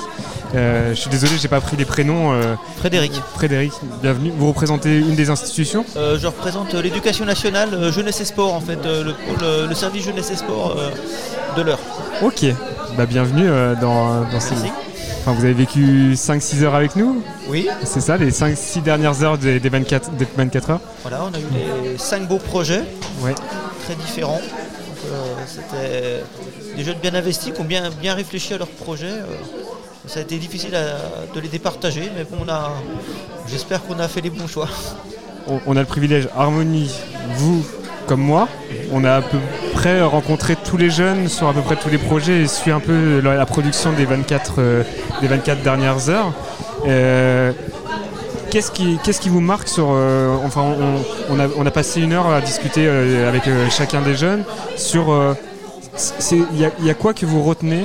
Euh, 0.55 0.89
je 0.95 0.99
suis 0.99 1.09
désolé, 1.09 1.33
j'ai 1.39 1.47
pas 1.47 1.61
pris 1.61 1.77
les 1.77 1.85
prénoms. 1.85 2.33
euh, 2.33 2.55
Frédéric. 2.77 3.11
Frédéric, 3.35 3.71
bienvenue. 4.01 4.31
Vous 4.37 4.47
représentez 4.47 4.97
une 4.97 5.15
des 5.15 5.29
institutions 5.29 5.85
Euh, 5.95 6.17
je 6.19 6.25
représente 6.27 6.73
euh, 6.73 6.81
l'éducation 6.81 7.25
nationale, 7.25 7.69
euh, 7.73 7.91
jeunesse 7.91 8.19
et 8.21 8.25
sport 8.25 8.53
en 8.55 8.61
fait, 8.61 8.79
euh, 8.85 9.13
le, 9.69 9.75
service 9.75 10.05
jeunesse 10.05 10.31
et 10.31 10.35
sport 10.37 10.75
euh, 10.77 10.89
de 11.57 11.61
l'heure. 11.61 11.79
Ok, 12.23 12.45
bah 12.97 13.05
bienvenue 13.05 13.47
euh, 13.47 13.75
dans, 13.79 14.21
dans 14.31 14.39
ces... 14.39 14.55
Merci. 14.55 14.71
Enfin, 15.21 15.33
vous 15.33 15.43
avez 15.43 15.53
vécu 15.53 16.13
5-6 16.15 16.63
heures 16.63 16.75
avec 16.75 16.95
nous 16.95 17.21
Oui. 17.49 17.67
C'est 17.83 17.99
ça, 17.99 18.15
les 18.15 18.31
5-6 18.31 18.81
dernières 18.81 19.21
heures 19.21 19.37
des, 19.37 19.59
des 19.59 19.69
24, 19.69 19.98
des 20.19 20.27
24 20.37 20.69
heures 20.71 20.79
Voilà, 21.01 21.21
on 21.23 21.33
a 21.33 21.39
eu 21.39 21.91
les 21.91 21.97
cinq 21.97 22.27
beaux 22.27 22.37
projets, 22.37 22.83
Ouais. 23.21 23.33
très 23.85 23.95
différents. 23.95 24.41
Euh, 25.11 25.15
C'était 25.47 26.23
des 26.75 26.83
jeunes 26.83 26.97
bien 27.01 27.15
investis 27.15 27.51
qui 27.53 27.59
ont 27.61 27.65
bien, 27.65 27.89
bien 28.01 28.13
réfléchi 28.13 28.53
à 28.53 28.57
leurs 28.57 28.67
projets. 28.67 29.07
euh. 29.07 29.25
ça 30.07 30.19
a 30.19 30.21
été 30.23 30.37
difficile 30.37 30.75
à- 30.75 31.33
de 31.35 31.39
les 31.39 31.47
départager, 31.49 32.09
mais 32.15 32.23
bon, 32.23 32.37
on 32.45 32.49
a, 32.49 32.71
j'espère 33.47 33.83
qu'on 33.85 33.99
a 33.99 34.07
fait 34.07 34.21
les 34.21 34.29
bons 34.29 34.47
choix. 34.47 34.67
on, 35.47 35.59
on 35.67 35.75
a 35.77 35.79
le 35.81 35.85
privilège, 35.85 36.27
Harmonie, 36.37 36.91
vous 37.35 37.63
comme 38.07 38.21
moi, 38.21 38.47
on 38.91 39.03
a 39.03 39.17
à 39.17 39.21
peu 39.21 39.37
près 39.73 40.01
rencontré 40.01 40.55
tous 40.55 40.77
les 40.77 40.89
jeunes 40.89 41.27
sur 41.29 41.47
à 41.47 41.53
peu 41.53 41.61
près 41.61 41.75
tous 41.75 41.89
les 41.89 41.99
projets 41.99 42.41
et 42.41 42.47
suit 42.47 42.71
un 42.71 42.79
peu 42.79 43.19
la, 43.19 43.35
la 43.35 43.45
production 43.45 43.91
des 43.93 44.05
24, 44.05 44.55
euh, 44.57 44.83
des 45.21 45.27
24 45.27 45.61
dernières 45.61 46.09
heures. 46.09 46.33
Euh, 46.87 47.51
Qu'est-ce 48.51 48.71
qui, 48.71 48.97
qu'est-ce 49.03 49.21
qui 49.21 49.29
vous 49.29 49.41
marque 49.41 49.67
sur... 49.67 49.89
euh, 49.91 50.35
enfin, 50.43 50.75
on, 51.29 51.65
a, 51.65 51.71
passé 51.71 52.01
une 52.01 52.13
heure 52.13 52.27
à 52.27 52.41
discuter 52.41 52.85
euh, 52.87 53.27
avec 53.29 53.47
euh, 53.47 53.69
chacun 53.69 54.01
des 54.01 54.15
jeunes 54.15 54.43
sur... 54.75 55.35
Il 56.31 56.59
y, 56.59 56.89
a- 56.89 56.93
quoi 56.93 57.13
que 57.13 57.25
vous 57.25 57.43
retenez 57.43 57.83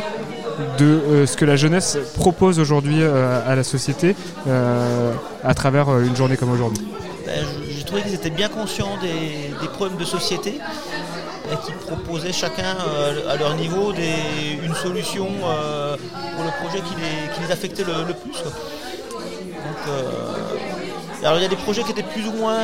de 0.79 1.25
ce 1.27 1.37
que 1.37 1.45
la 1.45 1.57
jeunesse 1.57 1.99
propose 2.15 2.61
aujourd'hui 2.61 3.03
à 3.03 3.55
la 3.57 3.65
société 3.65 4.15
à 4.47 5.55
travers 5.55 5.99
une 5.99 6.15
journée 6.15 6.37
comme 6.37 6.53
aujourd'hui? 6.53 6.87
Ben, 7.27 7.45
J'ai 7.69 7.85
trouvé 7.85 8.03
qu'ils 8.03 8.15
étaient 8.15 8.31
bien 8.31 8.49
conscients 8.49 8.97
des, 9.03 9.69
problèmes 9.69 9.99
de 9.99 10.05
société 10.05 10.61
et 11.53 11.57
qu'ils 11.67 11.75
proposaient 11.75 12.33
chacun 12.33 12.77
à 13.29 13.37
leur 13.37 13.57
niveau 13.57 13.93
une 13.93 14.75
solution 14.75 15.27
pour 15.27 16.45
le 16.45 16.51
projet 16.63 16.83
qui 16.85 16.95
les, 16.95 17.35
qui 17.35 17.41
les 17.45 17.53
affectait 17.53 17.83
le, 17.85 18.15
plus. 18.15 18.45
Euh, 19.89 21.27
alors 21.27 21.39
il 21.39 21.43
y 21.43 21.47
a 21.47 21.49
des 21.49 21.57
projets 21.57 21.83
qui 21.83 21.93
étaient 21.93 22.03
plus 22.03 22.27
ou 22.27 22.33
moins, 22.33 22.59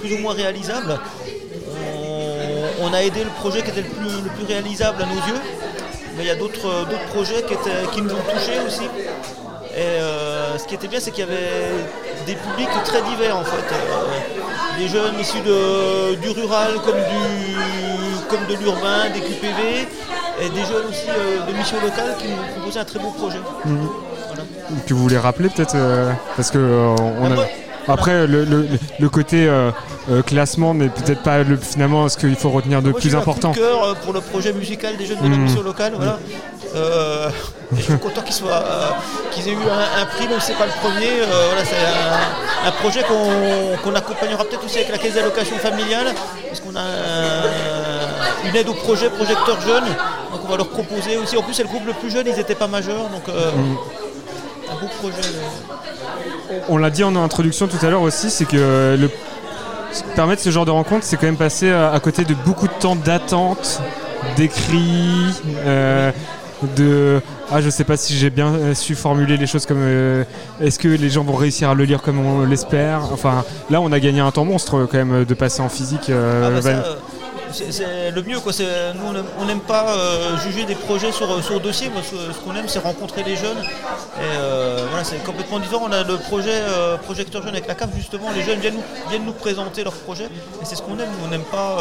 plus 0.00 0.12
ou 0.14 0.18
moins 0.18 0.34
réalisables. 0.34 0.98
On, 2.80 2.92
a 2.92 3.02
aidé 3.02 3.24
le 3.24 3.30
projet 3.30 3.62
qui 3.62 3.70
était 3.70 3.82
le 3.82 3.88
plus, 3.88 4.10
le 4.22 4.30
plus 4.30 4.44
réalisable 4.44 5.02
à 5.02 5.06
nos 5.06 5.14
yeux, 5.14 5.40
mais 6.16 6.24
il 6.24 6.26
y 6.26 6.30
a 6.30 6.34
d'autres 6.34 6.86
projets 7.12 7.42
qui, 7.42 7.54
étaient- 7.54 7.86
qui 7.92 8.02
nous 8.02 8.10
ont 8.12 8.22
touchés 8.32 8.60
aussi. 8.66 8.84
Et 9.76 9.80
euh, 9.80 10.58
ce 10.58 10.64
qui 10.66 10.74
était 10.74 10.86
bien, 10.88 11.00
c'est 11.00 11.10
qu'il 11.10 11.24
y 11.24 11.26
avait 11.26 11.72
des 12.26 12.34
publics 12.34 12.68
très 12.84 13.02
divers 13.02 13.36
en 13.36 13.44
fait. 13.44 13.64
Euh, 13.72 14.78
des 14.78 14.88
jeunes 14.88 15.18
issus 15.18 15.40
du 15.40 16.30
rural 16.30 16.74
comme, 16.84 16.96
du, 16.96 18.28
comme 18.28 18.46
de 18.48 18.54
l'urbain, 18.62 19.08
des 19.12 19.20
QPV, 19.20 19.88
et 20.42 20.48
des 20.50 20.60
jeunes 20.64 20.86
aussi 20.88 21.06
de 21.48 21.52
mission 21.56 21.80
locale 21.80 22.16
qui 22.18 22.28
nous 22.28 22.36
proposaient 22.60 22.80
un 22.80 22.84
très 22.84 22.98
beau 22.98 23.10
projet. 23.10 23.38
Mhm. 23.64 23.88
Que 24.86 24.94
vous 24.94 25.02
voulez 25.02 25.18
rappeler 25.18 25.48
peut-être 25.48 25.74
euh, 25.76 26.12
parce 26.36 26.50
que 26.50 26.58
euh, 26.58 26.94
on 27.20 27.30
a- 27.32 27.46
après 27.92 28.26
le, 28.26 28.44
le- 28.44 28.66
le 28.98 29.08
côté 29.10 29.46
euh, 29.46 29.70
euh, 30.10 30.22
classement 30.22 30.72
n'est 30.74 30.88
peut-être 30.88 31.22
pas 31.22 31.42
le, 31.42 31.56
finalement 31.58 32.08
ce 32.08 32.16
qu'il 32.16 32.34
faut 32.36 32.48
retenir 32.50 32.80
de 32.80 32.90
Moi, 32.90 32.98
plus 32.98 33.14
un 33.14 33.18
important. 33.18 33.52
coup 33.52 33.58
de 33.58 33.64
cœur 33.64 33.94
pour 33.96 34.12
le 34.14 34.20
projet 34.22 34.52
musical 34.54 34.96
des 34.96 35.04
jeunes 35.06 35.20
de 35.22 35.28
la 35.28 35.36
mission 35.36 35.62
locale. 35.62 35.92
Voilà. 35.96 36.18
Euh, 36.76 37.28
je 37.76 37.82
suis 37.82 37.98
content 37.98 38.22
qu'ils 38.22 38.34
soient, 38.34 38.64
qu'ils 39.30 39.46
aient 39.48 39.52
eu 39.52 39.56
un, 39.56 40.02
un 40.02 40.06
prix, 40.06 40.26
même 40.26 40.40
si 40.40 40.46
c'est 40.48 40.58
pas 40.58 40.66
le 40.66 40.72
premier. 40.80 41.10
Voilà, 41.20 41.64
c'est 41.64 41.76
un, 41.76 42.68
un 42.68 42.72
projet 42.72 43.02
qu'on 43.84 43.94
accompagnera 43.94 44.44
peut-être 44.44 44.64
aussi 44.64 44.78
avec 44.78 44.88
la 44.90 44.98
caisse 44.98 45.14
d'allocation 45.14 45.56
familiale, 45.58 46.06
parce 46.48 46.60
qu'on 46.60 46.74
a 46.74 46.80
un- 46.80 48.48
une 48.48 48.56
aide 48.56 48.68
au 48.68 48.74
projet 48.74 49.08
projecteur 49.10 49.60
jeune. 49.60 49.84
Donc 50.32 50.40
on 50.44 50.48
va 50.48 50.56
leur 50.56 50.68
proposer 50.68 51.16
aussi. 51.16 51.36
En 51.36 51.42
plus, 51.42 51.54
c'est 51.54 51.62
le 51.62 51.68
groupe 51.68 51.86
le 51.86 51.92
plus 51.92 52.10
jeune, 52.10 52.26
ils 52.26 52.34
n'étaient 52.36 52.54
pas 52.56 52.66
majeurs, 52.66 53.08
donc 53.10 53.28
un 53.28 54.03
beau 54.84 54.90
projet. 55.00 55.28
euh. 56.52 56.58
On 56.68 56.76
l'a 56.76 56.90
dit 56.90 57.04
en 57.04 57.16
introduction 57.16 57.66
tout 57.68 57.84
à 57.84 57.90
l'heure 57.90 58.02
aussi, 58.02 58.30
c'est 58.30 58.44
que 58.44 58.56
euh, 58.56 58.96
le 58.96 59.10
permettre 60.16 60.42
ce 60.42 60.50
genre 60.50 60.64
de 60.66 60.70
rencontre, 60.70 61.04
c'est 61.04 61.16
quand 61.16 61.26
même 61.26 61.36
passer 61.36 61.70
à, 61.70 61.92
à 61.92 62.00
côté 62.00 62.24
de 62.24 62.34
beaucoup 62.34 62.66
de 62.66 62.72
temps 62.80 62.96
d'attente, 62.96 63.80
d'écrit, 64.36 65.26
euh, 65.66 66.10
de 66.76 67.20
ah 67.52 67.60
je 67.60 67.68
sais 67.68 67.84
pas 67.84 67.96
si 67.96 68.16
j'ai 68.16 68.30
bien 68.30 68.46
euh, 68.54 68.74
su 68.74 68.94
formuler 68.94 69.36
les 69.36 69.46
choses 69.46 69.66
comme 69.66 69.80
euh, 69.82 70.24
est-ce 70.62 70.78
que 70.78 70.88
les 70.88 71.10
gens 71.10 71.22
vont 71.22 71.34
réussir 71.34 71.68
à 71.70 71.74
le 71.74 71.84
lire 71.84 72.00
comme 72.00 72.18
on 72.24 72.44
l'espère? 72.46 73.00
Enfin 73.12 73.44
là 73.70 73.80
on 73.82 73.92
a 73.92 74.00
gagné 74.00 74.20
un 74.20 74.30
temps 74.30 74.44
monstre 74.46 74.76
euh, 74.78 74.88
quand 74.90 74.96
même 74.98 75.24
de 75.24 75.34
passer 75.34 75.60
en 75.60 75.68
physique. 75.68 76.08
euh, 76.10 76.44
Ah 76.46 76.50
bah 76.50 76.62
ça, 76.62 76.68
euh, 76.70 76.94
c'est 77.54 78.10
le 78.10 78.22
mieux. 78.22 78.40
Quoi. 78.40 78.52
Nous, 78.94 79.00
on 79.40 79.44
n'aime- 79.44 79.60
pas 79.60 79.86
euh, 79.96 80.36
juger 80.38 80.64
des 80.64 80.74
projets 80.74 81.12
sur, 81.12 81.42
sur 81.42 81.60
dossier. 81.60 81.88
Moi, 81.88 82.02
ce, 82.02 82.38
qu'on 82.40 82.54
aime, 82.54 82.68
c'est 82.68 82.80
rencontrer 82.80 83.22
les 83.22 83.36
jeunes. 83.36 83.56
Et 83.58 84.36
euh, 84.36 84.84
voilà, 84.90 85.04
c'est 85.04 85.22
complètement 85.24 85.58
différent. 85.60 85.86
On 85.88 85.92
a 85.92 86.02
le 86.02 86.16
projet 86.18 86.50
euh, 86.52 86.96
Projecteur 86.98 87.42
Jeune 87.42 87.52
avec 87.52 87.66
la 87.68 87.74
CAF, 87.74 87.90
justement. 87.96 88.28
Les 88.34 88.42
jeunes 88.42 88.58
viennent 88.60 88.74
nous, 88.74 89.08
viennent 89.10 89.24
nous 89.24 89.32
présenter 89.32 89.84
leurs 89.84 89.94
projets. 89.94 90.24
Et 90.24 90.64
c'est 90.64 90.76
ce 90.76 90.82
qu'on 90.82 90.98
aime. 90.98 91.08
On 91.24 91.28
n'aime 91.28 91.44
pas 91.44 91.78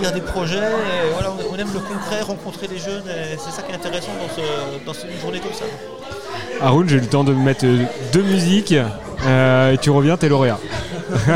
lire 0.00 0.12
des 0.12 0.20
projets. 0.20 0.56
Et 0.58 1.12
voilà, 1.12 1.30
on, 1.50 1.54
aime 1.56 1.72
le 1.72 1.80
concret, 1.80 2.22
rencontrer 2.22 2.68
les 2.68 2.78
jeunes. 2.78 3.04
Et 3.08 3.36
c'est 3.38 3.50
ça 3.50 3.62
qui 3.62 3.72
est 3.72 3.74
intéressant 3.74 4.12
dans, 4.20 4.34
ce- 4.34 4.84
dans 4.86 5.12
une 5.12 5.20
journée 5.20 5.40
comme 5.40 5.52
ça. 5.52 5.64
Haroun, 6.60 6.88
j'ai 6.88 6.96
eu 6.96 7.00
le 7.00 7.06
temps 7.08 7.24
de 7.24 7.32
mettre 7.32 7.66
deux 8.12 8.22
musiques 8.22 8.74
euh, 9.26 9.72
et 9.72 9.78
tu 9.78 9.90
reviens, 9.90 10.16
t'es 10.16 10.28
lauréat. 10.28 10.58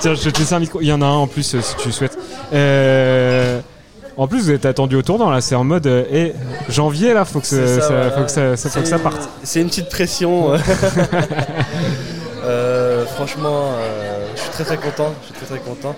Tiens, 0.00 0.14
je 0.14 0.30
te 0.30 0.38
laisse 0.38 0.52
un 0.52 0.58
micro. 0.60 0.80
Il 0.80 0.86
y 0.88 0.92
en 0.92 1.02
a 1.02 1.06
un 1.06 1.10
en 1.14 1.26
plus 1.26 1.54
euh, 1.54 1.60
si 1.60 1.74
tu 1.76 1.92
souhaites. 1.92 2.16
Euh, 2.52 3.60
en 4.16 4.26
plus, 4.28 4.44
vous 4.44 4.50
êtes 4.52 4.64
attendu 4.66 4.96
au 4.96 5.02
tournant 5.02 5.30
là, 5.30 5.40
c'est 5.42 5.54
en 5.54 5.64
mode 5.64 5.86
euh, 5.86 6.30
janvier 6.70 7.12
là, 7.12 7.24
faut 7.26 7.40
que, 7.40 7.46
ça, 7.46 7.56
C'est 7.56 7.74
ça, 7.74 7.80
ça- 7.82 7.88
voilà. 7.94 8.10
faut 8.12 8.22
que 8.24 8.30
ça, 8.30 8.56
ça- 8.56 8.70
faut 8.70 8.80
que 8.80 8.86
ça 8.86 8.96
C'est- 8.96 9.02
parte. 9.02 9.28
C'est 9.42 9.60
une 9.60 9.68
petite 9.68 9.88
pression. 9.90 10.52
franchement, 13.14 13.72
je 14.34 14.40
suis 14.40 14.50
très 14.50 14.64
très 14.64 14.76
content. 14.76 15.12
Je 15.22 15.26
suis 15.26 15.34
très 15.34 15.46
très 15.46 15.58
content. 15.58 15.94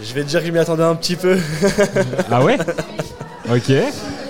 Je 0.00 0.14
vais 0.14 0.22
te 0.22 0.28
dire 0.28 0.42
qu'il 0.42 0.52
m'y 0.52 0.58
attendait 0.58 0.84
un 0.84 0.94
petit 0.94 1.16
peu. 1.16 1.38
Ah 2.30 2.42
ouais 2.42 2.56
Ok. 3.50 3.70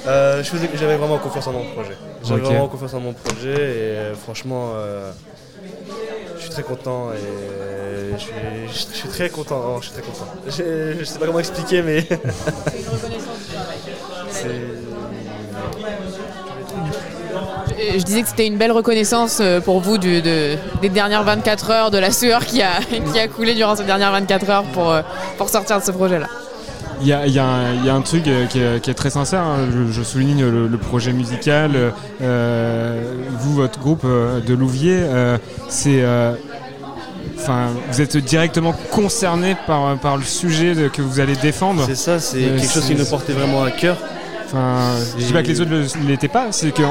Euh, 0.07 0.43
je 0.43 0.51
J'avais 0.79 0.97
vraiment 0.97 1.19
confiance 1.19 1.47
en 1.47 1.53
mon 1.53 1.65
projet. 1.73 1.97
J'avais 2.25 2.41
vraiment 2.41 2.69
confiance 2.69 2.95
en 2.95 3.01
mon 3.01 3.13
projet 3.13 3.53
et 3.55 4.15
franchement, 4.23 4.71
euh, 4.77 5.11
je 6.37 6.41
suis 6.41 6.51
très 6.51 6.63
content 6.63 7.13
et 7.13 8.17
je 8.19 8.73
suis, 8.73 9.09
très 9.09 9.29
content. 9.29 9.61
vraiment, 9.61 9.81
je 9.81 9.87
suis 9.87 9.95
très 9.95 10.03
content. 10.03 10.27
Je, 10.47 10.99
je 10.99 11.05
sais 11.05 11.19
pas 11.19 11.27
comment 11.27 11.39
expliquer, 11.39 11.83
mais 11.83 12.07
Je 17.79 18.03
disais 18.03 18.23
que 18.23 18.29
c'était 18.29 18.47
une 18.47 18.57
belle 18.57 18.73
reconnaissance 18.73 19.39
euh, 19.41 19.61
pour 19.61 19.81
vous 19.81 19.99
des 19.99 20.59
dernières 20.83 21.23
24 21.25 21.71
heures, 21.71 21.91
de 21.91 21.99
la 21.99 22.11
sueur 22.11 22.45
qui 22.45 22.63
a, 22.63 22.81
coulé 23.35 23.55
durant 23.55 23.77
ces 23.77 23.85
dernières 23.85 24.13
24 24.13 24.51
heures 24.51 24.65
euh, 24.79 25.03
pour 25.37 25.49
sortir 25.49 25.79
de 25.79 25.85
ce 25.85 25.91
projet-là. 25.91 26.27
Il 27.01 27.07
y 27.07 27.13
a, 27.13 27.27
il 27.27 27.33
y 27.33 27.39
a 27.39 27.45
un, 27.47 27.75
il 27.75 27.85
y 27.85 27.89
a 27.89 27.95
un 27.95 28.01
truc 28.01 28.27
euh, 28.27 28.47
qui 28.47 28.59
est, 28.61 28.81
qui 28.83 28.91
est 28.91 28.95
très 28.95 29.11
sincère, 29.11 29.43
hein. 29.43 29.69
je, 29.73 29.93
je 29.93 30.03
souligne 30.03 30.41
le, 30.43 30.67
le 30.67 30.79
projet 30.79 31.13
musical. 31.13 31.73
euh, 31.77 31.91
euh, 32.23 33.13
vous, 33.39 33.55
votre 33.55 33.79
groupe 33.79 34.05
de 34.05 34.55
Louvier, 34.55 34.99
euh, 35.01 35.39
c'est. 35.69 36.03
euh, 36.03 36.35
Enfin, 37.41 37.69
vous 37.91 38.01
êtes 38.01 38.17
directement 38.17 38.75
concerné 38.91 39.57
par, 39.67 39.97
par 39.99 40.17
le 40.17 40.25
sujet 40.25 40.75
de- 40.75 40.89
que 40.89 41.01
vous 41.01 41.21
allez 41.21 41.37
défendre. 41.37 41.85
C'est 41.87 41.95
ça, 41.95 42.19
c'est 42.19 42.41
quelque 42.41 42.69
chose 42.69 42.85
qui 42.85 42.97
nous 42.97 43.05
portait 43.07 43.33
vraiment 43.33 43.63
à 43.63 43.71
cœur. 43.71 43.97
Enfin, 44.47 44.91
je 45.17 45.25
dis 45.25 45.33
pas 45.33 45.43
que 45.45 45.49
les 45.49 45.61
autres 45.61 45.71
ne 45.71 46.09
l'étaient 46.09 46.27
pas, 46.27 46.49
c'est 46.51 46.73
que 46.75 46.83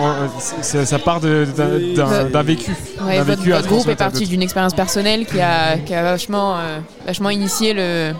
ça 0.62 1.00
part 1.00 1.20
d'un- 1.20 2.44
vécu. 2.44 2.72
Ouais, 3.06 3.18
votre, 3.18 3.40
vécu 3.42 3.52
votre 3.52 3.68
groupe 3.68 3.88
est 3.90 3.96
parti 3.96 4.26
d'une 4.26 4.42
expérience 4.42 4.74
personnelle 4.74 5.26
qui 5.26 5.42
a, 5.42 5.78
qui 5.78 5.94
a 5.94 6.02
vachement, 6.04 6.56
euh, 6.58 6.80
vachement 7.06 7.30
initié 7.30 7.74
le, 7.74 8.14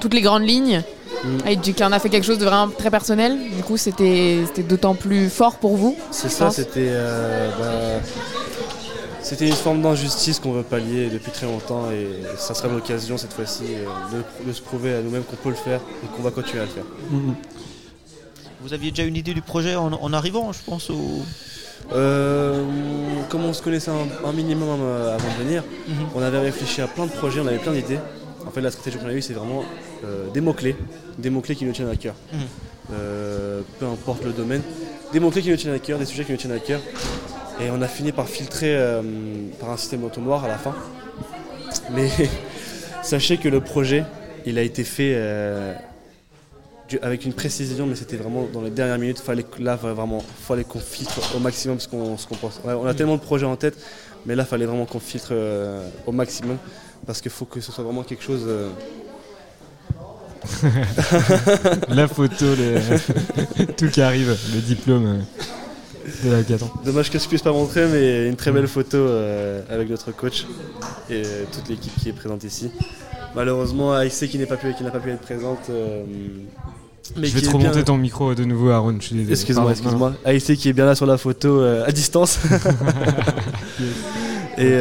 toutes 0.00 0.14
les 0.14 0.22
grandes 0.22 0.48
lignes 0.48 0.82
Mm. 1.24 1.48
et 1.48 1.56
du- 1.56 1.74
en 1.82 1.92
a 1.92 1.98
fait 1.98 2.08
quelque 2.10 2.24
chose 2.26 2.38
de 2.38 2.44
vraiment 2.44 2.68
très 2.68 2.90
personnel. 2.90 3.38
Du 3.56 3.62
coup, 3.62 3.76
c'était 3.76 4.40
c'était 4.46 4.62
d'autant 4.62 4.94
plus 4.94 5.28
fort 5.30 5.56
pour 5.56 5.76
vous. 5.76 5.96
C'est 6.10 6.28
ça, 6.30 6.50
c'était 6.50 6.88
euh, 6.90 7.50
bah, 7.58 8.06
c'était 9.22 9.46
une 9.48 9.54
forme 9.54 9.80
d'injustice 9.80 10.38
qu'on 10.38 10.52
veut 10.52 10.62
pallier 10.62 11.08
depuis 11.08 11.30
très 11.32 11.46
longtemps 11.46 11.90
et 11.90 12.08
ça 12.36 12.52
sera 12.54 12.68
l'occasion 12.68 13.16
cette 13.16 13.32
fois-ci 13.32 13.64
euh, 13.70 14.18
de, 14.44 14.48
de 14.48 14.52
se 14.52 14.60
prouver 14.60 14.94
à 14.94 15.00
nous-mêmes 15.00 15.22
qu'on 15.24 15.36
peut 15.36 15.48
le 15.48 15.54
faire 15.54 15.80
et 16.02 16.06
qu'on 16.16 16.22
va 16.22 16.30
continuer 16.30 16.60
à 16.62 16.66
le 16.66 16.70
faire. 16.70 16.84
Vous 18.62 18.72
aviez 18.72 18.90
déjà 18.90 19.04
une 19.04 19.16
idée 19.16 19.34
du 19.34 19.42
projet 19.42 19.76
en, 19.76 19.92
en 19.92 20.12
arrivant, 20.12 20.52
je 20.52 20.58
pense, 20.64 20.88
au... 20.90 21.22
Euh, 21.92 22.62
comme 23.28 23.44
on 23.44 23.52
se 23.52 23.62
connaissait 23.62 23.90
un, 23.90 24.28
un 24.28 24.32
minimum 24.32 24.78
euh, 24.82 25.14
avant 25.14 25.28
de 25.38 25.44
venir, 25.44 25.62
Mhm. 25.88 25.94
on 26.14 26.22
avait 26.22 26.38
réfléchi 26.40 26.80
à 26.80 26.86
plein 26.86 27.04
de 27.06 27.10
projets, 27.10 27.40
on 27.40 27.46
avait 27.46 27.58
plein 27.58 27.72
d'idées. 27.72 27.98
En 28.46 28.50
fait, 28.50 28.60
la 28.62 28.70
stratégie 28.70 28.96
qu'on 28.98 29.08
a 29.08 29.12
eue, 29.12 29.20
c'est 29.22 29.34
vraiment 29.34 29.62
des 30.32 30.40
mots-clés, 30.40 30.76
des 31.18 31.30
mots-clés 31.30 31.56
qui 31.56 31.64
nous 31.64 31.72
tiennent 31.72 31.90
à 31.90 31.96
cœur. 31.96 32.14
Mhm. 32.32 32.40
Euh, 32.92 33.62
peu 33.78 33.86
importe 33.86 34.24
le 34.24 34.32
domaine, 34.32 34.62
des 35.12 35.20
mots-clés 35.20 35.42
qui 35.42 35.50
nous 35.50 35.56
tiennent 35.56 35.74
à 35.74 35.78
cœur, 35.78 35.98
des 35.98 36.04
sujets 36.04 36.24
qui 36.24 36.32
nous 36.32 36.38
tiennent 36.38 36.52
à 36.52 36.58
cœur. 36.58 36.80
Et 37.60 37.70
on 37.70 37.80
a 37.80 37.88
fini 37.88 38.12
par 38.12 38.28
filtrer 38.28 38.76
euh, 38.76 39.00
par 39.60 39.70
un 39.70 39.76
système 39.76 40.04
entonnoir 40.04 40.44
à 40.44 40.48
la 40.48 40.58
fin. 40.58 40.74
Mais 41.92 42.08
sachez 43.02 43.38
que 43.38 43.48
le 43.48 43.60
projet, 43.60 44.04
il 44.44 44.58
a 44.58 44.62
été 44.62 44.84
fait 44.84 45.12
euh, 45.14 45.72
avec 47.02 47.24
une 47.24 47.32
précision, 47.32 47.86
mais 47.86 47.94
c'était 47.94 48.16
vraiment 48.16 48.46
dans 48.52 48.60
les 48.60 48.70
dernières 48.70 48.98
minutes. 48.98 49.18
Fallait, 49.18 49.46
là, 49.58 49.78
fallait 49.78 49.94
vraiment, 49.94 50.22
fallait 50.42 50.64
qu'on 50.64 50.80
filtre 50.80 51.34
au 51.36 51.38
maximum 51.38 51.80
ce 51.80 51.88
qu'on, 51.88 52.16
pense. 52.40 52.60
On 52.64 52.86
a 52.86 52.94
tellement 52.94 53.16
de 53.16 53.22
projets 53.22 53.46
en 53.46 53.56
tête, 53.56 53.76
mais 54.26 54.34
là, 54.34 54.44
fallait 54.44 54.66
vraiment 54.66 54.84
qu'on 54.84 55.00
filtre 55.00 55.28
euh, 55.32 55.88
au 56.06 56.12
maximum 56.12 56.58
parce 57.06 57.20
qu'il 57.20 57.30
faut 57.30 57.44
que 57.44 57.60
ce 57.60 57.72
soit 57.72 57.84
vraiment 57.84 58.02
quelque 58.02 58.22
chose. 58.22 58.44
euh, 58.46 58.68
La 61.88 62.08
photo, 62.08 62.46
tout 63.76 63.88
qui 63.88 64.00
arrive, 64.02 64.36
le 64.54 64.60
diplôme 64.60 65.06
euh, 65.06 65.18
de 66.24 66.30
la 66.30 66.38
Hackathon. 66.38 66.70
Dommage 66.84 67.10
que 67.10 67.18
je 67.18 67.26
puisse 67.28 67.42
pas 67.42 67.52
montrer, 67.52 67.86
mais 67.86 68.28
une 68.28 68.36
très 68.36 68.52
belle 68.52 68.68
photo 68.68 68.96
euh, 68.98 69.62
avec 69.70 69.88
notre 69.90 70.12
coach 70.12 70.46
et 71.10 71.22
euh, 71.24 71.44
toute 71.52 71.68
l'équipe 71.68 71.92
qui 72.00 72.08
est 72.08 72.12
présente 72.12 72.44
ici. 72.44 72.70
Malheureusement, 73.34 73.98
AIC 74.00 74.28
qui 74.28 74.38
n'est 74.38 74.46
pas 74.46 74.56
pu, 74.56 74.72
qui 74.74 74.84
n'a 74.84 74.90
pas 74.90 75.00
pu 75.00 75.10
être 75.10 75.20
présente. 75.20 75.66
euh, 75.70 76.04
mais 77.16 77.26
je 77.26 77.34
vais 77.34 77.40
te 77.42 77.48
bien- 77.48 77.58
remonter 77.58 77.84
ton 77.84 77.96
micro 77.98 78.34
de 78.34 78.44
nouveau, 78.44 78.70
Aaron. 78.70 78.96
Je 79.00 79.06
suis 79.06 79.16
désolé. 79.16 79.32
Excuse-moi, 79.32 79.70
excuse-moi. 79.72 80.14
AIC 80.24 80.56
qui 80.56 80.68
est 80.68 80.72
bien 80.72 80.86
là 80.86 80.94
sur 80.94 81.06
la 81.06 81.18
photo 81.18 81.62
à 81.62 81.90
distance. 81.92 82.38
et 84.58 84.78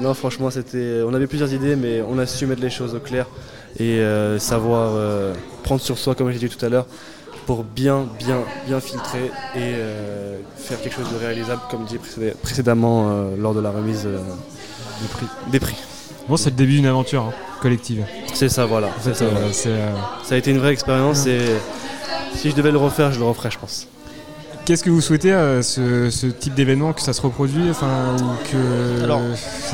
non, 0.00 0.14
franchement, 0.14 0.50
c'était. 0.50 1.02
On 1.06 1.14
avait 1.14 1.26
plusieurs 1.28 1.52
idées, 1.52 1.76
mais 1.76 2.02
on 2.02 2.18
a 2.18 2.26
su 2.26 2.46
mettre 2.46 2.62
les 2.62 2.70
choses 2.70 2.94
au 2.94 3.00
clair 3.00 3.26
et 3.78 3.98
euh, 4.00 4.38
savoir 4.38 4.92
euh, 4.94 5.32
prendre 5.62 5.80
sur 5.80 5.98
soi, 5.98 6.14
comme 6.14 6.30
j'ai 6.30 6.38
dit 6.38 6.48
tout 6.48 6.64
à 6.64 6.68
l'heure, 6.68 6.86
pour 7.46 7.64
bien, 7.64 8.06
bien, 8.18 8.38
bien 8.66 8.80
filtrer 8.80 9.26
et 9.54 9.58
euh, 9.74 10.38
faire 10.56 10.80
quelque 10.80 10.94
chose 10.96 11.10
de 11.12 11.18
réalisable, 11.18 11.60
comme 11.70 11.84
dit 11.84 11.98
précédé- 11.98 12.34
précédemment 12.42 13.30
lors 13.38 13.54
de 13.54 13.60
la 13.60 13.70
remise 13.70 14.04
Des 14.04 15.08
prix. 15.08 15.26
Des 15.50 15.60
prix. 15.60 15.76
Bon, 16.28 16.36
c'est 16.36 16.50
le 16.50 16.56
début 16.56 16.72
d'une 16.74 16.86
aventure 16.86 17.22
hein, 17.22 17.32
collective. 17.60 18.04
C'est 18.34 18.48
ça, 18.48 18.66
voilà. 18.66 18.88
En 18.88 19.00
fait, 19.00 19.14
C'est 19.14 19.24
ça, 19.24 19.24
euh, 19.24 19.50
euh, 19.66 19.94
Ça 20.22 20.34
a 20.34 20.38
été 20.38 20.50
une 20.50 20.58
vraie 20.58 20.72
expérience 20.72 21.26
et 21.26 21.40
si 22.34 22.50
je 22.50 22.54
devais 22.56 22.70
le 22.70 22.78
refaire, 22.78 23.10
je 23.12 23.18
le 23.18 23.24
referais, 23.24 23.50
je 23.50 23.58
pense. 23.58 23.88
Qu'est-ce 24.70 24.84
que 24.84 24.90
vous 24.90 25.00
souhaitez 25.00 25.32
à 25.32 25.64
ce, 25.64 26.10
ce 26.10 26.28
type 26.28 26.54
d'événement 26.54 26.92
que 26.92 27.00
ça 27.02 27.12
se 27.12 27.20
reproduise, 27.20 27.70
enfin, 27.72 28.14
ou 28.20 28.48
que 28.52 29.02
Alors, 29.02 29.20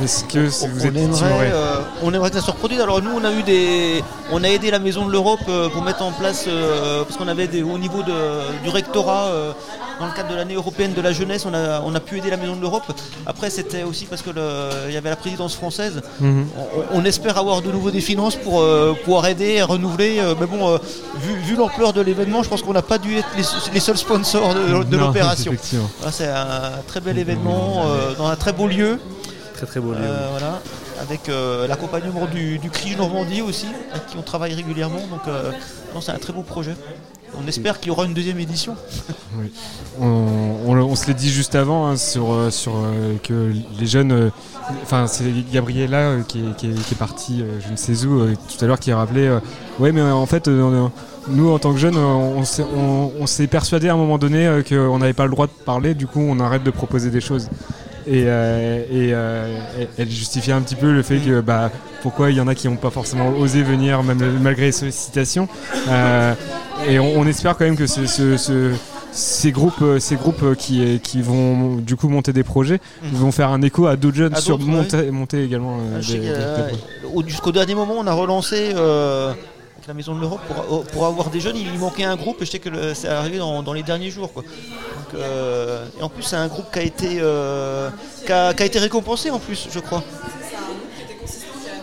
est-ce 0.03 0.25
que 0.25 0.39
vous 0.39 0.65
on, 0.65 0.87
êtes 0.87 0.95
timoré 0.95 1.27
aimerait, 1.35 1.51
euh, 1.53 1.75
on 2.03 2.15
aimerait 2.15 2.31
que 2.31 2.37
ça 2.37 2.43
se 2.47 2.51
reproduise. 2.51 2.81
Alors 2.81 3.03
nous, 3.03 3.11
on 3.11 3.23
a 3.23 3.31
eu 3.31 3.43
des, 3.43 4.03
on 4.33 4.43
a 4.43 4.49
aidé 4.49 4.71
la 4.71 4.79
Maison 4.79 5.05
de 5.05 5.13
l'Europe 5.13 5.41
euh, 5.51 5.69
pour 5.69 5.83
mettre 5.83 6.01
en 6.01 6.13
place, 6.13 6.47
euh, 6.49 7.05
parce 7.05 7.19
qu'on 7.19 7.29
avait 7.29 7.47
des, 7.47 7.63
au 7.63 7.77
niveau 7.77 8.03
de- 8.05 8.63
du 8.65 8.71
rectorat, 8.71 9.27
euh, 9.27 9.53
dans 9.99 10.07
le 10.07 10.13
cadre 10.13 10.29
de 10.31 10.35
l'année 10.35 10.55
européenne 10.55 10.93
de 10.93 11.01
la 11.01 11.13
jeunesse, 11.13 11.47
on 11.47 11.55
a, 11.55 11.81
on 11.81 11.95
a 11.95 12.01
pu 12.01 12.19
aider 12.19 12.31
la 12.31 12.37
Maison 12.37 12.55
de 12.57 12.61
l'Europe. 12.61 12.85
Après, 13.27 13.49
c'était 13.51 13.83
aussi 13.83 14.05
parce 14.05 14.23
que 14.23 14.31
le- 14.31 14.89
il 14.89 14.95
y 14.95 14.97
avait 14.97 15.09
la 15.11 15.17
présidence 15.17 15.55
française. 15.55 16.03
Mhm. 16.21 16.47
On, 16.93 16.99
on 17.01 17.05
espère 17.05 17.39
avoir 17.39 17.63
de 17.63 17.71
nouveau 17.73 17.91
des 17.91 18.01
finances 18.01 18.37
pour 18.37 18.61
euh, 18.61 18.95
pouvoir 19.05 19.27
aider, 19.27 19.63
renouveler. 19.63 20.19
euh, 20.19 20.35
mais 20.39 20.47
bon, 20.47 20.69
euh, 20.69 20.79
vu, 21.17 21.35
vu 21.37 21.57
l'ampleur 21.57 21.93
de 21.93 22.01
l'événement, 22.03 22.43
je 22.43 22.49
pense 22.49 22.63
qu'on 22.63 22.73
n'a 22.75 22.83
pas 22.83 22.99
dû 22.99 23.17
être 23.17 23.29
les, 23.37 23.45
les 23.73 23.81
seuls 23.81 23.97
sponsors 23.97 24.55
de, 24.55 24.97
l'opération. 24.97 25.53
Voilà, 25.99 26.13
C'est 26.13 26.29
un 26.29 26.73
très 26.87 27.01
bel 27.01 27.19
événement 27.19 27.85
euh, 27.87 28.15
dans 28.19 28.27
un 28.27 28.37
très 28.37 28.53
beau 28.53 28.67
lieu. 28.67 28.99
Très 29.55 29.67
très 29.67 29.81
beau 29.81 29.93
lieu. 29.93 29.99
Euh, 30.03 30.27
voilà, 30.33 30.61
avec 31.01 31.29
euh, 31.31 31.67
l'accompagnement 31.67 32.27
du, 32.27 32.59
du 32.59 32.69
CRI 32.71 32.97
Normandie 32.97 33.41
aussi, 33.41 33.67
avec 33.93 34.07
qui 34.09 34.17
on 34.19 34.23
travaille 34.23 34.53
régulièrement. 34.55 35.01
Donc 35.11 35.23
euh, 35.29 35.51
c'est 36.03 36.13
un 36.13 36.19
très 36.19 36.35
beau 36.35 36.43
projet. 36.43 36.75
On 37.43 37.47
espère 37.47 37.79
qu'il 37.81 37.89
y 37.89 37.91
aura 37.91 38.05
une 38.07 38.15
deuxième 38.15 38.39
édition. 38.39 38.75
On, 40.01 40.95
se 40.95 41.07
l'est 41.07 41.15
dit 41.15 41.31
juste 41.31 41.55
avant 41.55 41.87
hein, 41.87 41.97
sur, 41.97 42.33
euh, 42.33 42.51
euh, 42.75 43.15
que 43.23 43.53
les 43.79 43.87
jeunes. 43.87 44.13
euh, 44.13 44.31
Enfin, 44.83 45.07
c'est 45.07 45.25
Gabriella 45.53 46.17
qui, 46.27 46.41
est, 46.41 46.95
partie, 46.99 47.45
je 47.65 47.71
ne 47.71 47.77
sais 47.77 48.05
où, 48.07 48.27
tout 48.27 48.65
à 48.65 48.67
l'heure, 48.67 48.81
qui 48.81 48.91
a 48.91 48.97
rappelé. 48.97 49.31
ouais, 49.79 49.93
mais 49.93 50.03
en 50.03 50.27
fait, 50.27 50.49
nous, 50.49 51.51
en 51.51 51.59
tant 51.61 51.73
que 51.73 51.79
jeunes, 51.79 51.97
on, 51.97 52.43
s'est- 52.45 52.65
on- 52.65 53.27
s'est 53.27 53.47
persuadé 53.47 53.89
à 53.89 53.95
un 53.95 53.97
moment 53.97 54.19
donné 54.19 54.63
qu'on 54.69 54.99
n'avait 54.99 55.13
pas 55.13 55.25
le 55.27 55.31
droit 55.31 55.47
de 55.47 55.53
parler, 55.65 55.95
du 55.95 56.07
coup, 56.09 56.21
on 56.21 56.41
arrête 56.41 56.65
de 56.65 56.71
proposer 56.73 57.11
des 57.11 57.21
choses. 57.21 57.49
Et, 58.09 58.25
euh, 58.27 58.83
et, 58.91 59.13
euh, 59.13 59.59
et- 59.81 59.89
elle 59.99 60.09
justifiait 60.11 60.53
un 60.53 60.61
petit 60.63 60.77
peu 60.77 60.93
le 60.93 61.03
fait 61.03 61.19
que 61.19 61.41
bah, 61.41 61.71
pourquoi 62.03 62.31
il 62.31 62.37
y 62.37 62.41
en 62.41 62.47
a 62.47 62.55
qui 62.55 62.69
n'ont 62.69 62.77
pas 62.77 62.91
forcément 62.91 63.31
osé 63.31 63.63
venir 63.63 64.03
même 64.05 64.23
malgré 64.41 64.67
les 64.67 64.73
sollicitations. 64.73 65.49
Euh, 65.89 66.35
et 66.89 66.99
on, 67.01 67.19
on 67.19 67.27
espère 67.27 67.57
quand 67.57 67.65
même 67.65 67.77
que 67.77 67.87
ce- 67.89 68.07
ce- 68.07 68.37
ce- 68.37 68.73
ces 69.11 69.51
groupes, 69.51 69.83
ces 69.99 70.15
groupes 70.17 70.55
qui, 70.57 71.01
qui 71.03 71.23
vont 71.23 71.77
du 71.77 71.97
coup 71.97 72.09
monter 72.09 72.33
des 72.35 72.45
projets 72.45 72.81
Mhm. 73.03 73.11
vont 73.19 73.33
faire 73.33 73.51
un 73.51 73.63
écho 73.63 73.87
à 73.87 73.97
d'autres 73.97 74.17
jeunes 74.17 74.35
À 74.35 74.41
sur 74.41 74.59
monter, 74.59 75.11
monter 75.11 75.43
également 75.43 75.79
euh, 75.81 76.01
des- 76.01 76.19
des- 76.19 76.29
des 76.29 77.29
Jusqu'au 77.29 77.51
dernier 77.53 77.75
moment, 77.75 77.95
on 77.99 78.07
a 78.07 78.13
relancé 78.13 78.73
euh, 78.77 79.33
la 79.87 79.95
Maison 79.95 80.15
de 80.15 80.21
l'Europe 80.21 80.41
pour, 80.93 81.07
avoir 81.07 81.31
des 81.31 81.41
jeunes. 81.41 81.57
Il 81.57 81.71
lui 81.71 81.79
manquait 81.79 82.05
un 82.05 82.17
groupe 82.17 82.43
et 82.43 82.47
je 82.47 82.51
sais 82.51 82.59
que 82.59 82.95
c'est 82.95 83.09
arrivé 83.09 83.39
dans, 83.39 83.73
les 83.73 83.83
derniers 83.83 84.11
jours. 84.11 84.33
Quoi. 84.33 84.43
Euh, 85.15 85.87
et 85.99 86.03
en 86.03 86.09
plus, 86.09 86.23
c'est 86.23 86.37
un 86.37 86.49
groupe 86.49 86.67
qui 86.73 86.79
a, 86.79 86.83
été, 86.83 87.19
euh, 87.21 87.91
qui 88.25 88.33
a 88.33 88.65
été 88.65 88.79
récompensé 88.79 89.31
en 89.31 89.39
plus, 89.39 89.69
je 89.71 89.79
crois. 89.79 90.03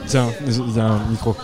Tiens, 0.07 0.29
il 0.45 0.75
y 0.75 0.79
a 0.79 0.85
un 0.85 0.99
micro. 1.09 1.35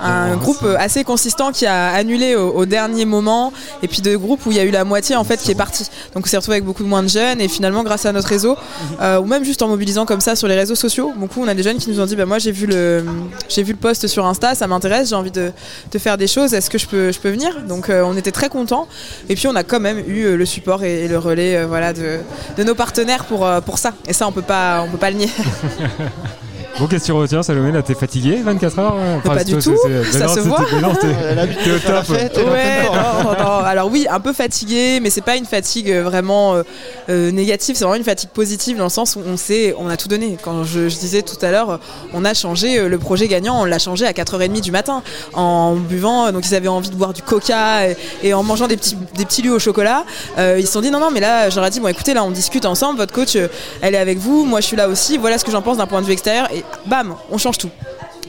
Un 0.00 0.36
groupe 0.36 0.64
assez 0.78 1.04
consistant 1.04 1.52
qui 1.52 1.66
a 1.66 1.92
annulé 1.92 2.36
au, 2.36 2.50
au 2.50 2.66
dernier 2.66 3.04
moment 3.04 3.52
et 3.82 3.88
puis 3.88 4.02
de 4.02 4.16
groupes 4.16 4.44
où 4.46 4.50
il 4.50 4.56
y 4.56 4.60
a 4.60 4.64
eu 4.64 4.70
la 4.70 4.84
moitié 4.84 5.16
en 5.16 5.24
fait 5.24 5.40
qui 5.40 5.50
est 5.50 5.54
partie 5.54 5.84
donc 6.14 6.24
on 6.26 6.28
s'est 6.28 6.36
retrouvé 6.36 6.56
avec 6.56 6.64
beaucoup 6.64 6.84
moins 6.84 7.02
de 7.02 7.08
jeunes 7.08 7.40
et 7.40 7.48
finalement 7.48 7.82
grâce 7.82 8.06
à 8.06 8.12
notre 8.12 8.28
réseau 8.28 8.56
euh, 9.00 9.20
ou 9.20 9.26
même 9.26 9.44
juste 9.44 9.62
en 9.62 9.68
mobilisant 9.68 10.06
comme 10.06 10.20
ça 10.20 10.36
sur 10.36 10.48
les 10.48 10.56
réseaux 10.56 10.74
sociaux 10.74 11.12
beaucoup 11.16 11.42
on 11.42 11.48
a 11.48 11.54
des 11.54 11.62
jeunes 11.62 11.78
qui 11.78 11.90
nous 11.90 12.00
ont 12.00 12.06
dit 12.06 12.16
bah 12.16 12.26
moi 12.26 12.38
j'ai 12.38 12.52
vu 12.52 12.66
le 12.66 13.04
j'ai 13.48 13.62
vu 13.62 13.72
le 13.72 13.78
post 13.78 14.06
sur 14.06 14.26
Insta 14.26 14.54
ça 14.54 14.66
m'intéresse 14.66 15.10
j'ai 15.10 15.16
envie 15.16 15.30
de, 15.30 15.52
de 15.92 15.98
faire 15.98 16.16
des 16.18 16.26
choses 16.26 16.54
est-ce 16.54 16.70
que 16.70 16.78
je 16.78 16.86
peux 16.86 17.12
je 17.12 17.18
peux 17.18 17.30
venir? 17.30 17.62
Donc 17.62 17.88
euh, 17.88 18.02
on 18.02 18.16
était 18.16 18.32
très 18.32 18.48
contents 18.48 18.88
et 19.28 19.34
puis 19.34 19.46
on 19.46 19.54
a 19.56 19.62
quand 19.62 19.80
même 19.80 19.98
eu 20.06 20.24
euh, 20.24 20.36
le 20.36 20.46
support 20.46 20.84
et, 20.84 21.04
et 21.04 21.08
le 21.08 21.18
relais 21.18 21.56
euh, 21.56 21.66
voilà 21.66 21.92
de, 21.92 22.18
de 22.56 22.64
nos 22.64 22.74
partenaires 22.74 23.24
pour 23.24 23.48
pour 23.64 23.78
ça. 23.78 23.92
Et 24.06 24.12
ça 24.12 24.26
on 24.26 24.32
peut 24.32 24.42
pas 24.42 24.82
on 24.86 24.90
peut 24.90 24.98
pas 24.98 25.10
le 25.10 25.16
nier 25.16 25.30
Bon, 26.78 26.88
qu'est-ce 26.88 27.02
que 27.02 27.06
tu 27.06 27.12
retiens, 27.12 27.42
Salomé 27.44 27.70
Là, 27.70 27.82
t'es 27.82 27.94
fatigué 27.94 28.40
24 28.44 28.78
heures 28.80 28.96
euh, 28.98 29.18
pas 29.20 29.38
c'est- 29.38 29.44
du 29.44 29.52
tout, 29.54 29.76
c'est- 29.80 30.18
ça 30.18 30.26
se 30.28 30.40
voit. 30.40 30.58
t'es- 31.00 31.70
au 31.70 31.78
top. 31.78 32.08
Ouais, 32.08 32.28
pleine 32.28 32.86
forme. 32.86 32.98
non, 32.98 33.32
non, 33.32 33.44
non. 33.44 33.50
Alors 33.64 33.88
oui, 33.90 34.06
un 34.10 34.18
peu 34.18 34.32
fatigué, 34.32 34.98
mais 35.00 35.10
c'est 35.10 35.20
pas 35.20 35.36
une 35.36 35.44
fatigue 35.44 35.90
euh, 35.90 36.02
vraiment 36.02 36.54
euh, 36.56 36.62
euh, 37.10 37.30
négative, 37.30 37.76
c'est 37.76 37.84
vraiment 37.84 37.96
une 37.96 38.02
fatigue 38.04 38.30
positive 38.30 38.76
dans 38.76 38.84
le 38.84 38.90
sens 38.90 39.14
où 39.14 39.20
on 39.24 39.36
sait, 39.36 39.72
on 39.78 39.88
a 39.88 39.96
tout 39.96 40.08
donné. 40.08 40.36
Quand 40.42 40.64
je, 40.64 40.88
je 40.88 40.96
disais 40.98 41.22
tout 41.22 41.36
à 41.42 41.52
l'heure, 41.52 41.70
euh, 41.70 41.76
on 42.12 42.24
a 42.24 42.34
changé 42.34 42.78
euh, 42.80 42.88
le 42.88 42.98
projet 42.98 43.28
gagnant, 43.28 43.60
on 43.60 43.64
l'a 43.64 43.78
changé 43.78 44.04
à 44.06 44.12
4h30 44.12 44.60
du 44.60 44.72
matin 44.72 45.02
en 45.32 45.76
buvant, 45.76 46.26
euh, 46.26 46.32
donc 46.32 46.44
ils 46.48 46.54
avaient 46.56 46.66
envie 46.68 46.90
de 46.90 46.96
boire 46.96 47.12
du 47.12 47.22
coca 47.22 47.88
et, 47.88 47.96
et 48.24 48.34
en 48.34 48.42
mangeant 48.42 48.66
des 48.66 48.76
petits, 48.76 48.96
des 49.16 49.24
petits 49.24 49.42
lieux 49.42 49.52
au 49.54 49.58
chocolat. 49.60 50.04
Euh, 50.38 50.56
ils 50.58 50.66
se 50.66 50.72
sont 50.72 50.80
dit 50.80 50.90
non, 50.90 50.98
non, 50.98 51.10
mais 51.12 51.20
là, 51.20 51.50
j'aurais 51.50 51.70
dit, 51.70 51.78
bon 51.78 51.88
écoutez, 51.88 52.14
là 52.14 52.24
on 52.24 52.30
discute 52.32 52.64
ensemble, 52.66 52.98
votre 52.98 53.12
coach, 53.12 53.36
euh, 53.36 53.46
elle 53.80 53.94
est 53.94 53.98
avec 53.98 54.18
vous, 54.18 54.44
moi 54.44 54.60
je 54.60 54.66
suis 54.66 54.76
là 54.76 54.88
aussi, 54.88 55.18
voilà 55.18 55.38
ce 55.38 55.44
que 55.44 55.52
j'en 55.52 55.62
pense 55.62 55.76
d'un 55.76 55.86
point 55.86 56.00
de 56.00 56.06
vue 56.06 56.12
extérieur 56.12 56.48
et 56.52 56.63
bam, 56.86 57.14
on 57.30 57.38
change 57.38 57.58
tout. 57.58 57.70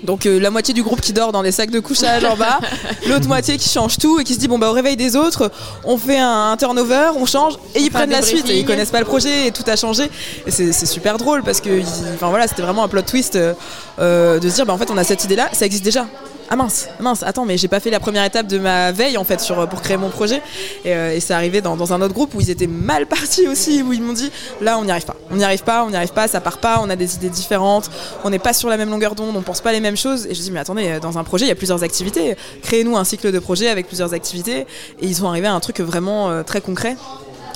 Donc 0.03 0.25
euh, 0.25 0.39
la 0.39 0.51
moitié 0.51 0.73
du 0.73 0.83
groupe 0.83 1.01
qui 1.01 1.13
dort 1.13 1.31
dans 1.31 1.41
des 1.41 1.51
sacs 1.51 1.71
de 1.71 1.79
couchage 1.79 2.23
en 2.25 2.35
bas, 2.35 2.59
l'autre 3.07 3.27
moitié 3.27 3.57
qui 3.57 3.69
change 3.69 3.97
tout 3.97 4.19
et 4.19 4.23
qui 4.23 4.33
se 4.33 4.39
dit 4.39 4.47
bon 4.47 4.59
bah 4.59 4.69
au 4.69 4.73
réveil 4.73 4.95
des 4.95 5.15
autres, 5.15 5.51
on 5.83 5.97
fait 5.97 6.19
un, 6.19 6.51
un 6.51 6.57
turnover, 6.57 7.11
on 7.15 7.25
change 7.25 7.53
et 7.73 7.79
ils 7.79 7.89
prennent 7.89 8.11
la 8.11 8.21
suite 8.21 8.47
et 8.49 8.59
ils 8.59 8.65
connaissent 8.65 8.91
pas 8.91 8.99
le 8.99 9.05
projet 9.05 9.47
et 9.47 9.51
tout 9.51 9.63
a 9.67 9.75
changé 9.75 10.09
et 10.45 10.51
c'est 10.51 10.71
c'est 10.73 10.85
super 10.85 11.17
drôle 11.17 11.43
parce 11.43 11.61
que 11.61 11.81
enfin 12.13 12.29
voilà 12.29 12.47
c'était 12.47 12.61
vraiment 12.61 12.83
un 12.83 12.87
plot 12.87 13.01
twist 13.01 13.35
euh, 13.35 13.53
euh, 13.99 14.39
de 14.39 14.49
se 14.49 14.55
dire 14.55 14.65
bah 14.65 14.73
en 14.73 14.77
fait 14.77 14.91
on 14.91 14.97
a 14.97 15.03
cette 15.03 15.23
idée 15.23 15.35
là, 15.35 15.49
ça 15.53 15.65
existe 15.65 15.83
déjà. 15.83 16.05
Ah 16.47 16.55
mince, 16.55 16.89
mince, 16.99 17.23
attends, 17.23 17.43
mais 17.43 17.57
j'ai 17.57 17.67
pas 17.67 17.79
fait 17.79 17.89
la 17.89 17.99
première 17.99 18.23
étape 18.23 18.45
de 18.45 18.59
ma 18.59 18.91
veille 18.91 19.17
en 19.17 19.23
fait 19.23 19.41
sur, 19.41 19.67
pour 19.67 19.81
créer 19.81 19.97
mon 19.97 20.09
projet. 20.09 20.43
Et, 20.83 20.93
euh, 20.93 21.19
c'est 21.19 21.33
arrivé 21.33 21.59
dans, 21.59 21.91
un 21.91 22.01
autre 22.01 22.13
groupe 22.13 22.35
où 22.35 22.41
ils 22.41 22.51
étaient 22.51 22.67
mal 22.67 23.05
partis 23.07 23.47
aussi, 23.47 23.81
où 23.81 23.93
ils 23.93 24.01
m'ont 24.01 24.13
dit 24.13 24.31
là 24.61 24.77
on 24.77 24.85
n'y 24.85 24.91
arrive 24.91 25.05
pas, 25.05 25.15
on 25.31 25.37
n'y 25.37 25.43
arrive 25.43 25.63
pas, 25.63 25.83
on 25.83 25.89
n'y 25.89 25.95
arrive 25.95 26.13
pas, 26.13 26.27
ça 26.27 26.41
part 26.41 26.59
pas, 26.59 26.79
on 26.83 26.89
a 26.89 26.95
des 26.95 27.15
idées 27.15 27.29
différentes, 27.29 27.89
on 28.23 28.29
n'est 28.29 28.39
pas 28.39 28.53
sur 28.53 28.69
la 28.69 28.77
même 28.77 28.91
longueur 28.91 29.15
d'onde, 29.15 29.35
on 29.35 29.41
pense 29.41 29.61
pas 29.61 29.71
les 29.71 29.79
mêmes 29.79 29.97
choses. 29.97 30.27
Et 30.27 30.35
je 30.35 30.41
dis 30.41 30.51
mais 30.51 30.59
attendez, 30.59 30.87
euh, 30.87 30.99
dans 30.99 31.17
un 31.17 31.23
projet 31.23 31.45
il 31.45 31.49
y 31.49 31.51
a 31.51 31.55
plusieurs 31.55 31.83
activités, 31.83 32.35
créez-nous 32.61 32.95
un 32.95 33.03
cycle 33.03 33.31
de 33.31 33.39
projet 33.39 33.69
avec 33.69 33.87
plusieurs 33.87 34.13
activités. 34.13 34.67
Et 35.01 35.07
ils 35.07 35.15
sont 35.15 35.27
arrivés 35.27 35.47
à 35.47 35.53
un 35.53 35.59
truc 35.59 35.79
vraiment 35.79 36.29
euh, 36.29 36.43
très 36.43 36.61
concret. 36.61 36.95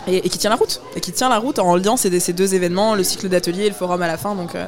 Et, 0.07 0.21
qui 0.29 0.37
tient 0.37 0.49
la 0.49 0.55
route, 0.55 0.81
et 0.95 1.01
qui 1.01 1.11
tient 1.11 1.29
la 1.29 1.37
route 1.37 1.59
en 1.59 1.75
liant 1.75 1.97
ces, 1.97 2.19
ces 2.19 2.33
deux 2.33 2.55
événements, 2.55 2.95
le 2.95 3.03
cycle 3.03 3.29
d'atelier 3.29 3.65
et 3.65 3.69
le 3.69 3.75
forum 3.75 4.01
à 4.01 4.07
la 4.07 4.17
fin. 4.17 4.35
Donc, 4.35 4.55
euh, 4.55 4.65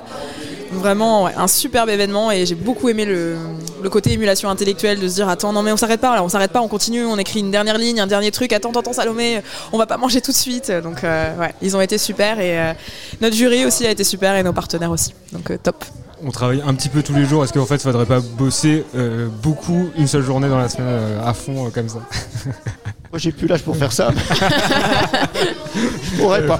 Vraiment, 0.72 1.28
un 1.28 1.48
superbe 1.50 1.90
événement 1.90 2.32
et 2.32 2.46
j'ai 2.46 2.56
beaucoup 2.56 2.88
aimé 2.88 3.04
le, 3.04 3.36
côté 3.90 4.14
émulation 4.14 4.50
intellectuelle 4.50 5.02
de 5.02 5.08
se 5.10 5.16
dire 5.16 5.28
attends 5.28 5.52
non 5.52 5.64
mais 5.64 5.72
on 5.74 5.78
s'arrête 5.78 6.00
pas 6.00 6.16
là, 6.16 6.24
on 6.24 6.30
s'arrête 6.30 6.52
pas, 6.52 6.62
on 6.62 6.70
continue, 6.70 7.04
on 7.04 7.18
écrit 7.18 7.42
une 7.42 7.52
dernière 7.52 7.78
ligne, 7.78 8.00
un 8.00 8.08
dernier 8.08 8.32
truc, 8.32 8.54
attends 8.54 8.72
attends 8.72 8.94
Salomé, 8.94 9.42
on 9.74 9.78
va 9.78 9.86
pas 9.86 9.98
manger 9.98 10.22
tout 10.22 10.32
de 10.32 10.38
suite. 10.38 10.72
Donc 10.72 11.04
euh, 11.04 11.38
ouais, 11.38 11.54
ils 11.62 11.76
ont 11.76 11.82
été 11.82 11.98
super 11.98 12.40
et 12.40 12.58
euh, 12.58 12.74
notre 13.20 13.36
jury 13.36 13.66
aussi 13.66 13.86
a 13.86 13.92
été 13.92 14.06
super 14.06 14.34
et 14.38 14.44
nos 14.44 14.54
partenaires 14.54 14.92
aussi. 14.92 15.14
Donc 15.34 15.52
top. 15.62 15.84
On 16.24 16.30
travaille 16.30 16.62
un 16.66 16.74
petit 16.76 16.90
peu 16.90 17.02
tous 17.02 17.14
les 17.14 17.26
jours. 17.26 17.44
Est-ce 17.44 17.54
qu'en 17.54 17.66
fait, 17.66 17.76
il 17.76 17.82
faudrait 17.82 18.06
pas 18.06 18.20
bosser 18.20 18.86
euh, 18.96 19.28
beaucoup 19.42 19.90
une 19.98 20.08
seule 20.08 20.22
journée 20.22 20.50
dans 20.50 20.60
la 20.60 20.70
semaine 20.70 20.88
euh, 20.88 21.26
à 21.26 21.34
fond 21.34 21.68
euh, 21.68 21.70
comme 21.70 21.90
ça? 21.90 22.00
Moi, 23.12 23.18
j'ai 23.18 23.32
plus 23.32 23.48
l'âge 23.48 23.64
pour 23.64 23.76
faire 23.76 23.92
ça. 23.92 24.12
Je 25.76 26.22
pourrais 26.22 26.46
pas. 26.46 26.60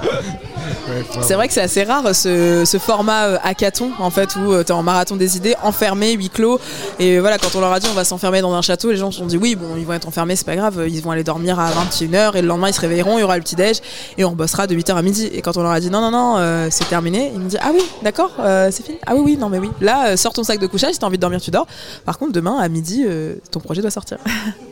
C'est 1.20 1.34
vrai 1.34 1.48
que 1.48 1.54
c'est 1.54 1.60
assez 1.60 1.84
rare 1.84 2.14
ce, 2.14 2.78
format 2.80 3.26
euh, 3.26 3.38
hackathon 3.42 3.90
en 3.98 4.10
fait 4.10 4.36
où 4.36 4.62
tu 4.62 4.68
es 4.68 4.72
en 4.72 4.82
marathon 4.82 5.16
des 5.16 5.36
idées, 5.36 5.54
enfermé, 5.62 6.12
huis 6.12 6.30
clos. 6.30 6.60
Et 6.98 7.18
voilà, 7.20 7.38
quand 7.38 7.54
on 7.54 7.60
leur 7.60 7.72
a 7.72 7.80
dit 7.80 7.88
on 7.90 7.94
va 7.94 8.04
s'enfermer 8.04 8.40
dans 8.40 8.54
un 8.54 8.62
château, 8.62 8.90
les 8.90 8.96
gens 8.96 9.10
se 9.10 9.18
sont 9.18 9.26
dit 9.26 9.36
oui, 9.36 9.54
bon, 9.54 9.76
ils 9.76 9.86
vont 9.86 9.92
être 9.92 10.08
enfermés, 10.08 10.36
c'est 10.36 10.46
pas 10.46 10.56
grave, 10.56 10.84
ils 10.88 11.02
vont 11.02 11.10
aller 11.10 11.24
dormir 11.24 11.58
à 11.60 11.70
21h 11.70 12.36
et 12.36 12.42
le 12.42 12.48
lendemain 12.48 12.68
ils 12.68 12.74
se 12.74 12.80
réveilleront, 12.80 13.18
il 13.18 13.20
y 13.20 13.24
aura 13.24 13.36
le 13.36 13.42
petit-déj 13.42 13.80
et 14.18 14.24
on 14.24 14.32
bossera 14.32 14.66
de 14.66 14.74
8h 14.74 14.94
à 14.94 15.02
midi. 15.02 15.30
Et 15.32 15.42
quand 15.42 15.56
on 15.56 15.62
leur 15.62 15.72
a 15.72 15.80
dit 15.80 15.90
non, 15.90 16.00
non, 16.00 16.10
non, 16.10 16.36
euh, 16.38 16.68
c'est 16.70 16.88
terminé, 16.88 17.30
ils 17.34 17.40
m'ont 17.40 17.48
dit 17.48 17.58
ah 17.60 17.70
oui, 17.72 17.82
d'accord, 18.02 18.32
euh, 18.40 18.68
c'est 18.70 18.84
fini. 18.84 18.98
Ah 19.06 19.14
oui, 19.14 19.22
oui, 19.24 19.36
non, 19.36 19.48
mais 19.48 19.58
oui. 19.58 19.70
Là, 19.80 20.08
euh, 20.08 20.16
sors 20.16 20.32
ton 20.32 20.44
sac 20.44 20.58
de 20.58 20.66
couchage, 20.66 20.94
si 20.94 20.98
t'as 20.98 21.06
envie 21.06 21.16
de 21.16 21.20
dormir, 21.20 21.40
tu 21.40 21.50
dors. 21.50 21.66
Par 22.04 22.18
contre, 22.18 22.32
demain 22.32 22.58
à 22.58 22.68
midi, 22.68 23.04
euh, 23.06 23.34
ton 23.50 23.60
projet 23.60 23.82
doit 23.82 23.90
sortir. 23.90 24.18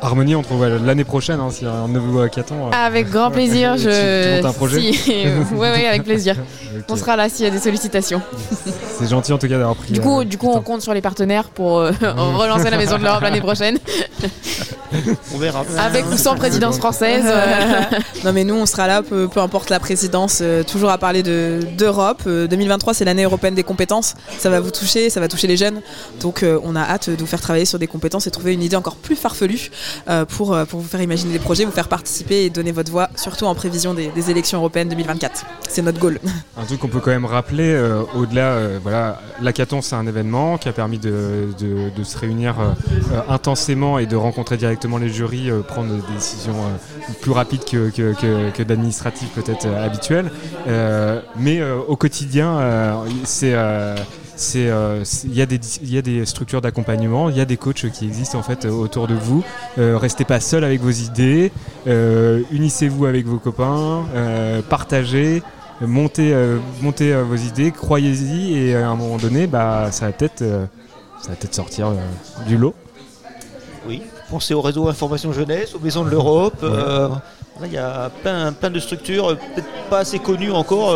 Harmonie, 0.00 0.36
on 0.36 0.42
trouve 0.42 0.64
l'année 0.66 1.04
prochaine, 1.04 1.40
hein, 1.40 1.48
s'il 1.50 1.66
y 1.66 1.70
a 1.70 1.72
un 1.74 1.88
nouveau 1.88 2.20
hackathon. 2.20 2.68
euh, 2.68 2.70
Avec 2.72 3.10
grand 3.10 3.30
plaisir, 3.32 3.74
tu- 3.76 3.82
je. 3.82 4.36
tu 4.38 4.42
montes 4.42 4.44
un 4.54 4.56
projet 4.56 4.92
Si, 4.92 5.12
euh, 5.26 5.42
ouais, 5.56 5.86
avec 5.86 6.04
plaisir. 6.04 6.36
On 6.88 6.96
sera 6.96 7.16
là 7.16 7.28
s'il 7.28 7.44
y 7.44 7.48
a 7.48 7.50
des 7.50 7.58
sollicitations. 7.58 8.22
C'est 8.98 9.08
gentil 9.08 9.32
en 9.32 9.38
tout 9.38 9.48
cas 9.48 9.58
d'avoir 9.58 9.74
pris. 9.74 9.92
Du 9.92 10.00
coup, 10.00 10.20
euh, 10.20 10.24
du 10.24 10.38
coup, 10.38 10.50
on 10.52 10.60
compte 10.60 10.82
sur 10.82 10.94
les 10.94 11.00
partenaires 11.00 11.44
pour 11.50 11.78
euh, 11.80 11.90
relancer 12.00 12.70
la 12.70 12.76
Maison 12.76 12.98
de 12.98 13.02
l'Europe 13.02 13.22
l'année 13.22 13.40
prochaine. 13.40 13.78
On 15.34 15.38
verra. 15.38 15.64
Avec 15.78 16.06
ou 16.10 16.16
sans 16.16 16.34
présidence 16.36 16.78
française. 16.78 17.24
euh, 17.26 17.80
non 18.24 18.32
mais 18.32 18.44
nous 18.44 18.54
on 18.54 18.64
sera 18.66 18.86
là 18.86 19.02
peu, 19.02 19.28
peu 19.28 19.40
importe 19.40 19.68
la 19.68 19.78
présidence 19.80 20.38
euh, 20.40 20.62
toujours 20.62 20.88
à 20.90 20.96
parler 20.98 21.22
de 21.22 21.60
d'Europe 21.76 22.22
Euh, 22.26 22.46
2023 22.46 22.94
c'est 22.94 23.04
l'année 23.04 23.24
européenne 23.24 23.54
des 23.54 23.62
compétences 23.64 24.14
ça 24.38 24.48
va 24.48 24.60
vous 24.60 24.70
toucher 24.70 25.10
ça 25.10 25.20
va 25.20 25.28
toucher 25.28 25.46
les 25.46 25.58
jeunes 25.58 25.82
donc 26.20 26.42
euh, 26.42 26.58
on 26.64 26.74
a 26.74 26.80
hâte 26.80 27.10
de 27.10 27.16
vous 27.16 27.26
faire 27.26 27.40
travailler 27.40 27.66
sur 27.66 27.78
des 27.78 27.86
compétences 27.86 28.26
et 28.26 28.30
trouver 28.30 28.54
une 28.54 28.62
idée 28.62 28.76
encore 28.76 28.96
plus 28.96 29.14
farfelue 29.14 29.70
euh, 29.70 29.87
pour, 30.28 30.54
euh, 30.54 30.64
pour 30.64 30.80
vous 30.80 30.88
faire 30.88 31.02
imaginer 31.02 31.32
des 31.32 31.38
projets 31.38 31.64
vous 31.64 31.70
faire 31.70 31.88
participer 31.88 32.44
et 32.44 32.50
donner 32.50 32.72
votre 32.72 32.90
voix 32.90 33.08
surtout 33.16 33.44
en 33.44 33.54
prévision 33.54 33.94
des, 33.94 34.30
élections 34.30 34.58
européennes 34.58 34.88
2024 34.88 35.44
c'est 35.68 35.82
notre 35.82 35.98
goal 35.98 36.18
Un 36.56 36.64
truc 36.64 36.80
qu'on 36.80 36.88
peut 36.88 37.00
quand 37.00 37.10
même 37.10 37.24
rappeler, 37.24 37.70
euh, 37.70 38.02
au-delà, 38.16 38.50
euh, 38.50 38.78
voilà, 38.82 39.20
l'hackathon 39.40 39.80
c'est 39.80 39.94
un 39.94 40.06
événement 40.06 40.58
qui 40.58 40.68
a 40.68 40.72
permis 40.72 40.98
de, 40.98 41.48
se 42.02 42.18
réunir 42.18 42.58
euh, 42.58 42.72
euh, 43.12 43.20
intensément 43.28 43.98
et 43.98 44.06
de 44.06 44.16
rencontrer 44.16 44.56
directement 44.56 44.98
les 44.98 45.08
jurys, 45.08 45.50
euh, 45.50 45.60
prendre 45.60 45.94
des 45.94 46.12
décisions 46.14 46.54
euh, 46.54 47.12
plus 47.20 47.32
rapides 47.32 47.64
que, 47.64 47.90
que, 47.90 48.62
d'administratifs 48.62 49.30
peut-être 49.30 49.66
euh, 49.66 49.84
habituels. 49.86 50.30
Euh, 50.66 51.20
mais 51.36 51.60
euh, 51.60 51.78
au 51.86 51.96
quotidien, 51.96 52.58
euh, 52.58 52.94
c'est... 53.24 53.54
euh, 54.56 55.00
c'est, 55.04 55.26
il 55.26 55.34
y, 55.34 55.42
a 55.42 55.46
des 55.46 55.58
dis- 55.58 55.80
il 55.82 55.92
y 55.92 55.98
a 55.98 56.02
des 56.02 56.24
structures 56.26 56.60
d'accompagnement, 56.60 57.28
il 57.28 57.36
y 57.36 57.40
a 57.40 57.44
des 57.44 57.56
coachs 57.56 57.90
qui 57.90 58.06
existent 58.06 58.38
en 58.38 58.42
fait 58.42 58.64
euh, 58.64 58.70
autour 58.70 59.06
de 59.08 59.14
vous. 59.14 59.44
Euh, 59.78 59.98
restez 59.98 60.24
pas 60.24 60.40
seul 60.40 60.64
avec 60.64 60.80
vos 60.80 60.90
idées, 60.90 61.52
unissez-vous 61.86 63.06
avec 63.06 63.26
vos 63.26 63.38
copains, 63.38 64.04
partagez, 64.68 65.42
montez, 65.80 66.32
euh, 66.34 66.58
montez 66.82 67.12
euh, 67.14 67.22
vos 67.22 67.36
idées, 67.36 67.70
croyez-y 67.70 68.58
et 68.58 68.76
à 68.76 68.88
un 68.88 68.96
moment 68.96 69.16
donné, 69.16 69.46
bah, 69.46 69.88
ça 69.90 70.06
va 70.06 70.12
peut-être 70.12 70.42
euh, 70.42 70.66
sortir 71.50 71.92
du 72.46 72.56
lot. 72.56 72.74
Oui, 73.86 74.02
pensez 74.30 74.54
au 74.54 74.60
réseau 74.60 74.88
Information 74.88 75.32
Jeunesse, 75.32 75.74
aux 75.74 75.80
Maisons 75.80 76.04
de 76.04 76.10
l'Europe. 76.10 76.64
Il 77.64 77.72
y 77.72 77.78
a 77.78 78.10
plein, 78.22 78.52
plein 78.52 78.70
de 78.70 78.78
structures, 78.78 79.36
peut-être 79.36 79.66
pas 79.90 79.98
assez 79.98 80.20
connues 80.20 80.52
encore. 80.52 80.94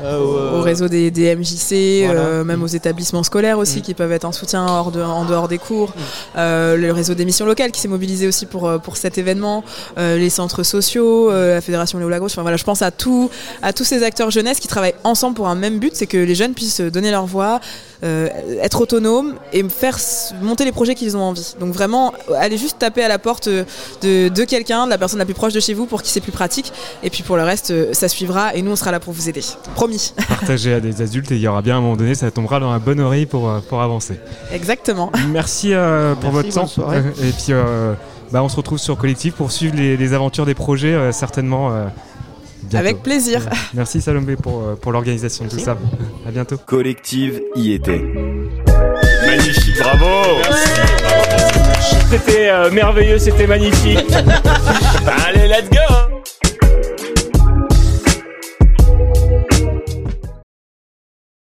Euh, 0.00 0.58
au 0.58 0.62
réseau 0.62 0.88
des, 0.88 1.10
des 1.10 1.34
MJC, 1.36 2.04
Voilà. 2.06 2.20
euh, 2.20 2.44
même 2.44 2.62
aux 2.62 2.66
établissements 2.66 3.22
scolaires 3.22 3.58
aussi, 3.58 3.82
qui 3.82 3.94
peuvent 3.94 4.12
être 4.12 4.24
un 4.24 4.32
soutien 4.32 4.66
hors 4.66 4.90
de- 4.90 5.00
en 5.02 5.24
dehors 5.24 5.48
des 5.48 5.58
cours. 5.58 5.92
Euh, 6.36 6.76
le 6.76 6.92
réseau 6.92 7.14
des 7.14 7.24
missions 7.24 7.46
locales 7.46 7.70
qui 7.70 7.80
s'est 7.80 7.88
mobilisé 7.88 8.26
aussi 8.26 8.46
pour, 8.46 8.70
pour 8.82 8.96
cet 8.96 9.18
événement. 9.18 9.62
Les 9.96 10.30
centres 10.30 10.62
sociaux, 10.62 11.30
la 11.30 11.60
Fédération 11.60 11.98
Léo 11.98 12.08
Lagos. 12.08 12.26
Enfin, 12.26 12.42
voilà, 12.42 12.56
je 12.56 12.64
pense 12.64 12.82
à, 12.82 12.90
tout, 12.90 13.30
à 13.62 13.72
tous 13.72 13.84
ces 13.84 14.02
acteurs 14.02 14.30
jeunesse 14.30 14.58
qui 14.60 14.68
travaillent 14.68 14.94
ensemble 15.04 15.34
pour 15.36 15.48
un 15.48 15.54
même 15.54 15.78
but, 15.78 15.94
c'est 15.94 16.06
que 16.06 16.16
les 16.16 16.34
jeunes 16.34 16.54
puissent 16.54 16.80
donner 16.80 17.10
leur 17.10 17.26
voix, 17.26 17.60
euh, 18.04 18.28
être 18.62 18.80
autonomes 18.80 19.34
et 19.52 19.62
faire 19.68 19.98
monter 20.42 20.64
les 20.64 20.72
projets 20.72 20.94
qu'ils 20.94 21.16
ont 21.16 21.22
envie. 21.22 21.54
Donc 21.58 21.72
vraiment, 21.72 22.12
allez 22.36 22.58
juste 22.58 22.78
taper 22.78 23.02
à 23.02 23.08
la 23.08 23.18
porte 23.18 23.48
euh, 23.48 23.64
de, 24.02 24.28
de 24.28 24.44
quelqu'un, 24.44 24.84
de 24.84 24.90
la 24.90 24.98
personne 24.98 25.18
la 25.18 25.24
plus 25.24 25.34
proche 25.34 25.52
de 25.52 25.60
chez 25.60 25.74
vous 25.74 25.86
pour 25.86 26.02
qui 26.02 26.10
c'est 26.10 26.20
plus 26.20 26.32
pratique. 26.32 26.72
Et 27.02 27.10
puis 27.10 27.22
pour 27.22 27.36
le 27.36 27.42
reste, 27.42 27.70
euh, 27.70 27.92
ça 27.92 28.08
suivra 28.08 28.54
et 28.54 28.62
nous, 28.62 28.72
on 28.72 28.76
sera 28.76 28.92
là 28.92 29.00
pour 29.00 29.12
vous 29.12 29.28
aider. 29.28 29.42
Promis. 29.74 30.14
Partagez 30.28 30.74
à 30.74 30.80
des 30.80 31.02
adultes 31.02 31.32
et 31.32 31.36
il 31.36 31.40
y 31.40 31.48
aura 31.48 31.62
bien 31.62 31.74
à 31.74 31.78
un 31.78 31.80
moment 31.80 31.96
donné, 31.96 32.14
ça 32.14 32.30
tombera 32.30 32.60
dans 32.60 32.72
la 32.72 32.78
bonne 32.78 33.00
oreille 33.00 33.26
pour, 33.26 33.50
pour 33.68 33.82
avancer. 33.82 34.18
Exactement. 34.52 35.10
Merci 35.30 35.72
euh, 35.72 36.14
pour 36.14 36.32
Merci, 36.32 36.50
votre 36.50 36.74
temps. 36.74 36.92
Et 36.92 37.30
puis, 37.30 37.46
euh, 37.50 37.94
bah, 38.32 38.42
on 38.42 38.48
se 38.48 38.56
retrouve 38.56 38.78
sur 38.78 38.96
Collectif 38.96 39.34
pour 39.34 39.52
suivre 39.52 39.76
les, 39.76 39.96
les 39.96 40.12
aventures 40.12 40.46
des 40.46 40.54
projets, 40.54 40.94
euh, 40.94 41.12
certainement. 41.12 41.72
Bientôt. 42.64 42.76
Avec 42.76 43.02
plaisir. 43.02 43.42
Merci 43.74 44.00
Salomé 44.00 44.36
pour, 44.36 44.62
euh, 44.62 44.74
pour 44.74 44.92
l'organisation 44.92 45.44
de 45.44 45.50
tout 45.50 45.58
ça. 45.58 45.76
À 46.26 46.30
bientôt. 46.30 46.56
Collective 46.58 47.40
y 47.56 47.72
était. 47.72 48.02
Magnifique, 49.26 49.78
bravo 49.78 50.06
C'était 52.10 52.50
euh, 52.50 52.70
merveilleux, 52.70 53.18
c'était 53.18 53.46
magnifique. 53.46 53.98
Allez, 55.26 55.48
let's 55.48 55.70
go 55.70 56.03